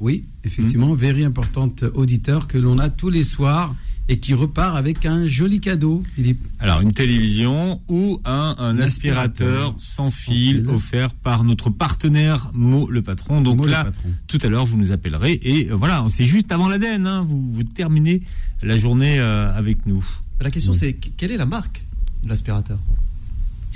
Oui, 0.00 0.24
effectivement, 0.44 0.92
very 0.92 1.24
importante 1.24 1.84
auditeur 1.94 2.48
que 2.48 2.58
l'on 2.58 2.78
a 2.78 2.90
tous 2.90 3.08
les 3.08 3.22
soirs 3.22 3.74
et 4.08 4.18
qui 4.18 4.34
repart 4.34 4.76
avec 4.76 5.04
un 5.04 5.26
joli 5.26 5.60
cadeau, 5.60 6.02
Philippe. 6.14 6.46
Alors, 6.60 6.80
une 6.80 6.92
télévision 6.92 7.80
ou 7.88 8.20
un, 8.24 8.54
aspirateur 8.78 8.84
aspirateur 8.86 9.74
sans 9.78 10.10
fil 10.10 10.66
offert 10.68 11.12
par 11.14 11.42
notre 11.44 11.70
partenaire 11.70 12.50
Mo 12.54 12.88
le 12.88 13.02
patron. 13.02 13.40
Donc 13.40 13.56
Mo 13.58 13.66
là, 13.66 13.84
patron. 13.84 14.08
tout 14.28 14.38
à 14.42 14.48
l'heure, 14.48 14.64
vous 14.64 14.76
nous 14.76 14.92
appellerez 14.92 15.40
et 15.42 15.70
euh, 15.70 15.74
voilà, 15.74 16.04
c'est 16.08 16.24
juste 16.24 16.52
avant 16.52 16.68
l'ADN. 16.68 17.06
Hein, 17.06 17.24
vous, 17.26 17.52
vous 17.52 17.64
terminez 17.64 18.22
la 18.62 18.76
journée 18.76 19.18
euh, 19.18 19.52
avec 19.56 19.86
nous. 19.86 20.04
La 20.40 20.50
question 20.50 20.72
c'est 20.72 20.92
quelle 20.92 21.32
est 21.32 21.36
la 21.36 21.46
marque 21.46 21.84
de 22.22 22.28
l'aspirateur? 22.28 22.78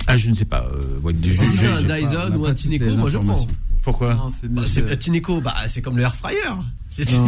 Ah, 0.07 0.15
je 0.17 0.29
ne 0.29 0.33
sais 0.33 0.45
pas. 0.45 0.65
euh, 0.73 0.99
ouais, 1.03 1.13
je- 1.21 1.31
Si 1.31 1.37
je- 1.45 1.51
c'est 1.59 1.67
un 1.67 1.81
je- 1.81 1.85
Dyson 1.87 2.35
ou 2.37 2.45
un 2.45 2.53
Tineco, 2.53 2.95
moi 2.95 3.09
je 3.09 3.17
prends. 3.17 3.47
Pourquoi 3.81 4.13
Bah, 4.49 4.61
c'est 4.67 4.91
un 4.91 4.95
Tineco, 4.95 5.41
bah 5.41 5.55
c'est 5.67 5.81
comme 5.81 5.97
le 5.97 6.03
air 6.03 6.15
fryer. 6.15 6.37
C'est 6.89 7.09
une. 7.13 7.25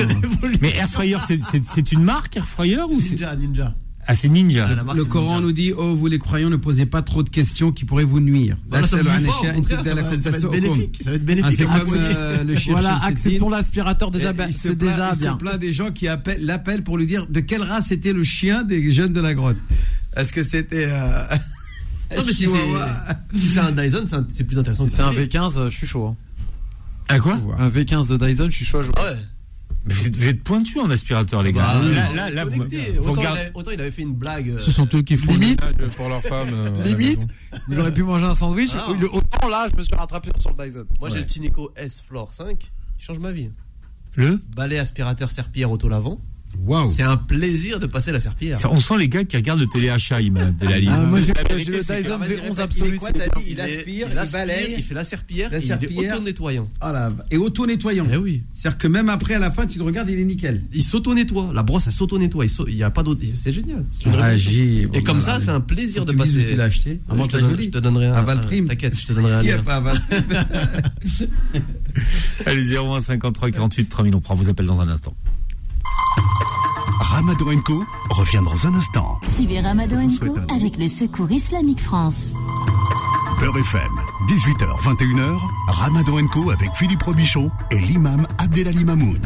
Mais 0.62 0.76
Air 0.76 0.90
Fryer, 0.90 1.18
c'est- 1.26 1.92
une 1.94 2.04
marque 2.04 2.36
Air 2.36 2.46
Fryer 2.46 2.82
ou 2.92 3.00
c'est 3.00 3.12
Ninja, 3.12 3.34
Ninja. 3.38 3.76
Ah, 4.06 4.14
c'est 4.14 4.28
Ninja. 4.28 4.68
Ah, 4.70 4.84
marque, 4.84 4.98
Le 4.98 5.06
Coran 5.06 5.36
Ninja. 5.36 5.42
nous 5.42 5.52
dit 5.54 5.72
Oh, 5.78 5.96
vous 5.96 6.08
les 6.08 6.20
croyants, 6.20 6.50
ne 6.50 6.58
posez 6.58 6.86
pas 6.86 7.02
trop 7.02 7.24
de 7.24 7.30
questions 7.30 7.72
qui 7.72 7.86
pourraient 7.86 8.04
vous 8.04 8.20
nuire. 8.20 8.58
Voilà, 8.68 8.86
ça 8.86 8.98
ça 8.98 9.04
va- 9.04 9.12
petite 9.20 9.82
ça 9.82 9.96
va 9.96 10.38
être 10.38 10.52
bénéfique, 10.52 11.00
ça 11.02 11.12
va 11.12 11.16
être 11.16 11.24
bénéfique 11.24 11.50
Ah, 11.50 11.56
c'est 11.56 11.66
à 11.66 11.80
comme 11.80 11.96
euh, 11.98 12.44
le 12.44 12.56
Voilà, 12.72 12.98
acceptons 13.06 13.48
l'aspirateur 13.50 14.12
déjà, 14.12 14.34
ben, 14.34 14.48
il 14.50 14.54
se 14.54 14.60
c'est 14.60 14.76
plaint- 14.76 14.90
déjà 14.92 15.10
il 15.14 15.16
se 15.16 15.22
bien. 15.22 15.36
plaint 15.38 15.58
des 15.58 15.72
gens 15.72 15.92
qui 15.92 16.10
appellent, 16.10 16.44
l'appellent 16.46 16.84
pour 16.84 16.98
lui 16.98 17.06
dire 17.06 17.26
de 17.28 17.40
quelle 17.40 17.64
race 17.64 17.92
était 17.94 18.12
le 18.12 18.26
chien 18.26 18.64
des 18.64 18.92
jeunes 18.92 19.14
de 19.14 19.22
la 19.22 19.34
grotte? 19.34 19.56
Est-ce 20.18 20.34
que 20.34 20.44
c'était. 20.44 20.88
euh, 20.90 21.24
Non, 22.18 22.24
mais 22.26 22.34
si 22.34 22.46
c'est 23.34 23.38
si 23.40 23.60
un 23.60 23.72
Dyson, 23.72 24.04
c'est 24.30 24.44
plus 24.44 24.60
intéressant. 24.60 24.86
que 24.88 24.92
C'est 24.94 25.02
un 25.02 25.12
Tineco. 25.12 25.38
V15, 25.38 25.58
euh, 25.58 25.70
je 25.70 25.78
suis 25.78 25.88
chaud. 25.88 26.08
hein. 26.08 26.16
Ah 27.10 27.20
quoi 27.20 27.40
Un 27.60 27.70
V15 27.70 28.08
de 28.08 28.18
Dyson, 28.18 28.48
je 28.50 28.56
suis 28.56 28.66
chaud 28.66 28.80
à 28.80 28.84
jouer. 28.84 28.94
Ah 28.98 29.04
ouais. 29.12 29.18
Mais 29.86 29.94
vous 29.94 30.08
êtes, 30.08 30.18
vous 30.18 30.28
êtes 30.30 30.44
pointu 30.44 30.80
en 30.80 30.90
aspirateur, 30.90 31.44
les 31.44 31.52
gars. 31.52 31.62
Bah, 31.82 31.82
là, 31.90 32.14
là, 32.14 32.30
là, 32.30 32.46
vous, 32.46 32.52
Connecté. 32.52 32.94
vous 32.94 33.10
autant, 33.10 33.20
regardez- 33.20 33.40
il 33.40 33.42
avait, 33.48 33.52
autant 33.54 33.72
il 33.72 33.82
avait 33.82 33.92
fait 33.92 34.02
une 34.04 34.14
blague. 34.16 34.50
euh, 34.52 34.60
Ce 34.60 34.72
sont 34.72 34.88
eux 34.94 35.02
qui 35.02 35.18
font 35.18 35.34
Limite. 35.34 35.60
pour 35.98 36.08
leurs 36.08 36.22
femmes. 36.22 36.54
euh, 36.54 36.84
Limite, 36.86 37.20
maison. 37.20 37.28
il 37.70 37.80
aurait 37.82 37.94
pu 37.94 38.04
manger 38.04 38.26
un 38.26 38.36
sandwich. 38.36 38.72
Ah. 38.76 38.88
Autant 39.12 39.50
là, 39.50 39.68
je 39.72 39.78
me 39.78 39.84
suis 39.84 39.94
rattrapé 39.96 40.30
sur 40.40 40.54
le 40.58 40.64
Dyson. 40.66 40.86
Moi 41.02 41.10
j'ai 41.10 41.20
le 41.20 41.26
Tineco 41.26 41.74
S 41.76 42.02
Floor 42.08 42.34
5, 42.34 42.72
il 42.98 43.04
change 43.04 43.20
ma 43.20 43.32
vie. 43.32 43.50
Le? 44.16 44.40
Balai 44.56 44.78
aspirateur 44.80 45.32
serpillière 45.32 45.72
auto-lavant. 45.72 46.22
Waouh 46.60 46.88
C'est 46.88 47.04
un 47.04 47.18
plaisir 47.18 47.80
de 47.80 47.88
passer 47.88 48.12
la 48.12 48.20
serpillière. 48.20 48.58
Ça, 48.58 48.70
On 48.72 48.80
sent 48.80 48.98
les 48.98 49.10
gars 49.10 49.24
qui 49.24 49.36
regardent 49.36 49.60
le 49.60 49.68
téléachat, 49.68 50.22
Imad 50.22 50.58
de 50.58 50.66
la 50.68 50.78
ligne. 50.80 50.92
Ah, 50.94 51.00
moi, 51.00 51.20
j'ai 51.20 51.66
le 51.66 51.80
Dyson 51.80 52.18
Vas-y, 52.18 52.30
V11 52.30 52.42
répète, 52.42 52.60
absolu. 52.60 53.00
dit 53.00 53.44
Il 53.48 53.62
aspire, 53.62 54.08
il 54.12 54.18
aspire, 54.18 54.40
balaye. 54.40 54.76
il 54.78 54.84
fait 54.84 54.94
la 54.94 55.04
serpillière, 55.04 55.50
La 55.52 55.60
et 55.60 55.64
il 55.64 56.04
est 56.04 56.12
auto-nettoyant. 56.14 56.68
Ah 56.80 56.92
là, 56.92 57.14
et 57.32 57.38
auto-nettoyant. 57.38 58.08
Eh 58.12 58.18
oui. 58.18 58.44
C'est-à-dire 58.54 58.78
que 58.78 58.88
même 58.88 59.10
après, 59.10 59.34
à 59.36 59.40
la 59.40 59.52
fin, 59.52 59.66
tu 59.66 59.78
le 59.78 59.84
regardes, 59.84 60.10
il 60.10 60.20
est 60.20 60.24
nickel. 60.26 60.64
Il 60.74 60.84
s'auto-nettoie. 60.84 61.52
La 61.54 61.64
brosse, 61.64 61.88
elle 61.88 61.94
s'auto-nettoie. 61.94 62.46
Il 62.46 62.50
sau- 62.50 62.68
il 62.68 62.76
y 62.76 62.84
a 62.84 62.92
pas 62.92 63.04
d'autre. 63.04 63.22
C'est 63.36 63.52
génial. 63.52 63.84
Ah, 64.20 64.34
Et 64.34 64.86
bon, 64.88 65.02
comme 65.04 65.22
ça, 65.22 65.40
c'est 65.40 65.50
un 65.50 65.62
plaisir 65.62 66.06
de 66.06 66.14
passer. 66.14 66.46
tu 66.46 66.56
l'as 66.56 66.66
acheté. 66.66 67.00
Je, 67.12 67.70
te 67.70 67.78
donnerai 67.80 68.08
un. 68.08 68.14
À 68.14 68.22
Valprime. 68.22 68.68
T'inquiète, 68.68 69.00
je 69.00 69.06
te 69.08 69.14
donnerai 69.14 69.34
un 69.34 69.42
Il 69.44 69.50
y 69.50 69.52
a 69.52 69.60
pas 69.60 69.76
à 69.76 69.80
Valprime. 69.80 70.24
Allez, 72.46 72.76
01 72.76 73.02
53 73.02 73.52
48 73.52 73.86
3000, 73.90 74.16
on 74.16 74.22
prend 74.22 74.36
vos 74.36 74.50
appels 74.50 74.66
dans 74.66 74.82
un 74.82 74.88
instant. 74.88 75.16
Ramadan 77.00 77.62
Co 77.64 77.84
revient 78.10 78.42
dans 78.44 78.68
un 78.68 78.76
instant. 78.76 79.20
Suivez 79.24 79.62
Ramadan 79.62 80.08
Co 80.20 80.36
avec 80.54 80.78
le 80.78 80.88
Secours 80.88 81.32
Islamique 81.32 81.80
France. 81.80 82.34
Beurre 83.40 83.58
FM, 83.58 83.92
18h, 84.28 84.82
21h, 84.82 85.40
Ramadan 85.68 86.28
Co 86.28 86.52
avec 86.52 86.72
Philippe 86.76 87.04
Robichon 87.04 87.50
et 87.72 87.80
l'imam 87.80 88.28
Abdelali 88.38 88.84
Mamoun. 88.84 89.22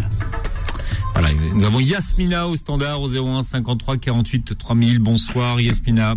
Voilà, 1.13 1.29
nous 1.53 1.63
avons 1.63 1.79
Yasmina 1.79 2.47
au 2.47 2.55
standard 2.55 3.01
au 3.01 3.09
01 3.09 3.43
53 3.43 3.97
48 3.97 4.57
3000. 4.57 4.99
Bonsoir 4.99 5.59
Yasmina. 5.59 6.15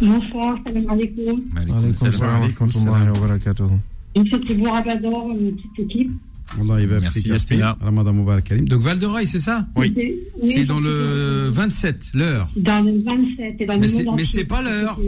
Bonsoir, 0.00 0.58
salam 0.64 0.90
alaikum. 0.90 1.40
Alaykoum 1.56 2.70
salam. 2.70 3.80
fête 4.14 4.48
de 4.48 4.54
bon 4.54 4.70
Ramadan, 4.70 5.30
une 5.30 5.56
petite 5.56 5.78
équipe. 5.78 6.12
Allah, 6.60 6.80
il 6.80 6.86
va 6.88 7.00
Merci, 7.00 7.18
appliquer 7.18 7.30
Yasmina. 7.30 7.78
Ramadan 7.80 8.12
Mubarak 8.12 8.44
Karim. 8.44 8.68
Donc 8.68 8.82
Val 8.82 8.98
de 8.98 9.06
Roy, 9.06 9.26
c'est 9.26 9.40
ça 9.40 9.66
Oui. 9.76 9.94
C'est- 10.42 10.64
dans 10.64 10.80
le 10.80 11.48
27, 11.50 12.10
l'heure. 12.14 12.48
Dans 12.56 12.82
le 12.84 12.92
27 13.02 13.56
et 13.60 13.66
dans 13.66 13.74
Mais 13.78 13.86
le 13.86 14.24
c'est- 14.24 14.44
pas 14.44 14.62
l'heure. 14.62 14.98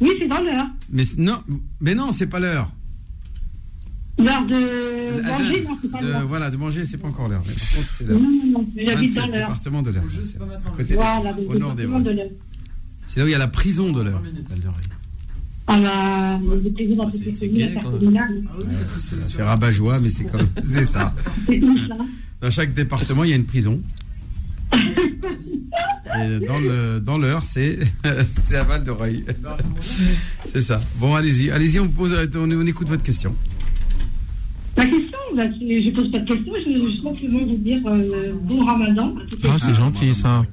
Oui, 0.00 0.10
c'est 0.18 0.28
dans 0.28 0.40
l'heure. 0.42 0.66
Mais 0.90 1.02
non, 1.18 1.38
mais 1.80 1.94
non, 1.94 2.10
c'est 2.12 2.26
pas 2.26 2.40
l'heure. 2.40 2.70
L'heure 4.18 4.44
de 4.46 5.22
La- 5.22 5.38
manger, 5.38 5.62
non, 5.64 5.76
c'est 5.80 5.90
pas 5.90 6.00
l'heure. 6.02 6.26
Voilà, 6.28 6.50
de 6.50 6.56
manger, 6.58 6.84
c'est 6.84 6.98
pas 6.98 7.08
encore 7.08 7.28
l'heure. 7.28 7.42
Mais 7.46 7.54
par 7.54 7.74
contre, 7.76 7.88
c'est 7.90 8.04
Non, 8.04 8.10
l'heure. 8.10 8.20
non, 8.20 8.46
non, 8.60 8.66
j'habite 8.76 9.10
27, 9.10 9.14
dans 9.22 9.26
l'heure. 9.28 9.48
département 9.48 9.82
de 9.82 9.90
l'heure. 9.90 10.04
Voilà, 10.90 11.36
au 11.48 11.58
nord 11.58 11.74
des. 11.74 11.86
C'est 13.06 13.18
là 13.18 13.24
où 13.24 13.28
il 13.28 13.32
y 13.32 13.34
a 13.34 13.38
la 13.38 13.48
prison 13.48 13.92
de 13.92 14.02
l'heure. 14.02 14.20
Val 14.22 14.60
de 14.60 14.68
Roy. 14.68 14.76
Ah 15.66 15.78
bah, 15.80 16.40
le 16.64 16.70
président 16.72 17.04
dans 17.04 17.08
Ah, 17.08 17.10
c'est- 17.12 17.48
gay, 17.48 17.70
quand 17.74 17.82
même. 17.82 17.86
intercommunales. 17.86 18.42
C'est 18.98 19.24
c'est 19.24 19.42
rabat-joie, 19.42 20.00
mais 20.00 20.08
c'est 20.08 20.24
comme 20.24 20.48
c'est 20.62 20.84
ça. 20.84 21.14
Dans 22.40 22.50
chaque 22.50 22.74
département, 22.74 23.22
il 23.24 23.30
y 23.30 23.32
a 23.32 23.36
une 23.36 23.44
prison. 23.46 23.80
Et 24.74 26.40
dans 26.44 26.58
le 26.58 26.98
dans 27.00 27.18
l'heure, 27.18 27.42
c'est 27.44 27.78
c'est 28.40 28.56
à 28.56 28.64
Val 28.64 28.82
de 28.82 28.90
Roy. 28.90 29.08
C'est 30.46 30.60
ça. 30.60 30.80
Bon, 30.98 31.14
allez-y, 31.14 31.50
allez-y, 31.50 31.78
on 31.78 31.88
pose, 31.88 32.14
on, 32.34 32.50
on 32.50 32.66
écoute 32.66 32.88
votre 32.88 33.02
question. 33.04 33.34
La 34.76 34.86
question, 34.86 35.18
bah, 35.36 35.42
je 35.60 35.90
pose 35.90 36.10
pas 36.10 36.18
de 36.18 36.24
question, 36.34 36.52
je, 36.56 36.90
je 36.90 37.00
simplement 37.02 37.44
vous 37.46 37.56
dire 37.58 37.80
euh, 37.86 38.32
bon 38.42 38.64
ramadan. 38.64 39.14
Ah, 39.44 39.56
c'est 39.58 39.74
gentil 39.74 40.14
ça. 40.14 40.44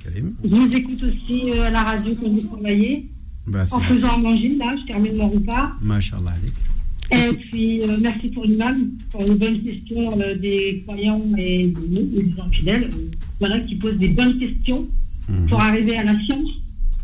Je 0.44 0.50
vous 0.50 0.68
écoute 0.76 1.02
aussi 1.04 1.50
euh, 1.52 1.66
à 1.66 1.70
la 1.72 1.84
radio 1.84 2.14
quand 2.22 2.30
vous 2.30 2.48
travaillez. 2.48 3.08
Bah, 3.48 3.64
En 3.72 3.80
faisant 3.80 4.10
à 4.10 4.18
manger, 4.18 4.56
là, 4.58 4.76
je 4.82 4.88
termine 4.92 5.16
mon 5.18 5.30
repas. 5.30 5.72
Mashallah 5.82 6.32
alik. 6.32 6.54
Et 7.10 7.38
puis, 7.38 7.82
euh, 7.84 7.98
merci 8.02 8.28
pour 8.34 8.44
l'imam, 8.44 8.90
pour 9.12 9.24
les 9.24 9.36
bonnes 9.36 9.64
questions 9.64 10.20
euh, 10.20 10.36
des 10.38 10.84
croyants 10.86 11.22
et 11.38 11.68
de 11.68 11.80
nous, 11.90 12.06
des 12.22 12.34
infidèles. 12.42 12.90
euh, 12.94 13.10
voilà, 13.40 13.60
qui 13.62 13.76
posent 13.76 13.98
des 13.98 14.10
bonnes 14.10 14.38
questions 14.40 14.88
pour 15.48 15.60
arriver 15.62 15.96
à 15.98 16.04
la 16.04 16.14
science. 16.26 16.50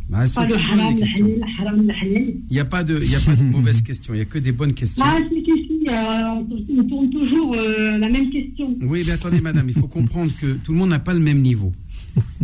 Bah, 0.09 0.25
Pas 0.35 0.45
le 0.45 0.55
haram, 0.55 0.93
le 0.95 0.99
questions. 0.99 1.25
halal, 1.25 1.37
le 1.37 1.65
haram, 1.65 1.87
le 1.87 1.93
halal. 1.93 2.27
Il 2.49 2.53
n'y 2.53 2.59
a 2.59 2.65
pas 2.65 2.83
de, 2.83 2.99
il 3.01 3.09
y 3.11 3.15
a 3.15 3.19
pas 3.19 3.35
de 3.35 3.43
mauvaises 3.43 3.81
questions. 3.89 4.13
Il 4.13 4.17
y 4.17 4.21
a 4.21 4.25
que 4.25 4.39
des 4.39 4.51
bonnes 4.51 4.73
questions. 4.73 5.03
Ah, 5.07 5.17
si, 5.31 5.39
si, 5.39 5.51
si, 5.51 5.85
euh, 5.87 6.79
on 6.79 6.83
tourne 6.83 7.09
toujours 7.09 7.55
euh, 7.55 7.97
la 7.97 8.09
même 8.09 8.29
question. 8.29 8.75
Oui, 8.81 9.03
mais 9.05 9.13
attendez, 9.13 9.39
madame, 9.39 9.69
il 9.69 9.75
faut 9.75 9.87
comprendre 9.87 10.31
que 10.41 10.53
tout 10.55 10.73
le 10.73 10.77
monde 10.79 10.89
n'a 10.89 10.99
pas 10.99 11.13
le 11.13 11.21
même 11.21 11.41
niveau. 11.41 11.71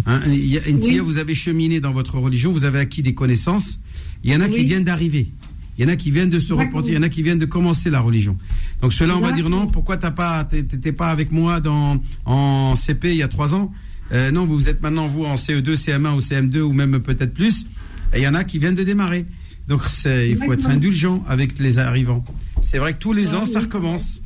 Hein, 0.05 0.21
il 0.27 0.45
y 0.45 0.57
a- 0.57 0.61
Intia, 0.69 0.93
Oui. 0.93 0.99
vous 0.99 1.17
avez 1.17 1.33
cheminé 1.33 1.79
dans 1.81 1.91
votre 1.91 2.17
religion, 2.17 2.51
vous 2.53 2.63
avez 2.63 2.79
acquis 2.79 3.03
des 3.03 3.13
connaissances. 3.13 3.79
Il 4.24 4.32
y 4.32 4.36
en 4.36 4.41
a 4.41 4.49
qui 4.49 4.63
viennent 4.63 4.84
d'arriver. 4.84 5.30
Il 5.78 5.84
y 5.84 5.86
en 5.86 5.91
a 5.91 5.95
qui 5.95 6.11
viennent 6.11 6.30
de 6.30 6.39
se 6.39 6.51
repentir. 6.51 6.91
Il 6.91 6.95
y 6.95 6.97
en 6.97 7.03
a 7.03 7.09
qui 7.09 7.24
viennent 7.24 7.39
de 7.39 7.45
commencer 7.45 7.89
la 7.89 8.01
religion. 8.01 8.38
Donc 8.82 8.91
ceux-là, 8.93 9.15
on 9.17 9.22
va 9.22 9.32
dire 9.32 9.49
non. 9.49 9.65
Pourquoi 9.67 9.95
t'as 9.97 10.11
pas, 10.11 10.43
t'é- 10.43 10.63
t'étais 10.63 10.91
pas 10.91 11.10
avec 11.10 11.31
moi 11.31 11.60
dans 11.61 12.02
en 12.26 12.76
CP 12.76 13.11
il 13.11 13.18
y 13.18 13.23
a 13.23 13.27
trois 13.30 13.56
ans? 13.56 13.72
Euh, 14.11 14.31
Non, 14.31 14.45
vous 14.45 14.68
êtes 14.68 14.81
maintenant 14.81 15.07
vous 15.07 15.23
en 15.26 15.35
CE2, 15.35 15.76
CM1 15.76 16.15
ou 16.15 16.19
CM2 16.19 16.60
ou 16.61 16.73
même 16.73 16.99
peut-être 16.99 17.34
plus. 17.34 17.65
Et 18.14 18.18
il 18.18 18.23
y 18.23 18.27
en 18.27 18.34
a 18.35 18.43
qui 18.43 18.57
viennent 18.60 18.76
de 18.76 18.84
démarrer. 18.84 19.26
Donc 19.69 19.81
il 20.06 20.38
faut 20.38 20.52
être 20.52 20.68
indulgent 20.68 21.23
avec 21.27 21.60
les 21.60 21.77
arrivants. 21.77 22.26
C'est 22.61 22.80
vrai 22.80 22.93
que 22.93 22.99
tous 22.99 23.14
les 23.14 23.30
Ah 23.35 23.39
ans, 23.41 23.45
ça 23.45 23.61
recommence. 23.61 24.22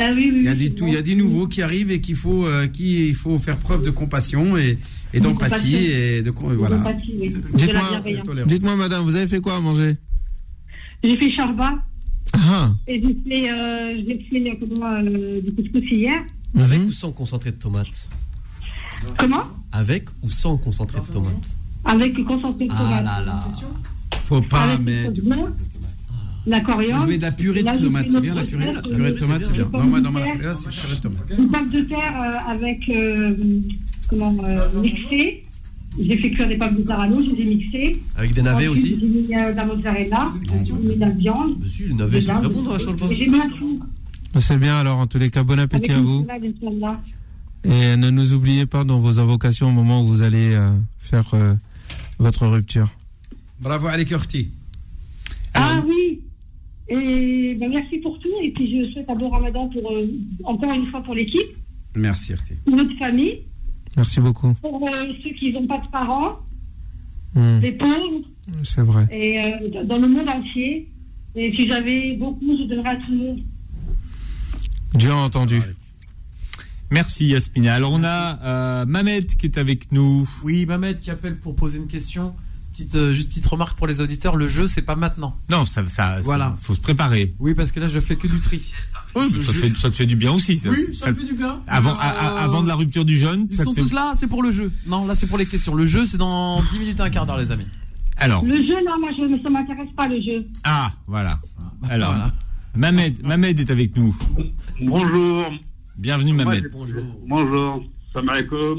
Ah 0.00 0.10
oui, 0.14 0.28
oui, 0.32 0.38
Il 0.40 0.44
y 0.44 0.48
a 0.48 0.54
des, 0.54 0.70
tout, 0.70 0.86
il 0.86 0.92
y 0.92 0.96
a 0.96 1.00
bon. 1.00 1.06
des 1.06 1.14
nouveaux 1.16 1.46
qui 1.48 1.62
arrivent 1.62 1.90
et 1.90 2.00
qu'il 2.00 2.16
faut, 2.16 2.46
euh, 2.46 2.66
qui, 2.66 3.08
il 3.08 3.14
faut 3.14 3.38
faire 3.38 3.56
preuve 3.56 3.82
de 3.82 3.90
compassion 3.90 4.56
et, 4.58 4.78
et 5.14 5.20
d'empathie 5.20 5.72
compassion. 5.72 5.78
et 5.78 6.22
de 6.22 6.30
con- 6.30 6.54
voilà. 6.54 6.76
Oui. 7.08 7.34
Dites-moi. 7.54 8.02
Tolérance. 8.24 8.48
dites-moi, 8.52 8.76
madame, 8.76 9.04
vous 9.04 9.16
avez 9.16 9.26
fait 9.26 9.40
quoi 9.40 9.56
à 9.56 9.60
manger? 9.60 9.96
J'ai 11.02 11.16
fait 11.16 11.30
charba 11.32 11.74
Ah, 12.32 12.72
et 12.86 13.00
j'ai 13.00 13.16
fait, 13.28 13.50
euh, 13.50 14.02
j'ai 14.06 14.26
fait 14.30 14.50
euh, 14.50 14.54
comment, 14.60 14.92
euh, 14.94 15.40
du 15.40 15.52
couscous 15.54 15.90
hier. 15.90 16.14
Avec 16.56 16.80
mhm. 16.80 16.86
ou 16.86 16.92
sans 16.92 17.12
concentré 17.12 17.50
de 17.52 17.56
tomate? 17.56 18.08
Comment? 19.18 19.42
Avec 19.72 20.08
ou 20.22 20.30
sans 20.30 20.56
concentré 20.56 21.00
de 21.00 21.06
tomate? 21.06 21.48
Avec 21.84 22.16
le 22.16 22.24
concentré 22.24 22.66
de 22.66 22.72
Ah 22.74 22.78
tomate. 22.78 23.04
là 23.04 23.22
là. 23.24 23.44
Faut 24.26 24.42
pas 24.42 24.62
Avec 24.64 24.80
mettre 24.80 25.12
du 25.12 25.22
la 26.46 26.60
coriandre. 26.60 27.02
Je 27.02 27.06
mets 27.08 27.18
de 27.18 27.22
la 27.22 27.32
purée 27.32 27.62
de 27.62 27.78
tomate, 27.78 28.06
c'est 28.08 28.14
une 28.14 28.20
bien 28.20 28.34
la 28.34 28.42
purée, 28.42 28.68
recette, 28.68 28.74
la 28.74 28.82
purée 28.82 29.10
de 29.10 29.16
euh, 29.16 29.18
tomate, 29.18 29.44
c'est 29.44 29.52
bien. 29.52 29.68
Non, 29.72 29.84
moi, 29.84 30.00
dans 30.00 30.10
ma 30.12 30.20
là, 30.20 30.54
c'est 30.54 30.70
purée 30.70 30.96
de 30.96 31.00
tomate. 31.00 31.30
Une 31.36 31.48
pomme 31.50 31.70
de 31.70 31.80
terre 31.82 32.22
euh, 32.22 32.50
avec 32.52 32.88
euh, 32.88 33.36
comment 34.08 34.32
euh, 34.44 34.68
mixé. 34.80 35.44
J'ai 35.98 36.18
fait 36.18 36.30
cuire 36.30 36.48
des 36.48 36.56
pommes 36.56 36.74
de 36.76 36.82
l'eau, 36.82 37.22
je 37.22 37.30
les 37.30 37.42
ai 37.42 37.44
mixées. 37.46 38.02
Avec 38.16 38.32
des 38.32 38.42
navets 38.42 38.68
Ensuite, 38.68 38.94
aussi 38.94 39.00
J'ai 39.00 39.06
mis 39.06 39.36
euh, 39.36 39.52
de 39.52 39.56
la 39.56 39.64
mozzarella, 39.64 40.28
j'ai 40.64 40.72
mis 40.74 40.94
de 40.94 41.00
la 41.00 41.10
viande. 41.10 41.58
Monsieur, 41.60 41.88
le 41.88 41.94
navet, 41.94 42.20
c'est 42.20 42.32
très 42.32 42.48
bon 42.48 42.62
dans 42.62 42.72
la 42.72 42.78
shorba. 42.78 43.06
Et 43.10 43.16
J'ai 43.16 43.28
mis 43.28 43.38
un. 43.38 44.38
C'est 44.38 44.58
bien 44.58 44.78
alors, 44.78 45.00
en 45.00 45.06
tous 45.06 45.18
les 45.18 45.30
cas, 45.30 45.42
bon 45.42 45.58
appétit 45.58 45.90
avec 45.90 46.02
à 46.02 46.06
vous. 46.06 46.26
salade. 46.26 46.98
Et 47.64 47.96
ne 47.96 48.10
nous 48.10 48.34
oubliez 48.34 48.66
pas 48.66 48.84
dans 48.84 48.98
vos 48.98 49.18
invocations 49.18 49.68
au 49.68 49.72
moment 49.72 50.02
où 50.02 50.06
vous 50.06 50.22
allez 50.22 50.54
euh, 50.54 50.70
faire 50.98 51.34
euh, 51.34 51.54
votre 52.18 52.46
rupture. 52.46 52.88
Bravo 53.60 53.88
Alek 53.88 54.12
Orti. 54.12 54.50
Ah 55.54 55.82
oui. 55.86 56.20
Et 56.88 57.54
ben, 57.58 57.68
merci 57.70 57.98
pour 57.98 58.18
tout. 58.20 58.28
Et 58.42 58.52
puis 58.52 58.70
je 58.86 58.92
souhaite 58.92 59.10
un 59.10 59.16
bon 59.16 59.28
ramadan 59.30 59.68
pour, 59.68 59.90
euh, 59.90 60.06
encore 60.44 60.72
une 60.72 60.86
fois 60.90 61.02
pour 61.02 61.14
l'équipe, 61.14 61.48
Merci 61.96 62.34
pour 62.64 62.76
notre 62.76 62.96
famille. 62.96 63.40
Merci 63.98 64.20
beaucoup. 64.20 64.54
pour 64.54 64.88
euh, 64.88 65.12
ceux 65.22 65.30
qui 65.38 65.52
n'ont 65.52 65.66
pas 65.66 65.78
de 65.78 65.88
parents, 65.88 66.38
Hmm, 67.34 67.58
les 67.60 67.72
pauvres, 67.72 68.24
C'est 68.62 68.80
vrai. 68.80 69.06
et 69.12 69.38
euh, 69.38 69.84
dans 69.84 69.98
le 69.98 70.08
monde 70.08 70.28
entier. 70.30 70.88
Et 71.36 71.52
si 71.54 71.68
j'avais 71.68 72.16
beaucoup, 72.16 72.56
je 72.58 72.64
donnerais 72.64 72.88
à 72.88 72.96
tout 72.96 73.10
le 73.10 73.16
monde. 73.18 73.40
Dieu 74.94 75.10
a 75.10 75.16
entendu. 75.16 75.60
Merci 76.90 77.26
Yasmina. 77.26 77.74
Alors 77.74 77.92
on 77.92 78.02
a 78.02 78.38
euh, 78.42 78.86
Mamet 78.86 79.26
qui 79.26 79.44
est 79.44 79.58
avec 79.58 79.92
nous. 79.92 80.26
Oui, 80.42 80.64
Mamed 80.64 81.00
qui 81.00 81.10
appelle 81.10 81.38
pour 81.38 81.54
poser 81.54 81.76
une 81.78 81.86
question. 81.86 82.34
Petite, 82.78 82.94
euh, 82.94 83.12
juste 83.12 83.30
petite 83.30 83.46
remarque 83.46 83.76
pour 83.76 83.88
les 83.88 84.00
auditeurs, 84.00 84.36
le 84.36 84.46
jeu 84.46 84.68
c'est 84.68 84.82
pas 84.82 84.94
maintenant. 84.94 85.36
Non, 85.50 85.64
ça, 85.64 85.84
ça, 85.88 86.20
Voilà. 86.22 86.50
ça- 86.50 86.56
faut 86.60 86.74
se 86.74 86.80
préparer. 86.80 87.34
Oui, 87.40 87.52
parce 87.54 87.72
que 87.72 87.80
là 87.80 87.88
je 87.88 87.98
fais 87.98 88.14
que 88.14 88.28
du 88.28 88.38
tri. 88.40 88.72
Oui, 89.16 89.24
ça, 89.44 89.52
te 89.52 89.56
fait, 89.58 89.76
ça 89.76 89.90
te 89.90 89.96
fait 89.96 90.06
du 90.06 90.14
bien 90.14 90.30
aussi. 90.30 90.56
Ça, 90.58 90.68
Oui, 90.70 90.94
ça 90.94 91.10
me 91.10 91.16
fait 91.16 91.24
du 91.26 91.32
bien. 91.34 91.60
Avant, 91.66 91.90
Euh, 91.96 92.36
avant 92.38 92.62
de 92.62 92.68
la 92.68 92.76
rupture 92.76 93.04
du 93.04 93.16
jeûne, 93.18 93.48
Ils 93.50 93.56
ça 93.56 93.64
sont 93.64 93.70
te 93.72 93.76
fait- 93.76 93.82
tous 93.82 93.92
là, 93.92 94.12
c'est 94.14 94.28
pour 94.28 94.44
le 94.44 94.52
jeu. 94.52 94.70
Non, 94.86 95.06
là 95.08 95.16
c'est 95.16 95.26
pour 95.26 95.38
les 95.38 95.46
questions. 95.46 95.74
Le 95.74 95.86
jeu 95.86 96.06
c'est 96.06 96.18
dans 96.18 96.62
10 96.70 96.78
minutes 96.78 97.00
et 97.00 97.02
un 97.02 97.10
quart 97.10 97.26
d'heure 97.26 97.38
les 97.38 97.50
amis. 97.50 97.66
Alors, 98.16 98.44
Le 98.44 98.54
jeu, 98.54 98.74
non, 98.86 99.00
moi, 99.00 99.10
je, 99.18 99.42
ça 99.42 99.50
m'intéresse 99.50 99.92
pas, 99.96 100.06
le 100.06 100.18
jeu. 100.22 100.46
ah, 100.62 100.92
voilà. 101.08 101.36
Alors, 101.90 102.14
Mamed, 102.76 103.24
Mamed 103.26 103.58
est 103.58 103.70
avec 103.70 103.96
nous. 103.96 104.16
Bonjour. 104.80 105.50
Bienvenue 105.96 106.32
Mamed. 106.32 106.70
Bonjour. 106.72 107.02
Bonjour. 107.26 107.82
Salam 108.12 108.28
alaikum. 108.28 108.78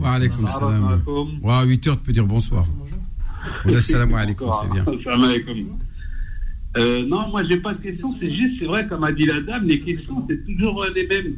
Wa 0.00 0.10
alaikum 0.14 0.48
Salam 0.48 0.58
salam. 0.58 0.84
alaikum. 0.88 1.28
Ouais, 1.42 1.52
à 1.54 1.62
8 1.64 1.86
heures, 1.86 1.96
tu 1.96 2.02
peux 2.02 2.12
dire 2.12 2.26
bonsoir. 2.26 2.64
Wa 2.64 2.86
salam 3.80 4.14
alaikum, 4.14 4.48
c'est 4.62 4.72
bien. 4.72 4.84
Salam 5.04 5.24
alaikum. 5.24 5.56
Euh, 6.76 7.06
non, 7.06 7.28
moi 7.28 7.42
j'ai 7.48 7.56
pas 7.56 7.72
de 7.72 7.80
questions, 7.80 8.10
c'est 8.20 8.30
juste, 8.30 8.56
c'est 8.58 8.66
vrai, 8.66 8.86
comme 8.86 9.04
a 9.04 9.12
dit 9.12 9.24
la 9.24 9.40
dame, 9.40 9.64
les 9.64 9.80
questions 9.80 10.26
c'est 10.28 10.44
toujours 10.44 10.82
euh, 10.82 10.90
les 10.94 11.06
mêmes. 11.06 11.36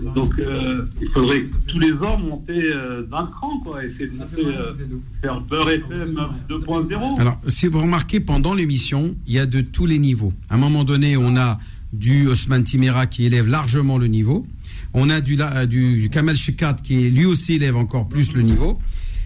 Donc 0.00 0.32
euh, 0.38 0.86
il 1.00 1.08
faudrait 1.08 1.44
tous 1.68 1.78
les 1.78 1.92
ans 1.92 2.18
monter 2.18 2.64
euh, 2.66 3.02
d'un 3.02 3.26
cran, 3.26 3.60
quoi, 3.60 3.84
essayer 3.84 4.08
de 4.08 4.16
monter, 4.16 4.44
euh, 4.44 4.72
faire 5.20 5.40
Beurre 5.42 5.70
FM 5.70 6.18
2.0. 6.48 7.20
Alors, 7.20 7.38
si 7.46 7.68
vous 7.68 7.80
remarquez, 7.80 8.18
pendant 8.18 8.54
l'émission, 8.54 9.14
il 9.26 9.34
y 9.34 9.38
a 9.38 9.46
de 9.46 9.60
tous 9.60 9.86
les 9.86 9.98
niveaux. 9.98 10.32
À 10.50 10.56
un 10.56 10.58
moment 10.58 10.82
donné, 10.82 11.16
on 11.16 11.36
a 11.36 11.58
du 11.92 12.26
Osman 12.26 12.64
Timera 12.64 13.06
qui 13.06 13.24
élève 13.24 13.46
largement 13.46 13.98
le 13.98 14.08
niveau. 14.08 14.46
On 14.94 15.10
a 15.10 15.20
du, 15.20 15.36
du, 15.68 16.00
du 16.00 16.10
Kamal 16.10 16.36
Shekat 16.36 16.76
qui 16.82 17.10
lui 17.10 17.26
aussi 17.26 17.54
élève 17.54 17.76
encore 17.76 18.08
plus 18.08 18.32
le 18.32 18.42
niveau. 18.42 18.80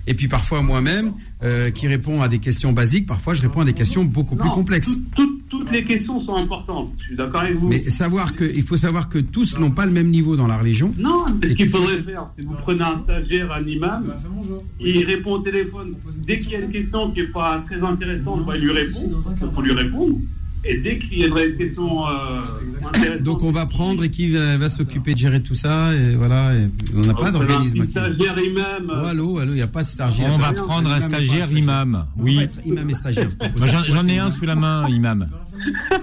Et 0.09 0.15
puis 0.15 0.27
parfois 0.27 0.63
moi-même, 0.63 1.13
euh, 1.45 1.71
qui 1.71 1.87
répond 1.87 2.23
à 2.23 2.29
des 2.29 2.39
questions 2.39 2.73
basiques, 2.73 3.07
parfois 3.07 3.35
je 3.35 3.43
réponds 3.43 3.61
à 3.61 3.65
des 3.67 3.75
questions 3.75 4.05
beaucoup 4.05 4.37
plus 4.37 4.49
complexes. 4.49 4.91
Toutes, 5.15 5.47
toutes 5.51 5.71
les 5.71 5.85
questions 5.85 6.21
sont 6.23 6.35
importantes, 6.37 6.93
je 7.01 7.05
suis 7.05 7.15
d'accord 7.17 7.43
avec 7.43 7.57
vous. 7.57 7.69
Mais 7.69 7.79
savoir 7.79 8.35
que, 8.35 8.45
il 8.45 8.63
faut 8.63 8.77
savoir 8.79 9.11
que 9.11 9.19
tous 9.19 9.59
n'ont 9.59 9.71
pas 9.71 9.85
le 9.85 9.93
même 9.93 10.09
niveau 10.09 10.35
dans 10.35 10.47
la 10.47 10.57
religion. 10.57 10.93
Non, 10.99 11.27
mais 11.43 11.51
ce 11.51 11.55
qu'il 11.57 11.69
faut- 11.69 11.79
faudrait 11.79 12.03
faire, 12.03 12.27
c'est 12.39 12.47
vous 12.47 12.55
prenez 12.55 12.83
un 12.83 13.03
stagiaire, 13.05 13.53
un 13.53 13.67
imam, 13.67 14.15
il 14.81 15.05
répond 15.05 15.33
au 15.33 15.39
téléphone. 15.41 15.95
Dès 16.27 16.39
qu'il 16.39 16.53
y 16.53 16.57
a 16.57 16.61
une 16.61 16.73
question 16.73 17.11
qui 17.11 17.21
n'est 17.21 17.27
pas 17.27 17.63
très 17.67 17.81
intéressante, 17.83 18.47
bah, 18.47 18.55
il 18.57 18.65
lui 18.65 18.73
répond, 18.73 19.03
il 19.43 19.49
faut 19.55 19.63
lui 19.63 19.73
répondre. 19.73 20.17
Et 20.65 20.77
dès 20.79 20.99
qu'il 20.99 21.21
y 21.21 21.25
a 21.25 21.45
une 21.45 21.57
question 21.57 22.07
euh, 22.09 22.41
intéressante, 22.89 23.23
Donc 23.23 23.43
on 23.43 23.51
va 23.51 23.65
prendre 23.67 24.03
et 24.05 24.11
qui 24.11 24.31
va, 24.31 24.57
va 24.59 24.69
s'occuper 24.69 25.15
de 25.15 25.19
gérer 25.19 25.41
tout 25.43 25.55
ça. 25.55 25.95
Et 25.95 26.15
voilà, 26.15 26.55
et 26.55 26.69
on 26.95 27.01
n'a 27.01 27.15
pas 27.15 27.31
vous 27.31 27.39
prenez 27.39 27.47
d'organisme. 27.47 27.85
qui- 27.85 27.91
stagiaire 27.93 28.37
imam. 28.45 28.91
Oh, 29.03 29.05
allô, 29.07 29.39
allô, 29.39 29.53
il 29.53 29.57
n'y 29.57 29.63
a 29.63 29.67
pas 29.69 29.83
de 29.83 29.89
stagiaire. 29.89 30.31
On 30.35 30.39
va 30.39 30.53
prendre 30.53 30.91
un 30.91 30.95
pas 30.99 31.09
stagiaire 31.09 31.51
imam. 31.53 32.07
On 32.19 32.23
Oui. 32.23 32.39
être 32.43 32.59
imam 32.67 32.91
et 32.91 32.95
stagiaire. 32.95 33.29
pas. 33.39 33.47
J'en 33.89 34.07
ai 34.09 34.19
un 34.19 34.31
sous 34.31 34.45
la 34.47 34.57
main, 34.57 34.89
imam. 34.89 35.29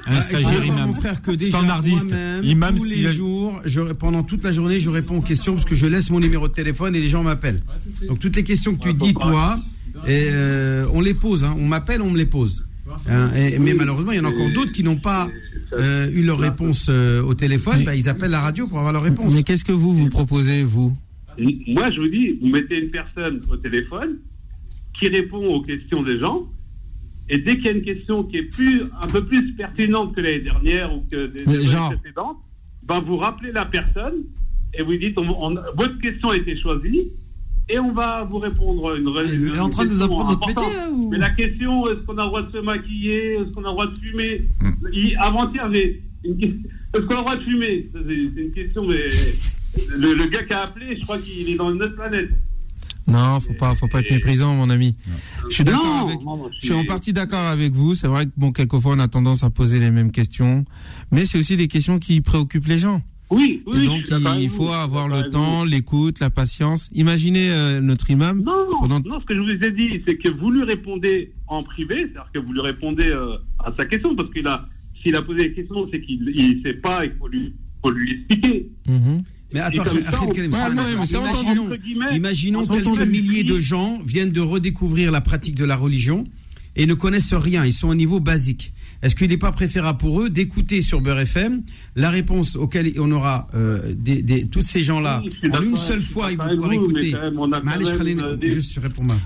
Un 0.08 0.16
Ah, 0.18 0.22
stagiaire 0.22 0.64
imam. 0.66 0.88
Mon 0.88 0.94
frère, 0.94 1.22
que 1.22 1.32
déjà, 1.32 1.58
Standardiste. 1.58 2.14
Imam, 2.44 2.76
tous 2.76 2.86
si- 2.86 2.96
les 3.02 3.14
jours, 3.14 3.62
je, 3.66 3.82
pendant 3.82 4.24
toute 4.24 4.44
la 4.44 4.52
journée, 4.52 4.80
je 4.80 4.90
réponds 4.90 5.18
aux 5.18 5.22
questions 5.22 5.54
parce 5.54 5.66
que 5.66 5.76
je 5.76 5.86
laisse 5.86 6.10
mon 6.10 6.20
numéro 6.20 6.48
de 6.48 6.54
téléphone 6.54 6.96
et 6.96 7.00
les 7.02 7.10
gens 7.10 7.24
m'appellent. 7.24 7.62
Donc 8.08 8.20
toutes 8.20 8.36
les 8.36 8.44
questions 8.44 8.74
que 8.76 8.82
tu 8.82 8.94
dis, 8.94 9.14
toi, 9.14 9.58
et, 10.08 10.28
euh, 10.32 10.86
on 10.94 11.02
les 11.02 11.14
pose. 11.14 11.44
hein. 11.44 11.56
On 11.60 11.66
m'appelle, 11.68 12.02
on 12.02 12.10
me 12.10 12.18
les 12.18 12.26
pose. 12.26 12.64
Hein, 13.10 13.32
et- 13.36 13.60
mais 13.60 13.74
malheureusement, 13.74 14.12
il 14.12 14.18
y 14.18 14.20
en 14.20 14.26
a 14.26 14.30
encore 14.30 14.52
d'autres 14.54 14.72
qui 14.72 14.84
n'ont 14.84 14.98
pas 14.98 15.28
euh, 15.74 16.10
eu 16.12 16.24
leur 16.24 16.40
réponse 16.40 16.88
euh, 16.90 17.22
au 17.24 17.34
téléphone. 17.34 17.84
Bah, 17.86 17.96
ils 17.96 18.08
appellent 18.10 18.32
la 18.32 18.40
radio 18.42 18.68
pour 18.68 18.78
avoir 18.78 18.94
leur 18.94 19.04
réponse. 19.04 19.34
Mais 19.36 19.44
qu'est-ce 19.44 19.66
que 19.66 19.72
vous 19.72 19.94
vous 19.94 20.10
proposez, 20.10 20.64
vous? 20.64 20.96
Moi, 21.38 21.92
je 21.92 22.00
vous 22.00 22.08
dis, 22.08 22.38
vous 22.42 22.48
mettez 22.48 22.82
une 22.84 22.92
personne 22.92 23.42
au 23.50 23.58
téléphone 23.58 24.18
qui 24.98 25.08
répond 25.10 25.46
aux 25.46 25.62
questions 25.62 26.02
des 26.02 26.18
gens. 26.20 26.48
Et 27.30 27.40
dès 27.40 27.56
qu'il 27.56 27.66
y 27.66 27.70
a 27.70 27.72
une 27.74 27.82
question 27.82 28.24
qui 28.24 28.38
est 28.38 28.44
plus, 28.44 28.84
un 29.02 29.08
peu 29.08 29.26
plus 29.26 29.54
pertinente 29.54 30.16
que 30.16 30.22
l'année 30.22 30.42
dernière 30.42 30.94
ou 30.96 31.04
que 31.12 31.26
des, 31.28 31.44
des 31.44 31.66
genre 31.66 31.88
années 31.88 31.98
précédentes, 31.98 32.38
ben 32.84 33.00
vous 33.00 33.18
rappelez 33.18 33.52
la 33.52 33.66
personne 33.66 34.24
et 34.74 34.84
vous 34.84 34.94
dites 34.94 35.18
on- 35.18 35.44
on- 35.44 35.56
votre 35.76 36.00
question 36.00 36.30
a 36.30 36.38
été 36.38 36.56
choisie 36.62 37.08
et 37.70 37.80
on 37.80 37.92
va 37.94 38.24
vous 38.24 38.38
répondre 38.40 38.96
une 38.96 39.08
Elle 39.18 39.56
est 39.56 39.60
en 39.60 39.70
train 39.70 39.86
de 39.86 39.92
nous 39.92 40.02
apprendre 40.02 40.30
notre 40.32 40.48
métier, 40.48 40.76
là, 40.76 40.90
ou- 40.90 41.10
Mais 41.10 41.18
la 41.18 41.30
question 41.32 41.90
est-ce 41.90 42.00
qu'on 42.06 42.18
a 42.18 42.24
le 42.24 42.28
droit 42.28 42.42
de 42.44 42.52
se 42.52 42.58
maquiller? 42.58 43.34
Est-ce 43.36 43.52
qu'on 43.52 43.64
a 43.64 43.68
le 43.68 43.72
droit 43.72 43.88
de 43.88 44.00
fumer? 44.00 44.42
Hmm. 44.62 45.18
Avant-hier, 45.20 45.70
j'ai 45.74 46.02
une 46.24 46.40
est-ce 46.94 47.02
qu'on 47.04 47.14
a 47.16 47.18
le 47.18 47.22
droit 47.22 47.36
de 47.36 47.44
fumer? 47.44 47.90
C'est 47.94 48.42
une 48.42 48.52
question, 48.52 48.88
mais 48.88 49.08
le, 49.98 50.14
le 50.14 50.28
gars 50.30 50.44
qui 50.44 50.54
a 50.54 50.64
appelé, 50.64 50.96
je 50.96 51.02
crois 51.02 51.18
qu'il 51.18 51.50
est 51.50 51.56
dans 51.56 51.74
une 51.74 51.82
autre 51.82 51.96
planète. 51.96 52.30
Non, 53.08 53.40
faut 53.40 53.54
pas, 53.54 53.76
faut 53.76 53.88
pas 53.88 54.00
être 54.00 54.10
méprisant, 54.12 54.56
mon 54.56 54.70
ami. 54.72 54.96
Je 55.50 55.54
suis 55.56 55.64
d'accord 55.64 55.86
Non, 55.86 56.08
avec. 56.08 56.24
non, 56.24 56.38
non, 56.38 56.50
Je 56.60 56.66
suis 56.66 56.74
en 56.74 56.86
partie 56.86 57.14
d'accord 57.14 57.46
avec 57.46 57.74
vous. 57.74 57.94
C'est 57.94 58.08
vrai 58.08 58.26
que 58.26 58.32
bon, 58.36 58.52
quelquefois, 58.52 58.94
on 58.96 59.00
a 59.00 59.08
tendance 59.08 59.44
à 59.44 59.50
poser 59.52 59.80
les 59.80 59.92
mêmes 59.92 60.12
questions, 60.12 60.66
mais 61.12 61.26
c'est 61.26 61.38
aussi 61.38 61.56
des 61.56 61.68
questions 61.68 62.00
qui 62.00 62.22
préoccupent 62.22 62.66
les 62.68 62.80
gens. 62.80 63.02
Oui, 63.32 63.64
Et 63.66 63.70
oui. 63.70 63.90
je 64.06 64.16
donc, 64.18 64.38
il 64.40 64.50
faut 64.50 64.70
avoir 64.70 65.08
le 65.08 65.30
temps, 65.30 65.64
l'écoute, 65.64 66.20
la 66.20 66.30
patience. 66.30 66.90
Imaginez 66.94 67.50
euh, 67.52 67.82
notre 67.82 68.10
imam. 68.12 68.44
Non, 68.44 68.54
pendant- 68.82 69.00
non, 69.00 69.20
ce 69.20 69.26
que 69.26 69.34
je 69.34 69.40
vous 69.40 69.50
ai 69.50 69.72
dit, 69.72 70.02
c'est 70.08 70.16
que 70.18 70.30
vous 70.30 70.52
lui 70.52 70.64
répondez 70.64 71.32
en 71.48 71.62
privé, 71.64 71.96
c'est-à-dire 72.04 72.30
que 72.34 72.40
vous 72.40 72.54
lui 72.54 72.62
répondez 72.62 73.08
euh, 73.08 73.38
à 73.60 73.74
sa 73.76 73.86
question, 73.86 74.16
parce 74.16 74.30
qu'il 74.30 74.46
a, 74.48 74.68
s'il 75.02 75.16
a 75.16 75.22
posé 75.24 75.40
des 75.50 75.54
questions, 75.54 75.88
c'est 75.92 76.02
qu'il 76.02 76.24
ne 76.24 76.62
sait 76.64 76.76
pas, 76.76 77.04
il 77.04 77.14
faut 77.18 77.28
lui, 77.28 77.54
faut 77.84 77.90
lui 77.92 78.12
expliquer. 78.12 78.70
Mhm. 78.88 79.24
Mais 79.54 79.60
attends, 79.62 79.84
Et 79.84 79.88
non, 79.88 79.94
pas 79.96 80.12
mais 80.12 80.82
entendu. 80.82 80.94
imaginons, 80.94 81.66
Entre 81.66 81.76
guillemets, 81.78 82.16
imaginons 82.16 82.66
quelques 82.66 83.08
milliers 83.08 83.44
de 83.44 83.58
gens 83.60 84.00
viennent 84.06 84.32
de 84.32 84.42
redécouvrir 84.42 85.12
la 85.12 85.22
pratique 85.22 85.56
de 85.56 85.66
la 85.66 85.76
religion 85.78 86.26
et 86.76 86.86
ne 86.86 86.94
connaissent 86.94 87.34
rien, 87.34 87.64
ils 87.66 87.74
sont 87.74 87.88
au 87.88 87.96
niveau 87.96 88.20
basique. 88.20 88.74
Est-ce 89.02 89.16
qu'il 89.16 89.30
n'est 89.30 89.38
pas 89.38 89.52
préférable 89.52 89.98
pour 90.00 90.22
eux 90.22 90.30
d'écouter 90.30 90.82
sur 90.82 91.02
Beurre 91.02 91.20
FM 91.20 91.62
la 91.96 92.10
réponse 92.10 92.56
auquel 92.56 92.92
on 93.00 93.12
aura 93.12 93.48
euh, 93.56 93.94
des, 93.96 94.22
des- 94.24 94.48
tous 94.48 94.62
ces 94.62 94.82
gens-là 94.82 95.22
Oui, 95.24 95.32
en 95.54 95.62
une 95.62 95.76
seule 95.76 96.02
fois, 96.02 96.32
ils 96.32 96.38
vont 96.38 96.50
pouvoir 96.50 96.58
vous, 96.58 96.68
mais 96.70 96.76
écouter. 97.02 97.12
quand 97.12 97.22
même, 97.22 97.40
on 97.40 97.52
a 97.52 97.60
quand 97.60 97.66
Malish 97.66 97.88
même, 97.90 97.98
Khalil, 97.98 98.20
euh, 98.22 98.36
des- 98.36 98.50
juste. 98.50 98.80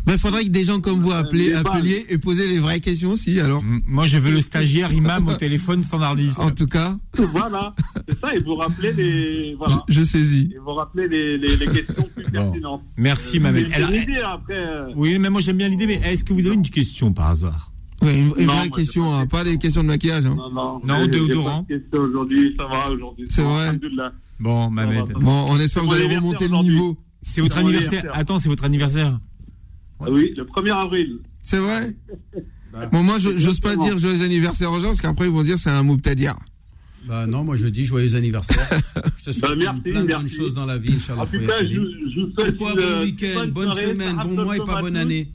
Mais 0.06 0.14
il 0.14 0.20
faudrait 0.20 0.44
que 0.44 0.50
des 0.50 0.64
gens 0.64 0.80
comme 0.80 1.00
vous 1.00 1.12
appelez, 1.12 1.54
mais 1.54 1.64
pas- 1.64 1.72
appeliez 1.76 2.06
et 2.10 2.18
posez 2.18 2.48
les 2.48 2.60
vraies 2.60 2.80
questions 2.80 3.12
aussi, 3.12 3.40
alors. 3.40 3.64
Moi, 3.88 4.06
je 4.06 4.18
veux 4.18 4.32
le 4.32 4.42
stagiaire 4.42 4.92
imam 4.92 5.28
au 5.28 5.34
téléphone 5.34 5.82
standardiste. 5.82 6.40
En 6.40 6.52
tout 6.52 6.68
cas, 6.68 6.98
Voilà, 7.18 7.74
c'est 8.08 8.20
ça, 8.20 8.34
et 8.34 8.40
vous 8.40 8.56
rappelez 8.56 8.94
les, 8.94 9.56
voilà, 9.56 9.84
je 9.88 10.02
saisis. 10.02 10.52
et 10.56 10.58
vous 10.60 10.74
rappelez 10.74 11.08
les, 11.08 11.38
les, 11.38 11.56
les 11.58 11.66
questions 11.68 12.08
plus 12.16 12.24
pertinentes. 12.32 12.82
Merci, 12.98 13.40
Alors, 13.40 13.90
une 13.92 14.02
idée, 14.04 14.18
après. 14.26 14.54
euh, 14.56 14.92
oui, 14.96 15.18
mais 15.20 15.30
moi, 15.30 15.42
j'aime 15.42 15.58
bien 15.58 15.70
l'idée, 15.70 15.88
mais 15.88 16.00
est-ce 16.04 16.24
que 16.24 16.34
vous 16.34 16.46
avez 16.46 16.56
une 16.56 16.64
question 16.70 17.12
par 17.14 17.28
hasard? 17.28 17.72
Ouais, 18.02 18.18
une, 18.20 18.34
une 18.38 18.46
Non, 18.48 18.54
vraie 18.54 18.70
question, 18.70 19.14
hein, 19.14 19.26
pas 19.28 19.44
des 19.44 19.58
questions 19.58 19.82
de 19.84 19.88
maquillage. 19.88 20.26
Hein. 20.26 20.36
Non, 20.38 20.50
non. 20.52 20.82
Non, 20.88 21.08
déodorant. 21.08 21.68
Aujourd'hui, 21.94 22.56
ça 22.58 22.66
va, 22.66 22.92
aujourd'hui. 22.92 23.26
C'est 23.30 23.42
vrai. 23.42 23.78
Bon, 24.40 24.70
Mamed. 24.70 25.08
Ça 25.08 25.14
va, 25.14 25.20
Bon, 25.20 25.46
on 25.50 25.60
espère 25.60 25.84
que 25.84 25.88
vous 25.88 25.94
allez 25.94 26.16
remonter 26.16 26.48
le 26.48 26.58
niveau. 26.58 26.98
C'est 27.24 27.42
votre 27.42 27.58
anniversaire. 27.58 28.06
Attends, 28.14 28.40
c'est 28.40 28.50
votre 28.50 28.64
anniversaire. 28.64 29.20
Ah 30.00 30.06
oui, 30.10 30.34
le 30.38 30.46
1er 30.46 30.72
avril. 30.74 31.20
C'est 31.42 31.58
vrai 31.58 31.94
Bon, 32.92 33.04
moi, 33.04 33.18
je- 33.20 33.36
j'ose 33.36 33.60
pas 33.60 33.76
dire 33.76 33.98
joyeux 33.98 34.24
anniversaire 34.24 34.72
aux 34.72 34.80
gens, 34.80 34.88
parce 34.88 35.02
qu'après, 35.02 35.26
ils 35.26 35.32
vont 35.32 35.44
dire 35.44 35.58
c'est 35.58 35.72
un 35.72 35.84
moubtadir. 35.84 36.36
Bah 37.08 37.26
non, 37.26 37.44
moi 37.46 37.56
je 37.56 37.66
dis 37.68 37.86
joyeux 37.86 38.14
anniversaire. 38.16 38.70
Je 39.18 39.24
te 39.26 39.32
souhaite 39.32 39.42
Bah, 39.42 39.56
merci, 39.58 39.82
plein 39.82 40.04
de 40.04 40.08
bonnes 40.14 40.28
choses 40.28 40.54
dans 40.54 40.66
la 40.66 40.78
vie, 40.78 40.94
Inch'Allah. 40.96 41.26
Khoya 41.26 41.48
cas, 41.48 41.64
je, 41.64 42.26
Pourquoi 42.52 42.76
bon 42.76 43.02
week-end, 43.04 43.48
bonne 43.48 43.72
semaine, 43.72 44.18
bon 44.24 44.44
mois 44.44 44.58
et 44.58 44.60
pas 44.60 44.82
bonne 44.82 44.98
année 44.98 45.32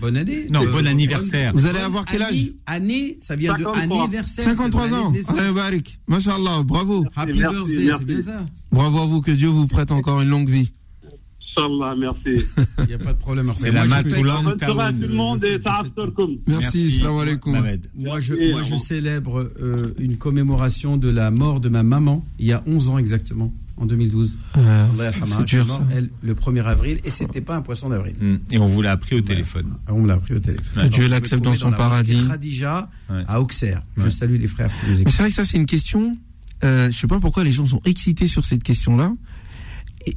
Bonne 0.00 0.16
année 0.16 0.46
Non, 0.50 0.62
Euh, 0.62 0.72
bon 0.72 0.86
anniversaire. 0.86 1.52
Vous 1.54 1.66
allez 1.66 1.78
avoir 1.78 2.04
quel 2.04 2.22
âge 2.22 2.52
Année, 2.66 3.18
ça 3.20 3.36
vient 3.36 3.54
de 3.54 3.62
53. 3.64 4.02
anniversaire. 4.02 4.44
53 4.44 4.88
c'est 4.88 4.94
ans. 4.94 5.12
Allez, 5.38 5.52
Barik. 5.52 5.98
Mashallah, 6.08 6.62
bravo. 6.64 7.04
Happy 7.14 7.38
Merci, 7.38 7.76
birthday, 7.76 7.94
c'est 7.98 8.04
bien 8.04 8.20
ça. 8.20 8.36
Bravo 8.72 8.98
à 9.00 9.06
vous, 9.06 9.20
que 9.20 9.30
Dieu 9.30 9.48
vous 9.48 9.66
prête 9.66 9.92
encore 9.92 10.20
une 10.20 10.28
longue 10.28 10.48
vie. 10.50 10.70
Inch'Allah, 11.56 11.94
merci. 11.96 12.42
Il 12.78 12.86
n'y 12.86 12.94
a 12.94 12.98
pas 12.98 13.12
de 13.12 13.18
problème. 13.18 13.50
C'est 13.54 13.70
Moi, 13.70 13.82
la 13.82 13.86
Matoulan 13.86 14.42
Bonne 14.42 14.58
soirée 14.58 14.80
à 14.88 14.92
tout 14.92 14.98
le 15.00 15.08
monde 15.14 15.44
et. 15.44 15.60
Merci, 16.46 16.90
salam 16.92 17.18
alaikum. 17.18 17.52
Moi, 17.96 18.20
je, 18.20 18.50
moi, 18.52 18.62
je 18.62 18.76
célèbre 18.76 19.50
euh, 19.60 19.94
une 19.98 20.16
commémoration 20.16 20.96
de 20.96 21.08
la 21.08 21.30
mort 21.30 21.60
de 21.60 21.68
ma 21.68 21.82
maman 21.82 22.24
il 22.38 22.46
y 22.46 22.52
a 22.52 22.62
11 22.66 22.88
ans 22.88 22.98
exactement, 22.98 23.52
en 23.76 23.86
2012. 23.86 24.38
Euh, 24.56 24.86
Allah 24.92 25.04
yarhamha. 25.04 25.36
c'est 25.38 25.44
dur, 25.44 25.68
ça. 25.70 25.80
elle, 25.96 26.10
le 26.22 26.34
1er 26.34 26.64
avril, 26.64 27.00
et 27.04 27.10
c'était 27.10 27.40
pas 27.40 27.56
un 27.56 27.62
poisson 27.62 27.88
d'avril. 27.88 28.14
Hmm. 28.20 28.36
Et 28.50 28.58
on 28.58 28.66
vous 28.66 28.82
l'a 28.82 28.92
appris 28.92 29.16
au 29.16 29.20
téléphone. 29.20 29.74
Ah, 29.86 29.92
On 29.94 30.02
me 30.02 30.08
l'a 30.08 30.14
appris 30.14 30.34
au 30.34 30.38
téléphone. 30.38 30.82
Ouais. 30.84 30.88
Dieu 30.88 31.08
l'accepte 31.08 31.42
dans 31.44 31.54
son 31.54 31.72
paradis. 31.72 32.26
Khadija 32.28 32.88
Ouais. 33.10 33.22
à 33.28 33.40
Auxerre. 33.40 33.82
Je 33.96 34.08
salue 34.08 34.40
les 34.40 34.48
frères 34.48 34.70
si 34.70 34.82
Mais 35.04 35.10
c'est 35.10 35.22
vrai 35.22 35.28
que 35.28 35.34
ça, 35.34 35.44
c'est 35.44 35.56
une 35.56 35.66
question. 35.66 36.16
Euh, 36.62 36.90
je 36.90 36.98
sais 36.98 37.06
pas 37.06 37.20
pourquoi 37.20 37.44
les 37.44 37.52
gens 37.52 37.66
sont 37.66 37.82
excités 37.84 38.26
sur 38.26 38.44
cette 38.44 38.62
question-là. 38.62 39.12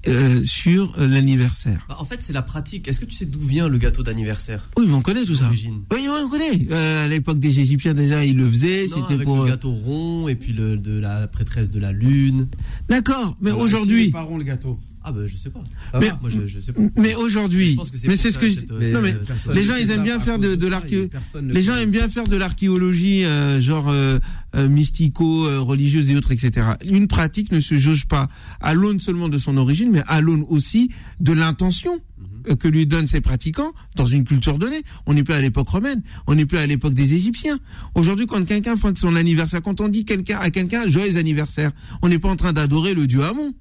Euh, 0.08 0.44
sur 0.44 0.94
euh, 0.98 1.08
l'anniversaire. 1.08 1.86
Bah, 1.90 1.98
en 2.00 2.06
fait, 2.06 2.18
c'est 2.22 2.34
la 2.34 2.42
pratique. 2.42 2.88
Est-ce 2.88 3.00
que 3.00 3.06
tu 3.06 3.16
sais 3.16 3.26
d'où 3.26 3.42
vient 3.42 3.68
le 3.70 3.78
gâteau 3.78 4.04
d'anniversaire? 4.04 4.70
Oui, 4.78 4.86
mais 4.88 4.94
on 4.94 5.02
connaît 5.02 5.26
tout 5.26 5.36
ça. 5.36 5.50
Oui, 5.92 6.08
on 6.10 6.30
connaît. 6.30 6.60
Euh, 6.72 7.06
à 7.06 7.08
l'époque 7.08 7.40
des 7.40 7.60
Égyptiens, 7.60 7.94
déjà, 7.94 8.26
ils 8.26 8.36
le 8.36 8.50
faisaient. 8.50 8.88
C'était 8.88 9.24
pour. 9.24 9.38
le 9.38 9.44
euh, 9.44 9.48
gâteau 9.48 9.72
rond 9.72 10.28
et 10.28 10.36
puis 10.36 10.54
le, 10.54 10.78
de 10.78 11.00
la 11.00 11.28
prêtresse 11.28 11.70
de 11.70 11.80
la 11.80 11.92
lune. 11.92 12.48
D'accord, 12.90 13.38
mais 13.42 13.52
aujourd'hui. 13.52 14.00
ici, 14.00 14.06
les 14.08 14.12
parents, 14.12 14.38
le 14.38 14.44
gâteau. 14.44 14.80
Ah 15.10 15.12
bah 15.14 15.22
je 15.26 15.38
sais 15.38 15.50
pas. 15.50 15.64
Ça 15.92 16.00
Mais- 16.00 16.10
va 16.10 16.18
Moi 16.22 16.30
je, 16.30 16.46
je 16.48 16.60
sais 16.60 16.74
pas. 16.74 16.82
Mais 16.98 17.16
aujourd'hui, 17.16 17.78
mais 18.06 18.18
c'est 18.18 18.32
ce 18.32 18.38
que 18.38 18.50
je 18.50 18.60
Non, 18.94 19.02
mais 19.02 19.16
les 19.54 19.64
gens, 19.64 19.76
ils 19.76 19.90
aiment 19.92 20.04
bien 20.04 20.20
faire 20.20 20.38
de, 20.38 20.68
l'archéologie. 20.68 21.10
Les 21.44 21.62
gens 21.64 21.76
aiment 21.76 21.92
bien 21.92 22.10
faire 22.10 22.26
de 22.26 22.36
l'archéologie, 22.36 23.24
euh, 23.24 23.62
genre 23.62 23.88
euh, 23.90 24.20
euh, 24.56 24.68
mystico, 24.68 25.64
religieuse 25.64 26.12
et 26.12 26.16
autres, 26.18 26.32
etc. 26.32 26.68
Une 26.86 27.08
pratique 27.08 27.52
ne 27.52 27.60
se 27.60 27.76
jauge 27.76 28.06
pas 28.06 28.28
à 28.60 28.74
l'aune 28.74 29.00
seulement 29.00 29.30
de 29.30 29.38
son 29.38 29.56
origine, 29.58 29.92
mais 29.92 30.04
à 30.08 30.20
l'aune 30.22 30.44
aussi 30.50 30.90
de 31.22 31.32
l'intention 31.32 32.00
Mhm. 32.18 32.52
euh, 32.52 32.56
que 32.56 32.68
lui 32.68 32.86
donnent 32.88 33.06
ses 33.08 33.22
pratiquants 33.22 33.72
dans 33.96 34.06
une 34.08 34.24
culture 34.24 34.58
donnée. 34.58 34.82
On 35.06 35.14
n'est 35.14 35.24
plus 35.24 35.36
à 35.36 35.42
l'époque 35.42 35.70
romaine, 35.70 36.02
on 36.26 36.36
n'est 36.36 36.46
plus 36.48 36.58
à 36.58 36.66
l'époque 36.66 36.94
des 36.96 37.14
Égyptiens. 37.14 37.60
Aujourd'hui, 37.96 38.26
quand 38.26 38.44
quelqu'un 38.46 38.76
fête 38.76 38.98
son 38.98 39.16
anniversaire, 39.16 39.62
quand 39.62 39.80
on 39.82 39.88
dit 39.88 40.04
quelqu'un 40.04 40.40
à 40.40 40.50
quelqu'un 40.50 40.90
joyeux 40.90 41.18
anniversaire, 41.18 41.72
on 42.02 42.10
n'est 42.10 42.20
pas 42.20 42.30
en 42.30 42.36
train 42.36 42.54
d'adorer 42.54 42.94
le 42.94 43.06
dieu 43.08 43.24
Amon. 43.24 43.54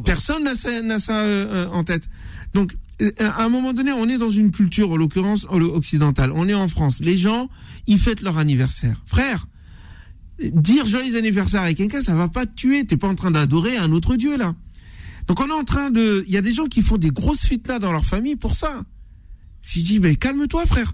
Personne 0.00 0.44
n'a 0.44 0.54
ça, 0.98 1.20
euh, 1.20 1.66
euh, 1.66 1.68
en 1.68 1.84
tête. 1.84 2.08
Donc, 2.54 2.76
euh, 3.00 3.10
à 3.18 3.44
un 3.44 3.48
moment 3.48 3.72
donné, 3.72 3.92
on 3.92 4.08
est 4.08 4.18
dans 4.18 4.30
une 4.30 4.50
culture, 4.50 4.92
en 4.92 4.96
l'occurrence 4.96 5.46
occidentale. 5.50 6.32
On 6.34 6.48
est 6.48 6.54
en 6.54 6.68
France. 6.68 7.00
Les 7.00 7.16
gens, 7.16 7.48
ils 7.86 7.98
fêtent 7.98 8.22
leur 8.22 8.38
anniversaire. 8.38 9.02
Frère, 9.06 9.46
dire 10.40 10.86
joyeux 10.86 11.16
anniversaire 11.16 11.62
à 11.62 11.74
quelqu'un, 11.74 12.02
ça 12.02 12.14
va 12.14 12.28
pas 12.28 12.46
te 12.46 12.54
tuer. 12.54 12.84
T'es 12.84 12.96
pas 12.96 13.08
en 13.08 13.14
train 13.14 13.30
d'adorer 13.30 13.76
un 13.76 13.92
autre 13.92 14.16
dieu 14.16 14.36
là. 14.36 14.54
Donc, 15.28 15.40
on 15.40 15.48
est 15.48 15.52
en 15.52 15.64
train 15.64 15.90
de. 15.90 16.24
Il 16.26 16.32
y 16.32 16.36
a 16.36 16.42
des 16.42 16.52
gens 16.52 16.66
qui 16.66 16.82
font 16.82 16.96
des 16.96 17.10
grosses 17.10 17.46
fitnas 17.46 17.78
dans 17.78 17.92
leur 17.92 18.04
famille 18.04 18.36
pour 18.36 18.54
ça. 18.54 18.82
J'ai 19.62 19.82
dit, 19.82 20.00
mais 20.00 20.16
calme-toi, 20.16 20.66
frère. 20.66 20.92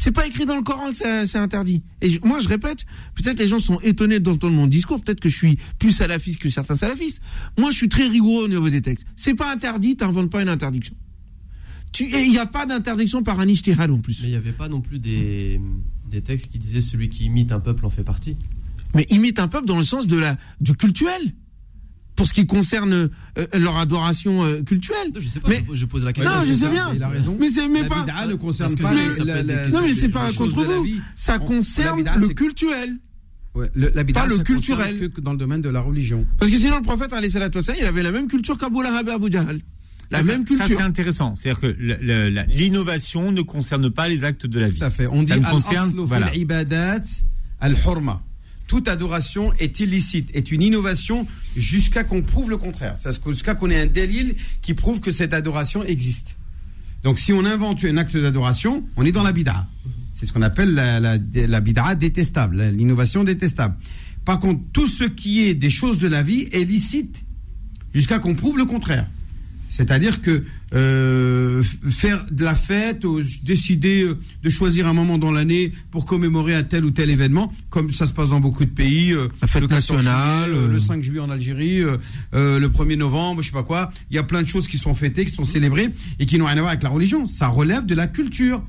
C'est 0.00 0.12
pas 0.12 0.28
écrit 0.28 0.46
dans 0.46 0.54
le 0.54 0.62
Coran 0.62 0.92
que 0.92 1.26
c'est 1.26 1.38
interdit. 1.38 1.82
Et 2.00 2.08
je- 2.08 2.20
moi, 2.22 2.38
je 2.40 2.48
répète, 2.48 2.86
peut-être 3.16 3.38
les 3.40 3.48
gens 3.48 3.58
sont 3.58 3.80
étonnés 3.80 4.20
d'entendre 4.20 4.54
mon 4.54 4.68
discours, 4.68 5.02
peut-être 5.02 5.18
que 5.18 5.28
je 5.28 5.36
suis 5.36 5.58
plus 5.80 5.90
salafiste 5.90 6.38
que 6.40 6.48
certains 6.50 6.76
salafistes. 6.76 7.20
Moi, 7.58 7.72
je 7.72 7.76
suis 7.76 7.88
très 7.88 8.06
rigoureux 8.06 8.44
au 8.44 8.48
niveau 8.48 8.70
des 8.70 8.80
textes. 8.80 9.04
C'est 9.16 9.34
pas 9.34 9.52
interdit, 9.52 9.96
t'inventes 9.96 10.30
pas 10.30 10.40
une 10.40 10.48
interdiction. 10.48 10.94
Tu, 11.90 12.04
et 12.04 12.22
il 12.22 12.30
n'y 12.30 12.38
a 12.38 12.46
pas 12.46 12.64
d'interdiction 12.64 13.24
par 13.24 13.40
un 13.40 13.48
ijtihad 13.48 13.90
en 13.90 13.98
plus. 13.98 14.20
Mais 14.22 14.28
il 14.28 14.30
n'y 14.30 14.36
avait 14.36 14.52
pas 14.52 14.68
non 14.68 14.80
plus 14.80 15.00
des, 15.00 15.60
des 16.08 16.20
textes 16.20 16.52
qui 16.52 16.58
disaient 16.60 16.80
celui 16.80 17.08
qui 17.08 17.24
imite 17.24 17.50
un 17.50 17.58
peuple 17.60 17.84
en 17.84 17.90
fait 17.90 18.04
partie. 18.04 18.36
Mais 18.94 19.04
imite 19.10 19.40
un 19.40 19.48
peuple 19.48 19.66
dans 19.66 19.76
le 19.76 19.82
sens 19.84 20.06
de 20.06 20.16
la, 20.16 20.36
du 20.60 20.74
cultuel. 20.76 21.20
Pour 22.18 22.26
ce 22.26 22.32
qui 22.34 22.46
concerne 22.46 22.92
euh, 23.38 23.46
leur 23.56 23.76
adoration 23.78 24.44
euh, 24.44 24.62
cultuelle. 24.64 25.12
Je 25.16 25.28
sais 25.28 25.38
pas, 25.38 25.48
mais, 25.48 25.62
je, 25.70 25.76
je 25.76 25.86
pose 25.86 26.04
la 26.04 26.12
question. 26.12 26.32
non, 26.32 26.42
je 26.44 26.52
sais 26.52 26.68
bien. 26.68 26.90
Il 26.92 27.00
a 27.02 27.08
raison. 27.08 27.36
Mais 27.38 27.48
c'est 27.48 27.68
mais 27.68 27.82
La 27.82 27.88
pas. 27.88 28.00
bid'a 28.00 28.26
ne 28.26 28.34
concerne 28.34 28.74
pas 28.74 28.88
ça 28.90 29.16
peut 29.18 29.24
la- 29.24 29.68
Non, 29.68 29.82
mais 29.82 29.94
c'est 29.94 30.08
pas 30.08 30.32
contre 30.32 30.64
vous. 30.64 30.86
Ça 31.14 31.38
On- 31.40 31.44
concerne 31.44 31.98
bid'a, 31.98 32.16
le 32.16 32.28
culturel. 32.30 32.96
Ouais, 33.54 33.70
le- 33.74 33.92
la 33.94 34.02
bid'a, 34.02 34.22
Pas 34.22 34.26
le 34.26 34.36
ça 34.38 34.42
culturel. 34.42 35.10
que 35.10 35.20
dans 35.20 35.30
le 35.30 35.38
domaine 35.38 35.60
de 35.62 35.68
la 35.68 35.80
religion. 35.80 36.26
Parce 36.38 36.50
que 36.50 36.58
sinon, 36.58 36.76
le 36.78 36.82
prophète, 36.82 37.12
alayhi 37.12 37.32
il 37.32 37.84
avait 37.86 38.02
la 38.02 38.10
même 38.10 38.26
culture 38.26 38.58
qu'Abu 38.58 38.82
Lahab 38.82 39.08
et 39.08 39.12
Abu 39.12 39.30
Jahl. 39.30 39.60
La 40.10 40.18
Ça, 40.18 40.24
même 40.24 40.44
ça, 40.44 40.56
culture. 40.56 40.76
c'est 40.78 40.82
intéressant. 40.82 41.36
C'est-à-dire 41.36 41.60
que 41.60 41.76
l'innovation 42.56 43.30
ne 43.30 43.42
concerne 43.42 43.90
pas 43.90 44.08
les 44.08 44.24
actes 44.24 44.46
de 44.46 44.58
la 44.58 44.68
vie. 44.70 44.78
Tout 44.80 44.84
à 44.84 44.90
fait. 44.90 45.06
On 45.06 45.20
dit 45.22 45.28
ça 45.28 45.36
me 45.36 45.48
concerne. 45.48 45.92
Voilà. 45.98 46.26
fil 46.28 46.40
ibadat 46.42 47.00
al-hurma. 47.60 48.22
Toute 48.68 48.86
adoration 48.86 49.52
est 49.54 49.80
illicite, 49.80 50.30
est 50.34 50.52
une 50.52 50.62
innovation 50.62 51.26
jusqu'à 51.56 52.04
qu'on 52.04 52.22
prouve 52.22 52.50
le 52.50 52.58
contraire. 52.58 52.94
Jusqu'à 53.26 53.54
qu'on 53.54 53.70
ait 53.70 53.80
un 53.80 53.86
délil 53.86 54.36
qui 54.62 54.74
prouve 54.74 55.00
que 55.00 55.10
cette 55.10 55.34
adoration 55.34 55.82
existe. 55.82 56.36
Donc 57.02 57.18
si 57.18 57.32
on 57.32 57.44
invente 57.44 57.84
un 57.84 57.96
acte 57.96 58.16
d'adoration, 58.16 58.84
on 58.96 59.04
est 59.06 59.12
dans 59.12 59.22
la 59.22 59.32
bid'a. 59.32 59.66
C'est 60.12 60.26
ce 60.26 60.32
qu'on 60.32 60.42
appelle 60.42 60.74
la, 60.74 61.00
la, 61.00 61.94
détestable, 61.94 62.62
l'innovation 62.76 63.24
détestable. 63.24 63.74
Par 64.24 64.38
contre, 64.38 64.60
tout 64.72 64.86
ce 64.86 65.04
qui 65.04 65.42
est 65.42 65.54
des 65.54 65.70
choses 65.70 65.98
de 65.98 66.08
la 66.08 66.22
vie 66.22 66.48
est 66.52 66.64
licite 66.64 67.24
jusqu'à 67.94 68.18
qu'on 68.18 68.34
prouve 68.34 68.58
le 68.58 68.66
contraire. 68.66 69.06
C'est-à-dire 69.70 70.22
que 70.22 70.44
euh, 70.74 71.62
faire 71.90 72.26
de 72.30 72.44
la 72.44 72.54
fête, 72.54 73.04
ou 73.04 73.20
décider 73.42 74.02
euh, 74.02 74.18
de 74.42 74.50
choisir 74.50 74.86
un 74.86 74.92
moment 74.92 75.18
dans 75.18 75.30
l'année 75.30 75.72
pour 75.90 76.04
commémorer 76.04 76.54
un 76.54 76.62
tel 76.62 76.84
ou 76.84 76.90
tel 76.90 77.10
événement, 77.10 77.52
comme 77.70 77.92
ça 77.92 78.06
se 78.06 78.12
passe 78.12 78.30
dans 78.30 78.40
beaucoup 78.40 78.64
de 78.64 78.70
pays, 78.70 79.12
euh, 79.12 79.28
La 79.40 79.48
fête 79.48 79.62
le 79.62 79.68
14 79.68 79.90
nationale, 79.90 80.50
juillet, 80.50 80.58
euh, 80.58 80.68
euh. 80.68 80.72
le 80.72 80.78
5 80.78 81.02
juillet 81.02 81.20
en 81.20 81.30
Algérie, 81.30 81.80
euh, 81.80 81.96
euh, 82.34 82.58
le 82.58 82.68
1er 82.68 82.96
novembre, 82.96 83.42
je 83.42 83.48
sais 83.48 83.52
pas 83.52 83.62
quoi. 83.62 83.90
Il 84.10 84.16
y 84.16 84.18
a 84.18 84.22
plein 84.22 84.42
de 84.42 84.48
choses 84.48 84.68
qui 84.68 84.78
sont 84.78 84.94
fêtées, 84.94 85.24
qui 85.24 85.34
sont 85.34 85.44
célébrées 85.44 85.88
et 86.18 86.26
qui 86.26 86.38
n'ont 86.38 86.46
rien 86.46 86.56
à 86.56 86.60
voir 86.60 86.70
avec 86.70 86.82
la 86.82 86.90
religion. 86.90 87.26
Ça 87.26 87.48
relève 87.48 87.86
de 87.86 87.94
la 87.94 88.06
culture. 88.06 88.62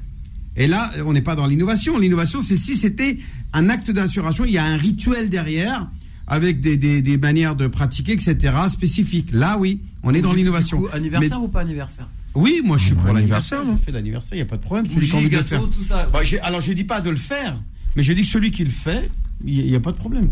Et 0.56 0.68
là, 0.68 0.92
on 1.06 1.14
n'est 1.14 1.22
pas 1.22 1.36
dans 1.36 1.48
l'innovation. 1.48 1.98
L'innovation, 1.98 2.42
c'est 2.42 2.56
si 2.56 2.76
c'était 2.76 3.18
un 3.54 3.70
acte 3.70 3.92
d'assuration, 3.92 4.46
il 4.46 4.52
y 4.52 4.58
a 4.58 4.66
un 4.66 4.78
rituel 4.78 5.30
derrière 5.30 5.88
avec 6.30 6.62
des, 6.62 6.78
des, 6.78 7.02
des 7.02 7.18
manières 7.18 7.56
de 7.56 7.68
pratiquer, 7.68 8.14
etc., 8.14 8.38
spécifiques. 8.70 9.30
Là, 9.32 9.58
oui, 9.60 9.80
on 10.04 10.14
est 10.14 10.22
dans 10.22 10.34
l'innovation. 10.34 10.84
Anniversaire 10.94 11.40
Mais- 11.40 11.46
ou 11.46 11.48
pas 11.50 11.62
anniversaire? 11.62 12.08
Oui, 12.36 12.62
moi 12.64 12.78
je 12.78 12.86
suis 12.86 12.94
pour 12.94 13.10
anniversaire, 13.10 13.60
l'anniversaire. 13.60 13.80
Je 13.80 13.86
fais 13.86 13.92
l'anniversaire, 13.92 14.34
il 14.36 14.42
n'y 14.42 14.44
a 14.44 14.46
pas 14.46 14.58
de 14.58 14.62
problème. 14.62 14.86
Celui 14.86 15.08
qui 15.08 15.14
a 15.14 15.16
envie 15.18 15.26
de 15.30 15.32
le 15.32 15.38
gâteau, 15.38 15.48
faire. 15.50 15.62
tout 15.76 15.84
ça. 15.84 16.08
Bah, 16.14 16.20
alors 16.44 16.62
je 16.62 16.74
dis 16.74 16.84
pas 16.84 17.02
de 17.02 17.10
le 17.10 17.16
faire, 17.18 17.60
mais 17.96 18.04
je 18.04 18.14
dis 18.14 18.22
que 18.22 18.28
celui 18.28 18.52
qui 18.52 18.64
le 18.64 18.70
fait, 18.70 19.10
il 19.44 19.66
n'y 19.66 19.76
a, 19.76 19.80
pas 19.80 19.92
de 19.92 19.98
problème. 19.98 20.30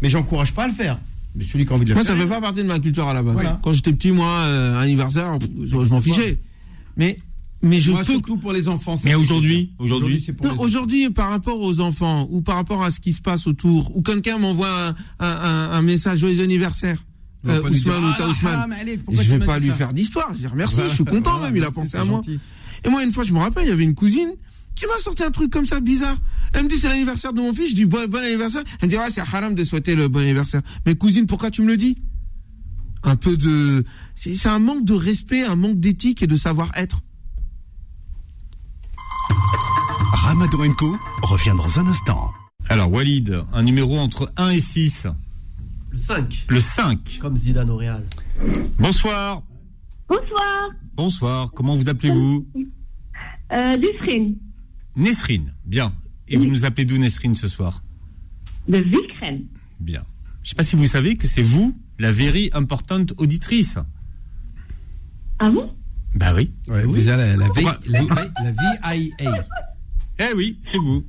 Mais 0.00 0.08
j'encourage 0.08 0.52
pas 0.54 0.64
à 0.64 0.68
le 0.68 0.72
faire. 0.72 0.98
Mais 1.34 1.42
celui 1.42 1.66
qui 1.66 1.72
a 1.72 1.74
envie 1.76 1.84
de 1.84 1.90
le 1.90 1.94
Moi, 1.96 2.04
ça 2.04 2.14
faire. 2.14 2.22
fait 2.22 2.28
pas 2.28 2.40
partie 2.40 2.62
de 2.62 2.68
ma 2.68 2.78
culture 2.78 3.08
à 3.08 3.14
la 3.14 3.22
base. 3.24 3.34
Voilà. 3.34 3.58
Quand 3.62 3.72
j'étais 3.72 3.92
petit, 3.92 4.12
moi, 4.12 4.28
euh, 4.30 4.80
anniversaire, 4.80 5.38
je 5.64 5.74
m'en 5.74 6.00
fichais. 6.00 6.38
Mais, 6.96 7.18
mais 7.62 7.78
je 7.78 7.90
Moi, 7.92 8.00
peux. 8.04 8.12
surtout 8.12 8.36
pour 8.38 8.52
les 8.52 8.68
enfants. 8.68 8.96
ça 8.96 9.02
Mais 9.04 9.14
aujourd'hui, 9.14 9.72
aujourd'hui, 9.78 10.24
aujourd'hui, 10.58 11.10
par 11.10 11.28
rapport 11.30 11.60
aux 11.60 11.80
enfants 11.80 12.26
ou 12.30 12.40
par 12.42 12.56
rapport 12.56 12.82
à 12.82 12.90
ce 12.90 13.00
qui 13.00 13.12
se 13.12 13.20
passe 13.20 13.46
autour, 13.46 13.94
ou 13.96 14.02
quelqu'un 14.02 14.38
m'envoie 14.38 14.88
un, 14.88 14.94
un, 15.20 15.26
un- 15.26 15.70
un 15.72 15.82
message 15.82 16.18
joyeux 16.20 16.42
anniversaire, 16.42 17.04
euh, 17.46 17.62
Ousmane 17.70 18.04
ou 18.04 18.08
Ah, 18.18 18.28
Ousmane, 18.28 18.76
je 19.10 19.22
vais 19.34 19.38
pas 19.44 19.58
lui 19.58 19.68
ça 19.68 19.74
faire 19.74 19.92
d'histoire. 19.92 20.32
Je 20.34 20.38
dire 20.38 20.54
merci, 20.54 20.76
Voilà. 20.76 20.90
je 20.90 20.94
suis 20.94 21.04
content 21.04 21.32
Voilà, 21.38 21.46
même, 21.52 21.56
il 21.56 21.64
a 21.64 21.70
pensé 21.70 21.96
à 21.96 22.04
moi. 22.04 22.16
gentil. 22.18 22.38
Et 22.84 22.88
moi, 22.88 23.02
une 23.02 23.12
fois, 23.12 23.24
je 23.24 23.32
me 23.32 23.38
rappelle, 23.38 23.64
il 23.64 23.68
y 23.68 23.72
avait 23.72 23.84
une 23.84 23.94
cousine 23.94 24.32
qui 24.74 24.86
m'a 24.86 24.96
sorti 24.98 25.22
un 25.22 25.30
truc 25.30 25.50
comme 25.50 25.66
ça 25.66 25.80
bizarre. 25.80 26.16
Elle 26.54 26.64
me 26.64 26.68
dit 26.68 26.76
c'est 26.76 26.88
l'anniversaire 26.88 27.32
de 27.34 27.40
mon 27.40 27.52
fils. 27.52 27.70
Je 27.70 27.74
dis 27.74 27.84
bon, 27.86 28.06
bon 28.08 28.22
anniversaire. 28.22 28.62
Elle 28.80 28.86
me 28.86 28.90
dit 28.90 28.96
ouais 28.98 29.10
c'est 29.10 29.20
haram 29.20 29.54
de 29.54 29.64
souhaiter 29.64 29.94
le 29.94 30.08
bon 30.08 30.20
anniversaire. 30.20 30.62
Mais 30.86 30.94
cousine, 30.94 31.26
pourquoi 31.26 31.50
tu 31.50 31.60
me 31.62 31.66
le 31.68 31.76
dis? 31.76 31.96
Un 33.02 33.16
peu 33.16 33.36
de, 33.36 33.84
c'est 34.14 34.34
c'est 34.34 34.48
un 34.48 34.58
manque 34.58 34.84
de 34.84 34.92
respect, 34.94 35.42
un 35.42 35.56
manque 35.56 35.80
d'éthique 35.80 36.22
et 36.22 36.26
de 36.26 36.36
savoir-être. 36.36 37.00
Ramadan 40.40 40.72
Co 40.72 40.96
revient 41.20 41.52
dans 41.54 41.78
un 41.78 41.86
instant. 41.86 42.30
Alors, 42.70 42.90
Walid, 42.90 43.44
un 43.52 43.62
numéro 43.62 43.98
entre 43.98 44.32
1 44.38 44.48
et 44.52 44.60
6. 44.60 45.06
Le 45.90 45.98
5. 45.98 46.46
Le 46.48 46.60
5. 46.60 47.18
Comme 47.20 47.36
Zidane 47.36 47.68
au 47.68 47.76
Real. 47.76 48.06
Bonsoir. 48.78 49.42
Bonsoir, 50.08 50.70
Bonsoir. 50.96 51.52
Comment 51.52 51.74
vous 51.74 51.90
appelez-vous? 51.90 52.46
Euh, 53.52 53.76
Dufrine, 53.76 54.36
Nesrine. 54.96 55.52
Bien. 55.66 55.92
Et 56.26 56.38
vous 56.38 56.46
nous 56.46 56.64
appelez 56.64 56.86
d'où 56.86 56.96
Nesrine 56.96 57.34
ce 57.34 57.46
soir? 57.46 57.82
De 58.66 58.78
Vilcren. 58.78 59.42
Bien. 59.78 60.04
Je 60.36 60.46
ne 60.46 60.48
sais 60.48 60.54
pas 60.54 60.64
si 60.64 60.74
vous 60.74 60.86
savez 60.86 61.16
que 61.16 61.28
c'est 61.28 61.42
vous, 61.42 61.76
la 61.98 62.12
very 62.12 62.48
importante 62.54 63.12
auditrice. 63.18 63.78
Ah 65.38 65.50
bon? 65.50 65.70
Bah 66.14 66.32
oui. 66.34 66.50
Ouais, 66.68 66.84
vous 66.84 67.08
avez 67.08 67.36
la, 67.36 67.36
la, 67.36 67.48
la 68.42 68.52
VIA. 68.52 69.44
Eh 70.20 70.34
oui, 70.36 70.58
c'est 70.62 70.76
vous. 70.78 71.04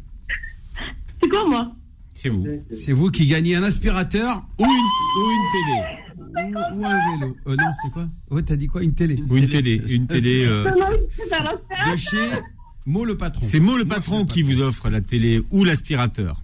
C'est 1.21 1.29
quoi 1.29 1.47
moi 1.47 1.71
C'est 2.13 2.29
vous. 2.29 2.47
C'est 2.71 2.93
vous 2.93 3.09
qui 3.11 3.27
gagnez 3.27 3.55
un 3.55 3.63
aspirateur 3.63 4.43
Ou 4.59 4.63
une, 4.63 4.69
ou 4.69 5.31
une 5.31 5.49
télé. 5.51 6.55
ou, 6.55 6.79
ou 6.81 6.85
un 6.85 7.11
vélo. 7.19 7.35
Euh, 7.47 7.55
non, 7.57 7.71
c'est 7.83 7.91
quoi 7.91 8.07
Ouais, 8.29 8.41
t'as 8.41 8.55
dit 8.55 8.67
quoi 8.67 8.83
Une 8.83 8.93
télé. 8.93 9.21
Ou 9.29 9.37
une 9.37 9.47
télé. 9.49 9.81
Une 9.89 10.07
télé. 10.07 10.45
euh, 10.47 10.71
De 10.71 11.97
chez 11.97 12.29
Mo 12.85 13.03
le 13.05 13.17
patron. 13.17 13.41
C'est 13.45 13.59
Mo 13.59 13.77
le 13.77 13.85
patron 13.85 14.25
qui 14.25 14.43
vous 14.43 14.61
offre 14.61 14.89
la 14.89 15.01
télé 15.01 15.41
ou 15.51 15.63
l'aspirateur. 15.65 16.41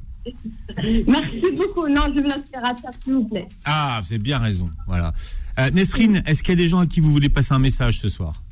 Merci 1.08 1.46
beaucoup. 1.56 1.88
Non, 1.88 2.02
je 2.14 2.20
veux 2.20 2.28
l'aspirateur, 2.28 2.92
s'il 3.04 3.14
vous 3.14 3.24
plaît. 3.30 3.48
Ah, 3.66 4.02
vous 4.04 4.12
avez 4.12 4.20
bien 4.20 4.40
raison. 4.40 4.70
Voilà. 4.88 5.14
Euh, 5.58 5.72
Nesrine, 5.72 6.22
est-ce 6.26 6.44
qu'il 6.44 6.52
y 6.52 6.58
a 6.58 6.64
des 6.64 6.68
gens 6.68 6.80
à 6.80 6.86
qui 6.86 7.00
vous 7.00 7.12
voulez 7.12 7.30
passer 7.30 7.54
un 7.54 7.60
message 7.60 8.00
ce 8.00 8.10
soir? 8.10 8.44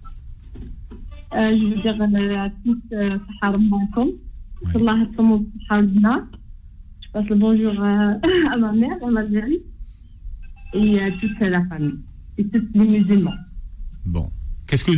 je 1.33 1.65
veux 1.69 1.81
dire 1.81 2.39
à 2.39 2.49
tous, 2.63 2.81
Je 7.01 7.11
passe 7.11 7.29
le 7.29 7.35
bonjour 7.35 7.73
à 7.81 8.57
ma 8.57 8.71
mère 8.71 8.97
en 9.01 9.15
Algérie 9.15 9.61
et 10.73 11.01
à 11.01 11.11
toute 11.11 11.39
la 11.39 11.65
famille 11.65 11.99
et 12.37 12.45
tous 12.45 12.63
les 12.73 12.87
musulmans. 12.87 13.35
Bon. 14.05 14.29
Qu'est-ce 14.67 14.83
que 14.83 14.91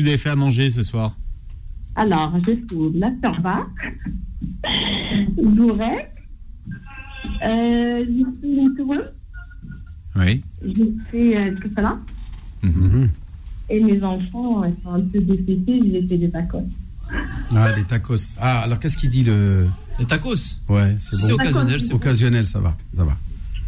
vous 0.00 0.08
avez, 0.08 0.18
fait 0.18 0.30
à 0.30 0.36
manger 0.36 0.70
ce 0.70 0.82
soir? 0.82 1.16
Alors, 1.96 2.34
j'ai 2.44 2.56
fait 2.56 2.66
de 2.66 2.98
la 2.98 3.12
sorba, 3.22 3.66
bourrec, 5.36 6.10
euh, 7.44 8.04
j'ai 8.06 8.24
fait 8.40 8.62
une 8.62 8.74
tourne. 8.76 9.04
Oui. 10.16 10.42
J'ai 10.62 10.94
fait 11.10 11.38
euh, 11.38 11.54
tout 11.54 11.70
cela. 11.76 11.98
Mm. 12.62 13.06
Et 13.70 13.80
mes 13.80 14.02
enfants, 14.02 14.62
ils 14.64 14.74
sont 14.82 14.92
un 14.94 15.00
peu 15.00 15.20
décédés, 15.20 15.80
je 15.84 15.90
les 15.92 16.06
fais 16.06 16.18
des 16.18 16.30
tacos. 16.30 16.66
Ah, 17.54 17.70
les 17.76 17.84
tacos. 17.84 18.16
Ah, 18.38 18.60
alors 18.60 18.78
qu'est-ce 18.78 18.96
qu'il 18.96 19.10
dit 19.10 19.24
le. 19.24 19.66
Les 19.98 20.04
tacos 20.06 20.34
Ouais, 20.68 20.96
c'est 20.98 21.16
Si 21.16 21.22
bon. 21.22 21.26
c'est 21.28 21.32
occasionnel, 21.34 21.80
c'est 21.80 21.88
bon. 21.90 21.96
Occasionnel, 21.96 22.46
ça 22.46 22.60
va. 22.60 22.76
Ça 22.94 23.04
va. 23.04 23.16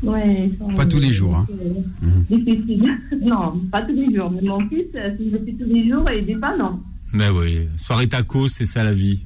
Ouais, 0.02 0.50
Pas 0.76 0.84
tous 0.84 0.98
les 0.98 1.10
jours, 1.10 1.36
hein. 1.36 1.46
euh, 1.50 2.08
Difficiles. 2.36 2.98
Non, 3.22 3.58
pas 3.72 3.82
tous 3.82 3.94
les 3.94 4.14
jours. 4.14 4.30
Mais 4.30 4.42
mon 4.46 4.60
fils, 4.68 4.84
euh, 4.94 5.10
si 5.18 5.30
je 5.30 5.36
le 5.36 5.44
fais 5.44 5.52
tous 5.52 5.64
les 5.72 5.88
jours, 5.88 6.04
il 6.14 6.26
dit 6.26 6.34
pas 6.34 6.56
non. 6.56 6.80
Mais 7.12 7.28
oui, 7.30 7.68
soirée 7.76 8.06
tacos, 8.08 8.48
c'est 8.48 8.66
ça 8.66 8.84
la 8.84 8.92
vie. 8.92 9.20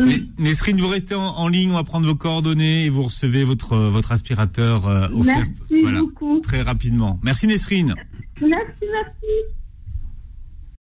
Mais, 0.00 0.22
Nesrine, 0.38 0.78
vous 0.80 0.88
restez 0.88 1.14
en, 1.14 1.22
en 1.22 1.48
ligne, 1.48 1.70
on 1.70 1.74
va 1.74 1.84
prendre 1.84 2.06
vos 2.06 2.14
coordonnées 2.14 2.84
et 2.86 2.88
vous 2.90 3.04
recevez 3.04 3.44
votre, 3.44 3.72
euh, 3.72 3.90
votre 3.90 4.12
aspirateur 4.12 4.86
euh, 4.86 5.08
offert 5.12 5.36
Merci 5.70 5.82
voilà, 5.82 6.00
beaucoup. 6.00 6.40
très 6.40 6.62
rapidement. 6.62 7.18
Merci 7.22 7.46
Nesrine. 7.46 7.94
Merci, 8.40 8.86
merci. 8.92 9.56